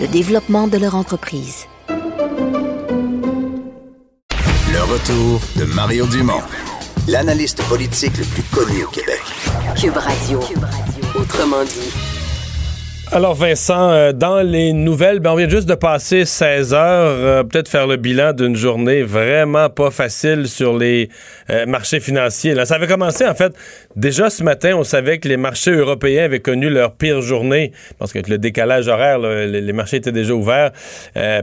le 0.00 0.08
développement 0.08 0.66
de 0.66 0.78
leur 0.78 0.96
entreprise. 0.96 1.66
Le 4.72 4.82
retour 4.92 5.40
de 5.56 5.64
Mario 5.64 6.06
Dumont, 6.06 6.42
l'analyste 7.06 7.62
politique 7.64 8.16
le 8.18 8.24
plus 8.24 8.42
connu 8.44 8.84
au 8.84 8.88
Québec. 8.88 9.22
Cube 9.76 9.96
Radio. 9.96 10.40
Autrement 11.14 11.62
dit. 11.64 12.13
Alors 13.14 13.36
Vincent, 13.36 13.92
euh, 13.92 14.12
dans 14.12 14.42
les 14.42 14.72
nouvelles, 14.72 15.20
ben, 15.20 15.30
on 15.30 15.36
vient 15.36 15.48
juste 15.48 15.68
de 15.68 15.76
passer 15.76 16.24
16 16.24 16.74
heures, 16.74 16.80
euh, 16.80 17.44
peut-être 17.44 17.68
faire 17.68 17.86
le 17.86 17.96
bilan 17.96 18.32
d'une 18.32 18.56
journée 18.56 19.02
vraiment 19.02 19.70
pas 19.70 19.92
facile 19.92 20.48
sur 20.48 20.76
les 20.76 21.10
euh, 21.48 21.64
marchés 21.64 22.00
financiers. 22.00 22.54
Là, 22.54 22.66
ça 22.66 22.74
avait 22.74 22.88
commencé 22.88 23.24
en 23.24 23.34
fait 23.36 23.54
déjà 23.94 24.30
ce 24.30 24.42
matin, 24.42 24.74
on 24.76 24.82
savait 24.82 25.18
que 25.18 25.28
les 25.28 25.36
marchés 25.36 25.70
européens 25.70 26.24
avaient 26.24 26.40
connu 26.40 26.68
leur 26.68 26.96
pire 26.96 27.22
journée 27.22 27.70
parce 28.00 28.12
qu'avec 28.12 28.26
le 28.26 28.38
décalage 28.38 28.88
horaire, 28.88 29.20
les, 29.20 29.72
marchés 29.72 29.98
étaient 29.98 30.10
déjà 30.10 30.34
ouverts, 30.34 30.72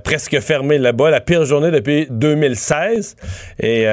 presque 0.04 0.38
fermés 0.42 0.78
là-bas, 0.78 1.10
la 1.10 1.22
pire 1.22 1.46
journée 1.46 1.72
depuis 1.72 2.06
2016 2.10 3.16
et 3.60 3.86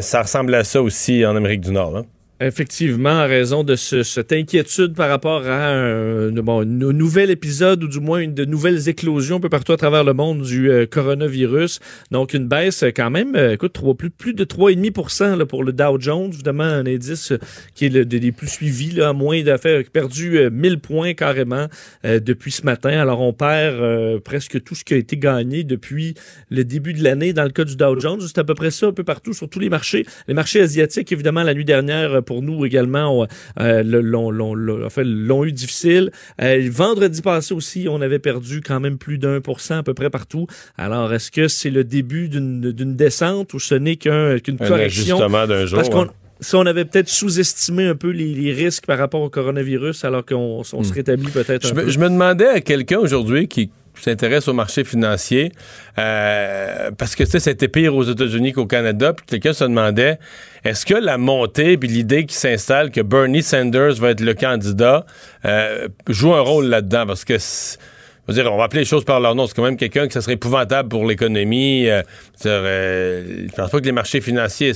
ça 0.00 0.22
ressemble 0.22 0.54
à 0.54 0.62
ça 0.62 0.80
aussi 0.80 1.26
en 1.26 1.34
Amérique 1.34 1.62
du 1.62 1.72
Nord. 1.72 1.90
là. 1.90 2.02
Effectivement, 2.40 3.10
en 3.22 3.28
raison 3.28 3.62
de 3.62 3.76
ce- 3.76 4.02
cette 4.02 4.32
inquiétude 4.32 4.94
par 4.94 5.08
rapport 5.08 5.46
à 5.46 5.68
un, 5.68 6.30
bon, 6.32 6.62
un 6.62 6.64
nouvel 6.64 7.30
épisode 7.30 7.84
ou 7.84 7.88
du 7.88 8.00
moins 8.00 8.18
une 8.18 8.34
de 8.34 8.44
nouvelles 8.44 8.88
éclosions 8.88 9.36
un 9.36 9.40
peu 9.40 9.48
partout 9.48 9.70
à 9.70 9.76
travers 9.76 10.02
le 10.02 10.14
monde 10.14 10.42
du 10.42 10.68
euh, 10.68 10.84
coronavirus. 10.84 11.78
Donc 12.10 12.34
une 12.34 12.48
baisse 12.48 12.82
euh, 12.82 12.90
quand 12.90 13.08
même, 13.08 13.36
euh, 13.36 13.52
écoute, 13.52 13.78
plus, 13.96 14.10
plus 14.10 14.34
de 14.34 14.42
3,5 14.44 15.36
là, 15.38 15.46
pour 15.46 15.62
le 15.62 15.72
Dow 15.72 16.00
Jones, 16.00 16.30
évidemment 16.32 16.64
un 16.64 16.84
indice 16.86 17.30
euh, 17.30 17.38
qui 17.76 17.86
est 17.86 17.88
le, 17.88 18.04
des 18.04 18.32
plus 18.32 18.48
suivis, 18.48 18.90
là, 18.90 19.12
moins 19.12 19.40
d'affaires, 19.44 19.80
perdu 19.92 20.38
euh, 20.38 20.50
1000 20.50 20.80
points 20.80 21.14
carrément 21.14 21.68
euh, 22.04 22.18
depuis 22.18 22.50
ce 22.50 22.64
matin. 22.64 22.98
Alors 22.98 23.20
on 23.20 23.32
perd 23.32 23.76
euh, 23.80 24.18
presque 24.18 24.60
tout 24.64 24.74
ce 24.74 24.82
qui 24.82 24.94
a 24.94 24.96
été 24.96 25.16
gagné 25.16 25.62
depuis 25.62 26.14
le 26.50 26.64
début 26.64 26.94
de 26.94 27.04
l'année 27.04 27.32
dans 27.32 27.44
le 27.44 27.50
cas 27.50 27.62
du 27.64 27.76
Dow 27.76 27.98
Jones. 28.00 28.20
C'est 28.22 28.38
à 28.38 28.44
peu 28.44 28.54
près 28.54 28.72
ça 28.72 28.88
un 28.88 28.92
peu 28.92 29.04
partout 29.04 29.32
sur 29.34 29.48
tous 29.48 29.60
les 29.60 29.70
marchés. 29.70 30.04
Les 30.26 30.34
marchés 30.34 30.60
asiatiques, 30.60 31.12
évidemment, 31.12 31.44
la 31.44 31.54
nuit 31.54 31.64
dernière, 31.64 32.12
euh, 32.14 32.20
pour 32.34 32.42
nous 32.42 32.64
également, 32.66 33.26
euh, 33.60 33.82
l'ont 33.84 34.30
l'ont- 34.32 34.54
l'ont- 34.54 34.84
en 34.84 34.90
fait, 34.90 35.04
l'ont 35.04 35.44
eu 35.44 35.52
difficile. 35.52 36.10
Euh, 36.42 36.68
vendredi 36.70 37.22
passé 37.22 37.54
aussi, 37.54 37.86
on 37.88 38.00
avait 38.00 38.18
perdu 38.18 38.60
quand 38.60 38.80
même 38.80 38.98
plus 38.98 39.18
d'un 39.18 39.40
pour 39.40 39.60
cent 39.60 39.78
à 39.78 39.82
peu 39.84 39.94
près 39.94 40.10
partout. 40.10 40.46
Alors, 40.76 41.12
est-ce 41.14 41.30
que 41.30 41.46
c'est 41.46 41.70
le 41.70 41.84
début 41.84 42.28
d'une 42.28 42.96
descente 42.96 43.54
ou 43.54 43.60
ce 43.60 43.76
n'est 43.76 43.96
qu'un- 43.96 44.38
qu'une 44.40 44.56
Un 44.60 44.66
correction? 44.68 45.16
ajustement 45.18 45.46
d'un 45.46 45.64
jour, 45.66 45.76
Parce 45.78 45.88
qu'on 45.90 46.02
hein. 46.06 46.10
si 46.40 46.56
on 46.56 46.66
avait 46.66 46.84
peut-être 46.84 47.08
sous-estimé 47.08 47.86
un 47.86 47.94
peu 47.94 48.10
les, 48.10 48.34
les 48.34 48.52
risques 48.52 48.84
par 48.86 48.98
rapport 48.98 49.20
au 49.22 49.30
coronavirus, 49.30 50.04
alors 50.04 50.24
qu'on 50.26 50.62
on 50.72 50.82
se 50.82 50.92
rétablit 50.92 51.30
peut-être 51.30 51.66
un 51.66 51.68
Je 51.68 51.74
peu. 51.74 51.84
me, 51.84 51.88
je 51.90 51.98
me 52.00 52.08
demandais 52.08 52.48
à 52.48 52.60
quelqu'un 52.60 52.98
aujourd'hui 52.98 53.46
qui 53.46 53.70
s'intéresse 54.02 54.48
au 54.48 54.52
marché 54.52 54.84
financier, 54.84 55.52
euh, 55.98 56.90
parce 56.96 57.14
que 57.14 57.24
c'était 57.24 57.68
pire 57.68 57.94
aux 57.94 58.04
États-Unis 58.04 58.52
qu'au 58.52 58.66
Canada, 58.66 59.12
puis 59.12 59.24
quelqu'un 59.26 59.52
se 59.52 59.64
demandait 59.64 60.18
est-ce 60.64 60.84
que 60.86 60.94
la 60.94 61.18
montée 61.18 61.76
puis 61.76 61.88
l'idée 61.88 62.26
qui 62.26 62.34
s'installe 62.34 62.90
que 62.90 63.00
Bernie 63.00 63.42
Sanders 63.42 63.94
va 63.94 64.10
être 64.10 64.20
le 64.20 64.34
candidat 64.34 65.06
euh, 65.44 65.88
joue 66.08 66.34
un 66.34 66.40
rôle 66.40 66.66
là-dedans? 66.66 67.06
Parce 67.06 67.24
que 67.24 67.34
je 67.38 68.32
veux 68.32 68.42
dire, 68.42 68.50
on 68.50 68.56
va 68.56 68.64
appeler 68.64 68.80
les 68.80 68.86
choses 68.86 69.04
par 69.04 69.20
leur 69.20 69.34
nom. 69.34 69.46
C'est 69.46 69.54
quand 69.54 69.62
même 69.64 69.76
quelqu'un 69.76 70.06
que 70.06 70.14
ça 70.14 70.22
serait 70.22 70.32
épouvantable 70.34 70.88
pour 70.88 71.04
l'économie. 71.06 71.88
Euh, 71.90 72.02
je 72.42 72.48
euh, 72.48 73.46
je 73.48 73.54
pense 73.54 73.70
pas 73.70 73.80
que 73.80 73.84
les 73.84 73.92
marchés 73.92 74.22
financiers. 74.22 74.72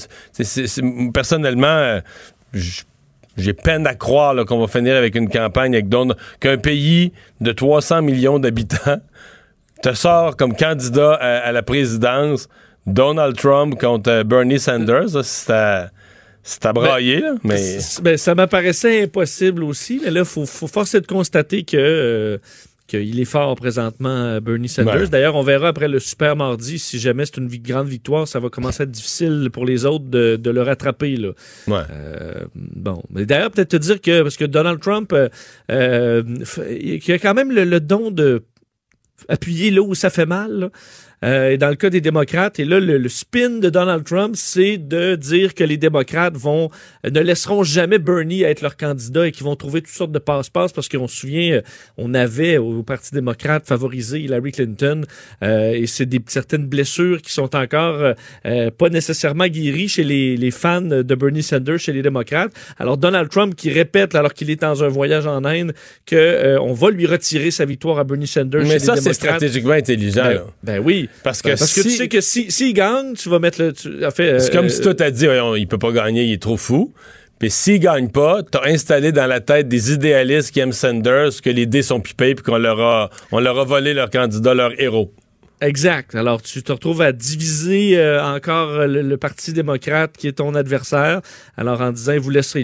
personnellement, 1.12 1.66
euh, 1.66 2.00
je- 2.52 2.82
j'ai 3.36 3.52
peine 3.52 3.86
à 3.86 3.94
croire 3.94 4.34
qu'on 4.44 4.58
va 4.58 4.66
finir 4.66 4.96
avec 4.96 5.14
une 5.14 5.28
campagne 5.28 5.74
avec 5.74 5.86
qu'un 6.40 6.58
pays 6.58 7.12
de 7.40 7.52
300 7.52 8.02
millions 8.02 8.38
d'habitants 8.40 8.98
te 9.82 9.92
sors 9.94 10.36
comme 10.36 10.54
candidat 10.56 11.14
à, 11.14 11.38
à 11.48 11.52
la 11.52 11.62
présidence 11.62 12.48
Donald 12.86 13.36
Trump 13.36 13.78
contre 13.78 14.10
euh, 14.10 14.24
Bernie 14.24 14.58
Sanders. 14.58 15.14
là, 15.14 15.22
C'est 15.22 15.52
à, 15.52 15.90
c'est 16.42 16.64
à 16.66 16.72
brailler, 16.72 17.20
là, 17.20 17.34
mais... 17.44 17.78
Ben, 18.02 18.16
ça 18.16 18.34
m'apparaissait 18.34 19.02
impossible 19.02 19.62
aussi, 19.64 20.00
mais 20.02 20.10
là, 20.10 20.20
il 20.20 20.26
faut, 20.26 20.46
faut 20.46 20.66
forcer 20.66 21.00
de 21.00 21.06
constater 21.06 21.64
que. 21.64 21.76
euh, 21.76 22.38
qu'il 22.86 23.20
est 23.20 23.26
fort 23.26 23.54
présentement, 23.54 24.08
euh, 24.08 24.40
Bernie 24.40 24.66
Sanders. 24.66 25.02
Ouais. 25.02 25.08
D'ailleurs, 25.08 25.36
on 25.36 25.42
verra 25.42 25.68
après 25.68 25.88
le 25.88 25.98
super 25.98 26.36
mardi, 26.36 26.78
si 26.78 26.98
jamais 26.98 27.26
c'est 27.26 27.36
une 27.36 27.48
grande 27.48 27.86
victoire, 27.86 28.26
ça 28.26 28.40
va 28.40 28.48
commencer 28.48 28.82
à 28.82 28.84
être 28.84 28.90
difficile 28.90 29.50
pour 29.52 29.66
les 29.66 29.84
autres 29.84 30.06
de, 30.06 30.36
de 30.36 30.50
le 30.50 30.62
rattraper. 30.62 31.16
Là. 31.16 31.32
Ouais. 31.66 31.82
Euh, 31.90 32.44
bon, 32.54 33.02
mais 33.10 33.26
d'ailleurs, 33.26 33.50
peut-être 33.50 33.68
te 33.68 33.76
dire 33.76 34.00
que, 34.00 34.22
parce 34.22 34.38
que 34.38 34.46
Donald 34.46 34.80
Trump, 34.80 35.12
euh, 35.12 35.28
euh, 35.70 36.22
il 36.80 37.12
a 37.12 37.18
quand 37.18 37.34
même 37.34 37.52
le, 37.52 37.64
le 37.64 37.80
don 37.80 38.10
de 38.10 38.42
appuyer 39.28 39.70
là 39.70 39.82
où 39.82 39.94
ça 39.94 40.10
fait 40.10 40.26
mal. 40.26 40.70
Euh, 41.24 41.50
et 41.50 41.58
dans 41.58 41.68
le 41.68 41.74
cas 41.76 41.90
des 41.90 42.00
démocrates, 42.00 42.58
et 42.60 42.64
là, 42.64 42.80
le, 42.80 42.98
le 42.98 43.08
spin 43.08 43.50
de 43.58 43.70
Donald 43.70 44.04
Trump, 44.04 44.34
c'est 44.36 44.78
de 44.78 45.16
dire 45.16 45.54
que 45.54 45.64
les 45.64 45.76
démocrates 45.76 46.36
vont 46.36 46.70
euh, 47.04 47.10
ne 47.10 47.20
laisseront 47.20 47.62
jamais 47.62 47.98
Bernie 47.98 48.42
être 48.42 48.62
leur 48.62 48.76
candidat 48.76 49.26
et 49.26 49.32
qu'ils 49.32 49.44
vont 49.44 49.56
trouver 49.56 49.82
toutes 49.82 49.94
sortes 49.94 50.12
de 50.12 50.18
passe-passe 50.18 50.72
parce 50.72 50.88
qu'on 50.88 51.08
se 51.08 51.16
souvient, 51.16 51.56
euh, 51.56 51.62
on 51.96 52.14
avait 52.14 52.58
au 52.58 52.82
Parti 52.82 53.12
démocrate 53.12 53.66
favorisé 53.66 54.20
Hillary 54.20 54.52
Clinton 54.52 55.02
euh, 55.42 55.72
et 55.72 55.86
c'est 55.86 56.06
des 56.06 56.20
certaines 56.26 56.66
blessures 56.66 57.20
qui 57.22 57.32
sont 57.32 57.54
encore 57.56 57.96
euh, 57.96 58.12
euh, 58.46 58.70
pas 58.70 58.88
nécessairement 58.88 59.46
guéries 59.46 59.88
chez 59.88 60.04
les, 60.04 60.36
les 60.36 60.50
fans 60.50 60.80
de 60.80 61.14
Bernie 61.14 61.42
Sanders, 61.42 61.78
chez 61.78 61.92
les 61.92 62.02
démocrates. 62.02 62.52
Alors 62.78 62.96
Donald 62.96 63.28
Trump 63.28 63.54
qui 63.54 63.70
répète 63.70 64.14
alors 64.14 64.34
qu'il 64.34 64.50
est 64.50 64.60
dans 64.60 64.84
un 64.84 64.88
voyage 64.88 65.26
en 65.26 65.44
Inde 65.44 65.72
que 66.06 66.16
euh, 66.16 66.60
on 66.60 66.72
va 66.72 66.90
lui 66.90 67.06
retirer 67.06 67.50
sa 67.50 67.64
victoire 67.64 67.98
à 67.98 68.04
Bernie 68.04 68.26
Sanders 68.26 68.62
chez 68.62 68.68
Mais 68.68 68.74
les 68.74 68.80
ça, 68.80 68.96
c'est 68.96 69.12
stratégiquement 69.12 69.72
intelligent. 69.72 70.22
Ben, 70.22 70.42
ben 70.62 70.82
oui. 70.84 71.07
Parce 71.22 71.42
que, 71.42 71.48
Parce 71.50 71.74
que 71.74 71.82
si- 71.82 71.88
tu 71.88 71.90
sais 71.96 72.08
que 72.08 72.20
si 72.20 72.50
s'il 72.50 72.72
gagne, 72.74 73.14
tu 73.14 73.28
vas 73.28 73.38
mettre 73.38 73.60
le. 73.62 73.72
tu- 73.72 74.04
en 74.04 74.10
fait, 74.10 74.38
C'est 74.40 74.50
euh, 74.50 74.58
comme 74.58 74.68
si 74.68 74.80
toi 74.80 74.94
t'as 74.94 75.10
dit, 75.10 75.26
Voyons, 75.26 75.54
il 75.56 75.66
peut 75.66 75.78
pas 75.78 75.92
gagner, 75.92 76.24
il 76.24 76.32
est 76.32 76.42
trop 76.42 76.56
fou. 76.56 76.92
Puis 77.38 77.50
s'il 77.50 77.78
gagne 77.78 78.08
pas, 78.08 78.40
t'as 78.42 78.64
installé 78.66 79.12
dans 79.12 79.26
la 79.26 79.40
tête 79.40 79.68
des 79.68 79.92
idéalistes 79.92 80.50
qui 80.50 80.58
aiment 80.60 80.72
Sanders 80.72 81.40
que 81.42 81.50
les 81.50 81.66
dés 81.66 81.82
sont 81.82 82.00
pipés 82.00 82.34
puis 82.34 82.44
qu'on 82.44 82.58
leur 82.58 82.80
a, 82.80 83.10
on 83.30 83.38
leur 83.38 83.58
a 83.60 83.64
volé 83.64 83.94
leur 83.94 84.10
candidat, 84.10 84.54
leur 84.54 84.72
héros. 84.80 85.12
Exact. 85.60 86.14
Alors, 86.14 86.40
tu 86.40 86.62
te 86.62 86.70
retrouves 86.70 87.02
à 87.02 87.10
diviser 87.10 87.98
euh, 87.98 88.22
encore 88.24 88.86
le, 88.86 89.02
le 89.02 89.16
Parti 89.16 89.52
démocrate 89.52 90.16
qui 90.16 90.28
est 90.28 90.34
ton 90.34 90.54
adversaire. 90.54 91.20
Alors, 91.56 91.80
en 91.80 91.90
disant, 91.90 92.12
ils 92.12 92.20
vous, 92.20 92.30
laisserez, 92.30 92.62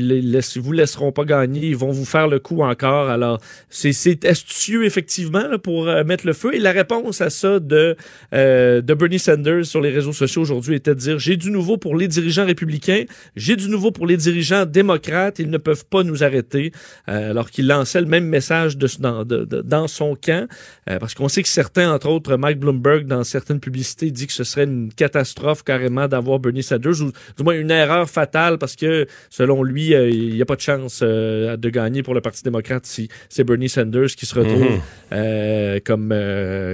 vous 0.61 0.73
laisseront 0.73 1.11
pas 1.11 1.25
gagner, 1.25 1.67
ils 1.67 1.77
vont 1.77 1.91
vous 1.91 2.05
faire 2.05 2.29
le 2.29 2.39
coup 2.39 2.63
encore. 2.63 3.09
Alors, 3.11 3.41
c'est- 3.69 3.93
c'est 3.93 4.25
astucieux, 4.25 4.85
effectivement, 4.85 5.49
là, 5.49 5.59
pour 5.59 5.89
euh, 5.89 6.05
mettre 6.05 6.25
le 6.25 6.33
feu. 6.35 6.55
Et 6.55 6.61
la 6.61 6.71
réponse 6.71 7.21
à 7.21 7.31
ça 7.31 7.59
de, 7.59 7.97
euh, 8.33 8.81
de 8.81 8.95
Bernie 8.95 9.19
Sanders 9.19 9.65
sur 9.65 9.81
les 9.81 9.91
réseaux 9.91 10.13
sociaux 10.13 10.43
aujourd'hui 10.43 10.77
était 10.77 10.95
de 10.95 11.01
dire, 11.01 11.19
j'ai 11.19 11.37
du 11.37 11.51
nouveau 11.51 11.77
pour 11.79 11.97
les 11.97 12.07
dirigeants 12.07 12.47
républicains, 12.47 13.07
j'ai 13.35 13.57
du 13.57 13.69
nouveau 13.71 13.91
pour 13.91 14.07
les 14.07 14.17
dirigeants 14.17 14.67
démocrates, 14.67 15.41
ils 15.41 15.51
ne 15.51 15.59
peuvent 15.59 15.85
pas 15.85 16.05
nous 16.05 16.23
arrêter. 16.23 16.71
Euh, 17.09 17.31
alors 17.33 17.51
qu'il 17.51 17.67
lançait 17.67 18.01
le 18.01 18.07
même 18.07 18.27
message 18.27 18.77
de, 18.79 18.87
dans, 19.01 19.25
de- 19.25 19.45
de- 19.45 19.63
dans 19.63 19.89
son 19.89 20.15
camp. 20.15 20.47
Euh, 20.89 21.01
parce 21.01 21.15
qu'on 21.15 21.29
sait 21.29 21.43
que 21.43 21.49
certains, 21.49 21.93
entre 21.93 22.09
autres, 22.09 22.37
Mike 22.37 22.61
Bloomberg, 22.61 22.84
dans 23.05 23.24
certaines 23.24 23.61
publicités, 23.61 24.11
dit 24.11 24.26
que 24.26 24.32
ce 24.32 24.45
serait 24.45 24.64
une 24.64 24.93
catastrophe 24.93 25.62
carrément 25.62 26.07
d'avoir 26.09 26.39
Bernie 26.39 26.62
Sanders, 26.62 27.01
ou 27.03 27.11
du 27.37 27.43
moins 27.43 27.55
une 27.55 27.70
erreur 27.70 28.09
fatale, 28.09 28.59
parce 28.59 28.76
que 28.76 29.07
selon 29.30 29.62
lui, 29.62 29.95
euh, 29.95 30.09
il 30.11 30.35
n'y 30.35 30.43
a 30.43 30.47
pas 30.47 30.57
de 30.57 30.61
chance 30.61 31.01
euh, 31.03 31.57
de 31.57 31.70
gagner 31.70 32.03
pour 32.03 32.14
le 32.14 32.20
Parti 32.20 32.43
démocrate 32.43 32.87
si 32.87 33.09
c'est 33.28 33.45
Bernie 33.45 33.68
Sanders 33.68 34.09
qui 34.16 34.26
se 34.26 34.35
retrouve 34.35 34.62
Mhm. 34.62 34.80
euh, 35.12 35.80
comme, 35.85 36.14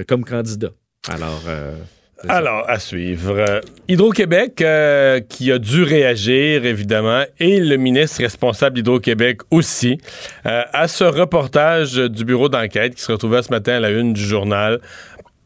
comme 0.07 0.23
candidat. 0.25 0.71
Alors. 1.09 1.43
Alors, 2.27 2.69
à 2.69 2.77
suivre. 2.77 3.61
Hydro-Québec, 3.87 4.61
euh, 4.61 5.21
qui 5.21 5.51
a 5.51 5.57
dû 5.57 5.81
réagir, 5.81 6.65
évidemment, 6.65 7.23
et 7.39 7.59
le 7.59 7.77
ministre 7.77 8.21
responsable 8.21 8.75
d'Hydro-Québec 8.75 9.41
aussi, 9.49 9.97
euh, 10.45 10.61
à 10.71 10.87
ce 10.87 11.03
reportage 11.03 11.95
du 11.95 12.23
bureau 12.23 12.47
d'enquête 12.47 12.93
qui 12.93 13.01
se 13.01 13.11
retrouvait 13.11 13.41
ce 13.41 13.49
matin 13.49 13.73
à 13.73 13.79
la 13.79 13.89
une 13.89 14.13
du 14.13 14.21
journal, 14.21 14.79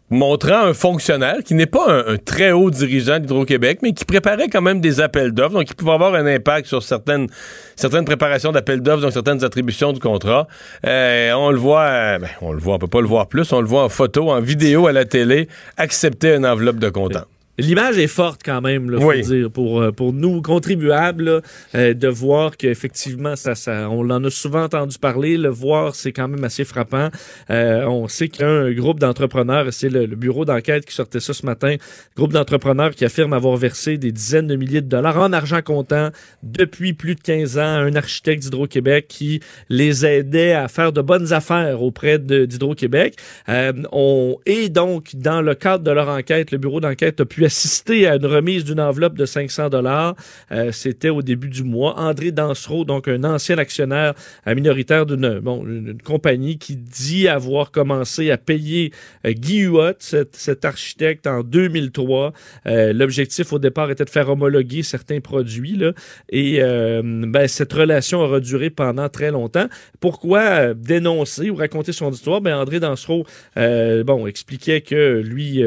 montrant 0.10 0.66
un 0.66 0.74
fonctionnaire 0.74 1.38
qui 1.44 1.56
n'est 1.56 1.66
pas 1.66 1.86
un, 1.90 2.18
très 2.18 2.52
haut 2.52 2.70
dirigeant 2.70 3.20
d'Hydro-Québec, 3.20 3.80
mais 3.82 3.94
qui 3.94 4.06
préparait 4.06 4.48
quand 4.50 4.62
même 4.62 4.80
des 4.80 5.02
appels 5.02 5.32
d'offres, 5.32 5.54
donc 5.54 5.66
qui 5.66 5.74
pouvait 5.74 5.94
avoir 5.94 6.14
un 6.14 6.26
impact 6.26 6.68
sur 6.68 6.84
certaines, 6.84 7.28
certaines 7.76 8.06
préparations 8.06 8.52
d'appels 8.52 8.82
d'offres, 8.82 9.02
donc 9.02 9.14
certaines 9.14 9.44
attributions 9.44 9.94
du 9.94 10.00
contrat. 10.00 10.48
Euh, 10.86 11.32
on 11.34 11.52
le 11.52 11.58
voit, 11.58 11.82
euh, 11.82 12.20
ben, 12.20 12.30
on 12.42 12.54
le 12.54 12.60
voit, 12.60 12.76
on 12.76 12.80
peut 12.80 12.88
pas 12.88 13.02
le 13.02 13.08
voir 13.08 13.28
plus, 13.28 13.52
on 13.52 13.62
le 13.62 13.68
voit 13.68 13.84
en 13.84 13.90
photo, 13.90 14.32
en 14.32 14.42
vidéo 14.42 14.88
à 14.88 14.92
la 14.92 15.06
télé, 15.06 15.48
accepter 15.78 16.36
une 16.36 16.46
enveloppe 16.46 16.78
de 16.78 16.90
comptant. 16.90 17.26
L'image 17.58 17.98
est 17.98 18.08
forte 18.08 18.42
quand 18.44 18.60
même, 18.62 18.90
là, 18.90 19.00
faut 19.00 19.08
Oui. 19.08 19.22
dire, 19.22 19.50
pour, 19.50 19.82
euh, 19.82 19.92
pour 19.92 20.12
nous 20.12 20.42
contribuables, 20.42 21.24
là, 21.24 21.42
euh, 21.76 21.94
de 21.94 22.08
voir 22.08 22.58
qu'effectivement, 22.58 23.36
ça, 23.36 23.56
ça, 23.56 23.90
on 23.90 24.10
en 24.10 24.24
a 24.24 24.30
souvent 24.30 24.64
entendu 24.64 24.98
parler. 25.00 25.38
Le 25.38 25.50
voir, 25.50 25.96
c'est 25.96 26.12
quand 26.12 26.28
même 26.28 26.44
assez 26.44 26.66
frappant. 26.66 27.10
Euh, 27.50 27.86
on 27.86 28.08
sait 28.10 28.28
qu'il 28.28 28.42
y 28.42 28.44
a 28.44 28.50
un 28.52 28.72
groupe 28.74 29.00
d'entrepreneurs, 29.00 29.72
c'est 29.72 29.88
le, 29.90 30.06
le 30.06 30.16
bureau 30.16 30.44
d'enquête 30.44 30.86
qui 30.86 30.94
sortait 30.94 31.20
ça 31.22 31.34
ce 31.34 31.46
matin, 31.46 31.76
groupe 32.18 32.34
d'entrepreneurs 32.34 32.92
qui 32.92 33.06
affirme 33.06 33.32
avoir 33.34 33.56
versé 33.56 33.98
des 33.98 34.12
dizaines 34.12 34.48
de 34.48 34.56
milliers 34.56 34.82
de 34.82 34.90
dollars 34.90 35.18
en 35.18 35.32
argent 35.32 35.62
comptant 35.62 36.10
depuis 36.44 36.94
plus 36.94 37.16
de 37.16 37.22
15 37.22 37.58
ans 37.58 37.62
à 37.62 37.80
un 37.80 37.96
architecte 37.96 38.44
d'Hydro-Québec 38.44 39.06
qui 39.08 39.40
les 39.70 40.06
aidait 40.06 40.54
à 40.54 40.68
faire 40.68 40.92
de 40.92 41.02
bonnes 41.02 41.32
affaires 41.32 41.82
auprès 41.82 42.20
d'Hydro-Québec. 42.20 43.16
Euh, 43.50 43.72
on, 43.94 44.38
et 44.46 44.70
donc, 44.70 45.16
dans 45.16 45.42
le 45.42 45.56
cadre 45.56 45.84
de 45.84 45.92
leur 45.92 46.10
enquête, 46.10 46.52
le 46.52 46.58
bureau 46.58 46.80
d'enquête 46.82 47.22
a 47.22 47.26
pu 47.26 47.45
assister 47.46 48.08
à 48.08 48.16
une 48.16 48.26
remise 48.26 48.64
d'une 48.64 48.80
enveloppe 48.80 49.16
de 49.16 49.26
500 49.26 49.70
dollars. 49.70 50.16
Euh, 50.52 50.72
C'était 50.72 51.10
au 51.10 51.22
début 51.22 51.50
du 51.50 51.64
mois. 51.64 52.00
André 52.00 52.32
Dansereau, 52.32 52.86
donc 52.86 53.08
un 53.08 53.24
ancien 53.24 53.58
actionnaire 53.58 54.14
euh, 54.48 54.56
minoritaire 54.56 55.06
d'une 55.06 55.40
bon, 55.40 55.66
une, 55.66 55.98
compagnie 56.02 56.58
qui 56.58 56.76
dit 56.76 57.28
avoir 57.28 57.72
commencé 57.72 58.32
à 58.32 58.38
payer 58.38 58.92
euh, 59.26 59.32
Guy 59.34 59.62
Huot, 59.62 59.94
cet, 60.00 60.66
architecte, 60.66 61.28
en 61.28 61.44
2003. 61.44 62.34
Euh, 62.68 62.94
L'objectif 62.94 63.54
au 63.54 63.60
départ 63.60 63.92
était 63.92 64.06
de 64.06 64.10
faire 64.10 64.30
homologuer 64.30 64.84
certains 64.84 65.20
produits. 65.20 65.76
Là, 65.76 65.94
et 66.30 66.60
ben, 67.04 67.48
cette 67.48 67.74
relation 67.74 68.20
aura 68.20 68.40
duré 68.40 68.70
pendant 68.70 69.10
très 69.10 69.32
longtemps. 69.32 69.68
Pourquoi 70.00 70.74
dénoncer 70.74 71.50
ou 71.50 71.56
raconter 71.56 71.92
son 71.92 72.12
histoire? 72.12 72.42
Ben, 72.42 72.56
André 72.56 72.80
Dansereau 72.80 73.26
bon, 73.56 74.28
expliquait 74.28 74.82
que 74.82 75.22
lui 75.22 75.58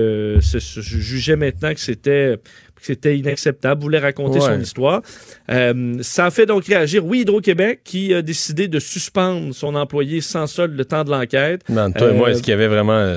se 0.40 0.80
jugeait 0.80 1.36
maintenant 1.36 1.67
que 1.74 1.80
c'était 1.80 2.36
que 2.80 2.86
c'était 2.86 3.18
inacceptable, 3.18 3.82
voulait 3.82 3.98
raconter 3.98 4.38
Ouais. 4.38 4.46
son 4.54 4.60
histoire. 4.60 5.02
Euh, 5.50 5.94
ça 6.00 6.26
a 6.26 6.30
fait 6.30 6.46
donc 6.46 6.64
réagir, 6.66 7.04
oui, 7.04 7.22
Hydro-Québec, 7.22 7.80
qui 7.82 8.14
a 8.14 8.22
décidé 8.22 8.68
de 8.68 8.78
suspendre 8.78 9.52
son 9.52 9.74
employé 9.74 10.20
sans 10.20 10.46
solde 10.46 10.76
le 10.76 10.84
temps 10.84 11.02
de 11.02 11.10
l'enquête. 11.10 11.62
Toi 11.66 11.86
et 12.10 12.12
moi, 12.12 12.28
Euh, 12.28 12.30
est-ce 12.30 12.40
qu'il 12.42 12.52
y 12.52 12.54
avait 12.54 12.68
vraiment, 12.68 13.16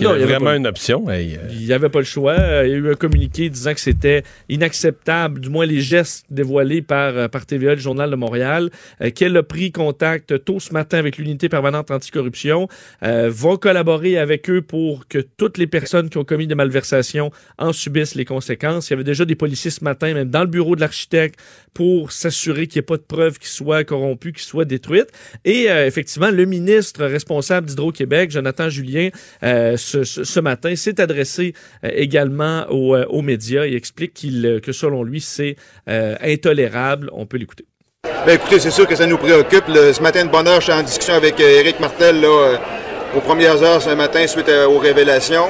non, 0.00 0.10
avait 0.10 0.18
il 0.18 0.20
y 0.20 0.24
avait 0.24 0.32
vraiment 0.34 0.46
pas- 0.50 0.56
une 0.56 0.66
option? 0.66 1.10
Hey, 1.10 1.34
euh, 1.36 1.48
il 1.50 1.66
n'y 1.66 1.72
avait 1.72 1.88
pas 1.88 1.98
le 1.98 2.04
choix. 2.04 2.32
Euh, 2.38 2.62
Il 2.66 2.70
y 2.70 2.74
a 2.74 2.76
eu 2.76 2.90
un 2.90 2.94
communiqué 2.94 3.48
disant 3.50 3.74
que 3.74 3.80
c'était 3.80 4.22
inacceptable, 4.48 5.40
du 5.40 5.48
moins 5.48 5.66
les 5.66 5.80
gestes 5.80 6.24
dévoilés 6.30 6.82
par, 6.82 7.16
euh, 7.16 7.28
par 7.28 7.46
TVA, 7.46 7.74
le 7.74 7.80
Journal 7.80 8.10
de 8.10 8.16
Montréal, 8.16 8.70
euh, 9.00 9.10
qu'elle 9.10 9.36
a 9.36 9.42
pris 9.42 9.72
contact 9.72 10.44
tôt 10.44 10.60
ce 10.60 10.72
matin 10.72 10.98
avec 10.98 11.18
l'unité 11.18 11.48
permanente 11.48 11.90
anticorruption, 11.90 12.68
euh, 13.02 13.28
va 13.32 13.56
collaborer 13.56 14.18
avec 14.18 14.48
eux 14.50 14.62
pour 14.62 15.08
que 15.08 15.18
toutes 15.18 15.58
les 15.58 15.66
personnes 15.66 16.08
qui 16.10 16.18
ont 16.18 16.24
commis 16.24 16.46
des 16.46 16.54
malversations 16.54 17.30
en 17.58 17.72
subissent 17.72 18.14
les 18.14 18.24
conséquences. 18.24 18.88
Il 18.88 18.92
y 18.92 18.94
avait 18.94 19.04
déjà 19.04 19.24
des 19.24 19.34
policiers 19.34 19.70
ce 19.70 19.82
matin, 19.84 20.14
même 20.14 20.30
dans 20.30 20.42
le 20.42 20.46
bureau 20.46 20.76
de 20.76 20.80
l'architecte, 20.80 21.38
pour 21.74 22.12
s'assurer 22.12 22.66
qu'il 22.66 22.78
n'y 22.80 22.84
ait 22.84 22.86
pas 22.86 22.96
de 22.98 23.02
preuves 23.02 23.38
qui 23.38 23.48
soient 23.48 23.82
corrompues, 23.84 24.32
qui 24.32 24.44
soient 24.44 24.64
détruites. 24.64 25.10
Et 25.44 25.64
effectivement, 25.64 26.30
le 26.30 26.44
ministre 26.44 27.04
responsable 27.04 27.66
d'Hydro-Québec, 27.66 28.30
Jonathan 28.30 28.68
Julien, 28.68 29.08
euh, 29.42 29.71
ce, 29.76 30.04
ce- 30.04 30.24
ce 30.24 30.40
matin, 30.40 30.74
s'est 30.76 31.00
adressé 31.00 31.54
euh, 31.84 31.90
également 31.94 32.66
aux, 32.70 32.94
euh, 32.94 33.04
aux 33.08 33.22
médias 33.22 33.64
et 33.66 33.74
explique 33.74 34.20
euh, 34.24 34.60
que 34.60 34.72
selon 34.72 35.02
lui, 35.02 35.20
c'est 35.20 35.56
euh, 35.88 36.14
intolérable. 36.22 37.08
On 37.12 37.26
peut 37.26 37.36
l'écouter. 37.38 37.64
Ben 38.26 38.34
écoutez, 38.34 38.58
c'est 38.58 38.70
sûr 38.70 38.86
que 38.86 38.96
ça 38.96 39.06
nous 39.06 39.18
préoccupe. 39.18 39.64
Ce 39.68 40.02
matin 40.02 40.24
de 40.24 40.30
bonne 40.30 40.48
heure, 40.48 40.60
j'étais 40.60 40.72
en 40.72 40.82
discussion 40.82 41.14
avec 41.14 41.40
euh, 41.40 41.60
Éric 41.60 41.78
Martel 41.80 42.20
là, 42.20 42.28
euh, 42.28 42.56
aux 43.16 43.20
premières 43.20 43.62
heures 43.62 43.80
ce 43.82 43.90
matin 43.90 44.26
suite 44.26 44.48
aux 44.68 44.78
révélations. 44.78 45.46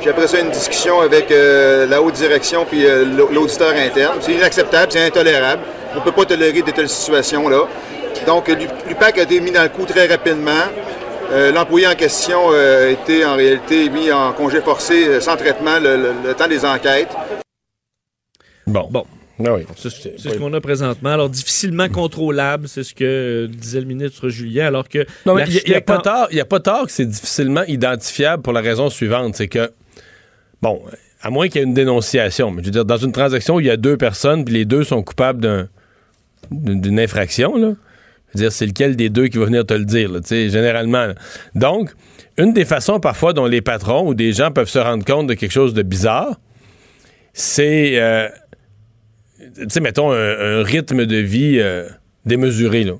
Puis 0.00 0.08
après 0.10 0.26
ça, 0.26 0.40
une 0.40 0.50
discussion 0.50 1.00
avec 1.00 1.30
euh, 1.30 1.86
la 1.86 2.02
haute 2.02 2.14
direction 2.14 2.64
puis 2.68 2.84
euh, 2.86 3.04
l'au- 3.04 3.28
l'auditeur 3.32 3.72
interne. 3.74 4.18
C'est 4.20 4.32
inacceptable, 4.32 4.90
c'est 4.90 5.04
intolérable. 5.06 5.62
On 5.94 5.98
ne 5.98 6.04
peut 6.04 6.12
pas 6.12 6.24
tolérer 6.24 6.62
de 6.62 6.70
telles 6.70 6.88
situations-là. 6.88 7.68
Donc, 8.26 8.48
euh, 8.48 8.54
l'U- 8.54 8.66
l'UPAC 8.88 9.18
a 9.18 9.22
été 9.22 9.38
mis 9.40 9.50
dans 9.52 9.62
le 9.62 9.68
coup 9.68 9.84
très 9.84 10.06
rapidement. 10.06 10.64
Euh, 11.30 11.52
L'employé 11.52 11.86
en 11.86 11.94
question 11.94 12.38
euh, 12.52 12.88
a 12.88 12.90
été 12.90 13.24
en 13.24 13.36
réalité 13.36 13.88
mis 13.88 14.10
en 14.12 14.32
congé 14.32 14.60
forcé 14.60 15.06
euh, 15.06 15.20
sans 15.20 15.36
traitement 15.36 15.78
le, 15.78 15.96
le- 15.96 16.12
le 16.28 16.34
temps 16.34 16.48
des 16.48 16.64
enquêtes. 16.64 17.08
Bon. 18.66 18.88
Bon. 18.90 19.06
Ah 19.44 19.54
oui. 19.54 19.62
C'est 19.76 19.90
ce 19.90 20.36
qu'on 20.38 20.52
a 20.52 20.60
présentement. 20.60 21.10
Alors, 21.10 21.28
difficilement 21.30 21.88
contrôlable, 21.88 22.68
c'est 22.68 22.84
ce 22.84 22.94
que 22.94 23.04
euh, 23.04 23.48
disait 23.48 23.80
le 23.80 23.86
ministre 23.86 24.28
Julien, 24.28 24.66
alors 24.66 24.88
que... 24.88 25.06
Non, 25.26 25.34
mais 25.34 25.44
il 25.48 25.62
n'y 25.70 25.74
a, 25.74 25.80
pas 25.80 26.28
y 26.30 26.38
a 26.40 26.44
pas 26.44 26.60
tort 26.60 26.86
que 26.86 26.92
c'est 26.92 27.06
difficilement 27.06 27.64
identifiable 27.64 28.42
pour 28.42 28.52
la 28.52 28.60
raison 28.60 28.88
suivante, 28.90 29.34
c'est 29.34 29.48
que, 29.48 29.72
bon, 30.60 30.82
à 31.22 31.30
moins 31.30 31.48
qu'il 31.48 31.60
y 31.60 31.64
ait 31.64 31.66
une 31.66 31.74
dénonciation, 31.74 32.50
mais 32.50 32.60
je 32.62 32.66
veux 32.66 32.72
dire, 32.72 32.84
dans 32.84 32.98
une 32.98 33.10
transaction 33.12 33.56
où 33.56 33.60
il 33.60 33.66
y 33.66 33.70
a 33.70 33.76
deux 33.76 33.96
personnes, 33.96 34.44
puis 34.44 34.54
les 34.54 34.64
deux 34.64 34.84
sont 34.84 35.02
coupables 35.02 35.40
d'un- 35.40 35.68
d'une 36.50 37.00
infraction, 37.00 37.56
là, 37.56 37.72
dire, 38.38 38.52
c'est 38.52 38.66
lequel 38.66 38.96
des 38.96 39.08
deux 39.10 39.28
qui 39.28 39.38
va 39.38 39.46
venir 39.46 39.64
te 39.66 39.74
le 39.74 39.84
dire, 39.84 40.10
là, 40.10 40.20
tu 40.20 40.28
sais, 40.28 40.48
généralement. 40.48 41.06
là. 41.06 41.14
Donc, 41.54 41.90
une 42.38 42.52
des 42.52 42.64
façons 42.64 42.98
parfois 43.00 43.32
dont 43.32 43.46
les 43.46 43.60
patrons 43.60 44.06
ou 44.08 44.14
des 44.14 44.32
gens 44.32 44.50
peuvent 44.50 44.68
se 44.70 44.78
rendre 44.78 45.04
compte 45.04 45.26
de 45.26 45.34
quelque 45.34 45.52
chose 45.52 45.74
de 45.74 45.82
bizarre, 45.82 46.36
c'est, 47.32 47.92
euh, 48.00 48.28
tu 49.56 49.64
sais, 49.68 49.80
mettons, 49.80 50.12
un, 50.12 50.60
un 50.60 50.62
rythme 50.62 51.06
de 51.06 51.16
vie 51.16 51.58
euh, 51.58 51.88
démesuré, 52.24 52.84
là. 52.84 52.94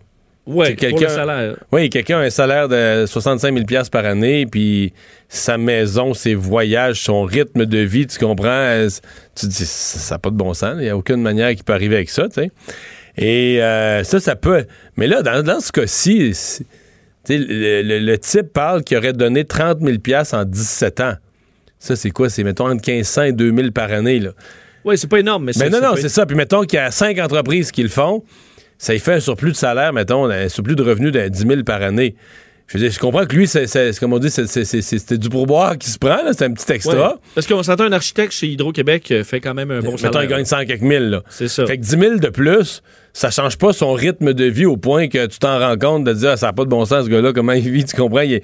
Pour 0.91 0.99
le 1.09 1.15
salaire. 1.15 1.57
Oui, 1.71 1.89
quelqu'un 1.89 2.19
a 2.19 2.23
un 2.23 2.31
salaire 2.31 2.69
de 2.69 3.05
65 3.07 3.55
000 3.55 3.65
piastres 3.65 3.93
par 3.93 4.05
année, 4.05 4.45
puis 4.45 4.93
sa 5.29 5.57
maison, 5.57 6.15
ses 6.15 6.35
voyages, 6.35 7.01
son 7.01 7.23
rythme 7.23 7.65
de 7.65 7.79
vie, 7.79 8.09
tu 8.09 8.19
comprends? 8.19 8.49
euh, 8.49 8.89
Tu 9.37 9.47
te 9.47 9.51
dis, 9.53 9.65
ça 9.67 10.17
n'a 10.17 10.19
pas 10.19 10.31
de 10.31 10.35
bon 10.35 10.53
sens. 10.53 10.75
Il 10.79 10.83
n'y 10.83 10.89
a 10.89 10.97
aucune 10.97 11.23
manière 11.23 11.55
qui 11.55 11.63
peut 11.63 11.73
arriver 11.75 11.95
avec 11.95 12.11
ça, 12.11 12.25
tu 12.29 12.35
sais. 12.43 12.51
Et 13.17 13.63
euh, 13.63 14.05
ça, 14.05 14.21
ça 14.21 14.37
peut... 14.37 14.65
Mais 14.97 15.07
là, 15.07 15.23
dans, 15.23 15.43
dans 15.43 15.61
ce 15.61 15.71
cas-ci, 15.73 16.33
le, 17.29 17.83
le- 17.83 17.99
le 17.99 18.19
type 18.19 18.53
parle 18.53 18.83
qu'il 18.83 18.97
aurait 18.97 19.13
donné 19.13 19.45
30 19.45 19.81
000 19.81 19.99
piastres 19.99 20.35
en 20.35 20.45
17 20.45 21.01
ans. 21.01 21.15
Ça, 21.79 21.97
c'est 21.97 22.11
quoi? 22.11 22.29
C'est, 22.31 22.45
mettons, 22.45 22.69
entre 22.69 22.89
1500 22.89 23.23
et 23.25 23.33
2000 23.33 23.73
par 23.73 23.91
année, 23.93 24.19
là. 24.21 24.31
Oui, 24.85 24.99
c'est 24.99 25.09
pas 25.09 25.21
énorme, 25.21 25.45
mais 25.45 25.53
Mais 25.57 25.65
c'est... 25.67 25.71
non, 25.71 25.81
non, 25.81 25.95
pas- 25.95 26.01
c'est 26.01 26.09
ça. 26.09 26.27
Puis 26.27 26.37
mettons 26.37 26.63
qu'il 26.63 26.77
y 26.79 26.81
a 26.81 26.91
cinq 26.91 27.19
entreprises 27.19 27.71
qui 27.71 27.83
le 27.83 27.89
font, 27.89 28.25
ça 28.79 28.95
y 28.95 28.99
fait 28.99 29.15
un 29.15 29.21
surplus 29.21 29.53
de 29.53 29.57
salaire, 29.57 29.93
mettons, 29.93 30.25
un 30.29 30.49
surplus 30.49 30.75
de 30.75 30.83
revenus 30.83 31.13
de 31.13 31.29
10 31.29 31.39
000 31.47 31.63
par 31.63 31.83
année. 31.83 32.17
Je 32.69 32.79
veux 32.79 32.85
dire, 32.85 32.93
je 32.93 32.99
comprends 32.99 33.27
que 33.27 33.37
lui, 33.37 33.47
c'est, 33.47 33.67
comme 34.01 34.13
on 34.15 34.19
dit, 34.19 34.31
c'est, 34.31 34.47
c'est- 34.47 34.65
c'est- 34.65 34.81
c'était 34.83 35.19
du 35.19 35.29
pourboire 35.29 35.77
qui 35.77 35.91
se 35.91 35.99
prend, 35.99 36.23
là, 36.25 36.31
c'est 36.33 36.45
un 36.47 36.53
petit 36.53 36.73
extra. 36.73 37.13
Ouais. 37.13 37.19
Parce 37.35 37.47
qu'on 37.47 37.63
s'entend 37.63 37.85
un 37.85 37.93
architecte 37.93 38.33
chez 38.33 38.47
Hydro-Québec 38.49 39.11
euh, 39.11 39.25
fait 39.25 39.41
quand 39.41 39.55
même 39.55 39.71
un 39.71 39.81
bon 39.81 39.93
mettons, 39.93 39.99
salaire. 39.99 40.23
il 40.25 40.29
gagne 40.29 40.45
100 40.45 40.65
quelques 40.65 40.81
mille, 40.83 41.11
là. 41.11 41.23
C'est 41.29 41.49
ça. 41.49 41.67
Fait 41.67 41.77
que 41.77 41.83
10 41.83 41.91
000 41.99 42.17
de 42.17 42.29
plus, 42.29 42.83
ça 43.13 43.31
change 43.31 43.59
pas 43.59 43.73
son 43.73 43.93
rythme 43.93 44.33
de 44.33 44.45
vie 44.45 44.65
au 44.67 44.77
point 44.77 45.09
que 45.09 45.27
tu 45.27 45.39
t'en 45.39 45.59
rends 45.59 45.77
compte 45.77 46.05
de 46.05 46.13
dire, 46.13 46.31
ah, 46.31 46.37
ça 46.37 46.47
n'a 46.47 46.53
pas 46.53 46.65
de 46.65 46.71
bon 46.71 46.85
sens, 46.85 47.05
ce 47.05 47.11
gars-là, 47.11 47.33
comment 47.33 47.53
il 47.53 47.71
vit, 47.71 47.85
tu 47.85 47.95
comprends? 47.97 48.21
Il 48.23 48.41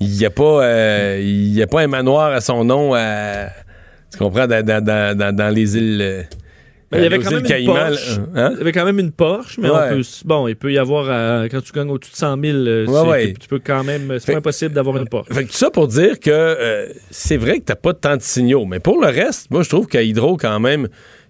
n'y 0.00 0.24
a, 0.24 0.30
pas, 0.30 0.64
euh, 0.64 1.62
a 1.62 1.66
pas 1.66 1.80
un 1.82 1.86
manoir 1.88 2.32
à 2.32 2.40
son 2.40 2.64
nom, 2.64 2.94
à- 2.94 3.48
tu 4.12 4.18
comprends, 4.18 4.46
dans, 4.46 4.64
dans- 4.64 4.84
dans- 4.84 5.16
dans- 5.18 5.34
dans 5.34 5.48
les 5.54 5.76
îles... 5.76 6.00
euh, 6.02 6.22
il 6.92 7.02
y 7.02 7.06
avait 7.06 7.18
aux 7.18 7.22
quand 7.22 7.32
même 7.32 7.44
une 7.44 7.66
Porsche. 7.66 8.20
Hein? 8.36 8.50
Il 8.52 8.58
y 8.58 8.60
avait 8.60 8.70
quand 8.72 8.84
même 8.84 8.98
une 9.00 9.10
Porsche, 9.10 9.58
mais 9.58 9.68
Ouais. 9.68 9.76
on 9.76 9.96
peut, 9.96 10.02
bon, 10.26 10.46
il 10.46 10.54
peut 10.54 10.72
y 10.72 10.78
avoir, 10.78 11.06
euh, 11.08 11.48
quand 11.50 11.60
tu 11.60 11.72
gagnes 11.72 11.90
au-dessus 11.90 12.12
de 12.12 12.16
100 12.16 12.40
000, 12.40 12.56
euh, 12.56 12.86
Ouais, 12.86 12.92
c'est- 13.00 13.08
ouais. 13.08 13.26
Tu, 13.32 13.38
tu 13.40 13.48
peux 13.48 13.58
quand 13.58 13.82
même, 13.82 14.16
c'est 14.20 14.30
pas 14.32 14.38
impossible 14.38 14.74
d'avoir 14.74 14.98
une 14.98 15.08
Porsche. 15.08 15.32
Fait 15.32 15.42
que 15.44 15.48
tout 15.50 15.56
ça 15.56 15.70
pour 15.70 15.88
dire 15.88 16.20
que 16.20 16.30
euh, 16.30 16.86
c'est 17.10 17.36
vrai 17.36 17.58
que 17.58 17.64
t'as 17.64 17.74
pas 17.74 17.94
tant 17.94 18.16
de 18.16 18.22
signaux, 18.22 18.64
mais 18.64 18.78
pour 18.78 19.00
le 19.00 19.08
reste, 19.08 19.50
moi 19.50 19.64
je 19.64 19.68
trouve 19.70 19.88
qu'à 19.88 20.02
Hydro 20.02 20.36
quand 20.36 20.60
même, 20.60 20.86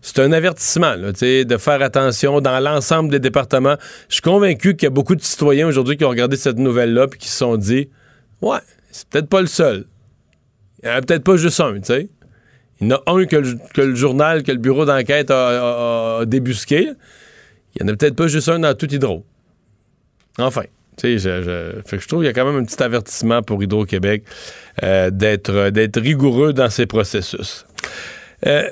c'est 0.06 0.18
un 0.18 0.32
avertissement 0.32 0.96
là, 0.96 1.12
de 1.12 1.56
faire 1.56 1.80
attention 1.80 2.42
dans 2.42 2.60
l'ensemble 2.60 3.10
des 3.10 3.20
départements. 3.20 3.76
Je 4.10 4.16
suis 4.16 4.22
convaincu 4.22 4.76
qu'il 4.76 4.84
y 4.84 4.86
a 4.86 4.90
beaucoup 4.90 5.16
de 5.16 5.22
citoyens 5.22 5.66
aujourd'hui 5.66 5.96
qui 5.96 6.04
ont 6.04 6.10
regardé 6.10 6.36
cette 6.36 6.58
nouvelle-là 6.58 7.08
puis 7.08 7.18
qui 7.18 7.28
se 7.28 7.38
sont 7.38 7.56
dit, 7.56 7.88
ouais, 8.42 8.58
c'est 8.90 9.08
peut-être 9.08 9.30
pas 9.30 9.40
le 9.40 9.46
seul. 9.46 9.86
Il 10.82 10.90
y 10.90 10.92
en 10.92 10.96
a 10.96 11.00
peut-être 11.00 11.24
pas 11.24 11.38
juste 11.38 11.58
un, 11.60 11.72
tu 11.76 11.84
sais. 11.84 12.10
Il 12.80 12.88
y 12.88 12.92
en 12.92 12.96
a 12.96 13.02
un 13.06 13.24
que 13.24 13.36
le, 13.80 13.94
journal, 13.94 14.42
que 14.42 14.52
le 14.52 14.58
bureau 14.58 14.84
d'enquête 14.84 15.30
a, 15.30 16.24
débusqué. 16.26 16.90
Il 17.74 17.82
y 17.82 17.84
en 17.84 17.88
a 17.88 17.96
peut-être 17.96 18.14
pas 18.14 18.26
juste 18.26 18.50
un 18.50 18.58
dans 18.58 18.74
tout 18.74 18.92
Hydro. 18.92 19.24
Enfin. 20.38 20.64
Tu 20.98 21.18
sais, 21.18 21.18
je, 21.18 21.42
je- 21.90 21.96
je 21.98 22.06
trouve 22.06 22.20
qu'il 22.20 22.26
y 22.26 22.28
a 22.28 22.34
quand 22.34 22.44
même 22.44 22.60
un 22.60 22.64
petit 22.64 22.80
avertissement 22.82 23.42
pour 23.42 23.60
Hydro-Québec 23.62 24.22
euh, 24.82 25.10
d'être, 25.10 25.70
d'être 25.70 25.98
rigoureux 25.98 26.52
dans 26.52 26.68
ses 26.70 26.86
processus. 26.86 27.64
Euh, 28.46 28.68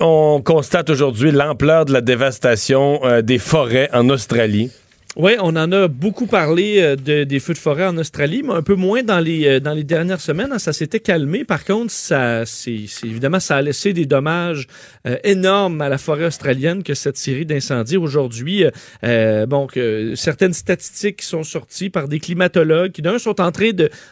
on 0.00 0.42
constate 0.42 0.90
aujourd'hui 0.90 1.30
l'ampleur 1.30 1.84
de 1.84 1.92
la 1.92 2.00
dévastation 2.00 3.00
euh, 3.04 3.22
des 3.22 3.38
forêts 3.38 3.88
en 3.92 4.08
Australie. 4.08 4.70
Oui, 5.16 5.32
on 5.40 5.56
en 5.56 5.72
a 5.72 5.88
beaucoup 5.88 6.26
parlé 6.28 6.80
euh, 6.80 6.94
de- 6.94 7.24
des 7.24 7.40
feux 7.40 7.52
de 7.52 7.58
forêt 7.58 7.84
en 7.84 7.98
Australie, 7.98 8.42
mais 8.44 8.52
un 8.54 8.62
peu 8.62 8.76
moins 8.76 9.02
dans 9.02 9.18
les, 9.18 9.44
euh, 9.44 9.58
dans 9.60 9.72
les 9.72 9.82
dernières 9.82 10.20
semaines. 10.20 10.50
hein, 10.52 10.60
ça 10.60 10.72
s'était 10.72 11.00
calmé. 11.00 11.44
Par 11.44 11.64
contre, 11.64 11.90
ça, 11.90 12.46
c'est, 12.46 12.84
évidemment, 13.02 13.40
ça 13.40 13.56
a 13.56 13.62
laissé 13.62 13.92
des 13.92 14.06
dommages 14.06 14.68
euh, 15.08 15.16
énormes 15.24 15.80
à 15.80 15.88
la 15.88 15.98
forêt 15.98 16.26
australienne 16.26 16.84
que 16.84 16.94
cette 16.94 17.16
série 17.16 17.44
d'incendies. 17.44 17.96
Aujourd'hui, 17.96 18.64
euh, 19.02 19.46
bon, 19.46 19.66
que 19.66 20.14
certaines 20.14 20.52
statistiques 20.52 21.22
sont 21.22 21.42
sorties 21.42 21.90
par 21.90 22.06
des 22.06 22.20
climatologues 22.20 22.92
qui, 22.92 23.02
d'un, 23.02 23.18
sont 23.18 23.40
en 23.40 23.50
train 23.50 23.70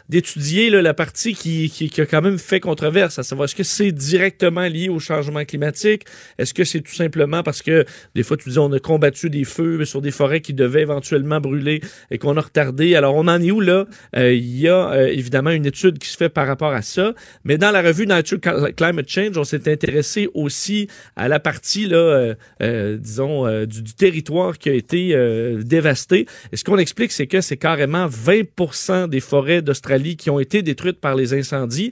d'étudier 0.09 0.69
la 0.69 0.93
partie 0.93 1.33
qui, 1.33 1.69
qui, 1.69 1.89
qui 1.89 2.01
a 2.01 2.05
quand 2.07 2.21
même 2.21 2.37
fait 2.37 2.59
controverse, 2.59 3.17
à 3.17 3.23
savoir 3.23 3.45
est-ce 3.45 3.55
que 3.55 3.63
c'est 3.63 3.93
directement 3.93 4.67
lié 4.67 4.89
au 4.89 4.99
changement 4.99 5.45
climatique? 5.45 6.03
Est-ce 6.37 6.53
que 6.53 6.65
c'est 6.65 6.81
tout 6.81 6.93
simplement 6.93 7.41
parce 7.41 7.61
que 7.61 7.85
des 8.15 8.23
fois, 8.23 8.35
tu 8.35 8.49
dis 8.49 8.59
on 8.59 8.71
a 8.73 8.79
combattu 8.79 9.29
des 9.29 9.45
feux 9.45 9.85
sur 9.85 10.01
des 10.01 10.11
forêts 10.11 10.41
qui 10.41 10.53
devaient 10.53 10.88
éventuellement 10.89 11.39
brûler 11.39 11.81
et 12.11 12.17
qu'on 12.17 12.37
a 12.37 12.41
retardé. 12.41 12.95
Alors, 12.95 13.15
on 13.15 13.27
en 13.27 13.41
est 13.41 13.51
où 13.51 13.61
là? 13.61 13.85
Euh, 14.15 14.33
Il 14.33 14.59
y 14.59 14.67
a 14.67 14.91
euh, 14.91 15.07
évidemment 15.07 15.51
une 15.51 15.65
étude 15.65 15.97
qui 15.99 16.09
se 16.09 16.17
fait 16.17 16.29
par 16.29 16.47
rapport 16.47 16.73
à 16.73 16.81
ça. 16.81 17.13
Mais 17.43 17.57
dans 17.57 17.71
la 17.71 17.81
revue 17.81 18.07
Nature 18.07 18.39
Cl- 18.39 18.73
Climate 18.73 19.09
Change, 19.09 19.37
on 19.37 19.43
s'est 19.43 19.71
intéressé 19.71 20.29
aussi 20.33 20.87
à 21.15 21.27
la 21.27 21.39
partie, 21.39 21.87
là, 21.87 22.35
euh, 22.61 22.97
disons, 22.97 23.65
du, 23.65 23.83
territoire 23.95 24.57
qui 24.57 24.69
a 24.69 24.73
été 24.73 25.15
dévasté. 25.63 26.25
Et 26.51 26.57
ce 26.57 26.63
qu'on 26.63 26.77
explique, 26.77 27.11
c'est 27.11 27.27
que 27.27 27.41
c'est 27.41 27.57
carrément 27.57 28.07
20 28.07 29.07
des 29.07 29.19
forêts 29.19 29.61
d'Australie 29.61 30.15
qui 30.15 30.29
ont 30.29 30.39
été 30.39 30.61
détruites 30.61 30.99
par 30.99 31.15
les 31.15 31.33
incendies. 31.33 31.91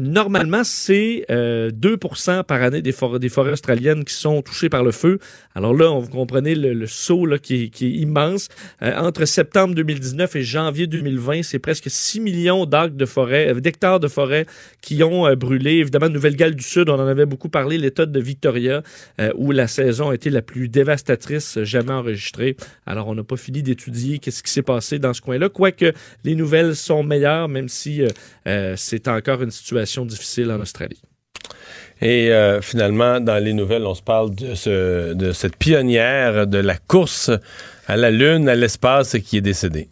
Normalement, 0.00 0.64
c'est 0.64 1.24
euh, 1.30 1.70
2 1.70 1.96
par 2.46 2.62
année 2.62 2.82
des 2.82 2.92
forêts, 2.92 3.52
australiennes 3.52 4.04
qui 4.04 4.14
sont 4.14 4.42
touchées 4.42 4.68
par 4.68 4.84
le 4.84 4.92
feu. 4.92 5.18
Alors 5.54 5.74
là, 5.74 5.88
vous 5.98 6.08
comprenez 6.08 6.54
le, 6.54 6.86
saut 6.86 7.26
là, 7.26 7.38
qui 7.38 7.64
est 7.64 7.82
immense. 7.82 8.25
Euh, 8.82 8.96
entre 8.96 9.24
septembre 9.24 9.74
2019 9.74 10.36
et 10.36 10.42
janvier 10.42 10.86
2020, 10.86 11.42
c'est 11.42 11.58
presque 11.58 11.90
6 11.90 12.20
millions 12.20 12.66
euh, 12.72 13.60
d'hectares 13.60 14.00
de 14.00 14.08
forêt 14.08 14.46
qui 14.80 15.02
ont 15.02 15.26
euh, 15.26 15.36
brûlé. 15.36 15.74
Évidemment, 15.74 16.08
Nouvelle-Galles 16.08 16.54
du 16.54 16.64
Sud, 16.64 16.88
on 16.88 16.94
en 16.94 17.06
avait 17.06 17.26
beaucoup 17.26 17.48
parlé, 17.48 17.78
l'État 17.78 18.06
de 18.06 18.20
Victoria, 18.20 18.82
où 19.34 19.50
la 19.52 19.66
saison 19.66 20.10
a 20.10 20.14
été 20.14 20.30
la 20.30 20.42
plus 20.42 20.68
dévastatrice 20.68 21.62
jamais 21.62 21.92
enregistrée. 21.92 22.56
Alors, 22.86 23.08
on 23.08 23.14
n'a 23.14 23.24
pas 23.24 23.36
fini 23.36 23.62
d'étudier 23.62 24.18
qu'est-ce 24.18 24.42
qui 24.42 24.50
s'est 24.50 24.62
passé 24.62 24.98
dans 24.98 25.12
ce 25.12 25.20
coin-là, 25.20 25.48
quoique 25.48 25.92
les 26.24 26.34
nouvelles 26.34 26.76
sont 26.76 27.02
meilleures, 27.02 27.48
même 27.48 27.68
si 27.68 28.02
c'est 28.76 29.08
encore 29.08 29.42
une 29.42 29.50
situation 29.50 30.04
difficile 30.04 30.50
en 30.50 30.60
Australie. 30.60 31.00
Et 32.02 32.30
euh, 32.30 32.60
finalement, 32.60 33.20
dans 33.20 33.42
les 33.42 33.52
nouvelles, 33.54 33.84
on 33.86 33.94
se 33.94 34.02
parle 34.02 34.34
de, 34.34 34.54
ce- 34.54 35.14
de 35.14 35.32
cette 35.32 35.56
pionnière 35.56 36.46
de 36.46 36.58
la 36.58 36.76
course 36.76 37.30
à 37.86 37.96
la 37.96 38.10
Lune, 38.10 38.48
à 38.48 38.54
l'espace, 38.54 39.16
qui 39.18 39.38
est 39.38 39.40
décédée. 39.42 39.88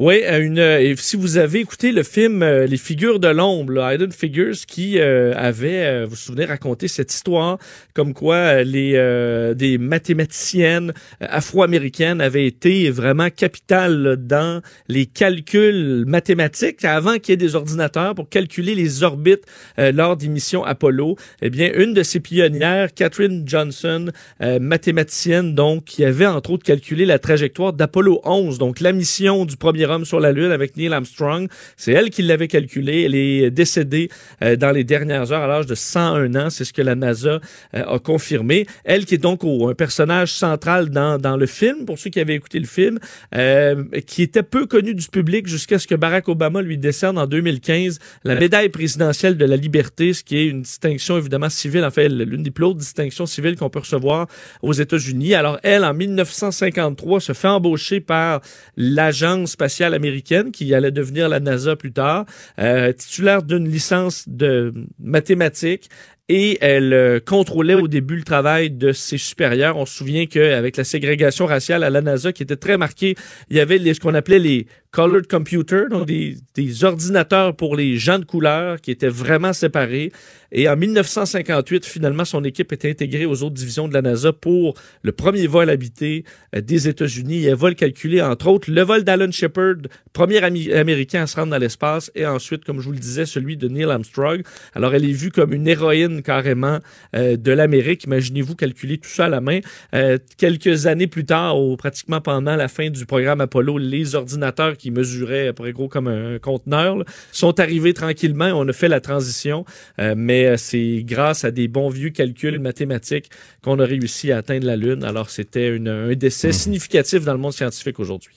Oui, 0.00 0.22
une, 0.24 0.60
euh, 0.60 0.94
si 0.96 1.16
vous 1.16 1.38
avez 1.38 1.58
écouté 1.58 1.90
le 1.90 2.04
film 2.04 2.44
euh, 2.44 2.66
Les 2.66 2.76
figures 2.76 3.18
de 3.18 3.26
l'ombre, 3.26 3.82
Hidden 3.92 4.12
Figures, 4.12 4.54
qui 4.64 5.00
euh, 5.00 5.34
avait, 5.36 5.84
euh, 5.84 6.04
vous 6.04 6.10
vous 6.10 6.16
souvenez, 6.16 6.44
raconté 6.44 6.86
cette 6.86 7.12
histoire 7.12 7.58
comme 7.94 8.14
quoi 8.14 8.36
euh, 8.36 8.62
les 8.62 8.92
euh, 8.94 9.54
des 9.54 9.76
mathématiciennes 9.76 10.92
afro-américaines 11.18 12.20
avaient 12.20 12.46
été 12.46 12.90
vraiment 12.90 13.28
capitales 13.28 14.16
dans 14.20 14.62
les 14.86 15.06
calculs 15.06 16.04
mathématiques 16.06 16.84
avant 16.84 17.18
qu'il 17.18 17.30
y 17.30 17.32
ait 17.32 17.36
des 17.36 17.56
ordinateurs 17.56 18.14
pour 18.14 18.28
calculer 18.28 18.76
les 18.76 19.02
orbites 19.02 19.46
lors 19.78 20.16
des 20.16 20.28
missions 20.28 20.62
Apollo. 20.62 21.16
Eh 21.42 21.50
bien, 21.50 21.72
une 21.74 21.92
de 21.92 22.04
ces 22.04 22.20
pionnières, 22.20 22.94
Catherine 22.94 23.42
Johnson, 23.46 24.10
mathématicienne 24.40 25.54
donc, 25.54 25.84
qui 25.84 26.04
avait 26.04 26.26
entre 26.26 26.52
autres 26.52 26.64
calculé 26.64 27.04
la 27.04 27.18
trajectoire 27.18 27.72
d'Apollo 27.72 28.20
11, 28.24 28.58
donc 28.58 28.80
la 28.80 28.92
mission 28.92 29.44
du 29.44 29.56
premier 29.56 29.87
sur 30.04 30.20
la 30.20 30.32
Lune 30.32 30.52
avec 30.52 30.76
Neil 30.76 30.92
Armstrong. 30.92 31.48
C'est 31.76 31.92
elle 31.92 32.10
qui 32.10 32.22
l'avait 32.22 32.48
calculé. 32.48 33.02
Elle 33.02 33.14
est 33.14 33.50
décédée 33.50 34.10
euh, 34.42 34.56
dans 34.56 34.70
les 34.70 34.84
dernières 34.84 35.32
heures 35.32 35.42
à 35.42 35.46
l'âge 35.46 35.66
de 35.66 35.74
101 35.74 36.34
ans. 36.34 36.50
C'est 36.50 36.64
ce 36.64 36.72
que 36.72 36.82
la 36.82 36.94
NASA 36.94 37.40
euh, 37.74 37.84
a 37.84 37.98
confirmé. 37.98 38.66
Elle 38.84 39.06
qui 39.06 39.14
est 39.14 39.18
donc 39.18 39.44
un 39.44 39.74
personnage 39.74 40.32
central 40.32 40.90
dans, 40.90 41.18
dans 41.18 41.36
le 41.36 41.46
film, 41.46 41.86
pour 41.86 41.98
ceux 41.98 42.10
qui 42.10 42.20
avaient 42.20 42.34
écouté 42.34 42.58
le 42.58 42.66
film, 42.66 42.98
euh, 43.34 43.84
qui 44.06 44.22
était 44.22 44.42
peu 44.42 44.66
connu 44.66 44.94
du 44.94 45.06
public 45.08 45.46
jusqu'à 45.46 45.78
ce 45.78 45.86
que 45.86 45.94
Barack 45.94 46.28
Obama 46.28 46.60
lui 46.60 46.76
décerne 46.76 47.18
en 47.18 47.26
2015 47.26 47.98
la 48.24 48.34
médaille 48.34 48.68
présidentielle 48.68 49.36
de 49.36 49.44
la 49.44 49.56
liberté, 49.56 50.12
ce 50.12 50.22
qui 50.22 50.36
est 50.36 50.46
une 50.46 50.62
distinction 50.62 51.16
évidemment 51.16 51.48
civile, 51.48 51.84
en 51.84 51.90
fait 51.90 52.08
l'une 52.08 52.42
des 52.42 52.50
plus 52.50 52.64
hautes 52.64 52.78
distinctions 52.78 53.26
civiles 53.26 53.56
qu'on 53.56 53.70
peut 53.70 53.78
recevoir 53.78 54.26
aux 54.62 54.72
États-Unis. 54.72 55.34
Alors 55.34 55.58
elle, 55.62 55.84
en 55.84 55.94
1953, 55.94 57.20
se 57.20 57.32
fait 57.32 57.48
embaucher 57.48 58.00
par 58.00 58.40
l'agence 58.76 59.52
spatiale 59.52 59.77
américaine 59.80 60.50
qui 60.52 60.74
allait 60.74 60.90
devenir 60.90 61.28
la 61.28 61.40
NASA 61.40 61.76
plus 61.76 61.92
tard, 61.92 62.24
euh, 62.58 62.92
titulaire 62.92 63.42
d'une 63.42 63.68
licence 63.68 64.28
de 64.28 64.72
mathématiques 64.98 65.88
et 66.28 66.58
elle 66.60 66.92
euh, 66.92 67.20
contrôlait 67.20 67.74
au 67.74 67.88
début 67.88 68.16
le 68.16 68.22
travail 68.22 68.70
de 68.70 68.92
ses 68.92 69.16
supérieurs. 69.16 69.76
On 69.78 69.86
se 69.86 69.96
souvient 69.96 70.26
qu'avec 70.26 70.76
la 70.76 70.84
ségrégation 70.84 71.46
raciale 71.46 71.82
à 71.82 71.90
la 71.90 72.02
NASA 72.02 72.32
qui 72.32 72.42
était 72.42 72.56
très 72.56 72.76
marquée, 72.76 73.14
il 73.48 73.56
y 73.56 73.60
avait 73.60 73.78
les, 73.78 73.94
ce 73.94 74.00
qu'on 74.00 74.14
appelait 74.14 74.38
les 74.38 74.66
colored 74.90 75.26
computers, 75.26 75.88
donc 75.88 76.06
des, 76.06 76.36
des 76.54 76.84
ordinateurs 76.84 77.56
pour 77.56 77.76
les 77.76 77.96
gens 77.96 78.18
de 78.18 78.24
couleur 78.24 78.80
qui 78.80 78.90
étaient 78.90 79.08
vraiment 79.08 79.52
séparés. 79.52 80.12
Et 80.50 80.68
en 80.68 80.76
1958, 80.76 81.84
finalement, 81.84 82.24
son 82.24 82.42
équipe 82.44 82.72
était 82.72 82.90
intégrée 82.90 83.26
aux 83.26 83.42
autres 83.42 83.54
divisions 83.54 83.86
de 83.86 83.92
la 83.92 84.00
NASA 84.00 84.32
pour 84.32 84.74
le 85.02 85.12
premier 85.12 85.46
vol 85.46 85.68
habité 85.68 86.24
euh, 86.56 86.60
des 86.60 86.88
États-Unis. 86.88 87.44
Et 87.44 87.48
elle 87.48 87.54
va 87.54 87.68
le 87.68 87.74
calculer, 87.74 88.22
entre 88.22 88.48
autres, 88.48 88.70
le 88.70 88.82
vol 88.82 89.04
d'Alan 89.04 89.30
Shepard, 89.30 89.74
premier 90.12 90.42
ami- 90.42 90.72
Américain 90.72 91.22
à 91.22 91.26
se 91.26 91.36
rendre 91.36 91.50
dans 91.50 91.58
l'espace, 91.58 92.10
et 92.14 92.24
ensuite, 92.24 92.64
comme 92.64 92.80
je 92.80 92.86
vous 92.86 92.92
le 92.92 92.98
disais, 92.98 93.26
celui 93.26 93.56
de 93.56 93.68
Neil 93.68 93.84
Armstrong. 93.84 94.42
Alors, 94.74 94.94
elle 94.94 95.04
est 95.04 95.12
vue 95.12 95.30
comme 95.30 95.52
une 95.52 95.68
héroïne 95.68 96.22
carrément 96.22 96.78
euh, 97.14 97.36
de 97.36 97.52
l'Amérique. 97.52 98.04
Imaginez-vous 98.04 98.54
calculer 98.54 98.96
tout 98.96 99.10
ça 99.10 99.26
à 99.26 99.28
la 99.28 99.40
main. 99.42 99.60
Euh, 99.94 100.16
quelques 100.38 100.86
années 100.86 101.08
plus 101.08 101.26
tard, 101.26 101.58
au, 101.58 101.76
pratiquement 101.76 102.22
pendant 102.22 102.56
la 102.56 102.68
fin 102.68 102.88
du 102.88 103.04
programme 103.04 103.42
Apollo, 103.42 103.76
les 103.76 104.14
ordinateurs 104.14 104.76
qui 104.78 104.90
mesuraient 104.90 105.48
à 105.48 105.52
peu 105.52 105.64
près 105.64 105.72
gros 105.72 105.88
comme 105.88 106.08
un 106.08 106.38
conteneur 106.38 106.96
là, 106.96 107.04
sont 107.32 107.60
arrivés 107.60 107.92
tranquillement. 107.92 108.50
On 108.54 108.66
a 108.68 108.72
fait 108.72 108.88
la 108.88 109.00
transition, 109.00 109.64
mais 109.98 110.37
euh, 110.46 110.56
c'est 110.56 111.02
grâce 111.04 111.44
à 111.44 111.50
des 111.50 111.68
bons 111.68 111.88
vieux 111.88 112.10
calculs 112.10 112.58
mathématiques 112.58 113.30
qu'on 113.62 113.78
a 113.80 113.84
réussi 113.84 114.30
à 114.32 114.38
atteindre 114.38 114.66
la 114.66 114.76
Lune. 114.76 115.04
Alors, 115.04 115.30
c'était 115.30 115.68
une- 115.74 115.88
un 115.88 116.14
décès 116.14 116.52
significatif 116.52 117.24
dans 117.24 117.32
le 117.32 117.38
monde 117.38 117.52
scientifique 117.52 117.98
aujourd'hui. 117.98 118.34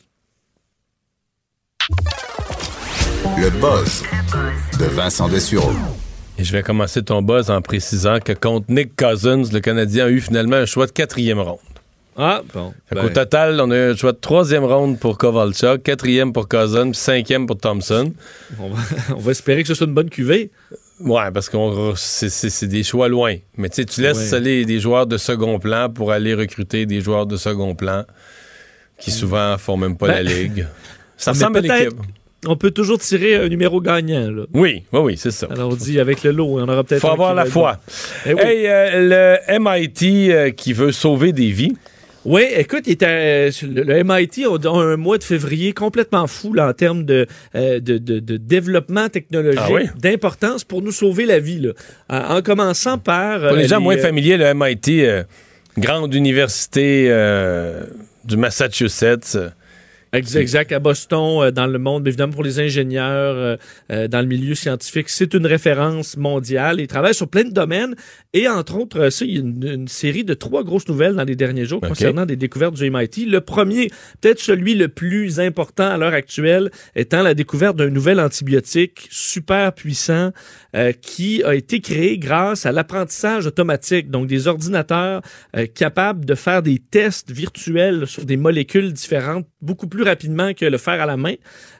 Le 3.38 3.50
buzz 3.60 4.04
de 4.80 4.86
Vincent 4.86 5.28
Dessureau. 5.30 5.72
Et 6.38 6.44
je 6.44 6.52
vais 6.52 6.64
commencer 6.64 7.04
ton 7.04 7.22
buzz 7.22 7.50
en 7.50 7.62
précisant 7.62 8.20
que 8.20 8.34
contre 8.34 8.66
Nick 8.70 8.96
Cousins, 8.96 9.44
le 9.52 9.60
Canadien 9.60 10.06
a 10.06 10.10
eu 10.10 10.22
finalement 10.22 10.56
un 10.58 10.66
choix 10.66 10.88
de 10.88 10.92
quatrième 10.92 11.40
ronde. 11.40 11.58
Ah, 12.18 12.42
bon. 12.54 12.74
Ben, 12.92 13.02
qu'au 13.04 13.10
total, 13.10 13.60
on 13.62 13.72
a 13.72 13.76
eu 13.78 13.92
un 13.92 13.96
choix 13.96 14.12
de 14.12 14.18
troisième 14.18 14.64
ronde 14.66 15.00
pour 15.00 15.18
Kovalchuk, 15.18 15.82
quatrième 15.84 16.34
pour 16.34 16.48
Cousins, 16.50 16.92
puis 16.92 17.00
cinquième 17.00 17.48
pour 17.48 17.58
Thompson. 17.58 18.12
on, 18.60 18.70
va, 18.70 18.82
on 19.16 19.20
va 19.20 19.32
espérer 19.32 19.62
que 19.62 19.68
ce 19.70 19.76
soit 19.76 19.88
une 19.88 19.94
bonne 19.94 20.10
cuvée. 20.10 20.52
Ouais, 21.04 21.32
parce 21.34 21.50
que 21.50 21.58
c'est, 21.96 22.68
des 22.68 22.84
choix 22.84 23.08
loin. 23.08 23.36
Mais 23.58 23.70
tu 23.70 23.84
laisses 24.02 24.32
Ouais. 24.32 24.38
aller 24.38 24.66
des 24.66 24.80
joueurs 24.80 25.08
de 25.08 25.18
second 25.18 25.60
plan 25.60 25.90
pour 25.90 26.12
aller 26.12 26.34
recruter 26.34 26.86
des 26.86 27.02
joueurs 27.02 27.26
de 27.26 27.38
second 27.38 27.76
plan 27.76 28.06
qui 28.98 29.12
souvent 29.12 29.58
font 29.58 29.78
même 29.78 29.98
pas 29.98 30.08
Ben, 30.08 30.14
la 30.14 30.24
ligue. 30.24 30.68
Ça 31.18 31.32
ressemble 31.32 31.58
à 31.58 31.62
l'équipe. 31.62 31.98
On 32.48 32.56
peut 32.56 32.72
toujours 32.72 32.98
tirer 32.98 33.36
un 33.36 33.48
numéro 33.50 33.80
gagnant. 33.82 34.32
Là. 34.32 34.44
Oui, 34.54 34.84
oui, 34.92 35.00
oui, 35.00 35.18
c'est 35.18 35.30
ça. 35.30 35.48
Alors 35.52 35.70
on 35.72 35.76
dit 35.76 36.00
avec 36.00 36.24
le 36.24 36.32
lot, 36.32 36.60
on 36.60 36.68
aura 36.68 36.84
peut-être. 36.84 37.02
Faut 37.02 37.10
avoir 37.10 37.36
la 37.36 37.46
foi. 37.46 37.74
bon. 37.74 38.32
Eh 38.32 38.34
oui. 38.34 38.42
Hey, 38.42 38.68
euh, 38.68 39.38
le 39.48 39.60
MIT 39.60 40.32
euh, 40.32 40.50
qui 40.50 40.74
veut 40.74 40.92
sauver 40.92 41.34
des 41.34 41.52
vies. 41.52 41.78
Oui, 42.24 42.44
écoute, 42.56 42.84
il 42.86 42.92
était, 42.94 43.50
euh, 43.50 43.52
le, 43.64 44.04
MIT 44.04 44.46
a 44.46 44.70
un 44.70 44.96
mois 44.96 45.18
de 45.18 45.24
février 45.24 45.74
complètement 45.74 46.28
fou 46.28 46.54
là, 46.54 46.68
en 46.70 46.74
termes 46.74 47.04
de, 47.04 47.26
euh, 47.56 47.80
de, 47.80 47.98
de- 47.98 48.20
de 48.20 48.38
développement 48.38 49.10
technologique, 49.10 49.60
Ah 49.64 49.72
oui? 49.72 49.84
d'importance 49.98 50.64
pour 50.64 50.84
nous 50.84 50.92
sauver 50.92 51.26
la 51.26 51.40
vie. 51.40 51.60
Là. 51.60 51.72
En, 52.10 52.38
en 52.38 52.42
commençant 52.44 53.00
par... 53.00 53.40
Pour 53.48 53.58
les 53.58 53.66
euh, 53.66 53.68
gens 53.70 53.82
moins 53.82 53.98
euh, 53.98 54.02
familiers, 54.02 54.38
le 54.38 54.54
MIT, 54.54 55.04
euh, 55.04 55.24
grande 55.80 56.14
université 56.14 57.08
euh, 57.10 57.86
du 58.24 58.38
Massachusetts. 58.38 59.38
Ex- 60.14 60.36
Exact, 60.36 60.72
à 60.74 60.80
Boston, 60.80 61.40
euh, 61.42 61.52
dans 61.52 61.68
le 61.68 61.80
monde, 61.80 62.06
évidemment 62.08 62.34
pour 62.34 62.44
les 62.44 62.60
ingénieurs, 62.60 63.36
euh, 63.36 63.56
euh, 63.92 64.08
dans 64.10 64.20
le 64.20 64.28
milieu 64.28 64.56
scientifique, 64.56 65.08
c'est 65.10 65.34
une 65.34 65.46
référence 65.46 66.18
mondiale. 66.18 66.82
Ils 66.82 66.88
travaillent 66.88 67.14
sur 67.16 67.30
plein 67.30 67.46
de 67.46 67.52
domaines 67.52 67.96
et 68.34 68.48
entre 68.50 68.78
autres, 68.78 69.10
ça, 69.10 69.24
il 69.24 69.32
y 69.34 69.38
a 69.38 69.40
une, 69.40 69.64
une 69.66 69.88
série 69.88 70.24
de 70.26 70.34
trois 70.34 70.64
grosses 70.64 70.88
nouvelles 70.90 71.16
dans 71.16 71.24
les 71.24 71.36
derniers 71.38 71.66
jours 71.66 71.80
concernant 71.90 72.26
des 72.26 72.36
découvertes 72.36 72.74
du 72.76 72.90
MIT. 72.92 73.26
Le 73.26 73.40
premier, 73.40 73.90
peut-être 74.20 74.40
celui 74.40 74.76
le 74.76 74.90
plus 74.90 75.40
important 75.40 75.88
à 75.90 75.98
l'heure 75.98 76.14
actuelle, 76.14 76.72
étant 76.96 77.24
la 77.24 77.34
découverte 77.34 77.78
d'un 77.78 77.90
nouvel 77.90 78.20
antibiotique 78.20 79.08
super 79.10 79.72
puissant 79.74 80.32
euh, 80.76 80.92
qui 80.94 81.44
a 81.44 81.54
été 81.56 81.80
créé 81.82 82.18
grâce 82.18 82.66
à 82.66 82.72
l'apprentissage 82.72 83.46
automatique, 83.46 84.10
donc 84.10 84.28
des 84.28 84.48
ordinateurs 84.48 85.22
euh, 85.56 85.66
capables 85.66 86.26
de 86.26 86.36
faire 86.36 86.62
des 86.62 86.80
tests 86.80 87.32
virtuels 87.32 88.08
sur 88.08 88.26
des 88.26 88.38
molécules 88.38 88.94
différentes 88.94 89.46
beaucoup 89.62 89.88
plus 89.88 90.04
rapidement 90.04 90.54
que 90.54 90.66
le 90.66 90.78
faire 90.78 91.02
à 91.02 91.06
la 91.06 91.18
main. 91.18 91.36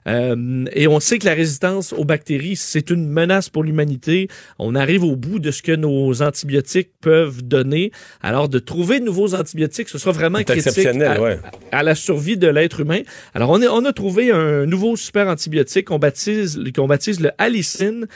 Euh, 0.08 0.66
et 0.74 0.88
on 0.88 1.00
sait 1.00 1.20
que 1.20 1.26
la 1.26 1.34
résistance 1.34 1.94
aux 1.94 2.06
bactéries, 2.06 2.56
c'est 2.56 2.90
une 2.90 3.08
menace 3.08 3.50
pour 3.50 3.64
l'humanité. 3.64 4.28
On 4.60 4.76
arrive 4.76 5.04
au 5.04 5.16
bout 5.16 5.40
de 5.40 5.52
ce 5.52 5.62
que 5.62 5.72
nos 5.72 6.22
antibiotiques 6.22 6.90
peuvent 7.02 7.44
donner. 7.44 7.92
Alors, 8.22 8.50
de 8.50 8.60
trouver 8.60 9.00
de 9.00 9.06
nouveaux 9.06 9.36
antibiotiques, 9.36 9.90
ce 9.90 9.98
sera 9.98 10.12
vraiment 10.12 10.40
critique 10.44 10.68
exceptionnel, 10.68 11.08
à, 11.18 11.22
ouais. 11.22 11.40
à 11.72 11.84
la 11.84 11.96
survie 11.96 12.38
de 12.38 12.48
l'être 12.48 12.80
humain. 12.80 13.02
Alors, 13.34 13.50
on, 13.52 13.62
est- 13.62 13.68
on 13.68 13.86
a 13.86 13.94
trouvé 13.94 14.32
un 14.32 14.66
nouveau 14.66 14.96
super 14.96 15.28
antibiotique 15.28 15.88
qu'on 15.88 16.00
baptise, 16.00 16.60
qu'on 16.76 16.88
baptise 16.88 17.20
le 17.20 17.32
Alicine 17.38 18.08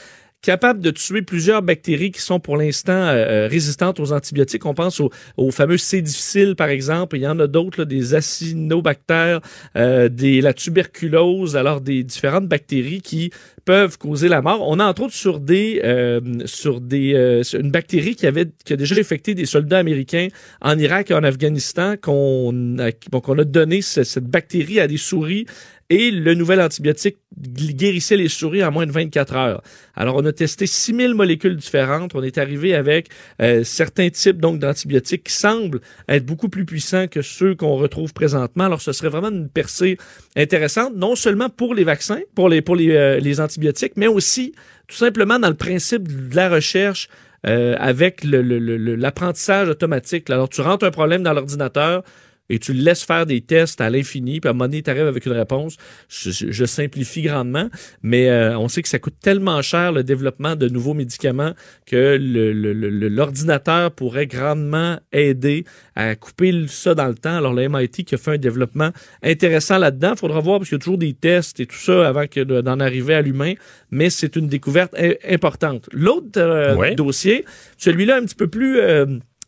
capable 0.45 0.79
de 0.79 0.91
tuer 0.91 1.23
plusieurs 1.23 1.61
bactéries 1.63 2.11
qui 2.11 2.21
sont 2.21 2.39
pour 2.39 2.55
l'instant 2.55 2.93
euh, 2.93 3.15
euh, 3.15 3.47
résistantes 3.47 3.99
aux 3.99 4.11
antibiotiques. 4.13 4.65
On 4.65 4.75
pense 4.75 4.99
au, 4.99 5.09
au 5.37 5.49
fameux 5.51 5.77
C 5.77 6.01
difficile, 6.01 6.55
par 6.55 6.69
exemple. 6.69 7.17
Il 7.17 7.23
y 7.23 7.27
en 7.27 7.39
a 7.39 7.47
d'autres, 7.47 7.83
des 7.83 8.13
acinobactères, 8.13 9.41
euh, 9.75 10.07
la 10.47 10.53
tuberculose, 10.53 11.55
alors 11.57 11.81
des 11.81 12.03
différentes 12.03 12.47
bactéries 12.47 13.01
qui 13.01 13.31
peuvent 13.65 13.97
causer 13.97 14.27
la 14.29 14.41
mort. 14.43 14.61
On 14.69 14.79
a 14.79 14.85
entre 14.85 15.03
autres 15.03 15.15
sur 15.15 15.39
des 15.39 15.81
euh, 15.83 16.21
sur 16.45 16.79
des 16.79 17.13
euh, 17.15 17.41
une 17.59 17.71
bactérie 17.71 18.15
qui 18.15 18.27
avait 18.27 18.47
qui 18.63 18.73
a 18.73 18.75
déjà 18.75 18.95
infecté 18.95 19.33
des 19.33 19.47
soldats 19.47 19.79
américains 19.79 20.27
en 20.61 20.77
Irak 20.77 21.09
et 21.09 21.15
en 21.15 21.23
Afghanistan 21.23 21.95
qu'on 21.99 22.77
a, 22.77 22.91
bon, 23.11 23.19
qu'on 23.21 23.39
a 23.39 23.43
donné 23.43 23.81
ce- 23.81 24.03
cette 24.03 24.25
bactérie 24.27 24.79
à 24.79 24.87
des 24.87 24.97
souris 24.97 25.47
et 25.89 26.09
le 26.09 26.33
nouvel 26.33 26.61
antibiotique 26.61 27.17
guérissait 27.37 28.17
les 28.17 28.27
souris 28.29 28.63
en 28.63 28.71
moins 28.71 28.85
de 28.87 28.91
24 28.91 29.35
heures. 29.35 29.61
Alors, 29.95 30.15
on 30.15 30.25
a 30.25 30.31
testé 30.33 30.65
6000 30.65 31.13
molécules 31.13 31.55
différentes. 31.55 32.15
On 32.15 32.23
est 32.23 32.37
arrivé 32.37 32.73
avec 32.73 33.09
euh, 33.41 33.63
certains 33.63 34.09
types 34.09 34.39
donc 34.41 34.57
d'antibiotiques 34.59 35.25
qui 35.25 35.33
semblent 35.33 35.81
être 36.09 36.25
beaucoup 36.25 36.49
plus 36.49 36.65
puissants 36.65 37.07
que 37.07 37.21
ceux 37.21 37.53
qu'on 37.55 37.75
retrouve 37.75 38.13
présentement. 38.13 38.63
Alors, 38.65 38.81
ce 38.81 38.93
serait 38.93 39.09
vraiment 39.09 39.29
une 39.29 39.47
percée 39.49 39.97
intéressante, 40.35 40.95
non 40.95 41.15
seulement 41.15 41.49
pour 41.49 41.75
les 41.75 41.83
vaccins, 41.83 42.21
pour 42.35 42.49
les, 42.49 42.61
pour 42.61 42.75
les, 42.75 42.91
euh, 42.95 43.19
les 43.19 43.39
antibiotiques, 43.39 43.93
mais 43.95 44.07
aussi 44.07 44.53
tout 44.87 44.95
simplement 44.95 45.37
dans 45.39 45.49
le 45.49 45.55
principe 45.55 46.29
de 46.29 46.35
la 46.35 46.49
recherche 46.49 47.09
euh, 47.45 47.75
avec 47.77 48.23
le- 48.23 48.41
le- 48.41 48.95
l'apprentissage 48.95 49.69
automatique. 49.69 50.29
Alors, 50.31 50.49
tu 50.49 50.61
rentres 50.61 50.83
un 50.85 50.89
problème 50.91 51.21
dans 51.21 51.33
l'ordinateur, 51.33 52.03
et 52.49 52.59
tu 52.59 52.73
le 52.73 52.81
laisses 52.83 53.03
faire 53.03 53.25
des 53.25 53.41
tests 53.41 53.81
à 53.81 53.89
l'infini, 53.89 54.39
puis 54.39 54.47
à 54.47 54.51
un 54.51 54.53
moment 54.53 54.65
donné, 54.65 54.83
tu 54.83 54.89
arrives 54.89 55.07
avec 55.07 55.25
une 55.25 55.31
réponse. 55.31 55.77
Je, 56.09 56.29
je- 56.31 56.51
je 56.51 56.65
simplifie 56.65 57.23
grandement, 57.23 57.69
mais 58.03 58.29
euh, 58.29 58.57
on 58.59 58.67
sait 58.67 58.81
que 58.83 58.87
ça 58.89 58.99
coûte 58.99 59.15
tellement 59.21 59.61
cher 59.61 59.91
le 59.91 60.03
développement 60.03 60.55
de 60.55 60.69
nouveaux 60.69 60.93
médicaments 60.93 61.53
que 61.87 62.17
le- 62.21 62.53
le- 62.53 62.73
le- 62.73 63.09
l'ordinateur 63.09 63.91
pourrait 63.91 64.27
grandement 64.27 64.99
aider 65.11 65.65
à 65.95 66.15
couper 66.15 66.65
ça 66.67 66.93
dans 66.93 67.07
le 67.07 67.15
temps. 67.15 67.35
Alors, 67.37 67.53
le 67.53 67.63
MIT 67.67 68.03
qui 68.05 68.13
a 68.15 68.17
fait 68.17 68.31
un 68.31 68.37
développement 68.37 68.91
intéressant 69.23 69.77
là-dedans, 69.77 70.11
il 70.13 70.19
faudra 70.19 70.39
voir 70.39 70.59
parce 70.59 70.69
qu'il 70.69 70.75
y 70.77 70.81
a 70.81 70.83
toujours 70.83 70.97
des 70.97 71.13
tests 71.13 71.59
et 71.59 71.65
tout 71.65 71.75
ça 71.77 72.07
avant 72.07 72.25
d'en 72.45 72.79
arriver 72.79 73.15
à 73.15 73.21
l'humain, 73.21 73.53
mais 73.91 74.09
c'est 74.09 74.35
une 74.35 74.47
découverte 74.47 74.93
importante. 75.27 75.89
L'autre 75.91 76.39
euh, 76.39 76.75
dossier, 76.95 77.45
celui-là 77.77 78.17
un 78.17 78.23
petit 78.25 78.35
peu 78.35 78.47
plus 78.47 78.77
euh, 78.79 79.05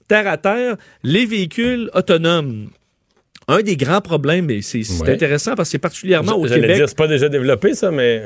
terre 0.07 0.27
à 0.27 0.37
terre, 0.37 0.77
les 1.03 1.25
véhicules 1.25 1.89
autonomes. 1.93 2.69
Un 3.49 3.61
des 3.61 3.77
grands 3.77 4.01
problèmes, 4.01 4.49
et 4.49 4.61
c'est 4.61 4.79
Ouais. 5.01 5.09
intéressant 5.11 5.55
parce 5.55 5.69
que 5.69 5.71
c'est 5.71 5.77
particulièrement 5.79 6.37
au 6.37 6.47
J'allais 6.47 6.61
Québec. 6.61 6.75
dire, 6.77 6.89
c'est 6.89 6.97
pas 6.97 7.07
déjà 7.07 7.29
développé, 7.29 7.73
ça, 7.75 7.91
mais. 7.91 8.23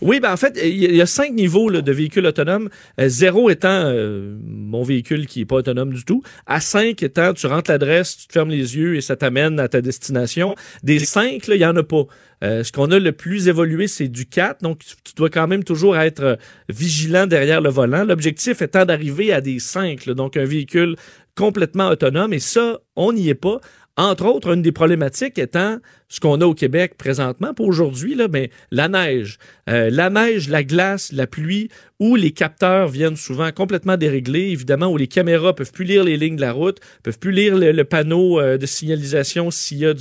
Oui, 0.00 0.18
ben 0.18 0.32
en 0.32 0.36
fait, 0.36 0.58
il 0.64 0.96
y 0.96 1.00
a- 1.00 1.06
cinq 1.06 1.32
niveaux 1.32 1.68
là, 1.68 1.80
de 1.80 1.92
véhicules 1.92 2.26
autonomes. 2.26 2.68
Euh, 2.98 3.08
zéro 3.08 3.50
étant 3.50 3.68
euh, 3.84 4.36
mon 4.44 4.82
véhicule 4.82 5.26
qui 5.26 5.42
est 5.42 5.44
pas 5.44 5.56
autonome 5.56 5.92
du 5.92 6.04
tout. 6.04 6.24
À 6.46 6.60
cinq 6.60 7.04
étant, 7.04 7.32
tu 7.34 7.46
rentres 7.46 7.70
l'adresse, 7.70 8.16
tu 8.16 8.26
te 8.26 8.32
fermes 8.32 8.50
les 8.50 8.76
yeux 8.76 8.96
et 8.96 9.00
ça 9.00 9.14
t'amène 9.14 9.60
à 9.60 9.68
ta 9.68 9.80
destination. 9.80 10.56
Des 10.82 10.98
cinq, 10.98 11.46
il 11.46 11.54
y 11.54 11.64
en 11.66 11.76
a 11.76 11.84
pas. 11.84 12.04
Euh, 12.42 12.64
ce 12.64 12.72
qu'on 12.72 12.90
a 12.90 12.98
le 12.98 13.12
plus 13.12 13.46
évolué, 13.46 13.86
c'est 13.86 14.08
du 14.08 14.26
4. 14.26 14.62
Donc, 14.62 14.80
tu, 15.04 15.14
dois 15.14 15.30
quand 15.30 15.46
même 15.46 15.62
toujours 15.62 15.96
être 15.96 16.36
vigilant 16.68 17.28
derrière 17.28 17.60
le 17.60 17.70
volant. 17.70 18.02
L'objectif 18.04 18.60
étant 18.60 18.84
d'arriver 18.84 19.32
à 19.32 19.40
des 19.40 19.60
5. 19.60 20.08
Donc, 20.08 20.36
un 20.36 20.44
véhicule 20.44 20.96
complètement 21.36 21.88
autonome. 21.88 22.32
Et 22.32 22.40
ça, 22.40 22.80
on 22.96 23.12
n'y 23.12 23.28
est 23.28 23.34
pas. 23.36 23.60
Entre 23.98 24.24
autres, 24.24 24.54
une 24.54 24.62
des 24.62 24.72
problématiques 24.72 25.38
étant 25.38 25.76
ce 26.08 26.18
qu'on 26.18 26.40
a 26.40 26.46
au 26.46 26.54
Québec 26.54 26.94
présentement, 26.96 27.52
pour 27.52 27.66
aujourd'hui, 27.66 28.14
là, 28.14 28.26
ben, 28.26 28.48
la 28.70 28.88
neige. 28.88 29.38
Euh, 29.68 29.90
la 29.90 30.08
neige, 30.08 30.48
la 30.48 30.64
glace, 30.64 31.12
la 31.12 31.26
pluie, 31.26 31.68
où 32.00 32.16
les 32.16 32.30
capteurs 32.30 32.88
viennent 32.88 33.16
souvent 33.16 33.52
complètement 33.52 33.98
déréglés, 33.98 34.48
évidemment, 34.48 34.86
où 34.86 34.96
les 34.96 35.08
caméras 35.08 35.54
peuvent 35.54 35.72
plus 35.72 35.84
lire 35.84 36.04
les 36.04 36.16
lignes 36.16 36.36
de 36.36 36.40
la 36.40 36.52
route, 36.52 36.80
peuvent 37.02 37.18
plus 37.18 37.32
lire 37.32 37.58
le, 37.58 37.84
panneau 37.84 38.40
euh, 38.40 38.56
de 38.56 38.64
signalisation 38.64 39.50
s'il 39.50 39.80
y 39.80 39.84
euh, 39.84 39.94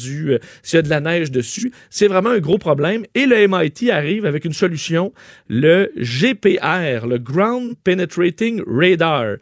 s'il 0.64 0.78
y 0.78 0.78
a 0.78 0.82
de 0.82 0.90
la 0.90 1.02
neige 1.02 1.30
dessus. 1.30 1.74
C'est 1.90 2.08
vraiment 2.08 2.30
un 2.30 2.40
gros 2.40 2.58
problème. 2.58 3.04
Et 3.14 3.26
le 3.26 3.46
MIT 3.46 3.92
arrive 3.92 4.26
avec 4.26 4.46
une 4.46 4.54
solution, 4.54 5.12
le 5.50 5.92
GPR, 5.98 7.08
le 7.08 7.18
Ground 7.18 7.76
Penetrating 7.84 8.62
Radar. 8.66 9.36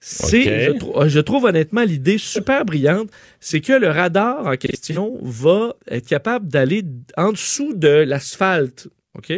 C'est, 0.00 0.38
Ok. 0.38 0.44
je, 0.74 0.78
trou- 0.78 1.08
je 1.08 1.20
trouve 1.20 1.44
honnêtement 1.46 1.82
l'idée 1.82 2.18
super 2.18 2.64
brillante, 2.64 3.08
c'est 3.40 3.60
que 3.60 3.72
le 3.72 3.88
radar 3.88 4.46
en 4.46 4.56
question 4.56 5.18
va 5.22 5.74
être 5.90 6.06
capable 6.06 6.48
d'aller 6.48 6.84
en 7.16 7.32
dessous 7.32 7.72
de 7.74 7.88
l'asphalte, 7.88 8.88
OK? 9.18 9.32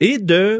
Et 0.00 0.18
de 0.18 0.56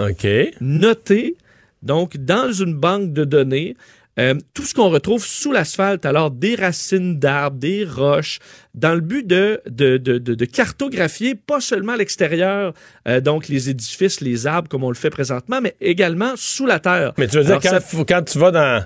noter, 0.60 1.36
donc, 1.82 2.16
dans 2.16 2.52
une 2.52 2.74
banque 2.74 3.12
de 3.12 3.24
données, 3.24 3.76
euh, 4.20 4.34
tout 4.52 4.62
ce 4.64 4.74
qu'on 4.74 4.90
retrouve 4.90 5.24
sous 5.24 5.50
l'asphalte, 5.52 6.04
alors 6.04 6.30
des 6.30 6.54
racines 6.54 7.18
d'arbres, 7.18 7.56
des 7.56 7.84
roches, 7.84 8.38
dans 8.74 8.94
le 8.94 9.00
but 9.00 9.26
de, 9.26 9.60
de, 9.68 9.96
de, 9.96 10.18
de, 10.18 10.44
cartographier 10.44 11.34
pas 11.34 11.60
seulement 11.62 11.94
l'extérieur, 11.96 12.74
euh, 13.08 13.20
donc 13.22 13.48
les 13.48 13.70
édifices, 13.70 14.20
les 14.20 14.46
arbres, 14.46 14.68
comme 14.68 14.84
on 14.84 14.90
le 14.90 14.94
fait 14.96 15.08
présentement, 15.10 15.60
mais 15.62 15.74
également 15.80 16.34
sous 16.36 16.66
la 16.66 16.78
terre. 16.78 17.14
Mais 17.16 17.26
tu 17.26 17.38
veux 17.38 17.44
dire, 17.44 17.58
quand, 17.60 17.70
ça- 17.80 18.04
quand 18.06 18.22
tu 18.22 18.38
vas 18.38 18.50
dans. 18.50 18.84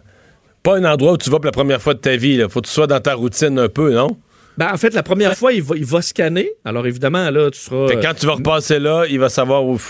Pas 0.66 0.78
un 0.78 0.84
endroit 0.84 1.12
où 1.12 1.16
tu 1.16 1.30
vas 1.30 1.36
pour 1.36 1.44
la 1.46 1.52
première 1.52 1.80
fois 1.80 1.94
de 1.94 2.00
ta 2.00 2.16
vie, 2.16 2.34
il 2.34 2.48
faut 2.48 2.60
que 2.60 2.66
tu 2.66 2.72
sois 2.72 2.88
dans 2.88 2.98
ta 2.98 3.14
routine 3.14 3.56
un 3.56 3.68
peu, 3.68 3.92
non? 3.94 4.16
Ben, 4.58 4.68
en 4.72 4.76
fait, 4.76 4.92
la 4.94 5.04
première 5.04 5.36
fois, 5.36 5.52
il 5.52 5.62
va, 5.62 5.76
il 5.76 5.84
va 5.84 6.02
scanner. 6.02 6.50
Alors, 6.64 6.88
évidemment, 6.88 7.30
là, 7.30 7.52
tu 7.52 7.60
seras. 7.60 7.86
Fait 7.86 8.00
quand 8.00 8.14
tu 8.18 8.26
vas 8.26 8.32
repasser 8.32 8.80
là, 8.80 9.04
il 9.08 9.20
va 9.20 9.28
savoir 9.28 9.64
où. 9.64 9.80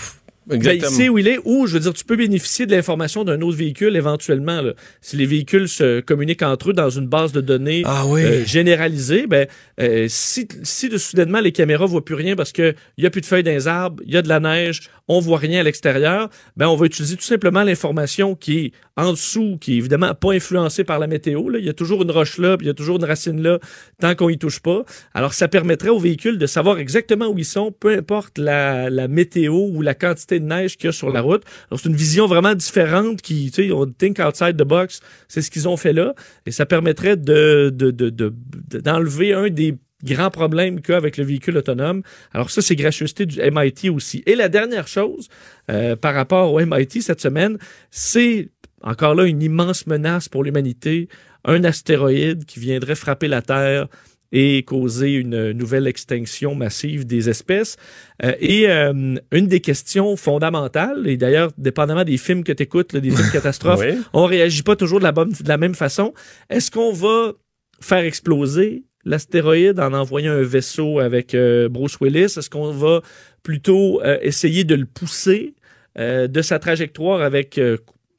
Ben, 0.45 0.55
Exactement. 0.55 0.89
il 0.91 0.95
sait 0.95 1.09
où 1.09 1.17
il 1.17 1.27
est, 1.27 1.39
ou 1.45 1.65
je 1.67 1.73
veux 1.73 1.79
dire, 1.79 1.93
tu 1.93 2.05
peux 2.05 2.15
bénéficier 2.15 2.65
de 2.67 2.75
l'information 2.75 3.23
d'un 3.25 3.41
autre 3.41 3.57
véhicule 3.57 3.95
éventuellement. 3.97 4.61
là. 4.61 4.73
Si 5.01 5.17
les 5.17 5.25
véhicules 5.25 5.67
se 5.67 5.99
communiquent 5.99 6.43
entre 6.43 6.69
eux 6.69 6.73
dans 6.73 6.89
une 6.89 7.07
base 7.07 7.33
de 7.33 7.41
données 7.41 7.81
Ah 7.83 8.05
oui. 8.05 8.21
euh, 8.23 8.45
généralisée, 8.45 9.27
ben, 9.27 9.45
euh, 9.81 10.05
si, 10.07 10.47
si 10.63 10.87
de, 10.87 10.97
soudainement 10.97 11.41
les 11.41 11.51
caméras 11.51 11.85
voient 11.85 12.05
plus 12.05 12.15
rien 12.15 12.35
parce 12.37 12.53
qu'il 12.53 12.75
n'y 12.97 13.05
a 13.05 13.09
plus 13.09 13.19
de 13.19 13.25
feuilles 13.25 13.43
dans 13.43 13.51
les 13.51 13.67
arbres, 13.67 14.01
il 14.05 14.13
y 14.13 14.17
a 14.17 14.21
de 14.21 14.29
la 14.29 14.39
neige, 14.39 14.83
on 15.09 15.19
voit 15.19 15.37
rien 15.39 15.59
à 15.59 15.63
l'extérieur, 15.63 16.29
ben, 16.55 16.67
on 16.67 16.77
va 16.77 16.85
utiliser 16.85 17.17
tout 17.17 17.23
simplement 17.25 17.63
l'information 17.63 18.33
qui 18.35 18.57
est 18.67 18.71
en 18.97 19.11
dessous, 19.13 19.57
qui 19.61 19.73
est 19.73 19.77
évidemment 19.77 20.13
pas 20.15 20.33
influencée 20.33 20.83
par 20.83 20.97
la 20.99 21.07
météo. 21.07 21.49
Là. 21.49 21.59
Il 21.59 21.65
y 21.65 21.69
a 21.69 21.73
toujours 21.73 22.01
une 22.01 22.11
roche 22.11 22.39
là, 22.39 22.57
puis 22.57 22.65
il 22.65 22.67
y 22.67 22.71
a 22.71 22.73
toujours 22.73 22.97
une 22.97 23.05
racine 23.05 23.41
là, 23.41 23.59
tant 24.01 24.15
qu'on 24.15 24.27
y 24.29 24.37
touche 24.37 24.59
pas. 24.59 24.83
Alors, 25.13 25.33
ça 25.33 25.47
permettrait 25.47 25.89
aux 25.89 25.99
véhicules 25.99 26.37
de 26.39 26.45
savoir 26.47 26.79
exactement 26.79 27.27
où 27.27 27.37
ils 27.37 27.45
sont, 27.45 27.71
peu 27.71 27.95
importe 27.95 28.37
la, 28.39 28.89
la 28.89 29.07
météo 29.07 29.53
ou 29.53 29.81
la 29.81 29.93
quantité 29.93 30.39
de 30.39 30.45
neige 30.45 30.77
qu'il 30.77 30.87
y 30.87 30.89
a 30.89 30.91
sur 30.91 31.11
la 31.11 31.21
route. 31.21 31.43
Alors, 31.69 31.79
c'est 31.79 31.89
une 31.89 31.95
vision 31.95 32.25
vraiment 32.25 32.55
différente 32.55 33.21
qui, 33.21 33.51
tu 33.51 33.67
sais, 33.67 33.71
on 33.71 33.85
think 33.85 34.19
outside 34.19 34.57
the 34.57 34.63
box. 34.67 34.99
C'est 35.27 35.41
ce 35.43 35.51
qu'ils 35.51 35.67
ont 35.67 35.77
fait 35.77 35.93
là. 35.93 36.15
Et 36.45 36.51
ça 36.51 36.65
permettrait 36.65 37.17
de, 37.17 37.71
de, 37.73 37.91
de, 37.91 38.09
de- 38.09 38.33
de- 38.69 38.79
d'enlever 38.79 39.33
un 39.33 39.49
des 39.49 39.75
grands 40.03 40.29
problèmes 40.29 40.79
qu'il 40.81 40.91
y 40.91 40.93
a 40.93 40.97
avec 40.97 41.17
le 41.17 41.23
véhicule 41.23 41.57
autonome. 41.57 42.03
Alors 42.31 42.51
ça, 42.51 42.61
c'est 42.61 42.75
gracieuseté 42.75 43.25
du 43.25 43.39
MIT 43.41 43.89
aussi. 43.89 44.21
Et 44.27 44.35
la 44.35 44.47
dernière 44.47 44.87
chose, 44.87 45.27
euh, 45.71 45.95
par 45.95 46.13
rapport 46.13 46.53
au 46.53 46.59
MIT 46.63 47.01
cette 47.01 47.19
semaine, 47.21 47.57
c'est 47.89 48.49
encore 48.83 49.15
là 49.15 49.25
une 49.25 49.41
immense 49.41 49.87
menace 49.87 50.29
pour 50.29 50.43
l'humanité, 50.43 51.07
un 51.45 51.63
astéroïde 51.63 52.45
qui 52.45 52.59
viendrait 52.59 52.95
frapper 52.95 53.27
la 53.27 53.41
Terre 53.41 53.87
et 54.31 54.63
causer 54.63 55.13
une 55.13 55.51
nouvelle 55.53 55.87
extinction 55.87 56.53
massive 56.53 57.05
des 57.05 57.29
espèces. 57.29 57.77
Euh, 58.23 58.33
et 58.39 58.69
euh, 58.69 59.15
une 59.31 59.47
des 59.47 59.61
questions 59.61 60.17
fondamentales, 60.17 61.07
et 61.07 61.17
d'ailleurs, 61.17 61.51
dépendamment 61.57 62.03
des 62.03 62.17
films 62.17 62.43
que 62.43 62.51
tu 62.51 62.63
écoutes, 62.63 62.95
des 62.95 63.09
films 63.09 63.29
catastrophes, 63.33 63.79
Oui. 63.79 63.97
on 64.13 64.25
réagit 64.25 64.63
pas 64.63 64.75
toujours 64.75 64.99
de 64.99 65.05
la, 65.05 65.11
bonne, 65.11 65.29
de 65.29 65.47
la 65.47 65.57
même 65.57 65.75
façon. 65.75 66.13
Est-ce 66.49 66.71
qu'on 66.71 66.91
va 66.91 67.33
faire 67.79 68.03
exploser 68.03 68.83
l'astéroïde 69.05 69.79
en 69.79 69.93
envoyant 69.93 70.33
un 70.33 70.43
vaisseau 70.43 70.99
avec 70.99 71.33
euh, 71.33 71.69
Bruce 71.69 71.97
Willis? 72.01 72.23
Est-ce 72.37 72.49
qu'on 72.49 72.71
va 72.71 73.01
plutôt 73.43 74.01
essayer 74.21 74.65
de 74.65 74.75
le 74.75 74.85
pousser 74.85 75.53
de 75.97 76.41
sa 76.41 76.59
trajectoire 76.59 77.21
avec 77.21 77.57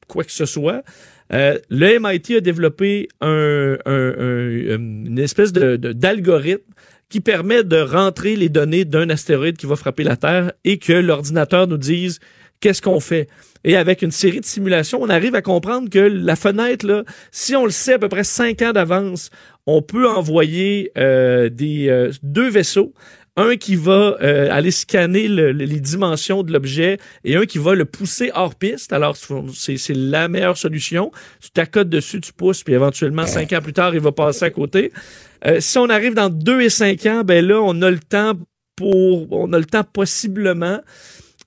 quoi 0.08 0.24
que 0.24 0.32
ce 0.32 0.46
soit? 0.46 0.82
Euh, 1.32 1.58
le 1.70 1.98
MIT 2.00 2.36
a 2.36 2.40
développé 2.40 3.08
un, 3.20 3.76
un- 3.84 4.14
un- 4.18 4.78
une 5.06 5.18
espèce 5.18 5.52
de- 5.52 5.76
de- 5.76 5.92
d'algorithme 5.92 6.62
qui 7.10 7.20
permet 7.20 7.64
de 7.64 7.78
rentrer 7.78 8.34
les 8.36 8.48
données 8.48 8.84
d'un 8.84 9.08
astéroïde 9.10 9.56
qui 9.56 9.66
va 9.66 9.76
frapper 9.76 10.04
la 10.04 10.16
Terre 10.16 10.52
et 10.64 10.78
que 10.78 10.92
l'ordinateur 10.92 11.66
nous 11.66 11.78
dise 11.78 12.18
qu'est-ce 12.60 12.82
qu'on 12.82 13.00
fait. 13.00 13.28
Et 13.64 13.76
avec 13.76 14.02
une 14.02 14.10
série 14.10 14.40
de 14.40 14.44
simulations, 14.44 15.00
on 15.02 15.08
arrive 15.08 15.34
à 15.34 15.42
comprendre 15.42 15.90
que 15.90 15.98
la 15.98 16.36
fenêtre, 16.36 16.86
là, 16.86 17.04
si 17.30 17.56
on 17.56 17.64
le 17.64 17.70
sait 17.70 17.94
à 17.94 17.98
peu 17.98 18.08
près 18.08 18.24
cinq 18.24 18.62
ans 18.62 18.72
d'avance, 18.72 19.30
on 19.66 19.82
peut 19.82 20.08
envoyer 20.08 20.90
euh, 20.96 21.48
des, 21.50 21.88
euh, 21.88 22.10
deux 22.22 22.48
vaisseaux. 22.48 22.94
Un 23.38 23.56
qui 23.56 23.76
va 23.76 24.16
euh, 24.20 24.48
aller 24.50 24.70
scanner 24.70 25.28
le- 25.28 25.52
le- 25.52 25.64
les 25.64 25.80
dimensions 25.80 26.42
de 26.42 26.52
l'objet 26.52 26.98
et 27.24 27.36
un 27.36 27.46
qui 27.46 27.58
va 27.58 27.74
le 27.74 27.84
pousser 27.84 28.30
hors 28.34 28.54
piste. 28.54 28.92
Alors, 28.92 29.16
c'est 29.54 29.76
c'est 29.76 29.94
la 29.94 30.28
meilleure 30.28 30.56
solution. 30.58 31.10
Tu 31.40 31.50
t'accotes 31.50 31.88
dessus, 31.88 32.20
tu 32.20 32.32
pousses, 32.32 32.62
puis 32.64 32.74
éventuellement, 32.74 33.26
cinq 33.26 33.52
ans 33.52 33.60
plus 33.62 33.72
tard, 33.72 33.94
il 33.94 34.00
va 34.00 34.12
passer 34.12 34.44
à 34.44 34.50
côté. 34.50 34.92
Euh, 35.46 35.58
si 35.60 35.78
on 35.78 35.88
arrive 35.88 36.14
dans 36.14 36.28
deux 36.30 36.60
et 36.62 36.68
cinq 36.70 37.06
ans, 37.06 37.22
ben 37.24 37.44
là, 37.46 37.60
on 37.62 37.80
a 37.82 37.90
le 37.90 38.00
temps 38.00 38.32
pour, 38.76 39.32
on 39.32 39.52
a 39.52 39.58
le 39.58 39.64
temps 39.64 39.84
possiblement, 39.84 40.80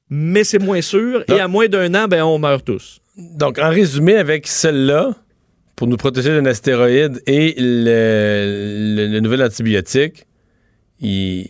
mais 0.10 0.44
c'est 0.44 0.60
moins 0.60 0.82
sûr. 0.82 1.24
Et 1.28 1.40
à 1.40 1.48
moins 1.48 1.68
d'un 1.68 1.94
an, 1.96 2.08
ben 2.08 2.24
on 2.24 2.40
meurt 2.40 2.64
tous. 2.66 3.00
Donc, 3.18 3.60
en 3.60 3.70
résumé, 3.70 4.16
avec 4.16 4.48
celle-là, 4.48 5.14
pour 5.76 5.88
nous 5.88 5.98
protéger 5.98 6.30
d'un 6.30 6.46
astéroïde 6.46 7.22
et 7.28 7.56
le, 7.58 8.96
le- 8.96 9.08
le 9.08 9.20
nouvel 9.20 9.42
antibiotique, 9.44 10.26
il, 11.02 11.50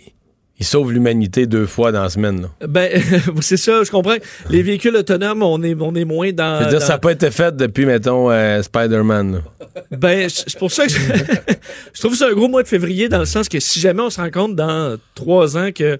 il 0.61 0.63
sauve 0.63 0.91
l'humanité 0.93 1.47
deux 1.47 1.65
fois 1.65 1.91
dans 1.91 2.03
la 2.03 2.09
semaine. 2.11 2.43
là. 2.43 2.67
Ben, 2.67 3.01
c'est 3.41 3.57
ça, 3.57 3.83
je 3.83 3.89
comprends. 3.89 4.15
Les 4.51 4.61
véhicules 4.61 4.95
autonomes, 4.95 5.41
on 5.41 5.61
est, 5.63 5.75
on 5.79 5.95
est 5.95 6.05
moins 6.05 6.31
dans. 6.31 6.59
Je 6.59 6.65
veux 6.65 6.69
dire, 6.69 6.79
dans- 6.81 6.85
ça 6.85 6.93
n'a 6.93 6.99
pas 6.99 7.11
été 7.13 7.31
fait 7.31 7.55
depuis, 7.57 7.87
mettons, 7.87 8.29
euh, 8.29 8.61
Spider-Man. 8.61 9.41
Ben, 9.89 10.29
c'est 10.29 10.59
pour 10.59 10.71
ça 10.71 10.85
que 10.85 10.91
je, 10.91 10.99
je 11.93 11.99
trouve 11.99 12.13
c'est 12.15 12.25
un 12.25 12.33
gros 12.33 12.47
mois 12.47 12.61
de 12.61 12.67
février 12.67 13.09
dans 13.09 13.17
le 13.17 13.25
sens 13.25 13.49
que 13.49 13.59
si 13.59 13.79
jamais 13.79 14.01
on 14.03 14.11
se 14.11 14.21
rend 14.21 14.29
compte 14.29 14.55
dans 14.55 14.97
trois 15.15 15.57
ans 15.57 15.71
que 15.73 15.97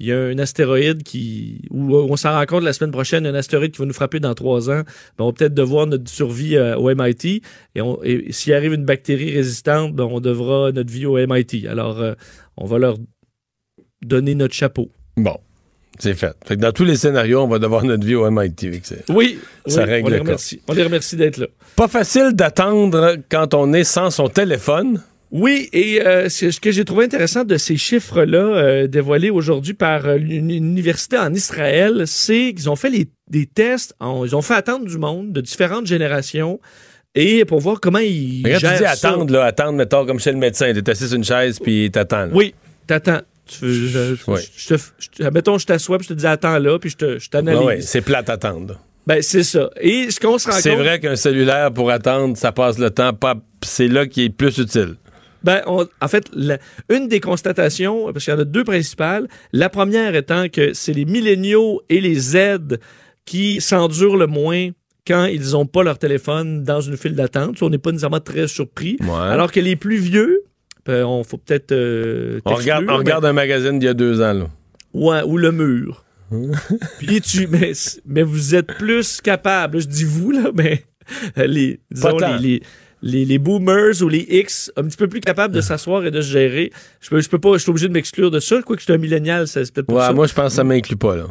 il 0.00 0.06
y 0.06 0.12
a 0.12 0.18
un 0.18 0.38
astéroïde 0.38 1.02
qui, 1.02 1.60
ou 1.70 1.94
on 1.96 2.16
s'en 2.16 2.30
rend 2.30 2.46
compte 2.46 2.62
la 2.62 2.72
semaine 2.72 2.92
prochaine, 2.92 3.26
un 3.26 3.34
astéroïde 3.34 3.72
qui 3.72 3.78
va 3.80 3.84
nous 3.84 3.92
frapper 3.92 4.20
dans 4.20 4.32
trois 4.34 4.70
ans, 4.70 4.82
ben, 5.18 5.24
on 5.24 5.26
va 5.26 5.32
peut-être 5.32 5.54
devoir 5.54 5.86
notre 5.86 6.08
survie 6.08 6.56
euh, 6.56 6.76
au 6.76 6.88
MIT. 6.94 7.42
Et 7.74 8.32
s'il 8.32 8.54
arrive 8.54 8.72
une 8.72 8.84
bactérie 8.86 9.34
résistante, 9.34 9.94
ben, 9.94 10.04
on 10.04 10.20
devra 10.20 10.72
notre 10.72 10.90
vie 10.90 11.04
au 11.04 11.18
MIT. 11.18 11.66
Alors, 11.68 12.00
euh, 12.00 12.14
on 12.56 12.64
va 12.64 12.78
leur 12.78 12.96
donner 14.02 14.34
notre 14.34 14.54
chapeau. 14.54 14.88
Bon, 15.16 15.36
c'est 15.98 16.14
fait. 16.14 16.34
Fait 16.46 16.56
que 16.56 16.60
dans 16.60 16.72
tous 16.72 16.84
les 16.84 16.96
scénarios, 16.96 17.40
on 17.42 17.48
va 17.48 17.58
devoir 17.58 17.84
notre 17.84 18.04
vie 18.06 18.14
au 18.14 18.30
MIT. 18.30 18.70
Oui, 19.08 19.38
Ça 19.66 19.82
oui, 19.84 19.88
règle 19.90 20.06
on 20.06 20.10
les 20.10 20.18
remercie. 20.18 20.60
On 20.68 20.72
les 20.72 20.82
remercie 20.84 21.16
d'être 21.16 21.36
là. 21.38 21.46
Pas 21.76 21.88
facile 21.88 22.30
d'attendre 22.34 23.16
quand 23.28 23.54
on 23.54 23.72
est 23.72 23.84
sans 23.84 24.10
son 24.10 24.28
téléphone. 24.28 25.02
Oui, 25.30 25.68
et 25.74 26.00
euh, 26.06 26.30
ce 26.30 26.58
que 26.58 26.70
j'ai 26.70 26.86
trouvé 26.86 27.04
intéressant 27.04 27.44
de 27.44 27.58
ces 27.58 27.76
chiffres-là 27.76 28.38
euh, 28.38 28.86
dévoilés 28.86 29.28
aujourd'hui 29.28 29.74
par 29.74 30.06
euh, 30.06 30.16
une 30.16 30.50
université 30.50 31.18
en 31.18 31.34
Israël, 31.34 32.04
c'est 32.06 32.54
qu'ils 32.56 32.70
ont 32.70 32.76
fait 32.76 32.88
les, 32.88 33.08
des 33.30 33.44
tests, 33.44 33.94
en- 34.00 34.24
ils 34.24 34.34
ont 34.34 34.40
fait 34.40 34.54
attendre 34.54 34.86
du 34.86 34.96
monde 34.96 35.32
de 35.32 35.42
différentes 35.42 35.86
générations 35.86 36.58
et 37.14 37.44
pour 37.44 37.60
voir 37.60 37.78
comment 37.78 37.98
ils 37.98 38.42
gèrent 38.46 38.58
tu 38.58 38.66
dis 38.68 38.84
ça. 38.84 38.90
attendre, 39.08 39.30
là, 39.30 39.44
attendre, 39.44 39.72
mettons, 39.74 40.06
comme 40.06 40.18
chez 40.18 40.32
le 40.32 40.38
médecin, 40.38 40.72
t'es 40.72 40.88
assis 40.88 41.08
sur 41.08 41.16
une 41.16 41.24
chaise 41.24 41.58
puis 41.58 41.90
t'attends. 41.90 42.28
Oui, 42.32 42.54
t'attends. 42.86 43.20
Tu 43.48 43.72
je, 43.88 44.14
je- 44.14 44.30
Ouais. 44.30 44.40
je 44.56 44.74
te, 44.74 44.80
je- 45.18 45.28
mettons, 45.30 45.58
je 45.58 45.66
t'assois 45.66 45.98
puis 45.98 46.06
je 46.08 46.14
te 46.14 46.18
dis 46.18 46.26
attends 46.26 46.58
là, 46.58 46.78
puis 46.78 46.90
je 46.90 46.96
te- 46.96 47.18
je 47.18 47.28
t'analyse. 47.30 47.62
Ouais, 47.62 47.80
c'est 47.80 48.00
plate 48.02 48.28
attendre. 48.30 48.80
Ben, 49.06 49.22
c'est 49.22 49.42
ça. 49.42 49.70
Et 49.80 50.10
ce 50.10 50.20
qu'on 50.20 50.36
se 50.38 50.46
rend 50.46 50.52
compte... 50.52 50.62
C'est 50.62 50.74
vrai 50.74 51.00
qu'un 51.00 51.16
cellulaire, 51.16 51.72
pour 51.72 51.90
attendre, 51.90 52.36
ça 52.36 52.52
passe 52.52 52.78
le 52.78 52.90
temps. 52.90 53.14
Pas, 53.14 53.36
c'est 53.64 53.88
là 53.88 54.06
qui 54.06 54.24
est 54.24 54.28
plus 54.30 54.58
utile. 54.58 54.96
Ben, 55.42 55.62
on- 55.66 55.86
en 56.02 56.08
fait, 56.08 56.26
la- 56.34 56.58
une 56.90 57.08
des 57.08 57.20
constatations, 57.20 58.12
parce 58.12 58.24
qu'il 58.26 58.34
y 58.34 58.36
en 58.36 58.40
a 58.40 58.44
deux 58.44 58.64
principales, 58.64 59.26
la 59.52 59.68
première 59.70 60.14
étant 60.14 60.48
que 60.50 60.74
c'est 60.74 60.92
les 60.92 61.06
milléniaux 61.06 61.80
et 61.88 62.00
les 62.02 62.16
Z 62.16 62.78
qui 63.24 63.60
s'endurent 63.62 64.16
le 64.18 64.26
moins 64.26 64.70
quand 65.06 65.24
ils 65.24 65.52
n'ont 65.52 65.64
pas 65.64 65.82
leur 65.82 65.98
téléphone 65.98 66.64
dans 66.64 66.82
une 66.82 66.96
file 66.98 67.14
d'attente. 67.14 67.62
On 67.62 67.70
n'est 67.70 67.78
pas 67.78 67.92
nécessairement 67.92 68.20
très 68.20 68.46
surpris. 68.46 68.98
Alors 69.10 69.50
que 69.52 69.60
les 69.60 69.76
plus 69.76 69.96
vieux, 69.96 70.42
on 70.88 71.22
faut 71.24 71.36
peut-être 71.38 71.72
euh, 71.72 72.40
On 72.44 72.54
regarde, 72.54 72.84
on 72.88 72.96
regarde 72.96 73.24
un 73.24 73.32
magazine 73.32 73.78
d'il 73.78 73.86
y 73.86 73.90
a 73.90 73.94
deux 73.94 74.20
ans. 74.22 74.32
Là. 74.32 74.46
ouais, 74.94 75.22
ou 75.22 75.36
le 75.36 75.52
mur. 75.52 76.04
Puis 76.98 77.20
tu, 77.22 77.46
mais, 77.46 77.72
mais 78.06 78.22
vous 78.22 78.54
êtes 78.54 78.66
plus 78.78 79.20
capable. 79.20 79.80
Je 79.80 79.86
dis 79.86 80.04
vous 80.04 80.30
là, 80.30 80.50
mais 80.54 80.84
les, 81.36 81.80
disons, 81.90 82.16
les, 82.18 82.38
les, 82.38 82.62
les, 83.00 83.24
les 83.24 83.38
boomers 83.38 84.02
ou 84.02 84.08
les 84.08 84.26
X 84.28 84.70
un 84.76 84.84
petit 84.84 84.96
peu 84.96 85.08
plus 85.08 85.20
capables 85.20 85.54
de 85.54 85.60
s'asseoir 85.62 86.04
et 86.04 86.10
de 86.10 86.20
se 86.20 86.30
gérer. 86.30 86.70
Je 87.00 87.08
peux, 87.08 87.20
je 87.20 87.28
peux 87.30 87.38
pas, 87.38 87.54
je 87.54 87.58
suis 87.58 87.70
obligé 87.70 87.88
de 87.88 87.92
m'exclure 87.94 88.30
de 88.30 88.40
ça. 88.40 88.60
Quoi 88.62 88.76
que 88.76 88.80
je 88.80 88.84
suis 88.84 88.92
un 88.92 88.98
millénial, 88.98 89.48
c'est 89.48 89.64
c'est 89.64 89.72
peut-être 89.74 89.86
pour 89.86 89.96
Ouais, 89.96 90.02
ça. 90.02 90.12
moi, 90.12 90.26
je 90.26 90.34
pense 90.34 90.52
que 90.52 90.56
ça 90.56 90.64
m'inclut 90.64 90.96
pas, 90.96 91.16
là. 91.16 91.26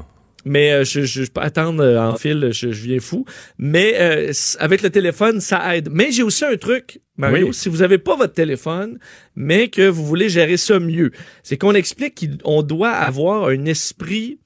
Mais 0.49 0.72
euh, 0.72 0.84
je, 0.86 1.02
je, 1.02 1.24
je 1.24 1.30
peux 1.32 1.41
attendre 1.41 1.84
euh, 1.84 1.99
en 1.99 2.15
fil, 2.15 2.49
je, 2.52 2.72
je 2.72 2.84
viens 2.84 2.99
fou. 2.99 3.26
Mais 3.57 3.95
euh, 3.99 4.32
avec 4.60 4.82
le 4.82 4.90
téléphone, 4.90 5.41
ça 5.41 5.76
aide. 5.76 5.90
Mais 5.91 6.11
j'ai 6.11 6.24
aussi 6.24 6.45
un 6.45 6.56
truc, 6.57 6.99
Mario, 7.18 7.48
Oui. 7.48 7.53
si 7.53 7.68
vous 7.69 7.82
avez 7.82 7.98
pas 7.98 8.15
votre 8.15 8.34
téléphone, 8.34 8.98
mais 9.36 9.68
que 9.68 9.88
vous 9.88 10.06
voulez 10.06 10.30
gérer 10.30 10.57
ça 10.57 10.80
mieux, 10.80 11.11
c'est 11.44 11.57
qu'on 11.57 11.74
explique 11.76 12.26
qu'on 12.44 12.61
doit 12.64 12.91
avoir 12.91 13.49
un 13.49 13.65
esprit 13.65 14.40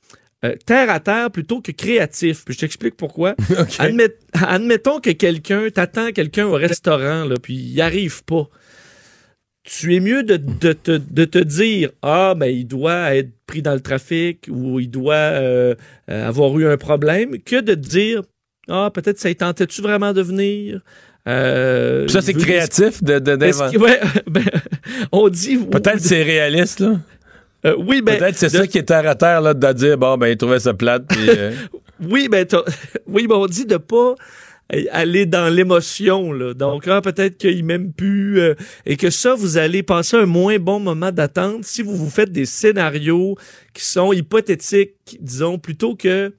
euh, 0.43 0.55
terre 0.65 0.89
à 0.89 0.99
terre 0.99 1.29
plutôt 1.29 1.61
que 1.61 1.71
créatif. 1.71 2.45
Puis 2.45 2.55
je 2.55 2.59
t'explique 2.61 2.95
pourquoi. 2.97 3.35
Admet- 3.79 4.15
admettons 4.33 4.99
que 4.99 5.11
quelqu'un, 5.11 5.69
t'attends 5.69 6.11
quelqu'un 6.11 6.47
au 6.47 6.53
restaurant, 6.53 7.25
là, 7.25 7.35
puis 7.41 7.53
il 7.53 7.79
arrive 7.81 8.23
pas. 8.23 8.49
Tu 9.63 9.95
es 9.95 9.99
mieux 9.99 10.23
de, 10.23 10.37
de, 10.37 10.73
te- 10.73 10.99
de 11.09 11.25
te 11.25 11.37
dire 11.37 11.91
Ah, 12.01 12.33
ben, 12.35 12.47
il 12.47 12.65
doit 12.65 13.15
être 13.15 13.29
pris 13.45 13.61
dans 13.61 13.73
le 13.73 13.79
trafic 13.79 14.47
ou 14.49 14.79
il 14.79 14.89
doit 14.89 15.13
euh, 15.15 15.75
avoir 16.07 16.57
eu 16.57 16.65
un 16.67 16.77
problème 16.77 17.37
que 17.39 17.61
de 17.61 17.73
te 17.75 17.79
dire 17.87 18.21
Ah, 18.67 18.89
peut-être 18.93 19.19
ça 19.19 19.29
y 19.29 19.35
tentait-tu 19.35 19.81
vraiment 19.81 20.13
de 20.13 20.21
venir? 20.21 20.81
Euh, 21.27 22.07
ça, 22.07 22.21
c'est 22.21 22.33
créatif 22.33 23.03
de, 23.03 23.19
d'inventer. 23.19 23.77
ouais, 23.77 23.99
ben, 24.27 24.43
on 25.11 25.29
dit. 25.29 25.57
Peut-être 25.57 25.99
c'est 25.99 26.23
réaliste, 26.23 26.79
là. 26.79 26.99
Euh, 27.63 27.75
oui, 27.77 28.01
ben. 28.01 28.17
Peut-être 28.17 28.37
c'est 28.37 28.49
ça 28.49 28.65
qui 28.65 28.79
est 28.79 28.83
terre 28.83 29.07
à 29.07 29.13
terre, 29.13 29.41
là, 29.41 29.53
de 29.53 29.73
dire, 29.73 29.97
bon, 29.99 30.17
ben, 30.17 30.27
il 30.27 30.37
trouvait 30.37 30.59
ça 30.59 30.73
plate, 30.73 31.03
puis... 31.07 31.19
Oui, 32.09 32.27
ben, 32.31 32.47
oui, 33.07 33.27
ben, 33.27 33.35
on 33.35 33.45
dit 33.45 33.65
de 33.67 33.77
pas 33.77 34.15
aller 34.91 35.25
dans 35.25 35.53
l'émotion, 35.53 36.31
là. 36.31 36.53
Donc, 36.53 36.87
ah, 36.87 37.01
peut-être 37.01 37.37
qu'il 37.37 37.63
m'aime 37.65 37.91
plus, 37.91 38.39
euh, 38.39 38.55
et 38.85 38.97
que 38.97 39.09
ça, 39.09 39.35
vous 39.35 39.57
allez 39.57 39.83
passer 39.83 40.17
un 40.17 40.25
moins 40.25 40.59
bon 40.59 40.79
moment 40.79 41.11
d'attente 41.11 41.65
si 41.65 41.81
vous 41.81 41.95
vous 41.95 42.09
faites 42.09 42.31
des 42.31 42.45
scénarios 42.45 43.35
qui 43.73 43.83
sont 43.83 44.13
hypothétiques, 44.13 45.17
disons, 45.19 45.59
plutôt 45.59 45.95
que 45.95 46.33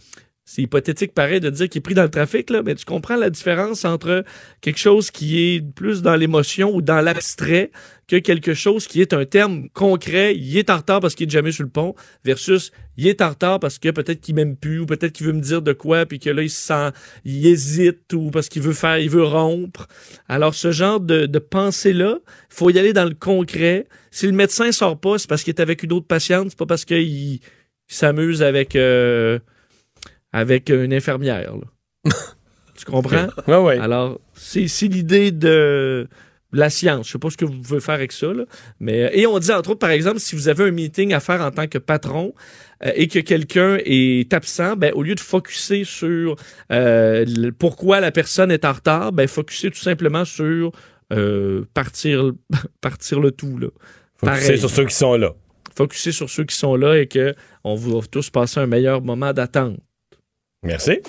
c'est 0.55 0.61
hypothétique 0.61 1.15
pareil 1.15 1.41
de 1.41 1.49
dire 1.49 1.67
qu'il 1.67 1.79
est 1.79 1.83
pris 1.83 1.95
dans 1.95 2.03
le 2.03 2.11
trafic, 2.11 2.51
là, 2.51 2.63
mais 2.63 2.75
tu 2.75 2.85
comprends 2.85 3.17
la 3.17 3.31
différence 3.31 3.87
entre 3.87 4.23
quelque 4.61 4.79
chose 4.79 5.11
qui 5.11 5.41
est 5.41 5.63
plus 5.63 6.03
dans 6.03 6.15
l'émotion 6.15 6.75
ou 6.75 6.83
dans 6.83 7.01
l'abstrait 7.01 7.71
que 8.07 8.17
quelque 8.17 8.53
chose 8.53 8.87
qui 8.87 9.01
est 9.01 9.15
un 9.15 9.25
terme 9.25 9.71
concret, 9.71 10.37
il 10.37 10.59
est 10.59 10.69
en 10.69 10.77
retard 10.77 11.01
parce 11.01 11.15
qu'il 11.15 11.27
est 11.27 11.31
jamais 11.31 11.53
sur 11.53 11.65
le 11.65 11.71
pont, 11.71 11.95
versus 12.23 12.71
il 12.99 13.07
est 13.07 13.23
en 13.23 13.31
retard 13.31 13.61
parce 13.61 13.79
que 13.79 13.89
peut-être 13.89 14.21
qu'il 14.21 14.35
m'aime 14.35 14.55
plus 14.55 14.81
ou 14.81 14.85
peut-être 14.85 15.13
qu'il 15.13 15.27
veut 15.27 15.33
me 15.33 15.41
dire 15.41 15.63
de 15.63 15.73
quoi 15.73 16.05
puis 16.05 16.19
que 16.19 16.29
là 16.29 16.43
il 16.43 16.51
se 16.51 16.67
sent, 16.67 16.91
il 17.25 17.47
hésite 17.47 18.13
ou 18.13 18.31
parce 18.31 18.51
qu'il 18.51 18.61
veut 18.61 18.75
faire, 18.75 18.99
il 18.99 19.09
veut 19.09 19.25
rompre. 19.25 19.89
Alors 20.29 20.55
ce 20.55 20.71
genre 20.71 21.01
de, 21.01 21.25
de 21.25 21.39
pensée-là, 21.39 22.19
faut 22.51 22.69
y 22.69 22.79
aller 22.79 22.93
dans 22.93 23.07
le 23.07 23.15
concret. 23.15 23.87
Si 24.11 24.27
le 24.27 24.33
médecin 24.33 24.71
sort 24.71 25.01
pas, 25.01 25.17
c'est 25.17 25.31
parce 25.31 25.45
qu'il 25.45 25.55
est 25.55 25.63
avec 25.63 25.83
une 25.83 25.95
autre 25.95 26.07
patiente, 26.07 26.49
c'est 26.51 26.59
pas 26.59 26.67
parce 26.67 26.85
qu'il 26.85 26.99
il 26.99 27.41
s'amuse 27.89 28.43
avec 28.43 28.77
euh, 28.77 29.39
avec 30.33 30.69
une 30.71 30.93
infirmière. 30.95 31.55
là. 31.57 32.11
tu 32.77 32.85
comprends? 32.85 33.29
Ouais, 33.47 33.57
ouais. 33.59 33.79
Alors, 33.79 34.21
c'est 34.35 34.67
l'idée 34.89 35.31
de 35.31 36.09
la 36.55 36.69
science. 36.69 37.07
Je 37.07 37.13
sais 37.13 37.19
pas 37.19 37.31
ce 37.31 37.37
que 37.37 37.45
vous 37.45 37.59
pouvez 37.61 37.81
faire 37.81 37.95
avec 37.95 38.13
ça, 38.13 38.27
là. 38.33 38.45
mais 38.81 39.11
et 39.15 39.27
on 39.27 39.39
dit 39.39 39.51
entre 39.53 39.71
autres, 39.71 39.79
par 39.79 39.91
exemple, 39.91 40.19
si 40.19 40.35
vous 40.37 40.49
avez 40.49 40.65
un 40.65 40.71
meeting 40.71 41.15
à 41.15 41.21
faire 41.21 41.41
en 41.41 41.51
tant 41.51 41.67
que 41.67 41.79
patron 41.79 42.35
euh, 42.85 42.93
et 42.95 43.09
que 43.09 43.21
quelqu'un 43.21 43.79
est 43.85 44.33
absent, 44.35 44.77
ben 44.77 44.93
au 44.95 45.03
lieu 45.03 45.15
de 45.15 45.21
focuser 45.21 45.85
sur 45.85 46.37
euh, 46.71 47.25
le- 47.27 47.53
pourquoi 47.53 48.01
la 48.01 48.11
personne 48.13 48.51
est 48.51 48.65
en 48.67 48.73
retard, 48.73 49.13
ben 49.13 49.27
focuser 49.29 49.71
tout 49.71 49.79
simplement 49.81 50.27
sur 50.27 50.73
euh, 51.15 51.65
partir 51.73 52.33
partir 52.83 53.21
le 53.21 53.31
tout 53.31 53.57
là. 53.57 53.69
Focuser 54.17 54.57
sur 54.59 54.69
ceux 54.71 54.85
qui 54.85 54.95
sont 54.95 55.15
là. 55.17 55.33
Focuser 55.75 56.13
sur 56.13 56.29
ceux 56.29 56.45
qui 56.45 56.55
sont 56.57 56.77
là 56.77 56.99
et 57.01 57.07
que 57.07 57.35
on 57.65 57.77
va 57.77 58.01
tous 58.11 58.29
passer 58.29 58.61
un 58.61 58.67
meilleur 58.67 59.01
moment 59.01 59.33
d'attente. 59.33 59.79
Merci. 60.65 61.01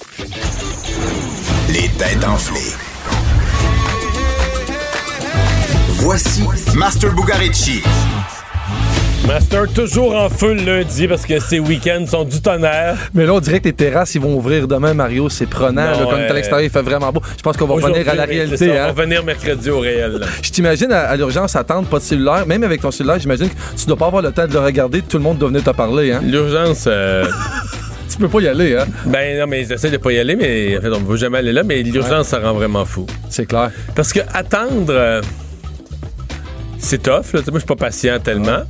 Les 1.70 1.88
têtes 2.00 2.24
enflées. 2.28 2.74
Voici 6.00 6.42
Master 6.76 7.14
Bugarici. 7.14 7.84
Master 9.28 9.72
toujours 9.72 10.16
en 10.16 10.28
feu 10.30 10.56
le 10.56 10.64
lundi 10.80 11.08
parce 11.08 11.26
que 11.28 11.40
ces 11.40 11.60
week-ends 11.60 12.04
sont 12.08 12.24
du 12.24 12.42
tonnerre. 12.42 12.98
Mais 13.14 13.28
là, 13.28 13.34
on 13.36 13.40
dirait 13.40 13.60
que 13.60 13.66
les 13.66 13.74
terrasses, 13.74 14.16
ils 14.16 14.22
vont 14.22 14.34
ouvrir 14.36 14.68
demain, 14.68 14.96
Mario. 14.96 15.30
C'est 15.30 15.46
prenant. 15.46 15.84
Non, 15.84 16.00
là, 16.00 16.06
comme 16.10 16.20
euh, 16.20 16.30
à 16.32 16.34
l'extérieur, 16.34 16.66
il 16.66 16.72
fait 16.72 16.82
vraiment 16.82 17.12
beau. 17.12 17.22
Je 17.38 17.44
pense 17.44 17.56
qu'on 17.56 17.68
va 17.68 17.76
revenir 17.76 18.10
à 18.10 18.16
la 18.16 18.26
réalité. 18.26 18.58
ça, 18.58 18.66
hein. 18.86 18.88
On 18.90 18.94
va 18.94 19.04
venir 19.04 19.24
mercredi 19.24 19.70
au 19.70 19.80
réel. 19.80 20.14
là. 20.14 20.26
Je 20.42 20.50
t'imagine 20.50 20.92
à, 20.92 21.02
à 21.02 21.16
l'urgence 21.16 21.56
attendre, 21.56 21.88
pas 21.88 22.00
de 22.00 22.04
cellulaire. 22.04 22.48
Même 22.48 22.64
avec 22.64 22.82
ton 22.82 22.90
cellulaire, 22.90 23.20
j'imagine 23.20 23.50
que 23.50 23.54
tu 23.80 23.86
dois 23.86 23.98
pas 23.98 24.08
avoir 24.08 24.24
le 24.24 24.32
temps 24.32 24.48
de 24.48 24.54
le 24.54 24.60
regarder. 24.60 25.04
Tout 25.04 25.18
le 25.18 25.24
monde 25.24 25.38
doit 25.38 25.50
venir 25.50 25.64
te 25.64 25.70
parler. 25.70 26.12
Hein. 26.12 26.22
L'urgence... 26.24 26.86
euh, 26.88 27.26
Tu 28.14 28.20
peux 28.20 28.30
pas 28.30 28.42
y 28.42 28.48
aller. 28.48 28.76
Hein? 28.78 28.86
Ben 29.06 29.40
non, 29.40 29.48
mais 29.48 29.66
j'essaie 29.66 29.90
de 29.90 29.98
pas 29.98 30.12
y 30.12 30.20
aller, 30.20 30.36
mais 30.36 30.78
en 30.78 30.82
fait, 30.82 30.90
on 30.90 31.00
ne 31.00 31.06
veut 31.06 31.18
jamais 31.18 31.40
aller 31.40 31.52
là, 31.52 31.64
mais 31.64 31.82
l'urgence, 31.82 32.28
ça 32.28 32.40
rend 32.40 32.54
vraiment 32.54 32.86
fou. 32.86 33.06
C'est 33.30 33.46
clair. 33.48 33.72
Parce 33.96 34.14
que 34.14 34.20
attendre, 34.34 34.94
euh, 34.94 35.22
c'est 36.78 37.02
tough. 37.02 37.34
Là. 37.34 37.42
Moi, 37.48 37.54
je 37.54 37.58
suis 37.60 37.66
pas 37.68 37.76
patient 37.76 38.20
tellement. 38.20 38.62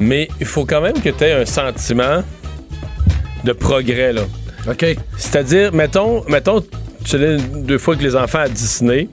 Mais 0.00 0.28
il 0.40 0.46
faut 0.46 0.64
quand 0.64 0.80
même 0.80 0.94
que 1.00 1.10
tu 1.10 1.24
aies 1.24 1.32
un 1.32 1.44
sentiment 1.44 2.24
de 3.44 3.52
progrès. 3.52 4.12
Là. 4.14 4.22
OK. 4.68 4.84
C'est-à-dire, 5.16 5.72
mettons, 5.72 6.24
mettons, 6.28 6.64
tu 7.04 7.16
allais 7.16 7.36
deux 7.36 7.78
fois 7.78 7.94
avec 7.94 8.04
les 8.04 8.16
enfants 8.16 8.40
à 8.40 8.48
Disney, 8.48 9.08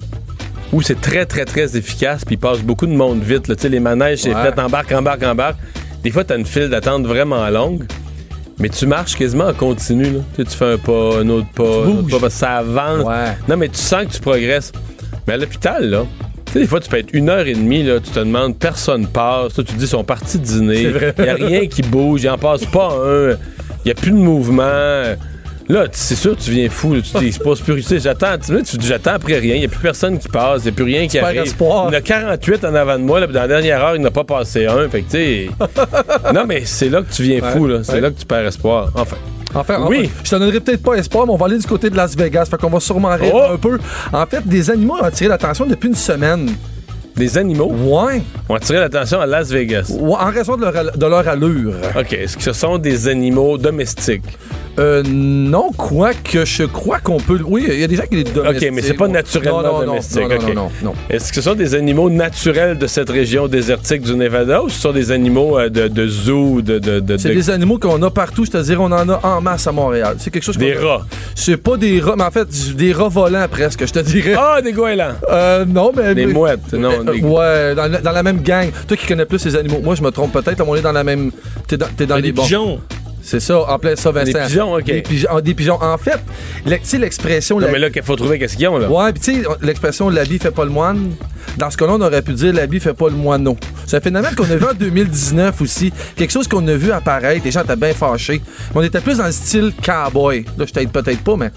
où 0.73 0.81
c'est 0.81 0.99
très, 0.99 1.25
très, 1.25 1.45
très 1.45 1.77
efficace, 1.77 2.25
puis 2.25 2.35
il 2.35 2.39
passe 2.39 2.59
beaucoup 2.59 2.87
de 2.87 2.93
monde 2.93 3.21
vite. 3.21 3.47
Là. 3.49 3.55
Tu 3.55 3.63
sais, 3.63 3.69
les 3.69 3.79
manèges, 3.79 4.19
c'est 4.19 4.33
Ouais. 4.33 4.43
fait, 4.51 4.59
embarque, 4.59 4.91
embarque, 4.93 5.23
embarque. 5.23 5.57
Des 6.03 6.11
fois, 6.11 6.23
tu 6.23 6.33
as 6.33 6.37
une 6.37 6.45
file 6.45 6.69
d'attente 6.69 7.05
vraiment 7.05 7.47
longue, 7.49 7.83
mais 8.59 8.69
tu 8.69 8.87
marches 8.87 9.15
quasiment 9.15 9.45
en 9.45 9.53
continu. 9.53 10.03
Là. 10.03 10.19
Tu, 10.35 10.43
sais, 10.43 10.49
tu 10.49 10.57
fais 10.57 10.73
un 10.73 10.77
pas, 10.77 11.19
un 11.19 11.29
autre 11.29 11.47
pas, 11.53 11.63
un 11.63 11.89
autre 11.89 12.09
pas, 12.09 12.19
parce 12.19 12.33
que 12.33 12.39
ça 12.39 12.57
avance. 12.57 13.05
Ouais. 13.05 13.37
Non, 13.47 13.57
mais 13.57 13.69
tu 13.69 13.77
sens 13.77 14.05
que 14.05 14.13
tu 14.13 14.19
progresses. 14.19 14.71
Mais 15.27 15.33
à 15.33 15.37
l'hôpital, 15.37 15.89
là, 15.89 16.05
tu 16.45 16.53
sais, 16.53 16.59
des 16.59 16.67
fois, 16.67 16.79
tu 16.79 16.89
peux 16.89 16.97
être 16.97 17.13
une 17.13 17.29
heure 17.29 17.45
et 17.45 17.53
demie, 17.53 17.83
là, 17.83 17.99
tu 17.99 18.09
te 18.09 18.19
demandes, 18.19 18.57
personne 18.57 19.07
passe. 19.07 19.53
Toi, 19.53 19.63
tu 19.63 19.73
te 19.73 19.77
dis, 19.77 19.85
ils 19.85 19.89
sont 19.89 20.03
partis 20.03 20.39
dîner. 20.39 20.93
Il 21.17 21.23
n'y 21.23 21.29
a 21.29 21.35
rien 21.35 21.67
qui 21.67 21.81
bouge, 21.81 22.23
il 22.23 22.29
en 22.29 22.37
passe 22.37 22.65
pas 22.65 22.89
un. 22.93 23.31
Il 23.31 23.85
n'y 23.85 23.91
a 23.91 23.95
plus 23.95 24.11
de 24.11 24.17
mouvement. 24.17 25.03
Là, 25.69 25.85
c'est 25.91 26.15
sûr, 26.15 26.35
tu 26.37 26.51
viens 26.51 26.69
fou. 26.69 26.93
là. 26.93 27.01
Tu 27.01 27.17
dis, 27.19 27.37
plus. 27.63 27.75
Tu 27.75 27.81
sais, 27.81 27.99
j'attends. 27.99 28.37
Tu, 28.37 28.77
dis, 28.77 28.87
j'attends 28.87 29.11
après 29.15 29.37
rien. 29.37 29.55
Il 29.55 29.59
n'y 29.59 29.65
a 29.65 29.69
plus 29.69 29.81
personne 29.81 30.17
qui 30.17 30.29
passe. 30.29 30.61
Il 30.61 30.63
n'y 30.63 30.69
a 30.69 30.71
plus 30.71 30.83
rien 30.85 31.07
qui 31.07 31.19
arrive. 31.19 31.41
espoir. 31.41 31.87
Il 31.89 31.93
y 31.93 31.95
en 31.95 31.99
a 31.99 32.01
48 32.01 32.63
en 32.65 32.73
avant 32.75 32.97
de 32.97 33.03
moi. 33.03 33.19
Là, 33.19 33.27
dans 33.27 33.33
la 33.33 33.47
dernière 33.47 33.83
heure, 33.83 33.95
il 33.95 34.01
n'a 34.01 34.11
pas 34.11 34.23
passé 34.23 34.65
un. 34.65 34.87
Fait 34.87 35.01
que, 35.01 35.11
tu 35.11 35.17
sais. 35.17 35.49
non, 36.33 36.45
mais 36.47 36.61
c'est 36.65 36.87
là 36.89 37.01
que 37.01 37.13
tu 37.13 37.23
viens 37.23 37.41
fou. 37.41 37.67
là. 37.67 37.79
C'est 37.83 37.93
ouais. 37.93 38.01
là 38.01 38.11
que 38.11 38.19
tu 38.19 38.25
perds 38.25 38.45
espoir. 38.47 38.91
Enfin. 38.95 39.17
Enfin, 39.55 39.85
Oui. 39.89 40.09
je 40.23 40.29
te 40.29 40.35
donnerai 40.35 40.59
peut-être 40.59 40.83
pas 40.83 40.95
espoir, 40.95 41.25
mais 41.25 41.31
on 41.33 41.37
va 41.37 41.45
aller 41.47 41.57
du 41.57 41.65
côté 41.65 41.89
de 41.89 41.95
Las 41.95 42.15
Vegas. 42.17 42.45
Fait 42.51 42.57
qu'on 42.57 42.69
va 42.69 42.79
sûrement 42.79 43.15
rire 43.15 43.31
Oh! 43.33 43.53
un 43.53 43.57
peu. 43.57 43.79
En 44.13 44.25
fait, 44.25 44.45
des 44.47 44.69
animaux 44.69 44.95
ont 44.99 45.03
attiré 45.03 45.29
l'attention 45.29 45.65
depuis 45.65 45.87
une 45.89 45.95
semaine. 45.95 46.49
Des 47.15 47.37
animaux? 47.37 47.73
Ouais. 47.73 48.21
ont 48.49 48.55
attiré 48.55 48.79
l'attention 48.79 49.19
à 49.19 49.25
Las 49.25 49.49
Vegas. 49.49 49.91
Ouais, 49.99 50.15
En 50.19 50.29
raison 50.31 50.55
de 50.57 50.63
leur, 50.65 50.97
de 50.97 51.05
leur 51.05 51.27
allure. 51.27 51.73
OK. 51.97 52.13
Est-ce 52.13 52.37
que 52.37 52.43
ce 52.43 52.53
sont 52.53 52.77
des 52.77 53.07
animaux 53.07 53.57
domestiques? 53.57 54.37
Euh, 54.79 55.01
non, 55.07 55.71
quoi 55.75 56.11
que 56.13 56.45
je 56.45 56.63
crois 56.63 56.99
qu'on 56.99 57.17
peut. 57.17 57.39
Oui, 57.45 57.65
il 57.67 57.79
y 57.79 57.83
a 57.83 57.87
des 57.87 57.95
gens 57.95 58.03
qui 58.09 58.17
les 58.17 58.23
domestiquent. 58.23 58.69
OK, 58.69 58.75
mais 58.75 58.81
c'est 58.83 58.93
pas 58.93 59.07
naturellement 59.07 59.61
non, 59.63 59.79
non, 59.79 59.85
domestique. 59.87 60.21
Non, 60.21 60.27
non, 60.29 60.35
OK. 60.35 60.47
non, 60.47 60.53
non, 60.53 60.69
non. 60.83 60.93
Est-ce 61.09 61.29
que 61.29 61.35
ce 61.41 61.49
sont 61.49 61.55
des 61.55 61.73
animaux 61.73 62.09
naturels 62.09 62.77
de 62.77 62.85
cette 62.87 63.09
région 63.09 63.47
désertique 63.47 64.01
du 64.03 64.15
Nevada 64.15 64.61
ou 64.63 64.69
ce 64.69 64.79
sont 64.79 64.91
des 64.91 65.11
animaux 65.11 65.57
euh, 65.57 65.69
de, 65.69 65.87
de 65.87 66.07
zoo, 66.07 66.61
de... 66.61 66.77
de, 66.79 66.99
de- 66.99 67.17
C'est 67.17 67.29
de- 67.29 67.33
des 67.33 67.49
animaux 67.49 67.79
qu'on 67.79 68.01
a 68.03 68.11
partout, 68.11 68.45
c'est-à-dire 68.45 68.79
on 68.81 68.91
en 68.91 69.09
a 69.09 69.19
en 69.23 69.41
masse 69.41 69.65
à 69.67 69.71
Montréal. 69.71 70.15
C'est 70.19 70.29
quelque 70.29 70.43
chose 70.43 70.57
Des 70.57 70.73
rats. 70.73 71.05
C'est 71.33 71.57
pas 71.57 71.77
des 71.77 71.99
rats, 71.99 72.15
mais 72.15 72.23
en 72.25 72.31
fait, 72.31 72.47
des 72.75 72.93
rats 72.93 73.09
volants 73.09 73.47
presque, 73.49 73.85
je 73.85 73.91
te 73.93 73.99
dirais. 73.99 74.35
Ah, 74.37 74.61
des 74.61 74.73
goélands! 74.73 75.13
Euh, 75.31 75.65
non, 75.65 75.91
mais. 75.95 76.13
Des 76.13 76.25
mais- 76.27 76.33
mouettes, 76.33 76.73
non. 76.73 76.91
Euh, 76.91 77.13
des- 77.13 77.21
Ouais, 77.21 77.75
dans, 77.75 77.87
la- 77.91 77.99
dans 78.01 78.11
la 78.11 78.23
même 78.23 78.41
gang. 78.41 78.69
Toi 78.87 78.95
qui 78.97 79.07
connais 79.07 79.25
plus 79.25 79.39
ces 79.39 79.55
animaux, 79.55 79.79
moi 79.83 79.95
je 79.95 80.03
me 80.03 80.11
trompe 80.11 80.31
peut-être, 80.33 80.59
mais 80.59 80.65
on 80.69 80.75
est 80.75 80.81
dans 80.81 80.91
la 80.91 81.03
même. 81.03 81.31
T'es 81.67 81.77
dans, 81.77 81.87
t'es 81.95 82.05
dans 82.05 82.15
les 82.17 82.21
Les 82.21 82.31
bons. 82.31 82.43
pigeons. 82.43 82.79
C'est 83.29 83.41
ça, 83.41 83.59
en 83.59 83.77
plein 83.77 83.95
ça, 83.97 84.09
Vincent. 84.11 84.31
Des 84.31 84.45
pigeons, 84.45 84.73
ok. 84.75 84.85
Des 84.85 85.01
pigeons. 85.01 85.27
ah, 85.29 85.41
des 85.41 85.53
pigeons. 85.53 85.77
En 85.83 85.97
fait, 85.97 86.17
tu 86.65 86.71
sais, 86.83 86.97
l'expression. 86.97 87.59
Non, 87.59 87.65
la- 87.65 87.73
mais 87.73 87.79
là, 87.79 87.89
qu'il 87.89 88.01
faut 88.01 88.15
trouver 88.15 88.39
qu'est-ce 88.39 88.55
qu'ils 88.55 88.69
ont, 88.69 88.77
là. 88.77 88.89
Ouais, 88.89 89.11
puis 89.11 89.21
tu 89.21 89.41
sais, 89.41 89.47
l'expression 89.61 90.09
l'habit 90.09 90.39
fait 90.39 90.51
pas 90.51 90.63
le 90.63 90.71
moine. 90.71 91.11
Dans 91.57 91.69
ce 91.69 91.75
cas-là, 91.75 91.93
on 91.95 92.01
aurait 92.01 92.21
pu 92.21 92.33
dire 92.33 92.53
l'habit 92.53 92.79
fait 92.79 92.93
pas 92.93 93.09
le 93.09 93.15
moineau. 93.15 93.57
C'est 93.85 93.97
un 93.97 94.01
phénomène 94.01 94.33
qu'on 94.35 94.45
a 94.49 94.55
vu 94.55 94.63
en 94.65 94.73
2019 94.79 95.61
aussi. 95.61 95.91
Quelque 96.15 96.31
chose 96.31 96.47
qu'on 96.47 96.65
a 96.69 96.75
vu 96.75 96.91
apparaître. 96.91 97.41
Les 97.43 97.51
gens 97.51 97.63
étaient 97.63 97.75
bien 97.75 97.93
fâchés. 97.93 98.41
Mais 98.73 98.79
on 98.79 98.83
était 98.83 99.01
plus 99.01 99.17
dans 99.17 99.25
le 99.25 99.31
style 99.33 99.73
cowboy. 99.85 100.45
Là, 100.57 100.65
je 100.65 100.71
t'aide 100.71 100.89
peut-être 100.91 101.21
pas, 101.21 101.35
mais. 101.35 101.51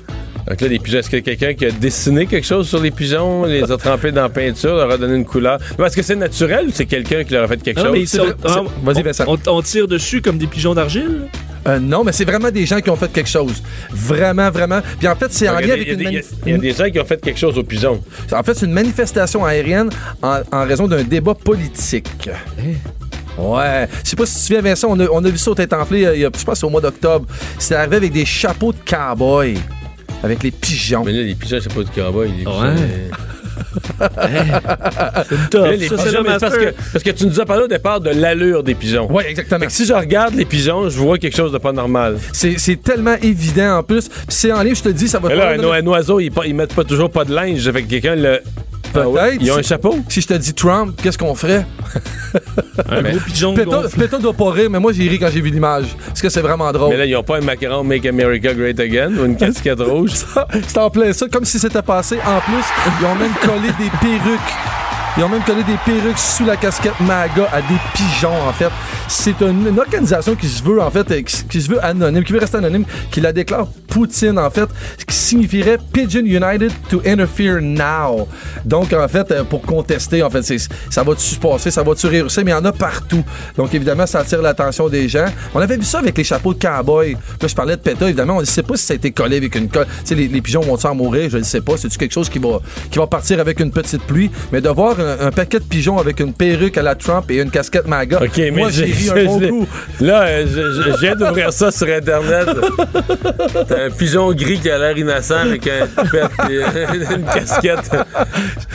Donc 0.49 0.61
là, 0.61 0.67
les 0.69 0.79
pigeons, 0.81 0.99
est-ce 0.99 1.11
qu'il 1.11 1.19
y 1.19 1.23
a 1.23 1.25
quelqu'un 1.37 1.55
qui 1.55 1.67
a 1.67 1.71
dessiné 1.71 2.27
quelque 2.27 2.47
chose 2.47 2.67
sur 2.69 2.81
les 2.81 2.91
pigeons, 2.91 3.45
les 3.45 3.71
a 3.71 3.77
trempés 3.77 4.11
dans 4.11 4.23
la 4.23 4.29
peinture, 4.29 4.75
leur 4.75 4.91
a 4.91 4.97
donné 4.97 5.15
une 5.15 5.25
couleur? 5.25 5.61
Est-ce 5.79 5.95
que 5.95 6.03
c'est 6.03 6.17
naturel 6.17 6.67
ou 6.67 6.71
c'est 6.73 6.87
quelqu'un 6.87 7.23
qui 7.23 7.35
leur 7.35 7.45
a 7.45 7.47
fait 7.49 7.63
quelque 7.63 7.81
chose? 7.81 7.91
mais 7.93 8.01
ils 8.01 8.09
sont- 8.09 8.25
c'est- 8.43 8.85
vas-y, 8.85 9.03
Vincent. 9.03 9.25
On, 9.29 9.39
on 9.47 9.63
tire 9.63 9.87
dessus 9.87 10.21
comme 10.23 10.39
des 10.39 10.49
pigeons 10.49 10.75
d'argile? 10.75 11.29
Euh, 11.69 11.79
non, 11.79 12.05
mais 12.05 12.13
c'est 12.13 12.25
vraiment 12.25 12.51
des 12.51 12.65
gens 12.67 12.81
qui 12.81 12.89
ont 12.91 12.97
fait 12.97 13.13
quelque 13.13 13.29
chose. 13.29 13.63
Vraiment, 13.91 14.51
vraiment. 14.51 14.81
Puis 14.99 15.07
en 15.09 15.15
fait, 15.17 15.31
c'est 15.33 15.49
en 15.49 15.59
lien 15.59 15.73
avec 15.73 15.89
une 15.89 15.97
des- 15.97 16.05
manif- 16.05 16.25
il 16.47 16.53
y 16.53 16.55
a 16.55 16.59
des 16.59 16.73
gens 16.73 16.89
qui 16.91 16.99
ont 16.99 17.05
fait 17.05 17.21
quelque 17.21 17.39
chose 17.39 17.59
aux 17.59 17.63
pigeons. 17.65 18.03
En 18.33 18.43
fait, 18.43 18.55
c'est 18.55 18.67
une 18.67 18.73
manifestation 18.73 19.45
aérienne 19.45 19.91
en, 20.23 20.41
en 20.53 20.65
raison 20.65 20.89
d'un 20.89 21.03
débat 21.03 21.35
politique. 21.35 22.31
Ouais. 23.39 23.89
Je 24.05 24.11
sais 24.11 24.17
pas 24.17 24.27
si 24.27 24.35
tu 24.35 24.41
te 24.41 24.47
souviens, 24.47 24.63
Vincent, 24.63 24.89
on 24.91 25.01
a, 25.01 25.07
on 25.11 25.25
a 25.25 25.29
vu 25.29 25.39
ça 25.39 25.51
au 25.51 25.55
tête 25.55 25.73
enflée, 25.73 26.05
euh, 26.05 26.15
il 26.17 26.23
y 26.23 26.25
a, 26.25 26.31
je 26.37 26.45
pense, 26.45 26.63
au 26.65 26.69
mois 26.71 26.81
d'octobre. 26.81 27.27
C'est 27.59 27.75
arrivé 27.75 27.97
avec 27.97 28.13
des 28.13 28.25
chapeaux 28.25 28.73
de 28.73 28.79
cow-boy. 28.87 29.57
Avec 30.23 30.43
les 30.43 30.51
pigeons. 30.51 31.03
Mais 31.05 31.13
là, 31.13 31.23
les 31.23 31.35
pigeons, 31.35 31.59
c'est 31.63 31.73
pas 31.73 31.83
du 31.83 31.91
cowboy. 31.91 32.29
Les 32.29 32.45
pigeons, 32.45 32.75
C'est 33.73 35.55
Mais 35.55 35.61
là, 35.61 35.73
les 35.77 35.89
Ça, 35.89 35.97
c'est 35.99 36.05
pigeons, 36.05 36.23
le 36.23 36.31
mais 36.31 36.39
parce, 36.39 36.57
que, 36.57 36.75
parce 36.93 37.05
que 37.05 37.11
tu 37.11 37.27
nous 37.27 37.41
as 37.41 37.47
parlé 37.47 37.65
au 37.65 37.69
départ 37.69 38.01
de 38.01 38.11
l'allure 38.11 38.63
des 38.63 38.75
pigeons. 38.75 39.09
Oui, 39.11 39.23
exactement. 39.29 39.67
Si 39.69 39.87
je 39.87 39.93
regarde 39.93 40.35
les 40.35 40.45
pigeons, 40.45 40.89
je 40.89 40.99
vois 40.99 41.19
quelque 41.19 41.37
chose 41.37 41.53
de 41.53 41.59
pas 41.59 41.73
normal. 41.73 42.19
C'est 42.33 42.83
tellement 42.83 43.17
évident 43.23 43.79
en 43.79 43.83
plus. 43.83 44.09
Puis 44.09 44.19
c'est 44.29 44.53
en 44.53 44.63
ligne, 44.63 44.75
je 44.75 44.83
te 44.83 44.89
dis, 44.89 45.09
ça 45.09 45.19
va 45.19 45.29
Mais 45.29 45.37
là, 45.37 45.51
un, 45.51 45.87
oiseau, 45.87 46.21
ils, 46.21 46.31
pas- 46.31 46.47
ils 46.47 46.55
mettent 46.55 46.75
pas 46.75 46.85
toujours 46.85 47.11
pas 47.11 47.25
de 47.25 47.35
linge. 47.35 47.71
Fait 47.71 47.83
que 47.83 47.89
quelqu'un 47.89 48.17
le. 48.17 48.41
Peut-être. 48.93 49.37
Ils 49.41 49.51
ont 49.53 49.57
un 49.59 49.63
chapeau? 49.63 49.97
Si 50.09 50.21
je 50.21 50.27
te 50.27 50.35
dis 50.35 50.55
Trump, 50.55 50.99
qu'est-ce 51.03 51.19
qu'on 51.19 51.35
ferait? 51.35 51.67
Un 52.89 53.03
gros 53.03 53.19
pigeon 53.27 53.55
Péta, 53.55 53.83
gonflé. 53.83 54.05
Péta 54.05 54.19
doit 54.19 54.33
pas 54.33 54.51
rire, 54.51 54.71
mais 54.71 54.79
moi 54.79 54.93
j'ai 54.93 55.09
ri 55.09 55.19
quand 55.19 55.29
j'ai 55.33 55.41
vu 55.41 55.51
l'image. 55.51 55.87
Parce 56.07 56.23
que 56.23 56.29
c'est 56.29 56.41
vraiment 56.41 56.71
drôle. 56.73 56.91
Mais 56.91 56.97
là, 56.99 57.07
ils 57.07 57.17
ont 57.17 57.23
pas 57.23 57.39
un 57.39 57.41
macaron 57.41 57.83
Make 57.85 58.07
America 58.07 58.53
Great 58.55 58.79
Again 58.81 59.13
ou 59.17 59.25
une 59.25 59.37
casquette 59.37 59.81
rouge? 59.81 60.13
C'est 60.67 60.79
en 60.79 60.91
plein 60.91 61.13
ça, 61.13 61.27
comme 61.29 61.45
si 61.45 61.59
c'était 61.59 61.83
passé. 61.83 62.19
En 62.27 62.41
plus, 62.41 62.65
ils 63.01 63.07
ont 63.07 63.15
même 63.15 63.33
collé 63.43 63.69
des 63.79 63.91
perruques. 64.01 64.41
Ils 65.17 65.25
ont 65.25 65.29
même 65.29 65.43
collé 65.43 65.65
des 65.65 65.77
perruques 65.85 66.19
sous 66.19 66.45
la 66.45 66.57
casquette 66.57 66.99
MAGA 67.01 67.49
à 67.53 67.61
des 67.63 67.79
pigeons, 67.95 68.43
en 68.49 68.53
fait. 68.53 68.71
C'est 69.09 69.41
une, 69.41 69.77
organisation 69.77 70.37
qui 70.37 70.47
se 70.47 70.63
veut, 70.63 70.81
en 70.81 70.91
fait, 70.91 71.25
qui, 71.25 71.61
se 71.61 71.69
veut 71.69 71.85
anonyme, 71.85 72.23
qui 72.23 72.33
veut 72.33 72.39
rester 72.39 72.59
anonyme, 72.59 72.85
qui 73.11 73.21
la 73.21 73.33
déclare 73.33 73.67
Poutine, 73.89 74.39
en 74.39 74.51
fait, 74.51 74.69
ce 74.97 75.05
qui 75.05 75.17
signifierait 75.17 75.79
Pigeon 75.93 76.21
United 76.21 76.71
to 76.89 77.03
Interfere 77.05 77.61
Now. 77.61 78.29
Donc, 78.65 78.93
en 78.93 79.09
fait, 79.09 79.29
euh, 79.33 79.43
pour 79.43 79.63
contester, 79.63 80.23
en 80.23 80.31
fait, 80.31 80.43
ça 80.89 81.03
va-tu 81.03 81.23
se 81.23 81.41
passer, 81.41 81.73
ça 81.73 81.83
va-tu 81.83 82.07
réussir, 82.07 82.45
mais 82.45 82.53
il 82.53 82.55
y 82.55 82.57
en 82.57 82.65
a 82.65 82.73
partout. 82.73 83.25
Donc, 83.57 83.75
évidemment, 83.75 84.07
ça 84.07 84.21
attire 84.21 84.41
l'attention 84.41 84.89
des 84.89 85.09
gens. 85.09 85.27
On 85.55 85.61
avait 85.61 85.77
vu 85.77 85.85
ça 85.85 85.99
avec 85.99 86.17
les 86.17 86.23
chapeaux 86.23 86.55
de 86.55 86.61
cowboy. 86.61 87.15
Là, 87.43 87.49
je 87.49 87.55
parlais 87.55 87.75
de 87.75 87.81
PETA, 87.81 88.07
évidemment, 88.07 88.37
on 88.37 88.41
ne 88.41 88.45
sait 88.45 88.63
pas 88.63 88.77
si 88.77 88.87
ça 88.87 88.93
a 88.93 88.97
été 88.97 89.11
collé 89.11 89.39
avec 89.39 89.57
une 89.57 89.69
colle. 89.69 89.87
Tu 89.87 89.93
sais, 90.05 90.15
les, 90.15 90.29
les 90.29 90.41
pigeons 90.41 90.61
vont-ils 90.61 90.87
en 90.87 90.95
mourir? 90.95 91.29
Je 91.29 91.39
ne 91.39 91.43
sais 91.43 91.61
pas. 91.61 91.77
C'est-tu 91.77 91.99
quelque 91.99 92.13
chose 92.13 92.29
qui 92.29 92.39
va, 92.39 92.61
qui 92.93 92.99
va 93.01 93.09
partir 93.09 93.41
avec 93.41 93.59
une 93.59 93.73
petite 93.73 94.05
pluie? 94.05 94.31
Mais 94.53 94.61
de 94.61 94.69
voir 94.69 95.00
un, 95.01 95.27
un 95.27 95.31
paquet 95.31 95.59
de 95.59 95.65
pigeons 95.65 95.99
avec 95.99 96.21
une 96.21 96.33
perruque 96.33 96.77
à 96.79 96.83
la 96.83 96.95
Trump 96.95 97.31
et 97.31 97.37
une 97.37 97.51
casquette 97.51 97.87
MAGA, 97.87 98.23
OK, 98.23 98.37
mais 98.37 98.51
moi, 98.51 98.71
j'ai 98.71 98.85
ri 98.85 99.11
un 99.11 99.25
bon 99.27 99.41
coup. 99.41 99.67
Là, 100.01 100.23
euh, 100.23 100.47
je, 100.47 101.01
viens 101.01 101.17
d'ouvrir 101.17 101.53
ça 101.53 101.71
sur 101.71 101.89
Internet. 101.89 102.49
T'as 103.69 103.85
un 103.87 103.91
pigeon 103.91 104.33
gris 104.33 104.59
qui 104.61 104.71
a 104.71 104.79
l'air 104.79 104.97
innocent 104.97 105.37
avec 105.37 105.67
un 105.67 105.87
et 106.51 107.15
une 107.15 107.25
casquette. 107.25 107.91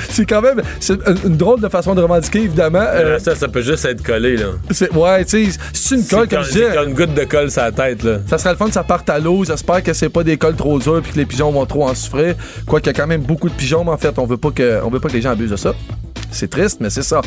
C'est 0.09 0.25
quand 0.25 0.41
même 0.41 0.61
c'est 0.79 0.93
une, 1.25 1.37
drôle 1.37 1.61
de 1.61 1.69
façon 1.69 1.95
de 1.95 2.01
revendiquer, 2.01 2.43
évidemment. 2.43 2.85
Euh, 2.87 3.19
ça, 3.19 3.35
ça 3.35 3.47
peut 3.47 3.61
juste 3.61 3.85
être 3.85 4.03
collé, 4.03 4.37
là. 4.37 4.47
ouais, 4.93 5.25
tu 5.25 5.51
sais, 5.51 5.59
c'est 5.73 5.95
une 5.95 6.05
colle, 6.05 6.27
comme 6.27 6.43
je 6.43 6.51
disais. 6.51 6.83
une 6.85 6.93
goutte 6.93 7.13
de 7.13 7.23
colle 7.23 7.51
sur 7.51 7.61
la 7.61 7.71
tête, 7.71 8.03
là. 8.03 8.17
Ça 8.27 8.37
serait 8.37 8.51
le 8.51 8.57
fun 8.57 8.67
que 8.67 8.73
ça 8.73 8.83
parte 8.83 9.09
à 9.09 9.19
l'eau. 9.19 9.43
J'espère 9.43 9.83
que 9.83 9.93
c'est 9.93 10.09
pas 10.09 10.23
des 10.23 10.37
cols 10.37 10.55
trop 10.55 10.79
durs 10.79 11.01
puis 11.01 11.11
que 11.11 11.17
les 11.17 11.25
pigeons 11.25 11.51
vont 11.51 11.65
trop 11.65 11.87
en 11.87 11.95
souffrir. 11.95 12.35
Quoiqu'il 12.65 12.87
y 12.87 12.89
a 12.89 12.93
quand 12.93 13.07
même 13.07 13.21
beaucoup 13.21 13.49
de 13.49 13.55
pigeons, 13.55 13.83
mais 13.83 13.91
en 13.91 13.97
fait, 13.97 14.17
on 14.17 14.25
veut 14.25 14.37
pas 14.37 14.51
que, 14.51 14.81
on 14.83 14.89
veut 14.89 14.99
pas 14.99 15.09
que 15.09 15.13
les 15.13 15.21
gens 15.21 15.31
abusent 15.31 15.51
de 15.51 15.55
ça. 15.55 15.73
C'est 16.35 16.49
triste, 16.49 16.81
mais 16.81 16.89
c'est 16.89 17.01
ça. 17.01 17.21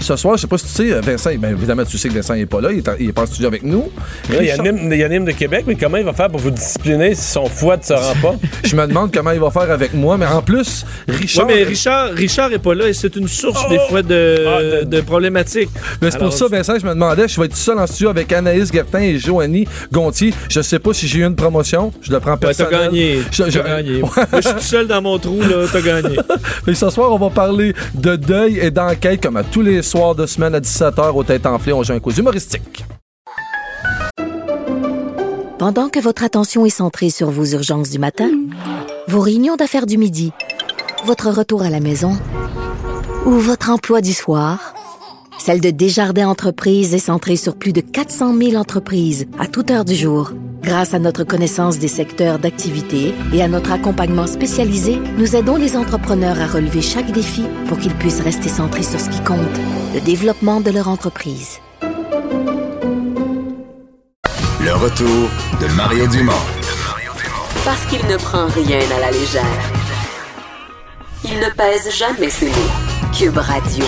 Ce 0.00 0.16
soir, 0.16 0.36
je 0.36 0.42
sais 0.42 0.46
pas 0.46 0.56
si 0.58 0.64
tu 0.66 0.70
sais, 0.90 1.00
Vincent, 1.00 1.30
ben 1.38 1.50
évidemment, 1.52 1.84
tu 1.84 1.98
sais 1.98 2.08
que 2.08 2.14
Vincent 2.14 2.34
n'est 2.34 2.46
pas 2.46 2.60
là, 2.60 2.72
il 2.72 2.78
est, 2.78 2.88
en- 2.88 2.94
il 2.98 3.08
est 3.10 3.12
pas 3.12 3.22
en 3.22 3.26
studio 3.26 3.48
avec 3.48 3.62
nous. 3.62 3.90
Là, 4.30 4.36
il 4.40 4.46
y 4.46 4.50
a 4.50 4.54
Richard- 4.54 4.64
Nîmes- 4.64 4.92
il 4.92 4.98
y 4.98 5.04
a 5.04 5.08
Nîmes 5.08 5.24
de 5.26 5.32
Québec, 5.32 5.64
mais 5.66 5.74
comment 5.74 5.98
il 5.98 6.04
va 6.04 6.12
faire 6.14 6.28
pour 6.30 6.40
vous 6.40 6.50
discipliner 6.50 7.14
si 7.14 7.22
son 7.32 7.46
foie 7.46 7.76
ne 7.76 7.82
se 7.82 7.92
rend 7.92 8.14
pas? 8.22 8.34
Je 8.64 8.74
me 8.76 8.86
demande 8.86 9.12
comment 9.12 9.30
il 9.32 9.40
va 9.40 9.50
faire 9.50 9.70
avec 9.70 9.92
moi, 9.94 10.16
mais 10.16 10.26
en 10.26 10.40
plus, 10.42 10.84
Richard. 11.06 11.46
Ouais, 11.46 11.54
mais 11.54 11.62
Richard, 11.64 12.10
Richard 12.14 12.52
est 12.52 12.58
pas 12.58 12.74
là 12.74 12.88
et 12.88 12.92
c'est 12.94 13.14
une 13.16 13.28
source 13.28 13.68
des 13.68 13.78
fois 13.88 14.02
de, 14.02 14.84
de 14.84 15.00
problématiques. 15.02 15.68
Mais 16.00 16.10
c'est 16.10 16.18
pour 16.18 16.32
ça, 16.32 16.46
Vincent, 16.48 16.74
je 16.80 16.86
me 16.86 16.90
demandais, 16.94 17.28
je 17.28 17.38
vais 17.38 17.46
être 17.46 17.52
tout 17.52 17.58
seul 17.58 17.78
en 17.78 17.86
studio 17.86 18.08
avec 18.08 18.32
Anaïs 18.32 18.72
Gertin 18.72 19.00
et 19.00 19.18
Joanie 19.18 19.66
Gontier. 19.92 20.32
Je 20.48 20.60
sais 20.62 20.78
pas 20.78 20.94
si 20.94 21.06
j'ai 21.08 21.18
eu 21.20 21.24
une 21.26 21.36
promotion. 21.36 21.92
Je 22.00 22.10
le 22.10 22.20
prends 22.20 22.32
Ouais, 22.32 22.38
t'as 22.40 22.64
personnel. 22.64 22.80
gagné. 22.90 23.18
Je- 23.30 23.42
gagné. 23.60 24.00
Moi, 24.00 24.10
je 24.32 24.40
suis 24.40 24.54
tout 24.54 24.60
seul 24.60 24.86
dans 24.86 25.02
mon 25.02 25.18
trou, 25.18 25.40
là. 25.42 25.66
T'as 25.70 25.80
gagné. 25.82 26.16
Mais 26.66 26.74
ce 26.74 26.88
soir, 26.90 27.12
on 27.12 27.18
va 27.18 27.28
parler 27.30 27.74
de 27.94 28.16
deuil 28.16 28.58
et 28.60 28.70
d'enquête 28.70 29.22
comme 29.22 29.36
à 29.36 29.42
tous 29.44 29.60
les 29.62 29.82
soirs 29.90 30.14
de 30.14 30.24
semaine 30.24 30.54
à 30.54 30.60
17h 30.60 31.10
au 31.16 31.24
Tête 31.24 31.46
Enflée. 31.46 31.72
On 31.72 31.82
joue 31.82 31.94
un 31.94 31.98
coup 31.98 32.12
humoristique. 32.12 32.84
Pendant 35.58 35.88
que 35.88 35.98
votre 35.98 36.22
attention 36.22 36.64
est 36.64 36.70
centrée 36.70 37.10
sur 37.10 37.30
vos 37.30 37.44
urgences 37.44 37.90
du 37.90 37.98
matin, 37.98 38.30
vos 39.08 39.20
réunions 39.20 39.56
d'affaires 39.56 39.86
du 39.86 39.98
midi, 39.98 40.32
votre 41.04 41.28
retour 41.30 41.62
à 41.62 41.70
la 41.70 41.80
maison 41.80 42.16
ou 43.26 43.32
votre 43.32 43.70
emploi 43.70 44.00
du 44.00 44.12
soir, 44.12 44.74
celle 45.40 45.60
de 45.62 45.70
Desjardins 45.70 46.28
Entreprises 46.28 46.94
est 46.94 46.98
centrée 46.98 47.36
sur 47.36 47.56
plus 47.56 47.72
de 47.72 47.80
400 47.80 48.36
000 48.36 48.54
entreprises 48.56 49.26
à 49.38 49.46
toute 49.46 49.70
heure 49.70 49.86
du 49.86 49.94
jour. 49.94 50.32
Grâce 50.62 50.92
à 50.92 50.98
notre 50.98 51.24
connaissance 51.24 51.78
des 51.78 51.88
secteurs 51.88 52.38
d'activité 52.38 53.14
et 53.32 53.42
à 53.42 53.48
notre 53.48 53.72
accompagnement 53.72 54.26
spécialisé, 54.26 55.00
nous 55.16 55.34
aidons 55.34 55.56
les 55.56 55.78
entrepreneurs 55.78 56.38
à 56.38 56.46
relever 56.46 56.82
chaque 56.82 57.10
défi 57.10 57.44
pour 57.68 57.78
qu'ils 57.78 57.94
puissent 57.94 58.20
rester 58.20 58.50
centrés 58.50 58.82
sur 58.82 59.00
ce 59.00 59.08
qui 59.08 59.20
compte, 59.24 59.38
le 59.94 60.00
développement 60.02 60.60
de 60.60 60.70
leur 60.70 60.88
entreprise. 60.88 61.58
Le 64.62 64.74
retour 64.74 65.30
de 65.58 65.74
Mario 65.74 66.06
Dumont. 66.08 66.32
Parce 67.64 67.86
qu'il 67.86 68.06
ne 68.06 68.18
prend 68.18 68.46
rien 68.48 68.80
à 68.94 69.00
la 69.00 69.10
légère. 69.10 69.44
Il 71.24 71.38
ne 71.38 71.50
pèse 71.56 71.96
jamais 71.96 72.28
ses 72.28 72.48
mots. 72.48 73.10
Cube 73.16 73.38
Radio. 73.38 73.84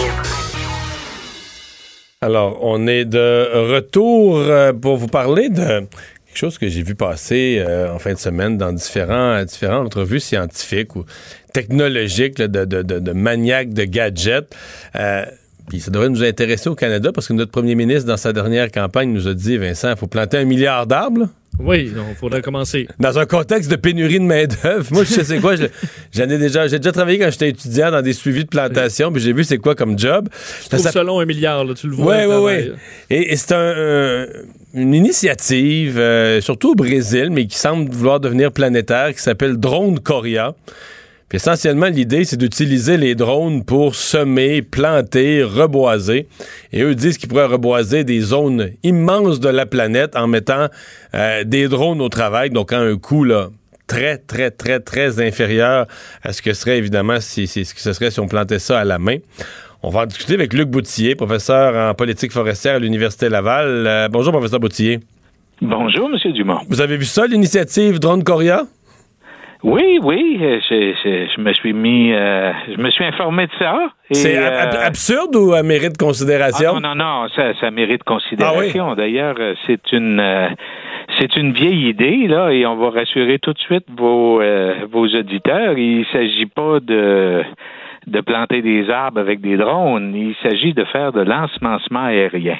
Alors, 2.23 2.61
on 2.62 2.86
est 2.86 3.05
de 3.05 3.49
retour 3.74 4.39
euh, 4.39 4.73
pour 4.73 4.97
vous 4.97 5.09
parler 5.09 5.49
de 5.49 5.81
quelque 5.81 6.36
chose 6.36 6.57
que 6.57 6.69
j'ai 6.69 6.85
vu 6.85 6.94
passer 6.94 7.57
euh, 7.59 7.93
en 7.93 7.99
fin 7.99 8.12
de 8.12 8.19
semaine 8.19 8.57
dans 8.57 8.73
différents, 8.73 9.44
différentes 9.44 9.89
entrevues 9.89 10.20
scientifiques 10.20 10.94
ou 10.94 11.05
technologiques 11.53 12.36
de, 12.36 12.47
de, 12.65 12.82
de, 12.82 13.12
maniaques 13.12 13.74
de 13.74 13.82
gadgets. 13.82 14.55
Euh, 14.94 15.24
puis 15.69 15.81
ça 15.81 15.90
devrait 15.90 16.11
nous 16.11 16.23
intéresser 16.23 16.70
au 16.70 16.77
Canada 16.77 17.11
parce 17.12 17.27
que 17.27 17.32
notre 17.32 17.51
premier 17.51 17.74
ministre, 17.74 18.07
dans 18.07 18.16
sa 18.16 18.32
dernière 18.32 18.70
campagne, 18.70 19.12
nous 19.12 19.27
a 19.27 19.35
dit, 19.35 19.57
Vincent, 19.57 19.90
il 19.90 19.97
faut 19.97 20.07
planter 20.07 20.36
un 20.36 20.44
milliard 20.44 20.86
d'arbres. 20.86 21.27
Oui, 21.58 21.92
il 21.94 22.16
faudrait 22.16 22.42
commencer. 22.42 22.88
Dans 22.98 23.18
un 23.18 23.26
contexte 23.26 23.70
de 23.70 23.76
pénurie 23.76 24.18
de 24.18 24.24
main-d'œuvre. 24.24 24.86
Moi, 24.90 25.04
je 25.04 25.22
sais 25.22 25.38
quoi, 25.38 25.54
je- 25.54 25.64
j'en 26.12 26.24
ai 26.28 26.38
déjà, 26.38 26.66
j'ai 26.66 26.78
déjà 26.78 26.92
travaillé 26.92 27.18
quand 27.18 27.30
j'étais 27.30 27.50
étudiant 27.50 27.90
dans 27.90 28.02
des 28.02 28.14
suivis 28.14 28.44
de 28.44 28.48
plantation, 28.48 29.12
puis 29.12 29.22
j'ai 29.22 29.32
vu 29.32 29.44
c'est 29.44 29.58
quoi 29.58 29.74
comme 29.74 29.98
job. 29.98 30.28
Trouve 30.70 30.80
ça 30.90 31.02
long, 31.02 31.20
un 31.20 31.26
milliard, 31.26 31.64
là, 31.64 31.74
tu 31.74 31.86
le 31.88 31.94
vois. 31.94 32.16
Oui, 32.16 32.24
oui, 32.26 32.36
oui. 32.68 32.72
Et, 33.10 33.32
et 33.32 33.36
c'est 33.36 33.52
un, 33.52 33.58
euh, 33.58 34.26
une 34.74 34.94
initiative, 34.94 35.98
euh, 35.98 36.40
surtout 36.40 36.72
au 36.72 36.74
Brésil, 36.74 37.28
mais 37.30 37.46
qui 37.46 37.58
semble 37.58 37.90
vouloir 37.92 38.18
devenir 38.18 38.50
planétaire, 38.50 39.12
qui 39.14 39.20
s'appelle 39.22 39.56
Drone 39.58 40.00
Coria. 40.00 40.54
Puis 41.32 41.36
essentiellement, 41.38 41.86
l'idée, 41.86 42.26
c'est 42.26 42.36
d'utiliser 42.36 42.98
les 42.98 43.14
drones 43.14 43.64
pour 43.64 43.94
semer, 43.94 44.60
planter, 44.60 45.42
reboiser. 45.42 46.28
Et 46.74 46.82
eux 46.82 46.94
disent 46.94 47.16
qu'ils 47.16 47.30
pourraient 47.30 47.46
reboiser 47.46 48.04
des 48.04 48.20
zones 48.20 48.68
immenses 48.82 49.40
de 49.40 49.48
la 49.48 49.64
planète 49.64 50.14
en 50.14 50.26
mettant 50.26 50.66
euh, 51.14 51.42
des 51.44 51.68
drones 51.68 52.02
au 52.02 52.10
travail, 52.10 52.50
donc 52.50 52.74
à 52.74 52.80
un 52.80 52.98
coût 52.98 53.24
là, 53.24 53.48
très, 53.86 54.18
très, 54.18 54.50
très, 54.50 54.78
très 54.80 55.26
inférieur 55.26 55.86
à 56.22 56.34
ce 56.34 56.42
que 56.42 56.52
serait 56.52 56.76
évidemment 56.76 57.18
si, 57.18 57.46
si- 57.46 57.64
ce 57.64 57.72
que 57.72 57.80
ce 57.80 57.94
serait 57.94 58.10
si 58.10 58.20
on 58.20 58.28
plantait 58.28 58.59
ça 58.59 58.78
à 58.80 58.84
la 58.84 58.98
main. 58.98 59.16
On 59.82 59.88
va 59.88 60.00
en 60.02 60.06
discuter 60.06 60.34
avec 60.34 60.52
Luc 60.52 60.68
Boutillier, 60.68 61.14
professeur 61.14 61.74
en 61.90 61.94
politique 61.94 62.32
forestière 62.32 62.74
à 62.74 62.78
l'Université 62.78 63.30
Laval. 63.30 63.86
Euh, 63.86 64.09
bonjour, 64.10 64.32
professeur 64.34 64.60
Boutillier. 64.60 65.00
Bonjour, 65.62 66.10
M. 66.12 66.32
Dumont. 66.34 66.60
Vous 66.68 66.82
avez 66.82 66.98
vu 66.98 67.06
ça, 67.06 67.26
l'initiative 67.26 67.98
Drone 68.00 68.22
Coria? 68.22 68.66
Oui, 69.64 70.01
oui, 70.02 70.39
euh, 70.43 70.59
je, 70.68 70.93
je- 71.05 71.26
je 71.36 71.40
me 71.40 71.52
suis 71.52 71.72
mis, 71.72 72.12
euh, 72.12 72.52
je 72.68 72.80
me 72.82 72.90
suis 72.90 73.05
informé 73.05 73.47
de 73.47 73.52
ça. 73.60 73.90
C'est 74.10 74.36
ab- 74.36 74.74
euh, 74.74 74.86
absurde 74.86 75.36
ou 75.36 75.52
à 75.52 75.62
mérite 75.62 75.93
de 75.93 76.05
considération? 76.05 76.72
Ah, 76.76 76.80
non, 76.80 76.94
non, 76.97 77.05
non, 77.22 77.28
ça, 77.36 77.55
ça 77.60 77.70
mérite 77.70 78.02
considération. 78.02 78.94
D'ailleurs, 78.97 79.36
euh, 79.39 79.55
c'est 79.66 79.93
une, 79.93 80.18
euh, 80.18 80.48
c'est 81.20 81.36
une 81.36 81.52
vieille 81.52 81.89
idée 81.90 82.26
là, 82.26 82.51
et 82.51 82.66
on 82.66 82.74
va 82.76 82.90
rassurer 82.90 83.39
tout 83.39 83.52
de 83.52 83.59
suite 83.60 83.86
vos, 83.97 84.40
euh, 84.40 84.74
vos 84.90 85.06
auditeurs. 85.06 85.78
Il 85.78 86.05
s'agit 86.12 86.47
pas 86.47 86.80
de 86.80 87.43
de 88.09 88.20
planter 88.20 88.62
des 88.62 88.90
arbres 88.90 89.20
avec 89.20 89.40
des 89.40 89.56
drones. 89.56 90.12
Il 90.16 90.34
s'agit 90.43 90.74
de 90.74 90.82
faire 90.86 91.12
de 91.12 91.20
l'ensemencement 91.20 92.06
aérien. 92.06 92.59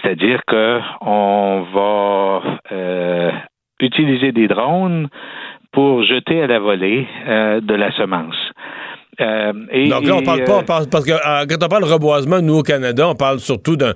C'est-à-dire 0.00 0.40
que 0.46 0.80
on 1.02 1.66
va 1.74 2.40
euh, 2.72 3.30
utiliser 3.80 4.32
des 4.32 4.48
drones 4.48 5.08
pour 5.72 6.02
jeter 6.04 6.42
à 6.42 6.46
la 6.46 6.58
volée 6.60 7.06
euh, 7.28 7.60
de 7.60 7.74
la 7.74 7.90
semence. 7.96 8.34
Euh, 9.20 9.52
et- 9.70 9.88
Donc 9.88 10.06
là, 10.06 10.16
on 10.16 10.22
parle 10.22 10.40
euh, 10.40 10.44
pas, 10.44 10.58
on 10.58 10.62
parle- 10.64 10.88
parce 10.88 11.04
que 11.04 11.12
euh, 11.12 11.46
quand 11.48 11.62
on 11.64 11.68
parle 11.68 11.84
reboisement, 11.84 12.40
nous 12.40 12.58
au 12.58 12.62
Canada, 12.62 13.08
on 13.08 13.14
parle 13.14 13.40
surtout 13.40 13.76
d'un 13.76 13.92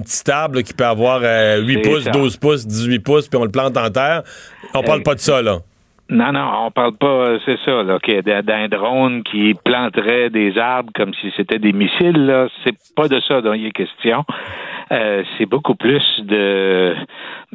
petit 0.00 0.16
là, 0.56 0.62
qui 0.62 0.74
peut 0.74 0.84
avoir 0.84 1.20
euh, 1.22 1.60
8 1.62 1.74
C'est 1.84 1.90
pouces, 1.90 2.04
ça. 2.04 2.10
12 2.10 2.36
pouces, 2.38 2.66
18 2.66 2.98
pouces, 3.00 3.28
puis 3.28 3.38
on 3.38 3.44
le 3.44 3.50
plante 3.50 3.76
en 3.76 3.90
terre. 3.90 4.22
On 4.74 4.82
parle 4.82 5.02
pas 5.02 5.14
de 5.14 5.20
ça, 5.20 5.40
là. 5.42 5.58
Non, 6.08 6.30
non, 6.30 6.48
on 6.66 6.70
parle 6.70 6.96
pas, 6.96 7.06
euh, 7.06 7.38
c'est 7.44 7.58
ça, 7.64 7.82
là, 7.82 7.98
d'un- 8.22 8.68
drone 8.68 9.24
qui 9.24 9.54
planterait 9.64 10.30
des 10.30 10.56
arbres 10.56 10.92
comme 10.94 11.12
si 11.14 11.32
c'était 11.36 11.58
des 11.58 11.72
missiles, 11.72 12.26
là. 12.26 12.46
C'est 12.64 12.76
pas 12.94 13.08
de 13.08 13.18
ça 13.20 13.40
dont 13.40 13.54
il 13.54 13.66
est 13.66 13.72
question. 13.72 14.24
Euh, 14.92 15.24
c'est 15.36 15.46
beaucoup 15.46 15.74
plus 15.74 16.04
de 16.22 16.94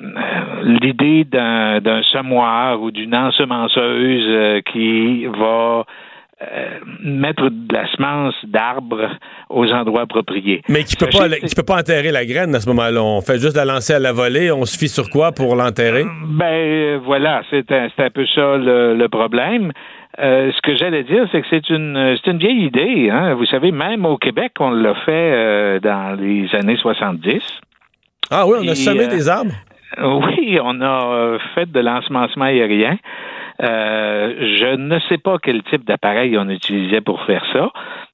euh, 0.02 0.62
l'idée 0.64 1.24
d'un 1.24 1.80
d'un 1.80 2.02
semoir 2.04 2.82
ou 2.82 2.92
d'une 2.92 3.16
ensemenceuse 3.16 4.62
qui 4.72 5.26
va 5.28 5.86
euh, 6.42 6.80
mettre 7.04 7.50
de 7.50 7.74
la 7.74 7.88
semence 7.92 8.34
d'arbres 8.46 9.10
aux 9.50 9.68
endroits 9.72 10.02
appropriés. 10.02 10.62
Mais 10.70 10.84
qui 10.84 10.96
peut 10.96 11.08
pas, 11.12 11.30
qui 11.30 11.56
peut 11.56 11.64
pas 11.64 11.80
enterrer 11.80 12.12
la 12.12 12.26
graine 12.26 12.56
à 12.56 12.60
ce 12.60 12.68
moment-là. 12.70 13.04
On 13.04 13.22
fait 13.22 13.40
juste 13.40 13.56
la 13.56 13.66
lancer 13.66 13.94
à 13.94 14.00
la 14.00 14.12
volée. 14.12 14.52
On 14.52 14.66
se 14.66 14.78
fie 14.78 14.90
sur 14.90 15.10
quoi 15.10 15.32
pour 15.32 15.56
l'enterrer? 15.56 16.06
Ben 16.26 16.46
euh, 16.46 17.00
voilà, 17.04 17.42
c'est 17.50 17.72
un, 17.72 17.88
un 17.98 18.10
peu 18.10 18.26
ça 18.34 18.58
le, 18.58 18.96
le 18.96 19.10
problème. 19.10 19.72
Euh, 20.20 20.52
ce 20.52 20.62
que 20.62 20.76
j'allais 20.76 21.04
dire, 21.04 21.26
c'est 21.32 21.42
que 21.42 21.48
c'est 21.50 21.70
une 21.70 21.96
euh, 21.96 22.16
c'est 22.18 22.32
une 22.32 22.38
vieille 22.38 22.66
idée. 22.66 23.10
Hein? 23.10 23.34
Vous 23.36 23.46
savez, 23.46 23.72
même 23.72 24.06
au 24.06 24.18
Québec, 24.18 24.52
on 24.60 24.72
l'a 24.72 24.94
fait 25.06 25.12
euh, 25.34 25.80
dans 25.80 26.20
les 26.20 26.54
années 26.54 26.76
70. 26.76 27.42
Ah 28.30 28.46
oui, 28.46 28.58
on 28.62 28.68
a 28.68 28.72
Et, 28.72 28.76
semé 28.76 29.06
euh, 29.06 29.08
des 29.08 29.30
arbres? 29.30 29.54
Oui, 30.02 30.58
on 30.62 30.80
a 30.82 31.14
euh, 31.14 31.40
fait 31.56 31.70
de 31.72 31.80
l'ensemencement 31.80 32.46
aérien. 32.46 32.98
Euh, 33.62 34.34
je 34.58 34.76
ne 34.76 35.00
sais 35.02 35.20
pas 35.20 35.38
quel 35.42 35.62
type 35.64 35.86
d'appareil 35.86 36.38
on 36.38 36.50
utilisait 36.50 37.02
pour 37.02 37.22
faire 37.24 37.46
ça, 37.54 37.72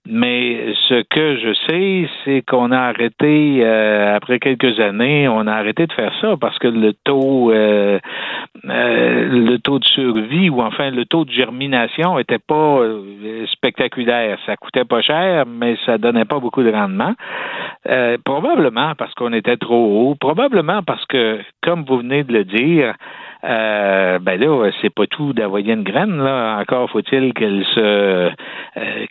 mais 0.09 0.73
ce 0.87 1.03
que 1.03 1.37
je 1.37 1.53
sais, 1.67 2.09
c'est 2.23 2.41
qu'on 2.41 2.71
a 2.71 2.79
arrêté, 2.79 3.59
euh, 3.61 4.15
après 4.15 4.39
quelques 4.39 4.79
années, 4.79 5.27
on 5.27 5.47
a 5.47 5.53
arrêté 5.53 5.85
de 5.85 5.93
faire 5.93 6.13
ça 6.21 6.35
parce 6.39 6.57
que 6.59 6.67
le 6.67 6.93
taux, 6.93 7.51
euh, 7.51 7.99
euh, 8.69 9.27
le 9.29 9.57
taux 9.57 9.79
de 9.79 9.85
survie 9.85 10.49
ou 10.49 10.61
enfin 10.61 10.91
le 10.91 11.05
taux 11.05 11.25
de 11.25 11.31
germination 11.31 12.19
était 12.19 12.39
pas 12.39 12.79
euh, 12.79 13.45
spectaculaire. 13.47 14.37
Ça 14.45 14.55
coûtait 14.55 14.85
pas 14.85 15.01
cher, 15.01 15.45
mais 15.45 15.77
ça 15.85 15.97
donnait 15.97 16.25
pas 16.25 16.39
beaucoup 16.39 16.63
de 16.63 16.71
rendement. 16.71 17.13
Probablement 18.25 18.95
parce 18.97 19.13
qu'on 19.13 19.31
était 19.31 19.55
trop 19.55 20.09
haut, 20.09 20.15
probablement 20.15 20.83
parce 20.83 21.05
que, 21.05 21.39
comme 21.63 21.85
vous 21.85 21.99
venez 21.99 22.25
de 22.25 22.33
le 22.33 22.43
dire, 22.43 22.95
euh, 23.43 24.19
ben 24.19 24.39
là, 24.39 24.69
c'est 24.81 24.93
pas 24.93 25.05
tout 25.07 25.33
d'envoyer 25.33 25.73
une 25.73 25.83
graine, 25.83 26.17
là. 26.17 26.57
Encore 26.59 26.89
faut-il 26.89 27.33
qu'elle 27.33 27.63
se 27.75 27.79
euh, 27.79 28.29
euh, 28.77 29.05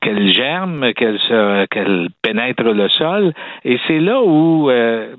qu'elle 0.00 0.28
germe, 0.32 0.92
qu'elle 0.94 1.18
se 1.18 1.66
qu'elle 1.66 2.08
pénètre 2.22 2.62
le 2.62 2.88
sol. 2.88 3.32
Et 3.64 3.78
c'est 3.86 4.00
là 4.00 4.20
où 4.22 4.70
euh, 4.70 5.14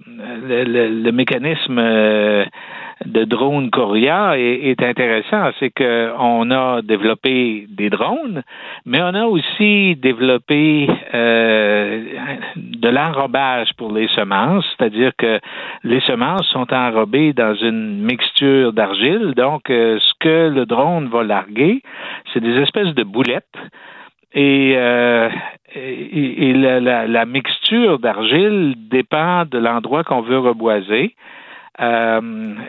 le, 0.47 0.63
le- 0.63 1.03
le 1.03 1.11
mécanisme 1.11 1.77
euh, 1.79 2.45
de 3.05 3.23
drone 3.25 3.69
Coria 3.71 4.37
est, 4.37 4.81
intéressant. 4.83 5.49
C'est 5.59 5.69
que 5.71 6.11
on 6.19 6.49
a 6.51 6.81
développé 6.81 7.65
des 7.69 7.89
drones, 7.89 8.43
mais 8.85 9.01
on 9.01 9.13
a 9.13 9.25
aussi 9.25 9.95
développé 9.95 10.87
euh, 11.13 12.03
de 12.55 12.89
l'enrobage 12.89 13.69
pour 13.77 13.91
les 13.91 14.07
semences, 14.09 14.65
c'est-à-dire 14.77 15.11
que 15.17 15.39
les 15.83 15.99
semences 16.01 16.47
sont 16.47 16.71
enrobées 16.73 17.33
dans 17.33 17.55
une 17.55 18.01
mixture 18.03 18.73
d'argile. 18.73 19.33
Donc, 19.35 19.69
euh, 19.69 19.97
ce 19.99 20.13
que 20.19 20.49
le 20.49 20.65
drone 20.65 21.07
va 21.07 21.23
larguer, 21.23 21.81
c'est 22.33 22.39
des 22.41 22.57
espèces 22.61 22.93
de 22.95 23.03
boulettes. 23.03 23.45
Et, 24.33 24.75
euh, 24.77 25.29
et 25.75 26.53
la, 26.53 26.79
la- 26.79 27.05
la 27.07 27.25
mixture 27.25 27.99
d'argile 27.99 28.75
dépend 28.89 29.43
de 29.45 29.57
l'endroit 29.57 30.03
qu'on 30.05 30.21
veut 30.21 30.39
reboiser. 30.39 31.15
Euh, 31.81 32.21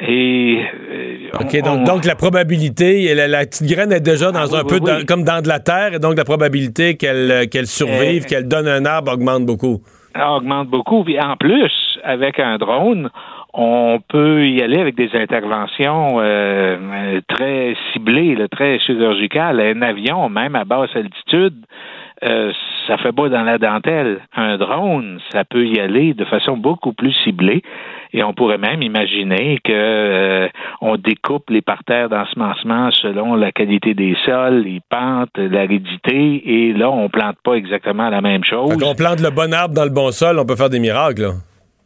et 0.06 0.59
euh, 0.90 1.16
OK, 1.40 1.59
on- 1.62 1.66
donc, 1.76 1.84
donc 1.86 2.05
la 2.06 2.14
probabilité, 2.14 3.14
la, 3.14 3.28
la 3.28 3.40
petite 3.44 3.68
graine 3.70 3.93
est 3.93 4.01
déjà 4.01 4.32
dans 4.32 4.39
Ah, 4.40 4.56
un 4.56 4.62
oui, 4.62 4.66
peu 4.68 4.74
oui, 4.76 4.80
dans- 4.80 4.97
oui. 4.98 5.05
comme 5.06 5.24
dans 5.24 5.43
de 5.43 5.48
la 5.48 5.59
terre, 5.60 5.94
et 5.94 5.98
donc 5.98 6.16
la 6.16 6.24
probabilité 6.24 6.97
qu'elle 6.97 7.30
euh, 7.30 7.44
qu'elle 7.47 7.66
survive, 7.66 8.22
Euh, 8.24 8.28
qu'elle 8.28 8.48
donne 8.48 8.66
un 8.68 8.84
arbre 8.86 9.12
augmente 9.12 9.44
beaucoup. 9.44 9.80
augmente 10.18 10.68
beaucoup. 10.68 11.05
Puis 11.05 11.18
en 11.20 11.36
plus, 11.36 11.72
avec 12.05 12.39
un 12.40 12.56
drone, 12.59 13.10
on 13.55 13.98
peut 14.09 14.47
y 14.48 14.62
aller 14.62 14.78
avec 14.80 14.94
des 14.94 15.10
interventions 15.14 16.18
euh, 16.20 16.76
euh, 16.80 17.20
très 17.28 17.74
ciblées, 17.93 18.34
là, 18.34 18.48
très 18.48 18.78
chirurgicales. 18.78 19.60
Un 19.60 19.82
avion, 19.82 20.28
même 20.30 20.55
à 20.56 20.64
basse 20.64 20.90
altitude, 20.94 21.55
euh, 22.24 22.51
ça 22.86 22.97
fait 22.98 23.12
pas 23.12 23.28
dans 23.28 23.43
la 23.43 23.59
dentelle. 23.59 24.20
Un 24.34 24.56
drone, 24.56 25.18
ça 25.32 25.44
peut 25.44 25.66
y 25.66 25.78
aller 25.80 26.14
de 26.14 26.24
façon 26.24 26.56
beaucoup 26.56 26.93
plus 26.94 27.12
ciblée. 27.24 27.62
Et 28.12 28.22
on 28.22 28.34
pourrait 28.34 28.59
même 28.59 28.82
imaginer 28.82 29.59
que 29.64 29.72
euh, 29.72 30.48
on 30.80 30.97
découpe 30.97 31.48
les 31.51 31.62
parterres 31.62 32.09
d'ensemencement 32.09 32.90
selon 32.90 33.34
la 33.34 33.52
qualité 33.52 33.94
des 33.94 34.16
sols, 34.24 34.62
les 34.64 34.80
pentes, 34.90 35.36
l'aridité, 35.39 36.43
et 36.44 36.72
là, 36.72 36.90
on 36.90 37.09
plante 37.09 37.36
pas 37.43 37.55
exactement 37.55 38.10
la 38.10 38.20
même 38.20 38.44
chose. 38.44 38.70
Fait 38.72 38.78
qu'on 38.78 38.94
plante 38.94 39.20
le 39.20 39.30
bon 39.30 39.52
arbre 39.55 39.74
dans 39.74 39.84
le 39.84 39.90
bon 39.90 40.10
sol, 40.10 40.39
on 40.39 40.44
peut 40.44 40.56
faire 40.56 40.70
des 40.70 40.80
miracles. 40.80 41.22
là. 41.22 41.32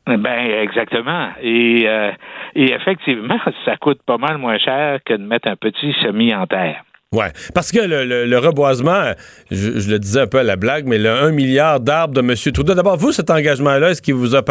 Ben 0.07 0.63
exactement. 0.63 1.31
Et, 1.43 1.85
euh, 1.87 2.13
et 2.55 2.73
effectivement, 2.73 3.39
ça 3.65 3.77
coûte 3.77 4.01
pas 4.07 4.19
mal 4.19 4.39
moins 4.39 4.59
cher 4.59 5.01
que 5.05 5.15
de 5.15 5.23
mettre 5.23 5.49
un 5.49 5.57
petit 5.57 5.93
semis 6.03 6.35
en 6.35 6.47
terre. 6.47 6.85
Ouais, 7.15 7.31
parce 7.55 7.71
que 7.71 7.79
le, 7.79 8.05
le- 8.05 8.27
le 8.27 8.39
reboisement, 8.39 9.13
je, 9.53 9.79
je 9.79 9.91
le 9.93 10.01
disais 10.01 10.23
un 10.23 10.27
peu 10.27 10.39
à 10.39 10.43
la 10.43 10.57
blague, 10.57 10.87
mais 10.87 10.99
le 10.99 11.09
1 11.09 11.31
milliard 11.31 11.79
d'arbres 11.79 12.15
de 12.15 12.21
M. 12.21 12.35
Trudeau. 12.53 12.75
D'abord, 12.75 12.97
vous, 12.97 13.13
cet 13.13 13.31
engagement-là, 13.31 13.91
est-ce 13.91 14.03
qu'il 14.03 14.15
vous, 14.15 14.35
a 14.35 14.43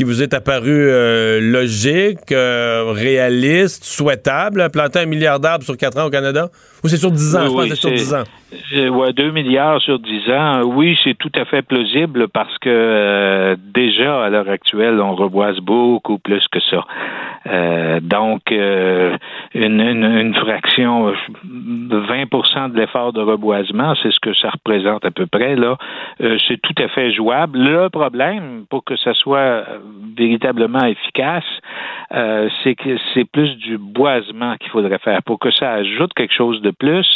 vous 0.00 0.22
est 0.22 0.34
apparu 0.34 0.72
euh, 0.72 1.40
logique, 1.40 2.32
euh, 2.32 2.90
réaliste, 2.92 3.84
souhaitable, 3.84 4.68
planter 4.72 4.98
un 4.98 5.06
milliard 5.06 5.38
d'arbres 5.38 5.64
sur 5.64 5.76
4 5.76 5.98
ans 6.00 6.06
au 6.06 6.10
Canada? 6.10 6.48
Ou 6.82 6.88
c'est 6.88 6.96
sur 6.96 7.12
10 7.12 7.36
ans? 7.36 7.42
Oui, 7.42 7.46
je 7.46 7.52
pense 7.52 7.62
oui, 7.62 7.68
que 7.70 7.74
c'est 7.76 7.80
sur 7.80 7.90
c'est- 7.90 7.94
10 7.94 8.14
ans. 8.14 8.24
Ouais, 8.96 9.12
2 9.12 9.30
milliards 9.30 9.80
sur 9.80 9.98
10 10.00 10.30
ans, 10.30 10.62
oui, 10.64 10.98
c'est 11.04 11.16
tout 11.16 11.30
à 11.36 11.44
fait 11.44 11.62
plausible 11.62 12.26
parce 12.28 12.56
que 12.58 12.68
euh, 12.68 13.56
déjà, 13.72 14.24
à 14.24 14.30
l'heure 14.30 14.48
actuelle, 14.48 15.00
on 15.00 15.14
reboise 15.14 15.58
beaucoup 15.60 16.18
plus 16.18 16.42
que 16.48 16.58
ça. 16.70 16.84
Donc, 18.00 18.42
une, 18.50 19.18
une, 19.80 20.04
une 20.04 20.34
fraction, 20.34 21.12
20% 21.88 22.72
de 22.72 22.78
l'effort 22.78 23.12
de 23.12 23.20
reboisement, 23.20 23.94
c'est 24.02 24.10
ce 24.12 24.20
que 24.20 24.34
ça 24.34 24.50
représente 24.50 25.04
à 25.04 25.10
peu 25.10 25.26
près, 25.26 25.56
là. 25.56 25.76
Euh, 26.20 26.36
c'est 26.48 26.60
tout 26.60 26.74
à 26.82 26.88
fait 26.88 27.12
jouable. 27.12 27.58
Le 27.58 27.88
problème, 27.90 28.64
pour 28.70 28.84
que 28.84 28.96
ça 28.96 29.12
soit 29.14 29.64
véritablement 30.16 30.84
efficace, 30.84 31.44
euh, 32.14 32.48
c'est 32.62 32.74
que 32.74 32.96
c'est 33.12 33.24
plus 33.24 33.56
du 33.56 33.78
boisement 33.78 34.56
qu'il 34.58 34.70
faudrait 34.70 34.98
faire 34.98 35.22
pour 35.24 35.38
que 35.38 35.50
ça 35.52 35.72
ajoute 35.72 36.12
quelque 36.14 36.34
chose 36.34 36.60
de 36.62 36.70
plus 36.70 37.06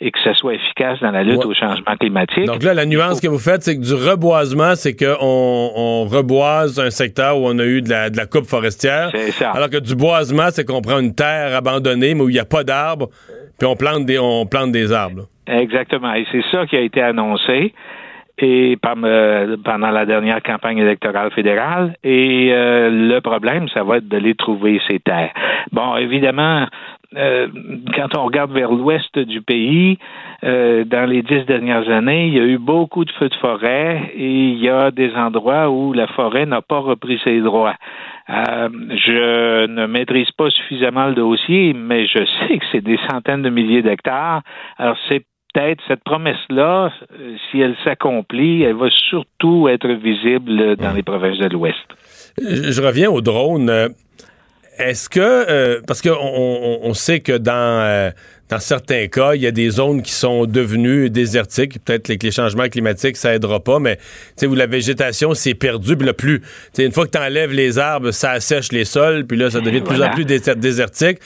et 0.00 0.10
que 0.10 0.18
ça 0.22 0.34
soit 0.34 0.54
efficace 0.54 0.98
dans 1.00 1.10
la 1.10 1.22
lutte 1.22 1.38
Ouais. 1.38 1.46
au 1.46 1.54
changement 1.54 1.96
climatique. 1.98 2.44
Donc 2.46 2.62
là, 2.62 2.74
la 2.74 2.86
nuance 2.86 3.20
que 3.20 3.28
vous 3.28 3.38
faites, 3.38 3.62
c'est 3.62 3.76
que 3.76 3.82
du 3.84 3.94
reboisement, 3.94 4.74
c'est 4.74 4.94
qu'on 4.94 5.16
on 5.76 6.04
reboise 6.04 6.78
un 6.78 6.90
secteur 6.90 7.38
où 7.38 7.46
on 7.48 7.58
a 7.58 7.64
eu 7.64 7.82
de 7.82 7.88
la, 7.90 8.10
de 8.10 8.16
la 8.16 8.26
coupe 8.26 8.46
forestière. 8.46 9.10
C'est 9.12 9.32
ça. 9.32 9.50
Alors 9.50 9.70
que 9.70 9.78
du 9.78 9.94
boisement, 9.96 10.48
c'est 10.50 10.64
qu'on 10.64 10.80
prend 10.82 10.98
une 10.98 11.14
terre 11.14 11.54
abandonnée, 11.56 12.14
mais 12.14 12.22
où 12.22 12.28
il 12.28 12.34
n'y 12.34 12.38
a 12.38 12.44
pas 12.44 12.62
d'arbres, 12.64 13.08
puis 13.58 13.66
on 13.66 13.76
plante 13.76 14.06
des, 14.06 14.18
on 14.18 14.46
plante 14.46 14.72
des 14.72 14.92
arbres. 14.92 15.26
Exactement. 15.46 16.12
Et 16.14 16.26
c'est 16.32 16.44
ça 16.50 16.66
qui 16.66 16.76
a 16.76 16.80
été 16.80 17.00
annoncé 17.00 17.72
et 18.38 18.76
euh, 18.84 19.56
pendant 19.64 19.90
la 19.90 20.04
dernière 20.04 20.42
campagne 20.42 20.78
électorale 20.78 21.30
fédérale. 21.30 21.96
Et 22.04 22.50
euh, 22.52 22.90
le 22.90 23.20
problème, 23.20 23.68
ça 23.68 23.82
va 23.82 23.98
être 23.98 24.08
de 24.08 24.18
les 24.18 24.34
trouver, 24.34 24.80
ces 24.86 24.98
terres. 24.98 25.32
Bon, 25.72 25.96
évidemment, 25.96 26.66
euh, 27.16 27.48
quand 27.94 28.16
on 28.16 28.24
regarde 28.24 28.52
vers 28.52 28.70
l'ouest 28.70 29.18
du 29.18 29.40
pays, 29.40 29.98
euh, 30.44 30.84
dans 30.84 31.08
les 31.08 31.22
dix 31.22 31.44
dernières 31.46 31.88
années, 31.88 32.26
il 32.26 32.34
y 32.34 32.40
a 32.40 32.44
eu 32.44 32.58
beaucoup 32.58 33.04
de 33.04 33.12
feux 33.12 33.28
de 33.28 33.34
forêt 33.36 34.12
et 34.14 34.28
il 34.28 34.58
y 34.58 34.68
a 34.68 34.90
des 34.90 35.14
endroits 35.14 35.70
où 35.70 35.92
la 35.92 36.06
forêt 36.08 36.46
n'a 36.46 36.60
pas 36.60 36.78
repris 36.78 37.18
ses 37.24 37.40
droits. 37.40 37.76
Euh, 38.28 38.68
je 38.90 39.66
ne 39.66 39.86
maîtrise 39.86 40.30
pas 40.32 40.50
suffisamment 40.50 41.06
le 41.06 41.14
dossier, 41.14 41.72
mais 41.72 42.06
je 42.06 42.18
sais 42.18 42.58
que 42.58 42.64
c'est 42.72 42.80
des 42.80 42.98
centaines 43.08 43.42
de 43.42 43.50
milliers 43.50 43.82
d'hectares. 43.82 44.42
Alors, 44.78 44.96
c'est 45.08 45.24
peut-être 45.54 45.82
cette 45.86 46.02
promesse-là, 46.04 46.90
euh, 47.18 47.36
si 47.50 47.60
elle 47.60 47.76
s'accomplit, 47.84 48.62
elle 48.62 48.74
va 48.74 48.90
surtout 48.90 49.68
être 49.68 49.88
visible 49.88 50.76
dans 50.76 50.92
les 50.92 51.02
provinces 51.02 51.38
de 51.38 51.48
l'Ouest. 51.48 51.86
Je, 52.38 52.72
je 52.72 52.82
reviens 52.82 53.10
au 53.10 53.20
drone. 53.20 53.70
Euh, 53.70 53.88
est-ce 54.78 55.08
que, 55.08 55.20
euh, 55.20 55.80
parce 55.86 56.02
qu'on 56.02 56.10
on, 56.20 56.80
on 56.82 56.94
sait 56.94 57.20
que 57.20 57.38
dans, 57.38 57.80
euh, 57.82 58.10
dans 58.48 58.60
certains 58.60 59.08
cas, 59.08 59.34
il 59.34 59.42
y 59.42 59.46
a 59.46 59.50
des 59.50 59.70
zones 59.70 60.02
qui 60.02 60.12
sont 60.12 60.46
devenues 60.46 61.10
désertiques. 61.10 61.82
Peut-être 61.84 62.06
que 62.06 62.24
les 62.26 62.30
changements 62.30 62.68
climatiques, 62.68 63.16
ça 63.16 63.34
aidera 63.34 63.58
pas, 63.58 63.80
mais 63.80 63.96
tu 63.96 64.02
sais, 64.36 64.46
où 64.46 64.54
la 64.54 64.66
végétation 64.66 65.34
s'est 65.34 65.54
perdue, 65.54 65.96
puis 65.96 66.06
là, 66.06 66.12
plus, 66.12 66.40
tu 66.40 66.46
sais, 66.74 66.84
une 66.84 66.92
fois 66.92 67.06
que 67.06 67.10
tu 67.10 67.18
enlèves 67.18 67.52
les 67.52 67.78
arbres, 67.78 68.12
ça 68.12 68.30
assèche 68.30 68.70
les 68.70 68.84
sols, 68.84 69.26
puis 69.26 69.36
là, 69.36 69.50
ça 69.50 69.60
devient 69.60 69.80
de 69.80 69.86
plus 69.86 70.00
en 70.00 70.10
plus 70.10 70.24
dés- 70.24 70.40
désertique. 70.56 71.18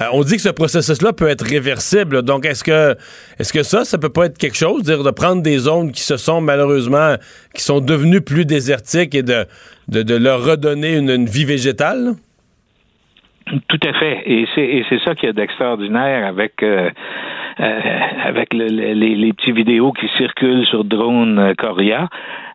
Euh, 0.00 0.04
on 0.12 0.22
dit 0.22 0.36
que 0.36 0.42
ce 0.42 0.50
processus-là 0.50 1.12
peut 1.14 1.28
être 1.28 1.44
réversible. 1.44 2.22
Donc, 2.22 2.44
est-ce 2.44 2.62
que, 2.62 2.94
est-ce 3.38 3.52
que 3.52 3.62
ça, 3.62 3.84
ça 3.84 3.96
peut 3.96 4.10
pas 4.10 4.26
être 4.26 4.36
quelque 4.36 4.56
chose, 4.56 4.82
dire 4.82 5.02
de 5.02 5.10
prendre 5.10 5.42
des 5.42 5.58
zones 5.58 5.92
qui 5.92 6.02
se 6.02 6.16
sont 6.18 6.40
malheureusement, 6.42 7.16
qui 7.54 7.62
sont 7.62 7.80
devenues 7.80 8.20
plus 8.20 8.44
désertiques 8.44 9.14
et 9.14 9.22
de, 9.22 9.46
de, 9.88 10.02
de 10.02 10.14
leur 10.14 10.44
redonner 10.44 10.96
une, 10.96 11.08
une 11.08 11.26
vie 11.26 11.44
végétale? 11.46 12.16
Tout 13.68 13.78
à 13.88 13.92
fait. 13.92 14.22
Et 14.26 14.46
c'est, 14.54 14.64
et 14.64 14.84
c'est 14.88 14.98
ça 15.00 15.14
qu'il 15.14 15.26
y 15.26 15.30
a 15.30 15.32
d'extraordinaire 15.32 16.26
avec, 16.26 16.62
euh, 16.64 16.90
euh, 17.60 17.80
avec 18.24 18.52
le- 18.52 18.66
le- 18.66 18.92
les, 18.92 19.14
les 19.14 19.32
petits 19.32 19.52
vidéos 19.52 19.92
qui 19.92 20.08
circulent 20.16 20.66
sur 20.66 20.84
drone 20.84 21.54
Coria. 21.56 22.08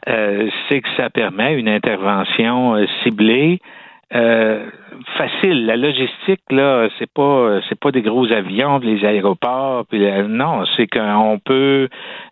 Euh, 0.10 0.50
c'est 0.68 0.82
que 0.82 0.90
ça 0.98 1.10
permet 1.10 1.54
une 1.58 1.70
intervention 1.70 2.76
ciblée. 3.04 3.62
Euh, 4.14 4.66
facile. 5.18 5.66
La 5.66 5.78
logistique, 5.78 6.42
là, 6.50 6.88
c'est 7.00 7.12
pas 7.12 7.60
c'est 7.70 7.80
pas 7.80 7.92
des 7.92 8.02
gros 8.02 8.32
avions, 8.32 8.80
les 8.80 9.04
aéroports, 9.06 9.86
puis 9.88 10.00
la- 10.00 10.24
non, 10.24 10.64
c'est 10.76 10.88
qu'on 10.88 11.40
peut 11.44 11.88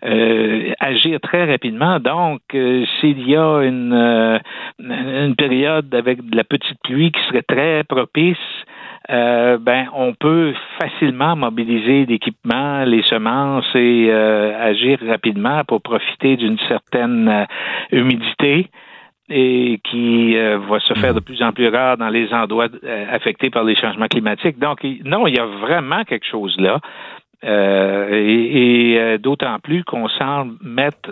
euh, 0.06 0.72
agir 0.80 1.20
très 1.22 1.46
rapidement. 1.46 2.00
Donc, 2.00 2.42
euh, 2.54 2.86
s'il 3.00 3.28
y 3.30 3.36
a 3.36 3.62
une 3.62 3.94
euh, 3.94 5.34
période 5.38 5.94
avec 5.94 6.30
de 6.30 6.36
la 6.36 6.44
petite 6.44 6.78
pluie 6.84 7.12
qui 7.12 7.22
serait 7.28 7.44
très 7.44 7.84
propice, 7.84 8.38
euh, 9.10 9.58
ben 9.58 9.88
on 9.96 10.14
peut 10.14 10.54
facilement 10.80 11.36
mobiliser 11.36 12.06
l'équipement, 12.06 12.84
les 12.84 13.02
semences 13.04 13.66
et 13.74 14.08
euh, 14.10 14.54
agir 14.62 15.00
rapidement 15.08 15.64
pour 15.68 15.82
profiter 15.82 16.38
d'une 16.38 16.60
certaine 16.68 17.28
euh, 17.28 17.46
humidité 17.92 18.68
et 19.30 19.80
qui 19.84 20.38
euh, 20.38 20.58
va 20.58 20.80
se 20.80 20.94
faire 20.96 21.14
de 21.14 21.20
plus 21.20 21.42
en 21.42 21.52
plus 21.52 21.70
rare 21.70 21.98
dans 21.98 22.10
les 22.10 22.34
endroits 22.34 22.68
euh, 22.84 23.06
affectés 23.12 23.50
par 23.50 23.64
les 23.64 23.76
changements 23.76 24.08
climatiques. 24.08 24.58
Donc, 24.60 24.86
non, 25.06 25.28
il 25.28 25.36
y 25.36 25.40
a 25.40 25.46
vraiment 25.46 26.04
quelque 26.04 26.26
chose 26.26 26.56
là. 26.60 26.80
Euh, 27.46 28.10
et 28.12 28.94
et, 29.14 29.18
d'autant 29.18 29.60
plus 29.60 29.86
qu'on 29.86 30.10
semble 30.10 30.56
mettre 30.62 31.12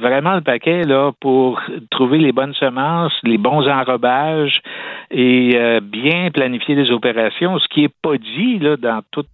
vraiment 0.00 0.34
le 0.34 0.40
paquet 0.40 0.82
là 0.82 1.12
pour 1.20 1.60
trouver 1.90 2.18
les 2.18 2.32
bonnes 2.32 2.54
semences, 2.54 3.16
les 3.22 3.38
bons 3.38 3.68
enrobages 3.68 4.60
et 5.12 5.52
euh, 5.54 5.80
bien 5.80 6.30
planifier 6.32 6.74
les 6.74 6.90
opérations. 6.90 7.58
Ce 7.58 7.68
qui 7.68 7.84
est 7.84 7.94
pas 8.02 8.16
dit 8.16 8.58
là 8.58 8.76
dans 8.76 9.00
tout 9.12 9.26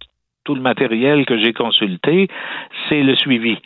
tout 0.43 0.55
le 0.55 0.61
matériel 0.61 1.25
que 1.25 1.37
j'ai 1.37 1.51
consulté, 1.51 2.29
c'est 2.87 3.03
le 3.03 3.15
suivi. 3.15 3.57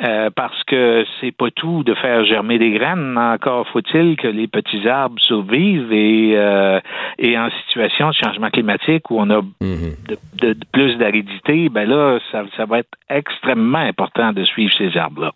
Euh, 0.00 0.30
parce 0.34 0.64
que 0.64 1.04
c'est 1.20 1.30
pas 1.30 1.50
tout 1.54 1.84
de 1.84 1.94
faire 1.94 2.24
germer 2.24 2.58
des 2.58 2.70
graines. 2.72 3.16
Encore 3.16 3.68
faut-il 3.72 4.16
que 4.16 4.26
les 4.26 4.48
petits 4.48 4.88
arbres 4.88 5.20
survivent 5.20 5.92
et, 5.92 6.32
euh, 6.34 6.80
et 7.18 7.38
en 7.38 7.48
situation 7.68 8.08
de 8.08 8.14
changement 8.14 8.50
climatique 8.50 9.08
où 9.10 9.20
on 9.20 9.30
a 9.30 9.42
de, 9.60 10.16
de- 10.40 10.52
de 10.54 10.64
plus 10.72 10.96
d'aridité, 10.96 11.68
ben 11.68 11.88
là, 11.88 12.18
ça, 12.32 12.42
ça 12.56 12.64
va 12.64 12.78
être 12.80 12.88
extrêmement 13.10 13.78
important 13.78 14.32
de 14.32 14.42
suivre 14.44 14.72
ces 14.76 14.96
arbres-là. 14.96 15.30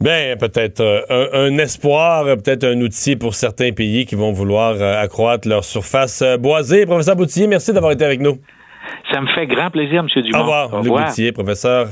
Ben, 0.00 0.36
peut-être 0.38 0.80
euh, 0.80 1.00
un, 1.10 1.54
un 1.54 1.58
espoir, 1.58 2.24
peut-être 2.24 2.64
un 2.64 2.80
outil 2.80 3.14
pour 3.16 3.34
certains 3.34 3.72
pays 3.72 4.06
qui 4.06 4.14
vont 4.14 4.32
vouloir 4.32 4.80
accroître 4.80 5.46
leur 5.48 5.64
surface 5.64 6.24
boisée. 6.40 6.86
Professeur 6.86 7.14
Boutillier, 7.16 7.46
merci 7.46 7.72
d'avoir 7.72 7.92
été 7.92 8.04
avec 8.04 8.20
nous. 8.20 8.38
Ça 9.12 9.20
me 9.22 9.26
fait 9.28 9.46
grand 9.46 9.70
plaisir, 9.70 10.00
M. 10.00 10.22
Dumont. 10.22 10.38
Au 10.38 10.42
revoir. 10.42 10.82
Luc 10.82 10.92
Boutier, 10.92 11.32
professeur 11.32 11.88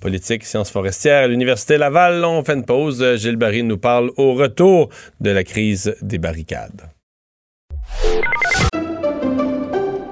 politique 0.00 0.44
sciences 0.44 0.70
forestières 0.70 1.24
à 1.24 1.26
l'Université 1.26 1.78
Laval. 1.78 2.24
On 2.24 2.44
fait 2.44 2.54
une 2.54 2.64
pause. 2.64 3.04
Gilles 3.16 3.36
Barry 3.36 3.62
nous 3.62 3.78
parle 3.78 4.10
au 4.16 4.34
retour 4.34 4.88
de 5.20 5.30
la 5.30 5.42
crise 5.42 5.96
des 6.00 6.18
barricades. 6.18 6.90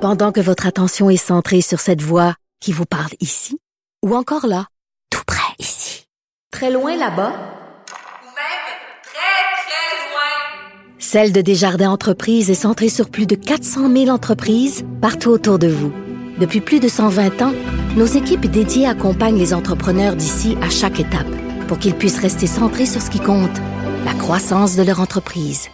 Pendant 0.01 0.33
que 0.33 0.41
votre 0.41 0.67
attention 0.67 1.11
est 1.11 1.17
centrée 1.17 1.61
sur 1.61 1.81
cette 1.81 2.03
voix 2.03 2.35
qui 2.61 2.73
vous 2.73 2.87
parle 2.87 3.13
ici, 3.21 3.59
ou 4.05 4.15
encore 4.15 4.47
là, 4.47 4.67
tout 5.11 5.23
près 5.27 5.55
ici, 5.59 6.07
très 6.53 6.71
loin 6.73 6.97
là-bas, 6.97 7.31
Ou 7.31 8.31
même 8.35 8.65
très, 9.03 9.45
très 9.65 10.11
loin. 10.11 10.99
Celle 10.99 11.33
de 11.33 11.41
Desjardins 11.41 11.91
Entreprises 11.91 12.51
est 12.51 12.55
centrée 12.55 12.89
sur 12.89 13.11
plus 13.11 13.27
de 13.27 13.35
400 13.35 13.93
000 13.93 14.09
entreprises 14.09 14.85
partout 15.01 15.31
autour 15.31 15.59
de 15.59 15.69
vous. 15.69 15.93
Depuis 16.39 16.61
plus 16.61 16.79
de 16.79 16.89
120 16.89 17.43
ans, 17.43 17.53
nos 17.97 18.07
équipes 18.07 18.47
dédiées 18.47 18.87
accompagnent 18.87 19.39
les 19.39 19.53
entrepreneurs 19.53 20.15
d'ici 20.15 20.57
à 20.63 20.71
chaque 20.71 21.01
étape 21.01 21.27
pour 21.67 21.79
qu'ils 21.79 21.95
puissent 21.95 22.21
rester 22.21 22.47
centrés 22.47 22.87
sur 22.87 23.03
ce 23.03 23.11
qui 23.11 23.19
compte, 23.19 23.57
la 24.05 24.15
croissance 24.15 24.77
de 24.77 24.85
leur 24.85 25.01
entreprise. 25.01 25.69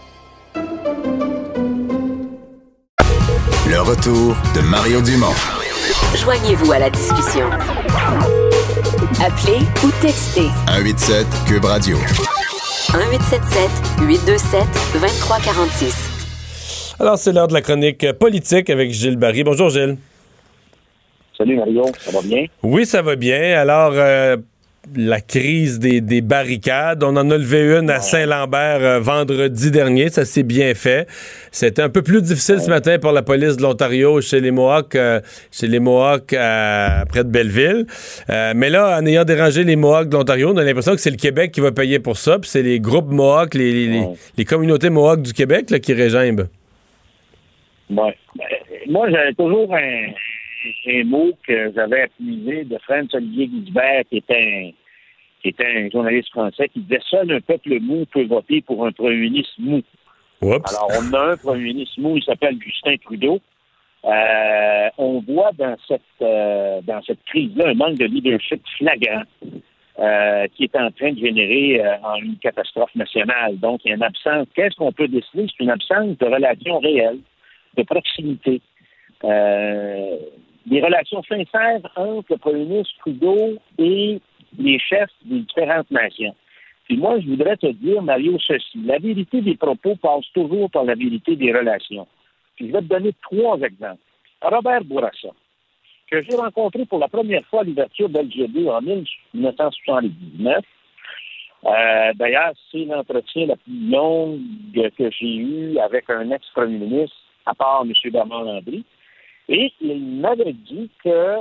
Le 3.69 3.81
retour 3.81 4.37
de 4.55 4.61
Mario 4.63 5.03
Dumont. 5.03 5.35
Joignez-vous 6.17 6.73
à 6.73 6.79
la 6.79 6.89
discussion. 6.89 7.51
Appelez 9.23 9.61
ou 9.85 9.91
textez 10.01 10.49
187 10.67 11.27
Cube 11.47 11.65
Radio. 11.67 11.99
1877 12.95 13.71
827 14.01 14.63
2346. 14.95 15.95
Alors, 17.01 17.19
c'est 17.19 17.33
l'heure 17.33 17.49
de 17.49 17.55
la 17.55 17.61
chronique 17.61 18.13
politique 18.13 18.71
avec 18.71 18.93
Gilles 18.93 19.17
Barry. 19.17 19.45
Bonjour, 19.45 19.69
Gilles. 19.69 19.99
Salut 21.45 21.57
Mario, 21.59 21.85
ça 21.99 22.11
va 22.11 22.23
bien? 22.23 22.47
Oui, 22.63 22.87
ça 22.87 23.03
va 23.03 23.17
bien. 23.17 23.61
Alors, 23.61 23.93
euh, 23.97 24.39
la 24.97 25.21
crise 25.21 25.79
des, 25.79 26.01
des 26.01 26.23
barricades, 26.23 27.05
on 27.05 27.15
en 27.19 27.31
a 27.31 27.37
levé 27.37 27.79
une 27.79 27.91
à 27.91 28.01
Saint-Lambert 28.01 28.79
euh, 28.81 28.99
vendredi 29.01 29.71
dernier. 29.71 30.09
Ça 30.09 30.25
s'est 30.25 30.43
bien 30.43 30.73
fait. 30.75 31.07
C'était 31.53 31.83
un 31.83 31.91
peu 31.91 32.01
plus 32.01 32.23
difficile 32.23 32.61
ce 32.61 32.71
matin 32.71 32.99
pour 32.99 33.13
la 33.13 33.21
police 33.21 33.59
de 33.59 33.63
l'Ontario 33.63 34.23
chez 34.23 34.41
les 34.41 34.53
Mohawks, 34.53 34.95
euh, 34.95 35.21
chez 35.53 35.67
les 35.67 35.81
Mohawks 35.81 36.29
près 36.29 37.25
de 37.25 37.29
Belleville. 37.29 37.85
Mais 38.31 38.71
là, 38.71 38.99
en 38.99 39.05
ayant 39.05 39.25
dérangé 39.25 39.65
les 39.65 39.77
Mohawks 39.77 40.09
de 40.09 40.17
l'Ontario, 40.17 40.51
on 40.55 40.57
a 40.57 40.65
l'impression 40.65 40.93
que 40.93 41.01
c'est 41.03 41.11
le 41.11 41.19
Québec 41.19 41.53
qui 41.53 41.61
va 41.61 41.73
payer 41.73 41.99
pour 41.99 42.17
ça. 42.17 42.39
Puis 42.39 42.49
c'est 42.49 42.63
les 42.63 42.81
groupes 42.81 43.11
Mohawks, 43.11 43.53
les, 43.53 43.71
les, 43.71 43.87
les- 43.89 44.07
les 44.39 44.45
communautés 44.47 44.89
Mohawks 44.89 45.21
du 45.21 45.35
Québec 45.35 45.69
là, 45.69 45.79
qui 45.79 45.93
régimbent. 45.93 46.49
Ouais. 47.91 48.17
Ben, 48.35 48.45
moi, 48.89 49.11
j'avais 49.11 49.35
toujours 49.35 49.75
un, 49.75 50.07
un 50.87 51.05
mot 51.05 51.33
que 51.47 51.73
j'avais 51.75 52.07
utilisé 52.07 52.65
de 52.65 52.79
Franz 52.79 53.15
Olivier 53.15 53.47
Guibert, 53.49 54.03
qui 54.09 54.19
était 54.19 54.35
un, 54.35 54.71
qui 55.43 55.49
était 55.49 55.67
un 55.67 55.91
journaliste 55.91 56.31
français, 56.31 56.69
qui 56.69 56.81
disait 56.81 57.03
Seul 57.11 57.33
un 57.33 57.41
peuple 57.41 57.79
mou 57.81 58.07
peut 58.13 58.25
voter 58.25 58.63
pour 58.63 58.87
un 58.87 58.93
premier 58.93 59.17
ministre 59.17 59.55
mou. 59.59 59.83
Alors, 60.43 60.91
on 60.91 61.13
a 61.15 61.33
un 61.33 61.37
premier 61.37 61.65
ministre 61.65 62.01
mou, 62.01 62.17
il 62.17 62.25
s'appelle 62.25 62.59
Justin 62.61 62.97
Trudeau. 62.97 63.41
Euh, 64.05 64.91
on 64.99 65.21
voit 65.21 65.53
dans 65.53 65.77
cette 65.89 66.03
euh, 66.21 66.83
dans 66.83 67.01
cette 67.03 67.25
crise-là 67.25 67.69
un 67.69 67.75
manque 67.75 67.97
de 67.97 68.05
leadership 68.05 68.63
flagrant 68.77 69.23
euh, 69.99 70.47
qui 70.55 70.65
est 70.65 70.77
en 70.77 70.91
train 70.91 71.13
de 71.13 71.19
générer 71.19 71.83
en 72.03 72.17
une 72.17 72.37
catastrophe 72.37 72.95
nationale. 72.95 73.59
Donc, 73.59 73.81
il 73.85 73.89
y 73.89 73.93
a 73.93 73.97
une 73.97 74.03
absence. 74.03 74.47
Qu'est-ce 74.55 74.77
qu'on 74.77 74.93
peut 74.93 75.09
déceler? 75.09 75.47
C'est 75.47 75.65
une 75.65 75.71
absence 75.71 76.19
de 76.19 76.27
relations 76.27 76.79
réelles, 76.81 77.21
de 77.77 77.83
proximité. 77.83 78.61
Des 80.67 80.81
relations 80.81 81.23
sincères 81.25 81.81
entre 81.97 82.33
le 82.33 82.37
premier 82.39 82.65
ministre 82.65 82.95
Trudeau 83.01 83.59
et 83.79 84.21
les 84.59 84.79
chefs 84.79 85.11
des 85.25 85.41
différentes 85.41 85.91
nations. 85.91 86.35
Puis 86.85 86.97
moi, 86.97 87.19
je 87.21 87.27
voudrais 87.29 87.57
te 87.57 87.67
dire, 87.67 88.03
Mario, 88.03 88.39
ceci. 88.39 88.79
La 88.85 88.99
vérité 88.99 89.41
des 89.41 89.57
propos 89.57 89.97
passe 89.97 90.27
toujours 90.35 90.71
par 90.71 90.85
la 90.85 90.95
vérité 90.95 91.37
des 91.37 91.53
relations. 91.53 92.07
Je 92.61 92.67
vais 92.67 92.81
te 92.81 92.85
donner 92.85 93.13
trois 93.23 93.59
exemples. 93.61 94.01
Robert 94.43 94.85
Bourassa, 94.85 95.31
que 96.11 96.23
j'ai 96.23 96.37
rencontré 96.37 96.85
pour 96.85 96.99
la 96.99 97.09
première 97.09 97.45
fois 97.47 97.61
à 97.61 97.65
l'ouverture 97.65 98.09
d'LGD 98.09 98.69
en 98.69 98.83
1979. 98.83 100.65
Euh, 101.65 102.13
D'ailleurs, 102.15 102.53
c'est 102.71 102.85
l'entretien 102.85 103.47
la 103.47 103.57
plus 103.57 103.91
longue 103.91 104.41
que 104.75 105.11
j'ai 105.11 105.35
eu 105.37 105.79
avec 105.79 106.11
un 106.11 106.31
ex-premier 106.31 106.79
ministre, 106.79 107.17
à 107.47 107.55
part 107.55 107.83
M. 107.83 107.93
Bernard 108.13 108.45
Landry. 108.45 108.85
Et 109.49 109.73
il 109.81 110.21
m'avait 110.21 110.53
dit 110.53 110.91
que 111.03 111.37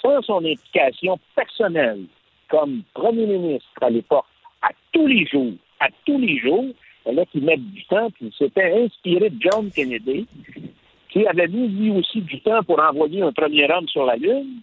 sans 0.00 0.22
son 0.22 0.44
implication 0.44 1.18
personnelle 1.34 2.04
comme 2.48 2.82
premier 2.94 3.26
ministre 3.26 3.68
à 3.80 3.90
l'époque, 3.90 4.26
à 4.62 4.68
tous 4.92 5.06
les 5.06 5.26
jours, 5.26 5.54
à 5.80 5.88
tous 6.04 6.18
les 6.18 6.38
jours, 6.38 6.66
là 7.06 7.24
qu'il 7.26 7.44
met 7.44 7.56
du 7.56 7.84
temps, 7.86 8.10
puis 8.10 8.26
il 8.26 8.32
s'était 8.32 8.84
inspiré 8.84 9.30
de 9.30 9.40
John 9.40 9.70
Kennedy, 9.70 10.26
qui 11.08 11.26
avait 11.26 11.48
mis 11.48 11.68
lui 11.68 11.90
aussi 11.90 12.20
du 12.20 12.40
temps 12.40 12.62
pour 12.62 12.80
envoyer 12.80 13.22
un 13.22 13.32
premier 13.32 13.70
homme 13.70 13.88
sur 13.88 14.04
la 14.04 14.16
Lune. 14.16 14.60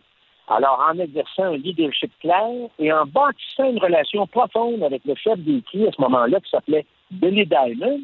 Alors, 0.47 0.83
en 0.89 0.97
exerçant 0.97 1.43
un 1.43 1.57
leadership 1.57 2.11
clair 2.21 2.49
et 2.79 2.91
en 2.91 3.05
bâtissant 3.05 3.69
une 3.69 3.77
relation 3.77 4.25
profonde 4.25 4.81
avec 4.81 5.03
le 5.05 5.13
chef 5.15 5.37
des 5.39 5.57
à 5.57 5.91
ce 5.91 6.01
moment-là, 6.01 6.39
qui 6.39 6.49
s'appelait 6.49 6.85
Billy 7.11 7.45
Diamond, 7.45 8.01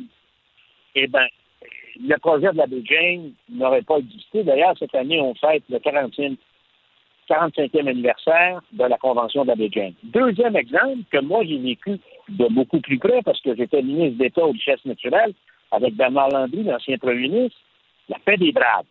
eh 0.93 1.07
bien, 1.07 1.25
le 1.99 2.17
projet 2.17 2.51
de 2.51 2.57
la 2.57 2.65
James 2.83 3.31
n'aurait 3.49 3.81
pas 3.81 3.97
existé. 3.97 4.43
D'ailleurs, 4.43 4.75
cette 4.77 4.95
année, 4.95 5.19
on 5.21 5.33
fête 5.35 5.63
le 5.69 5.77
40e 5.77 6.35
45e 7.29 7.87
anniversaire 7.87 8.61
de 8.71 8.83
la 8.83 8.97
Convention 8.97 9.45
de 9.45 9.49
la 9.51 9.69
James. 9.71 9.93
Deuxième 10.03 10.55
exemple 10.55 10.99
que 11.11 11.19
moi, 11.19 11.43
j'ai 11.43 11.57
vécu 11.57 11.99
de 12.29 12.47
beaucoup 12.53 12.79
plus 12.79 12.99
près 12.99 13.21
parce 13.23 13.41
que 13.41 13.55
j'étais 13.55 13.81
ministre 13.81 14.19
d'État 14.19 14.45
aux 14.45 14.51
richesses 14.51 14.85
naturelles 14.85 15.33
avec 15.71 15.95
Bernard 15.95 16.29
Landry, 16.29 16.63
l'ancien 16.63 16.97
premier 16.97 17.27
ministre, 17.27 17.57
la 18.09 18.19
paix 18.19 18.37
des 18.37 18.51
braves. 18.51 18.85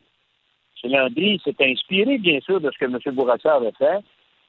M. 0.82 0.90
Landry 0.90 1.40
s'est 1.44 1.54
inspiré, 1.60 2.18
bien 2.18 2.40
sûr, 2.40 2.60
de 2.60 2.70
ce 2.70 2.78
que 2.78 2.84
M. 2.84 2.98
Bourassa 3.14 3.54
avait 3.54 3.72
fait 3.72 4.00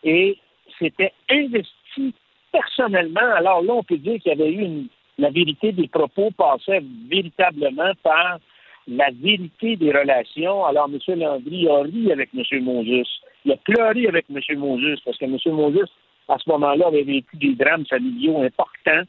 et 0.03 0.38
s'était 0.80 1.14
investi 1.30 2.14
personnellement. 2.52 3.34
Alors 3.36 3.61
là, 3.61 3.73
on 3.73 3.84
peut 3.84 3.98
dire 3.98 4.19
qu'il 4.19 4.32
y 4.32 4.41
avait 4.41 4.52
eu 4.52 4.61
une, 4.61 4.88
la 5.17 5.29
vérité 5.29 5.71
des 5.71 5.87
propos 5.87 6.31
passait 6.31 6.83
véritablement 7.09 7.91
par 8.03 8.39
la 8.87 9.09
vérité 9.11 9.75
des 9.75 9.91
relations. 9.91 10.65
Alors, 10.65 10.89
M. 10.91 11.19
Landry 11.19 11.67
a 11.67 11.81
ri 11.81 12.11
avec 12.11 12.29
M. 12.35 12.63
Moses. 12.63 13.21
Il 13.45 13.51
a 13.51 13.57
pleuré 13.57 14.07
avec 14.07 14.25
M. 14.29 14.39
Moses 14.57 14.99
parce 15.03 15.17
que 15.17 15.25
M. 15.25 15.37
Moses, 15.47 15.89
à 16.27 16.37
ce 16.37 16.49
moment-là, 16.49 16.87
avait 16.87 17.03
vécu 17.03 17.37
des 17.37 17.55
drames 17.55 17.85
familiaux 17.85 18.41
importants. 18.43 19.03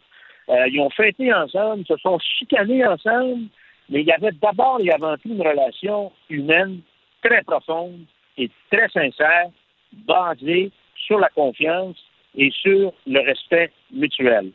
Euh, 0.48 0.68
ils 0.68 0.80
ont 0.80 0.90
fêté 0.90 1.32
ensemble, 1.32 1.84
se 1.86 1.96
sont 1.96 2.18
chicanés 2.18 2.86
ensemble, 2.86 3.46
mais 3.90 4.00
il 4.00 4.06
y 4.06 4.12
avait 4.12 4.32
d'abord 4.32 4.80
et 4.80 4.92
avant 4.92 5.16
tout 5.16 5.30
une 5.30 5.42
relation 5.42 6.12
humaine 6.30 6.80
très 7.22 7.42
profonde 7.42 8.04
et 8.38 8.50
très 8.70 8.88
sincère, 8.90 9.48
basée 9.92 10.70
sur 10.94 11.18
la 11.18 11.28
confiance 11.30 11.96
et 12.36 12.50
sur 12.50 12.92
le 13.06 13.20
respect 13.20 13.72
mutuel. 13.92 14.50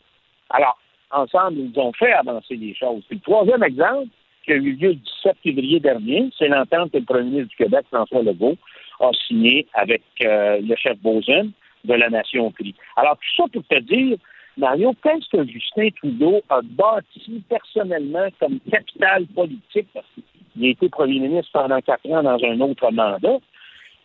Alors, 0.49 0.77
ensemble, 1.13 1.59
ils 1.59 1.79
ont 1.79 1.93
fait 1.93 2.11
avancer 2.13 2.55
les 2.55 2.73
choses. 2.75 3.03
Puis 3.07 3.17
le 3.17 3.21
troisième 3.21 3.63
exemple, 3.63 4.07
qui 4.45 4.53
a 4.53 4.55
eu 4.55 4.73
lieu 4.73 4.89
le 4.89 4.95
17 4.95 5.37
février 5.43 5.79
dernier, 5.79 6.29
c'est 6.37 6.47
l'entente 6.47 6.91
que 6.91 6.97
le 6.97 7.05
premier 7.05 7.23
ministre 7.23 7.49
du 7.49 7.55
Québec, 7.57 7.85
François 7.91 8.23
Legault, 8.23 8.57
a 8.99 9.09
signé 9.27 9.67
avec 9.73 10.01
euh, 10.23 10.59
le 10.61 10.75
chef 10.75 10.97
Bozen 10.99 11.51
de 11.85 11.93
la 11.93 12.09
Nation 12.09 12.51
CRI. 12.51 12.75
Alors, 12.95 13.17
tout 13.17 13.43
ça 13.43 13.49
pour 13.51 13.63
te 13.65 13.79
dire, 13.79 14.17
Mario, 14.57 14.93
qu'est-ce 15.03 15.29
que 15.29 15.47
Justin 15.47 15.89
Trudeau 15.97 16.41
a 16.49 16.61
bâti 16.61 17.43
personnellement 17.49 18.27
comme 18.39 18.59
capital 18.69 19.25
politique, 19.27 19.87
parce 19.93 20.05
qu'il 20.53 20.65
a 20.65 20.69
été 20.69 20.89
premier 20.89 21.19
ministre 21.19 21.51
pendant 21.53 21.79
quatre 21.81 22.05
ans 22.11 22.23
dans 22.23 22.43
un 22.43 22.59
autre 22.61 22.91
mandat, 22.91 23.37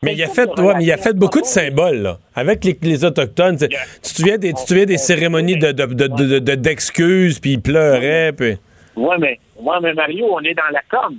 Mais 0.06 0.14
il 0.14 0.22
a 0.22 0.28
fait, 0.28 0.48
ouais, 0.58 0.74
mais 0.76 0.84
il 0.84 0.92
a 0.92 0.96
fait 0.96 1.12
beaucoup 1.16 1.40
de 1.40 1.46
symboles, 1.46 1.98
là. 1.98 2.18
Avec 2.34 2.64
les, 2.64 2.76
les 2.82 3.04
Autochtones. 3.04 3.56
Tu 3.58 3.68
tu 3.68 3.76
te 4.00 4.08
souviens 4.08 4.38
des, 4.38 4.48
tu 4.48 4.62
te 4.62 4.68
souviens 4.68 4.86
des 4.86 4.98
cérémonies 4.98 5.58
de, 5.58 5.72
de- 5.72 5.86
de- 5.94 6.06
de- 6.06 6.38
de- 6.38 6.54
d'excuses, 6.54 7.38
puis 7.38 7.52
il 7.52 7.60
pleurait, 7.62 8.32
puis... 8.32 8.56
Oui, 8.96 9.14
mais, 9.18 9.38
ouais, 9.60 9.76
mais 9.82 9.92
Mario, 9.92 10.26
on 10.32 10.40
est 10.40 10.54
dans 10.54 10.70
la 10.72 10.80
com. 10.90 11.16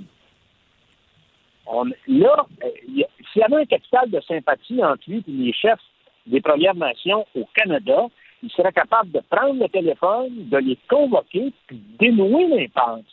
On, 1.66 1.84
là, 2.08 2.46
s'il 2.88 3.40
y 3.40 3.42
avait 3.42 3.62
un 3.62 3.66
capital 3.66 4.10
de 4.10 4.20
sympathie 4.22 4.82
entre 4.82 5.02
lui 5.06 5.18
et 5.18 5.30
les 5.30 5.52
chefs 5.52 5.78
des 6.26 6.40
Premières 6.40 6.74
Nations 6.74 7.26
au 7.36 7.46
Canada, 7.54 8.06
il 8.42 8.50
serait 8.50 8.72
capable 8.72 9.10
de 9.12 9.20
prendre 9.30 9.60
le 9.62 9.68
téléphone, 9.68 10.48
de 10.48 10.56
les 10.58 10.78
convoquer, 10.88 11.52
puis 11.66 11.80
dénouer 12.00 12.46
l'impasse. 12.48 13.04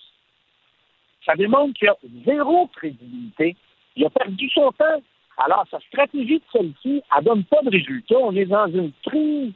Ça 1.26 1.34
démontre 1.36 1.74
qu'il 1.78 1.90
a 1.90 1.96
zéro 2.26 2.68
crédibilité. 2.76 3.56
Il 3.96 4.06
a 4.06 4.10
perdu 4.10 4.50
son 4.54 4.72
temps. 4.72 5.02
Alors, 5.38 5.66
sa 5.70 5.80
stratégie 5.82 6.40
de 6.40 6.44
celle-ci, 6.52 7.02
elle 7.18 7.24
donne 7.24 7.44
pas 7.44 7.62
de 7.62 7.70
résultat. 7.70 8.16
On 8.18 8.36
est 8.36 8.46
dans 8.46 8.68
une 8.68 8.92
crise 9.06 9.54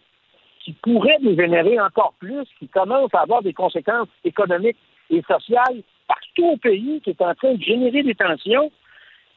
qui 0.59 0.73
pourrait 0.73 1.17
dégénérer 1.21 1.79
encore 1.79 2.13
plus, 2.19 2.45
qui 2.59 2.67
commence 2.67 3.13
à 3.13 3.21
avoir 3.21 3.41
des 3.41 3.53
conséquences 3.53 4.09
économiques 4.23 4.77
et 5.09 5.21
sociales 5.21 5.81
partout 6.07 6.53
au 6.53 6.57
pays, 6.57 7.01
qui 7.01 7.11
est 7.11 7.21
en 7.21 7.33
train 7.35 7.53
de 7.53 7.63
générer 7.63 8.03
des 8.03 8.15
tensions. 8.15 8.71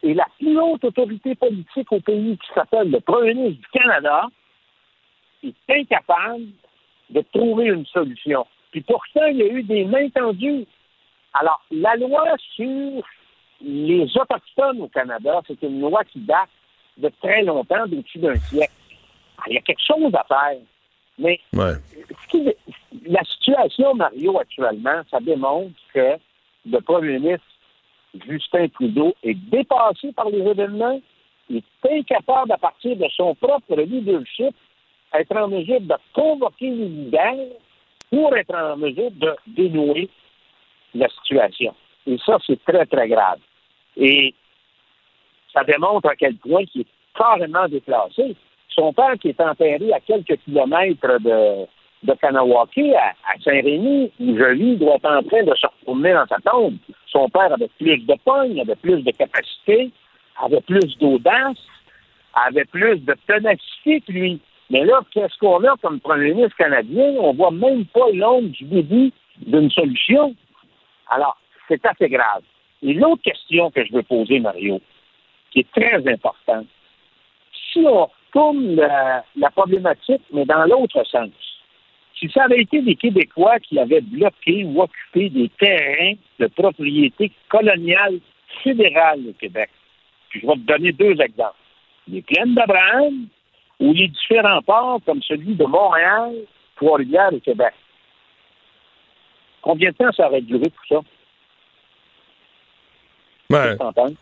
Et 0.02 0.14
la 0.14 0.27
plus 0.39 0.59
haute 0.59 0.85
autorité 0.85 1.36
politique 1.36 1.93
au 1.93 2.01
pays, 2.01 2.36
qui 2.36 2.52
s'appelle 2.55 2.90
le 2.90 3.01
Premier 3.01 3.35
ministre 3.35 3.60
du 3.60 3.78
Canada, 3.78 4.27
est 5.44 5.55
incapable 5.70 6.47
de 7.10 7.20
trouver 7.32 7.66
une 7.66 7.86
solution. 7.86 8.47
Puis 8.73 8.81
pourtant, 8.81 9.27
il 9.27 9.36
y 9.36 9.43
a 9.43 9.47
eu 9.47 9.62
des 9.62 9.85
mains 9.85 10.09
tendues. 10.09 10.66
Alors, 11.35 11.62
la 11.70 11.94
loi 11.97 12.24
sur 12.56 13.05
les 13.62 14.05
Autochtones 14.16 14.80
au 14.82 14.89
Canada, 14.89 15.40
c'est 15.47 15.62
une 15.62 15.80
loi 15.80 16.02
qui 16.05 16.20
date 16.20 16.48
de 16.98 17.10
très 17.22 17.43
longtemps, 17.43 17.86
d'au-dessus 17.86 18.18
d'un 18.18 18.34
siècle. 18.36 18.72
Alors, 19.39 19.48
il 19.48 19.55
y 19.55 19.59
a 19.59 19.60
quelque 19.60 19.84
chose 19.86 20.14
à 20.14 20.24
faire. 20.24 20.59
Mais 21.18 21.40
Ouais. 21.52 21.74
ce 22.22 22.28
qui- 22.28 22.55
la 23.06 23.22
situation, 23.24 23.94
Mario, 23.94 24.39
actuellement, 24.39 25.02
ça 25.10 25.20
démontre 25.20 25.74
que 25.94 26.16
le 26.66 26.80
premier 26.80 27.18
ministre 27.18 27.47
Justin 28.28 28.68
Trudeau 28.68 29.14
est 29.22 29.34
dépassé 29.34 30.12
par 30.12 30.28
les 30.28 30.40
événements, 30.40 31.01
il 31.48 31.56
est 31.59 31.98
incapable, 31.98 32.52
à 32.52 32.59
partir 32.59 32.97
de 32.97 33.06
son 33.16 33.34
propre 33.34 33.76
leadership, 33.76 34.55
être 35.14 35.36
en 35.36 35.48
mesure 35.48 35.80
de 35.80 35.94
convoquer 36.12 36.70
les 36.70 36.89
leaders 36.89 37.48
pour 38.10 38.36
être 38.36 38.55
en 38.55 38.76
mesure 38.76 39.10
de 39.12 39.34
dénouer 39.47 40.09
la 40.94 41.09
situation. 41.09 41.74
Et 42.06 42.18
ça, 42.24 42.39
c'est 42.47 42.62
très, 42.64 42.84
très 42.86 43.09
grave. 43.09 43.39
Et 43.97 44.35
ça 45.52 45.64
démontre 45.64 46.09
à 46.09 46.16
quel 46.16 46.36
point 46.36 46.62
il 46.74 46.82
est 46.82 46.86
carrément 47.16 47.69
déplacé. 47.69 48.36
Son 48.69 48.93
père, 48.93 49.14
qui 49.20 49.28
est 49.28 49.40
enterré 49.40 49.93
à 49.93 50.01
quelques 50.01 50.39
kilomètres 50.44 51.19
de, 51.20 51.66
de 52.05 52.14
Kanawake, 52.14 52.94
à, 52.97 53.12
Saint-Rémy, 53.44 54.10
où 54.19 54.36
je 54.36 54.52
vis, 54.55 54.77
doit 54.77 54.97
être 54.97 55.10
en 55.10 55.23
train 55.23 55.43
de 55.43 55.55
se 55.55 55.66
retourner 55.66 56.14
dans 56.14 56.27
sa 56.27 56.39
tombe. 56.39 56.77
Son 57.06 57.28
père 57.28 57.52
avait 57.52 57.70
plus 57.78 57.98
de 57.98 58.14
pogne, 58.24 58.60
avait 58.60 58.77
plus 58.77 59.02
de 59.02 59.10
capacité, 59.10 59.90
avait 60.43 60.62
plus 60.62 60.97
d'audace, 60.98 61.59
avait 62.35 62.64
plus 62.64 62.98
de 62.98 63.14
ténacité 63.27 64.01
que 64.01 64.12
lui. 64.12 64.40
Mais 64.70 64.85
là, 64.85 65.01
qu'est-ce 65.10 65.36
qu'on 65.39 65.62
a 65.64 65.77
comme 65.82 66.01
premier 66.01 66.32
ministre 66.32 66.56
canadien? 66.56 67.14
On 67.20 67.35
voit 67.35 67.51
même 67.51 67.85
pas 67.86 68.10
l'ombre 68.14 68.48
du 68.48 68.64
début 68.64 69.12
d'une 69.36 69.70
solution. 69.70 70.35
Alors, 71.10 71.36
c'est 71.69 71.85
assez 71.85 72.09
grave. 72.09 72.43
Et 72.82 72.94
l'autre 72.94 73.22
question 73.22 73.70
que 73.70 73.84
je 73.84 73.92
veux 73.92 74.02
poser, 74.02 74.40
Mario, 74.40 74.80
qui 75.50 75.60
est 75.60 75.70
très 75.72 76.06
importante, 76.12 76.66
si 77.72 77.80
on 77.80 78.06
retourne 78.06 78.74
la, 78.74 79.50
problématique, 79.50 80.22
mais 80.32 80.44
dans 80.44 80.64
l'autre 80.64 81.04
sens, 81.04 81.30
si 82.18 82.28
ça 82.30 82.44
avait 82.44 82.60
été 82.60 82.80
des 82.82 82.96
Québécois 82.96 83.59
qui 83.60 83.78
avaient 83.78 84.00
bloqué 84.00 84.64
ou 84.64 84.82
occupé 84.82 85.28
des 85.28 85.48
terrains 85.48 86.14
de 86.38 86.46
propriété 86.46 87.30
coloniale 87.48 88.18
fédérale 88.62 89.20
au 89.28 89.32
Québec, 89.32 89.70
puis 90.28 90.40
je 90.40 90.46
vais 90.46 90.54
te 90.54 90.59
donner 90.60 90.92
deux 90.92 91.20
exemples. 91.20 91.56
Les 92.09 92.22
plaines 92.22 92.54
d'Abraham 92.54 93.26
ou 93.80 93.92
les 93.92 94.09
différents 94.09 94.62
ports 94.62 95.00
comme 95.04 95.22
celui 95.22 95.54
de 95.54 95.64
Montréal, 95.64 96.34
Trois-Rivières 96.76 97.32
et 97.32 97.40
Québec. 97.40 97.74
Combien 99.60 99.90
de 99.90 99.96
temps 99.96 100.12
ça 100.12 100.28
aurait 100.28 100.40
duré 100.40 100.64
tout 100.64 100.86
ça? 100.88 101.00
Ouais. 103.52 103.76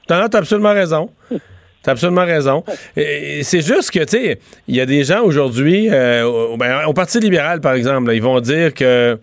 T'as 0.06 0.24
absolument 0.32 0.72
raison. 0.72 1.10
T'as 1.82 1.92
absolument 1.92 2.26
raison. 2.26 2.62
C'est 2.94 3.62
juste 3.62 3.90
que, 3.90 4.00
tu 4.00 4.18
sais, 4.18 4.38
il 4.68 4.76
y 4.76 4.80
a 4.80 4.86
des 4.86 5.02
gens 5.04 5.22
aujourd'hui, 5.22 5.88
euh, 5.90 6.24
au, 6.24 6.56
ben, 6.58 6.84
au 6.86 6.92
Parti 6.92 7.20
libéral, 7.20 7.60
par 7.62 7.72
exemple, 7.72 8.08
là, 8.08 8.14
ils 8.14 8.22
vont 8.22 8.38
dire 8.40 8.74
que 8.74 9.18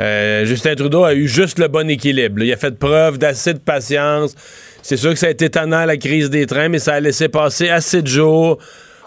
euh, 0.00 0.44
Justin 0.44 0.74
Trudeau 0.74 1.04
a 1.04 1.14
eu 1.14 1.28
juste 1.28 1.58
le 1.58 1.68
bon 1.68 1.88
équilibre. 1.88 2.40
là. 2.40 2.44
Il 2.44 2.52
a 2.52 2.56
fait 2.56 2.76
preuve 2.76 3.18
d'assez 3.18 3.54
de 3.54 3.60
patience. 3.60 4.34
C'est 4.82 4.96
sûr 4.96 5.12
que 5.12 5.18
ça 5.18 5.28
a 5.28 5.30
été 5.30 5.48
tannant, 5.48 5.84
la 5.84 5.96
crise 5.96 6.28
des 6.28 6.46
trains, 6.46 6.68
mais 6.68 6.80
ça 6.80 6.94
a 6.94 7.00
laissé 7.00 7.28
passer 7.28 7.68
assez 7.68 8.02
de 8.02 8.08
jours 8.08 8.58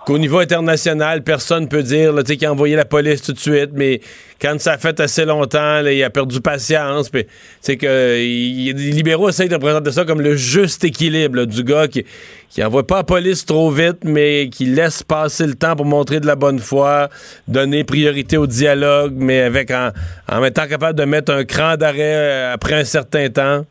qu'au 0.06 0.18
niveau 0.18 0.40
international, 0.40 1.24
personne 1.24 1.68
peut 1.68 1.84
dire 1.84 2.14
qu'il 2.24 2.46
a 2.46 2.52
envoyé 2.52 2.76
la 2.76 2.86
police 2.86 3.22
tout 3.22 3.34
de 3.34 3.40
suite, 3.40 3.72
mais 3.74 4.02
quand 4.42 4.60
ça 4.60 4.74
a 4.74 4.78
fait 4.78 5.00
assez 5.00 5.26
longtemps, 5.26 5.86
il 5.86 6.04
a 6.04 6.10
perdu 6.10 6.42
patience. 6.42 7.12
C'est 7.62 7.78
que 7.78 8.16
les 8.16 8.74
libéraux 8.74 9.30
essayent 9.30 9.50
de 9.50 9.58
présenter 9.58 9.92
ça 9.92 10.06
comme 10.06 10.22
le 10.22 10.36
juste 10.36 10.84
équilibre 10.84 11.46
du 11.46 11.64
gars 11.64 11.88
qui, 11.88 12.06
qui 12.50 12.64
envoie 12.64 12.88
pas 12.88 12.98
la 12.98 13.04
police 13.04 13.46
trop 13.46 13.70
vite, 13.70 14.04
mais 14.04 14.50
qui 14.50 14.66
laisse 14.66 15.04
passer 15.04 15.46
le 15.46 15.56
temps 15.56 15.76
pour 15.76 15.86
montrer 15.86 16.20
de 16.20 16.26
la 16.28 16.36
bonne 16.36 16.60
foi, 16.60 17.10
donner 17.48 17.84
priorité 17.84 18.38
au 18.38 18.48
dialogue, 18.48 19.14
mais 19.16 19.42
avec 19.42 19.70
en, 19.72 19.90
en 20.32 20.44
étant 20.44 20.68
capable 20.68 20.98
de 20.98 21.06
mettre 21.06 21.34
un 21.34 21.44
cran 21.44 21.76
d'arrêt 21.76 22.00
euh, 22.16 22.54
après 22.54 22.76
un 22.76 22.86
certain 22.86 23.30
temps. 23.30 23.66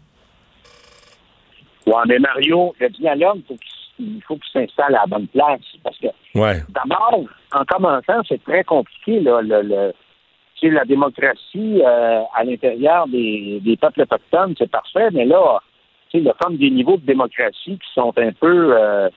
Ouais, 1.87 1.95
mais 2.07 2.19
Mario, 2.19 2.75
le 2.79 2.89
dialogue, 2.91 3.41
faut 3.49 3.55
qu'il- 3.55 3.78
il 3.99 4.23
faut 4.27 4.37
qu'il 4.37 4.53
s'installe 4.53 4.95
à 4.95 5.01
la 5.01 5.07
bonne 5.07 5.27
place. 5.29 5.61
Parce 5.83 5.99
que 5.99 6.07
Ouais. 6.35 6.63
D'abord, 6.71 7.21
en 7.55 7.65
commençant, 7.65 8.21
c'est 8.29 8.43
très 8.45 8.65
compliqué, 8.65 9.21
là, 9.21 9.41
le, 9.43 9.63
le- 9.63 9.93
la 10.63 10.85
démocratie 10.85 11.81
euh, 11.85 12.23
à 12.35 12.45
l'intérieur 12.45 13.07
des, 13.09 13.61
des 13.63 13.77
peuples 13.77 14.03
autochtones, 14.03 14.55
c'est 14.59 14.71
parfait, 14.71 15.09
mais 15.13 15.25
là, 15.25 15.61
tu 16.11 16.19
sais, 16.19 16.23
il 16.23 16.25
y 16.25 16.31
a 16.31 16.35
comme 16.41 16.57
des 16.57 16.71
niveaux 16.71 16.97
de 16.97 17.07
démocratie 17.07 17.79
qui 17.79 17.93
sont 17.95 18.13
un 18.19 18.33
peu... 18.33 18.77
euh, 18.77 19.09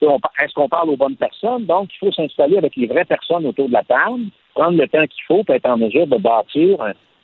Est-ce 0.00 0.54
qu'on 0.54 0.68
parle 0.68 0.90
aux 0.90 0.96
bonnes 0.96 1.16
personnes? 1.16 1.66
Donc, 1.66 1.90
il 1.94 1.98
faut 1.98 2.12
s'installer 2.12 2.56
avec 2.58 2.74
les 2.76 2.86
vraies 2.86 3.04
personnes 3.04 3.44
autour 3.46 3.68
de 3.68 3.72
la 3.74 3.82
table, 3.84 4.24
prendre 4.54 4.78
le 4.78 4.88
temps 4.88 5.06
qu'il 5.06 5.24
faut 5.26 5.44
pour 5.44 5.54
être 5.54 5.68
en 5.68 5.76
mesure 5.76 6.06
de 6.06 6.16
bâtir, 6.16 6.78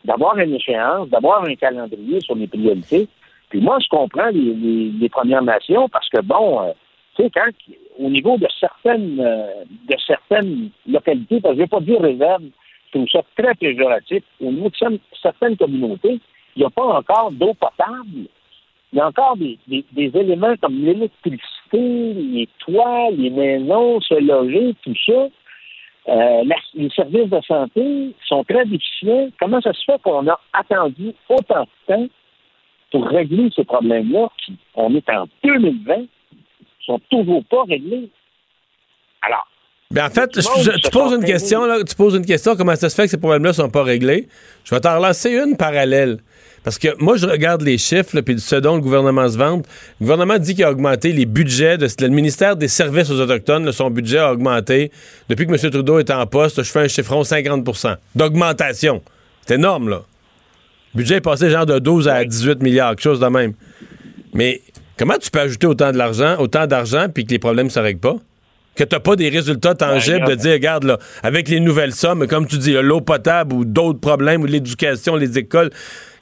d'avoir 0.05 0.37
une 0.39 0.55
échéance, 0.55 1.09
d'avoir 1.09 1.45
un 1.45 1.55
calendrier 1.55 2.21
sur 2.21 2.35
les 2.35 2.47
priorités, 2.47 3.09
Puis 3.49 3.61
moi, 3.61 3.79
je 3.81 3.89
comprends 3.89 4.29
les, 4.29 4.53
les, 4.55 4.91
les 5.01 5.09
Premières 5.09 5.43
Nations 5.43 5.89
parce 5.89 6.09
que, 6.11 6.21
bon, 6.21 6.61
euh, 6.63 6.73
tu 7.16 7.23
sais, 7.23 7.31
quand, 7.31 7.51
au 7.99 8.11
niveau 8.11 8.36
de 8.39 8.47
certaines, 8.59 9.20
euh, 9.20 9.65
de 9.89 9.97
certaines 10.07 10.70
localités, 10.86 11.41
parce 11.41 11.55
que 11.55 11.59
je 11.59 11.62
ne 11.62 11.66
vais 11.66 11.69
pas 11.69 11.81
dire 11.81 12.01
réserve, 12.01 12.43
je 12.86 12.99
trouve 12.99 13.09
ça 13.09 13.23
très 13.36 13.55
péjoratif, 13.55 14.23
au 14.41 14.51
niveau 14.51 14.69
de 14.69 14.74
cer- 14.74 15.01
certaines 15.23 15.57
communautés, 15.57 16.20
il 16.57 16.61
n'y 16.61 16.65
a 16.65 16.70
pas 16.70 16.85
encore 16.85 17.32
d'eau 17.32 17.55
potable. 17.55 18.28
Il 18.93 18.99
y 18.99 19.01
a 19.01 19.09
encore 19.09 19.36
des, 19.36 19.59
des, 19.66 20.11
éléments 20.16 20.55
comme 20.61 20.85
l'électricité, 20.85 21.43
les 21.73 22.49
toits, 22.59 23.11
les 23.11 23.31
maisons, 23.31 24.01
se 24.01 24.15
loger, 24.15 24.74
tout 24.85 24.95
ça. 25.05 25.27
Euh, 26.07 26.45
les 26.74 26.91
services 26.91 27.31
de 27.31 27.41
santé 27.41 28.15
sont 28.27 28.45
très 28.45 28.65
déficients. 28.66 29.31
Comment 29.41 29.61
ça 29.61 29.73
se 29.73 29.82
fait 29.85 30.01
qu'on 30.03 30.28
a 30.28 30.39
attendu 30.53 31.12
autant 31.28 31.62
de 31.62 31.95
temps 31.95 32.07
pour 32.95 33.09
régler 33.09 33.51
ces 33.57 33.65
problèmes-là, 33.65 34.28
on 34.77 34.95
est 34.95 35.11
en 35.11 35.27
2020, 35.43 36.05
sont 36.86 37.01
toujours 37.11 37.43
pas 37.51 37.62
réglés? 37.69 38.11
Alors, 39.23 39.47
Ben 39.90 40.06
en 40.06 40.11
fait, 40.11 40.31
je- 40.35 40.78
tu 40.81 40.90
poses 40.90 41.12
une 41.12 41.24
question, 41.24 41.65
là, 41.66 41.82
tu 41.85 41.94
poses 41.94 42.15
une 42.15 42.27
question, 42.27 42.56
comment 42.56 42.74
ça 42.77 42.89
se 42.90 42.94
fait 42.94 43.05
que 43.05 43.11
ces 43.11 43.19
problèmes-là 43.19 43.52
sont 43.52 43.69
pas 43.70 43.82
réglés? 43.82 44.28
Je 44.65 44.74
vais 44.74 44.81
t'en 44.81 44.97
relancer 44.98 45.31
une 45.31 45.56
parallèle. 45.56 46.19
Parce 46.65 46.78
que 46.78 46.89
moi, 46.98 47.16
je 47.19 47.27
regarde 47.27 47.61
les 47.61 47.77
chiffres, 47.77 48.19
puis 48.23 48.40
ce 48.40 48.56
dont 48.56 48.77
le 48.77 48.81
gouvernement 48.81 49.28
se 49.28 49.36
vante. 49.36 49.66
Le 50.01 50.05
gouvernement 50.06 50.39
dit 50.39 50.55
qu'il 50.55 50.65
a 50.65 50.70
augmenté 50.70 51.12
les 51.12 51.27
budgets 51.27 51.77
de 51.77 51.86
le 52.01 52.09
ministère 52.09 52.56
des 52.56 52.69
Services 52.69 53.11
aux 53.11 53.20
Autochtones. 53.20 53.66
là, 53.66 53.73
son 53.73 53.90
budget 53.90 54.16
a 54.19 54.32
augmenté. 54.32 54.90
Depuis 55.28 55.47
que 55.47 55.52
M. 55.52 55.70
Trudeau 55.70 55.98
est 55.98 56.11
en 56.11 56.27
poste, 56.27 56.62
je 56.62 56.70
fais 56.70 56.81
un 56.81 56.89
chiffron 56.89 57.23
50% 57.23 57.97
d'augmentation. 58.15 59.02
C'est 59.47 59.56
énorme, 59.56 59.90
là. 59.90 60.02
Le 60.94 60.98
budget 60.98 61.16
est 61.16 61.20
passé 61.20 61.51
genre 61.51 61.66
de 61.66 61.78
12 61.78 62.09
à 62.09 62.24
18 62.24 62.62
milliards, 62.62 62.90
quelque 62.93 63.02
chose 63.02 63.20
de 63.20 63.27
même. 63.27 63.52
Mais 64.32 64.62
comment 64.99 65.15
tu 65.21 65.31
peux 65.31 65.41
ajouter 65.41 65.66
autant 65.66 65.93
de 65.93 65.99
l'argent, 65.99 66.37
autant 66.39 66.66
d'argent, 66.66 67.07
puis 67.12 67.25
que 67.25 67.31
les 67.31 67.39
problèmes 67.39 67.66
ne 67.66 67.71
se 67.73 67.81
règlent 67.81 68.01
pas? 68.01 68.16
Que 68.77 68.83
tu 68.85 68.95
n'as 68.95 69.01
pas 69.01 69.15
des 69.15 69.29
résultats 69.29 69.75
tangibles 69.75 70.25
Ouais, 70.27 70.31
de 70.31 70.35
dire, 70.35 70.53
regarde, 70.55 70.85
là, 70.85 70.99
avec 71.23 71.49
les 71.49 71.61
nouvelles 71.61 71.93
sommes, 71.93 72.27
comme 72.27 72.47
tu 72.47 72.59
dis, 72.59 72.73
l'eau 72.73 73.01
potable 73.01 73.55
ou 73.55 73.65
d'autres 73.65 74.01
problèmes, 74.01 74.43
ou 74.43 74.47
l'éducation, 74.47 75.15
les 75.15 75.39
écoles, 75.39 75.71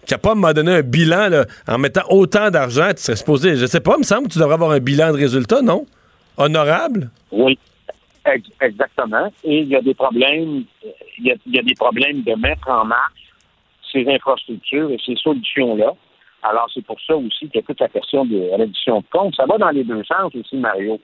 qui 0.04 0.12
a 0.12 0.18
pas 0.18 0.32
à 0.32 0.34
m'a 0.34 0.52
donné 0.52 0.72
un 0.72 0.82
bilan 0.82 1.28
là, 1.28 1.46
en 1.66 1.78
mettant 1.78 2.02
autant 2.10 2.50
d'argent, 2.50 2.90
tu 2.94 3.02
serais 3.02 3.16
supposé, 3.16 3.56
je 3.56 3.64
sais 3.66 3.80
pas, 3.80 3.94
il 3.96 4.00
me 4.00 4.04
semble 4.04 4.28
que 4.28 4.32
tu 4.34 4.38
devrais 4.38 4.54
avoir 4.54 4.72
un 4.72 4.80
bilan 4.80 5.12
de 5.12 5.16
résultats, 5.16 5.62
non? 5.62 5.86
Honorable? 6.36 7.08
Oui, 7.30 7.58
ex- 8.26 8.48
exactement. 8.60 9.32
Et 9.44 9.60
il 9.60 9.68
y 9.68 9.76
a 9.76 9.80
des 9.80 9.94
problèmes, 9.94 10.64
il 11.18 11.26
y 11.26 11.30
a, 11.30 11.34
il 11.46 11.54
y 11.54 11.58
a 11.58 11.62
des 11.62 11.74
problèmes 11.74 12.22
de 12.22 12.34
mettre 12.34 12.68
en 12.68 12.84
marche 12.84 13.12
ces 13.92 14.06
infrastructures 14.08 14.90
et 14.90 14.98
ces 15.06 15.14
solutions-là. 15.16 15.92
Alors, 16.42 16.68
c'est 16.74 16.84
pour 16.84 17.00
ça 17.00 17.16
aussi 17.16 17.48
qu'il 17.48 17.56
y 17.56 17.58
a 17.58 17.62
toute 17.62 17.80
la 17.80 17.88
question 17.88 18.24
de 18.24 18.50
réduction 18.56 19.00
de 19.00 19.06
comptes. 19.10 19.36
Ça 19.36 19.46
va 19.46 19.58
dans 19.58 19.70
les 19.70 19.84
deux 19.84 20.02
sens 20.04 20.34
aussi, 20.34 20.56
Mario. 20.56 21.00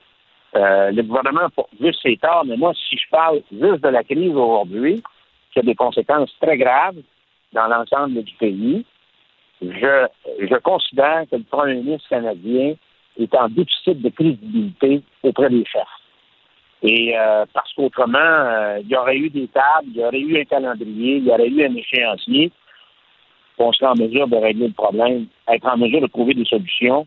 Euh, 0.55 0.91
le 0.91 1.03
gouvernement 1.03 1.47
juste 1.79 2.01
ses 2.01 2.17
torts, 2.17 2.43
mais 2.45 2.57
moi, 2.57 2.73
si 2.73 2.97
je 2.97 3.09
parle 3.09 3.41
juste 3.51 3.83
de 3.83 3.89
la 3.89 4.03
crise 4.03 4.33
aujourd'hui, 4.35 5.01
qui 5.53 5.59
a 5.59 5.61
des 5.61 5.75
conséquences 5.75 6.35
très 6.41 6.57
graves 6.57 6.97
dans 7.53 7.67
l'ensemble 7.67 8.23
du 8.23 8.33
pays, 8.35 8.85
je, 9.61 10.07
je 10.39 10.55
considère 10.57 11.23
que 11.29 11.35
le 11.35 11.43
premier 11.43 11.75
ministre 11.75 12.09
canadien 12.09 12.73
est 13.17 13.35
en 13.35 13.49
déficit 13.49 14.01
de 14.01 14.09
crédibilité 14.09 15.01
auprès 15.23 15.49
des 15.49 15.65
chefs. 15.65 15.83
Et 16.81 17.17
euh, 17.17 17.45
parce 17.53 17.73
qu'autrement, 17.73 18.17
euh, 18.19 18.79
il 18.81 18.87
y 18.87 18.95
aurait 18.95 19.17
eu 19.17 19.29
des 19.29 19.47
tables, 19.49 19.87
il 19.87 19.97
y 19.97 20.03
aurait 20.03 20.19
eu 20.19 20.39
un 20.39 20.45
calendrier, 20.45 21.17
il 21.17 21.25
y 21.25 21.31
aurait 21.31 21.49
eu 21.49 21.65
un 21.65 21.75
échéancier, 21.75 22.51
on 23.59 23.73
serait 23.73 23.91
en 23.91 23.95
mesure 23.95 24.27
de 24.27 24.37
régler 24.37 24.67
le 24.67 24.73
problème, 24.73 25.25
être 25.47 25.67
en 25.67 25.77
mesure 25.77 26.01
de 26.01 26.07
trouver 26.07 26.33
des 26.33 26.45
solutions 26.45 27.05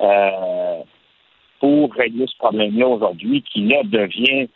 euh, 0.00 0.78
pour 1.60 1.92
régler 1.94 2.26
ce 2.26 2.36
problème-là 2.38 2.86
aujourd'hui, 2.88 3.42
qui 3.42 3.66
là 3.66 3.82
devient 3.84 4.48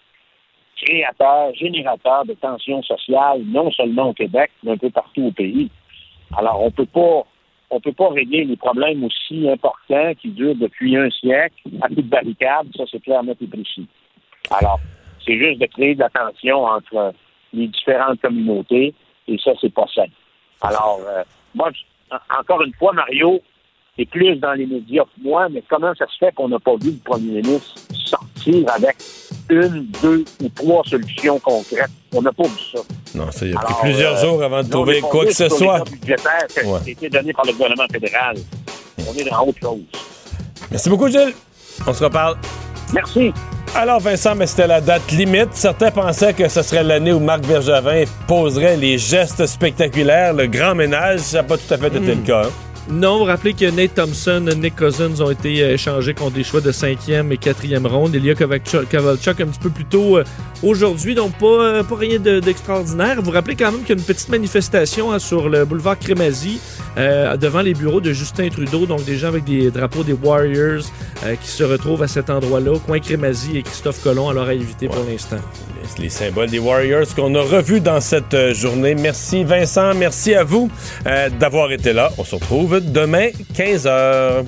créateur, 0.76 1.54
générateur 1.54 2.24
de 2.24 2.34
tensions 2.34 2.82
sociales, 2.82 3.42
non 3.46 3.70
seulement 3.72 4.10
au 4.10 4.12
Québec, 4.12 4.50
mais 4.62 4.72
un 4.72 4.76
peu 4.76 4.90
partout 4.90 5.24
au 5.24 5.32
pays. 5.32 5.70
Alors, 6.36 6.62
on 6.62 6.70
peut 6.70 6.86
pas 6.86 7.24
on 7.70 7.80
peut 7.80 7.92
pas 7.92 8.08
régler 8.08 8.44
les 8.44 8.56
problèmes 8.56 9.04
aussi 9.04 9.48
importants 9.48 10.14
qui 10.20 10.28
durent 10.28 10.54
depuis 10.54 10.96
un 10.96 11.10
siècle 11.10 11.54
à 11.82 11.88
coup 11.88 11.96
de 11.96 12.02
barricade, 12.02 12.66
ça 12.74 12.84
c'est 12.90 13.02
clair, 13.02 13.22
net 13.22 13.36
et 13.42 13.46
précis. 13.46 13.86
Alors, 14.50 14.80
c'est 15.26 15.36
juste 15.36 15.60
de 15.60 15.66
créer 15.66 15.94
de 15.94 16.00
la 16.00 16.08
tension 16.08 16.64
entre 16.64 17.12
les 17.52 17.66
différentes 17.68 18.20
communautés 18.22 18.94
et 19.26 19.38
ça, 19.38 19.52
c'est 19.60 19.72
pas 19.72 19.86
sain. 19.94 20.06
Alors, 20.62 21.00
euh, 21.06 21.22
moi, 21.59 21.70
encore 22.40 22.62
une 22.62 22.72
fois, 22.74 22.93
Mario, 22.93 23.40
c'est 23.98 24.06
plus 24.09 24.36
dans 24.36 24.52
les 24.52 24.66
médias 24.66 25.02
que 25.05 25.22
moi, 25.22 25.48
mais 25.51 25.62
comment 25.68 25.93
ça 25.98 26.06
se 26.06 26.16
fait 26.18 26.32
qu'on 26.35 26.48
n'a 26.48 26.59
pas 26.60 26.76
vu 26.80 26.93
le 26.93 26.98
premier 27.05 27.43
ministre 27.43 27.74
sortir 27.93 28.64
avec 28.72 28.97
une, 29.51 29.86
deux 30.02 30.24
ou 30.43 30.48
trois 30.51 30.82
solutions 30.85 31.39
concrètes? 31.40 31.90
On 32.14 32.22
n'a 32.22 32.32
pas 32.32 32.44
vu 32.44 32.60
ça. 32.74 32.80
Non, 33.16 33.30
ça, 33.32 33.44
il 33.44 33.55
a 33.56 33.59
pris 33.60 33.66
Alors, 33.66 33.80
plusieurs 33.80 34.16
euh, 34.18 34.22
jours 34.26 34.43
avant 34.43 34.62
de 34.62 34.70
trouver 34.70 35.01
quoi 35.01 35.26
que 35.26 35.32
ce 35.35 35.48
soit. 35.48 35.78
l'état 35.78 35.90
budgétaire 35.90 36.47
qui 36.48 36.60
a 36.60 36.64
Ouais. 36.64 36.80
été 36.86 37.09
donné 37.10 37.32
par 37.32 37.44
le 37.44 37.52
gouvernement 37.52 37.86
fédéral. 37.93 38.36
On 39.09 39.12
est 39.14 39.24
dans 39.24 39.44
autre 39.47 39.59
chose. 39.60 39.80
Merci 40.70 40.89
beaucoup, 40.90 41.09
Gilles. 41.09 41.35
On 41.86 41.93
se 41.93 42.05
reparle. 42.05 42.36
Merci. 42.94 43.32
Alors, 43.74 44.01
Vincent, 44.01 44.35
mais 44.35 44.47
c'était 44.47 44.66
la 44.66 44.81
date 44.81 45.11
limite. 45.12 45.51
Certains 45.53 45.90
pensaient 45.90 46.32
que 46.35 46.49
ce 46.49 46.62
serait 46.62 46.82
l'année 46.82 47.12
où 47.12 47.20
Marc 47.20 47.43
Bergevin 47.43 48.05
poserait 48.27 48.77
les 48.77 48.99
gestes 48.99 49.47
spectaculaires, 49.47 50.32
le 50.32 50.47
grand 50.47 50.74
ménage. 50.74 51.20
Ça 51.20 51.39
n'a 51.39 51.43
pas 51.45 51.57
tout 51.57 51.73
à 51.73 51.77
fait 51.78 51.86
été 51.89 52.01
Hmm. 52.01 52.07
le 52.09 52.27
cas. 52.27 52.43
Non, 52.90 53.19
vous 53.19 53.24
rappelez 53.24 53.52
que 53.52 53.70
Nate 53.70 53.94
Thompson, 53.97 54.48
Nick 54.56 54.74
Cousins 54.77 55.20
ont 55.20 55.31
été 55.31 55.62
euh, 55.62 55.74
échangés 55.74 56.15
contre 56.15 56.32
des 56.32 56.43
choix 56.43 56.62
de 56.62 56.73
cinquième 56.73 57.31
et 57.32 57.36
quatrième 57.36 57.86
ronde. 57.86 58.15
Elia 58.15 58.35
Kovalchuk, 58.35 58.89
Kovalchuk 58.90 59.40
un 59.43 59.47
petit 59.47 59.59
peu 59.59 59.69
plus 59.69 59.85
tôt 59.85 60.16
euh, 60.16 60.24
aujourd'hui, 60.62 61.15
donc 61.15 61.36
pas, 61.39 61.47
euh, 61.47 61.82
pas 61.82 61.97
rien 61.97 62.19
de- 62.19 62.40
d'extraordinaire. 62.40 63.20
vous 63.20 63.31
rappelez 63.31 63.56
quand 63.56 63.73
même 63.73 63.82
qu'il 63.82 63.90
y 63.90 63.98
a 63.98 64.01
une 64.01 64.06
petite 64.06 64.31
manifestation 64.31 65.12
hein, 65.12 65.19
sur 65.19 65.51
le 65.51 65.66
boulevard 65.66 65.98
Crémazie 65.98 66.60
euh, 66.97 67.36
devant 67.36 67.60
les 67.60 67.74
bureaux 67.74 68.01
de 68.01 68.12
Justin 68.15 68.48
Trudeau, 68.48 68.86
donc 68.86 69.05
des 69.05 69.19
gens 69.19 69.28
avec 69.28 69.44
des 69.44 69.70
drapeaux 69.70 70.02
des 70.02 70.15
Warriors 70.15 70.85
euh, 71.27 71.35
qui 71.36 71.48
se 71.48 71.65
retrouvent 71.65 72.02
à 72.02 72.09
cet 72.09 72.31
endroit-là, 72.31 72.78
coin 72.86 73.01
Crémazie 73.01 73.59
et 73.59 73.62
Christophe 73.62 74.02
Colomb, 74.02 74.31
alors 74.31 74.47
à 74.48 74.55
éviter 74.55 74.89
pour 74.89 75.05
l'instant. 75.06 75.36
Les, 75.97 76.05
les 76.05 76.09
symboles 76.10 76.51
des 76.51 76.59
Warriors 76.59 77.06
qu'on 77.15 77.35
a 77.35 77.40
revus 77.40 77.81
dans 77.81 78.01
cette 78.01 78.35
euh, 78.35 78.55
journée. 78.55 78.94
Merci, 78.94 79.44
Vincent. 79.44 79.94
Merci 79.94 80.35
à 80.35 80.44
vous 80.44 80.70
euh, 81.06 81.28
d'avoir 81.31 81.73
été 81.73 81.93
là. 81.93 82.10
On 82.19 82.24
se 82.24 82.35
retrouve 82.35 82.81
demain, 82.81 83.28
15h. 83.55 84.44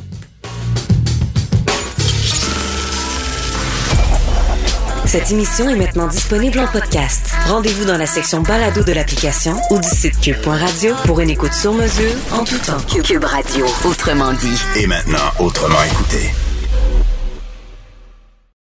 Cette 5.11 5.33
émission 5.33 5.69
est 5.69 5.75
maintenant 5.75 6.07
disponible 6.07 6.61
en 6.61 6.69
podcast. 6.69 7.33
Rendez-vous 7.49 7.85
dans 7.85 7.99
la 7.99 8.07
section 8.07 8.43
balado 8.43 8.85
de 8.85 8.93
l'application 8.93 9.57
ou 9.71 9.81
du 9.81 9.89
site 9.89 10.21
cube.radio 10.21 10.95
pour 11.05 11.19
une 11.19 11.31
écoute 11.31 11.53
sur 11.53 11.73
mesure 11.73 12.15
en 12.31 12.45
tout 12.45 12.59
temps. 12.59 12.79
Cube 13.03 13.25
Radio, 13.25 13.67
autrement 13.85 14.33
dit. 14.35 14.63
Et 14.77 14.87
maintenant, 14.87 15.19
autrement 15.41 15.83
écouté. 15.83 16.31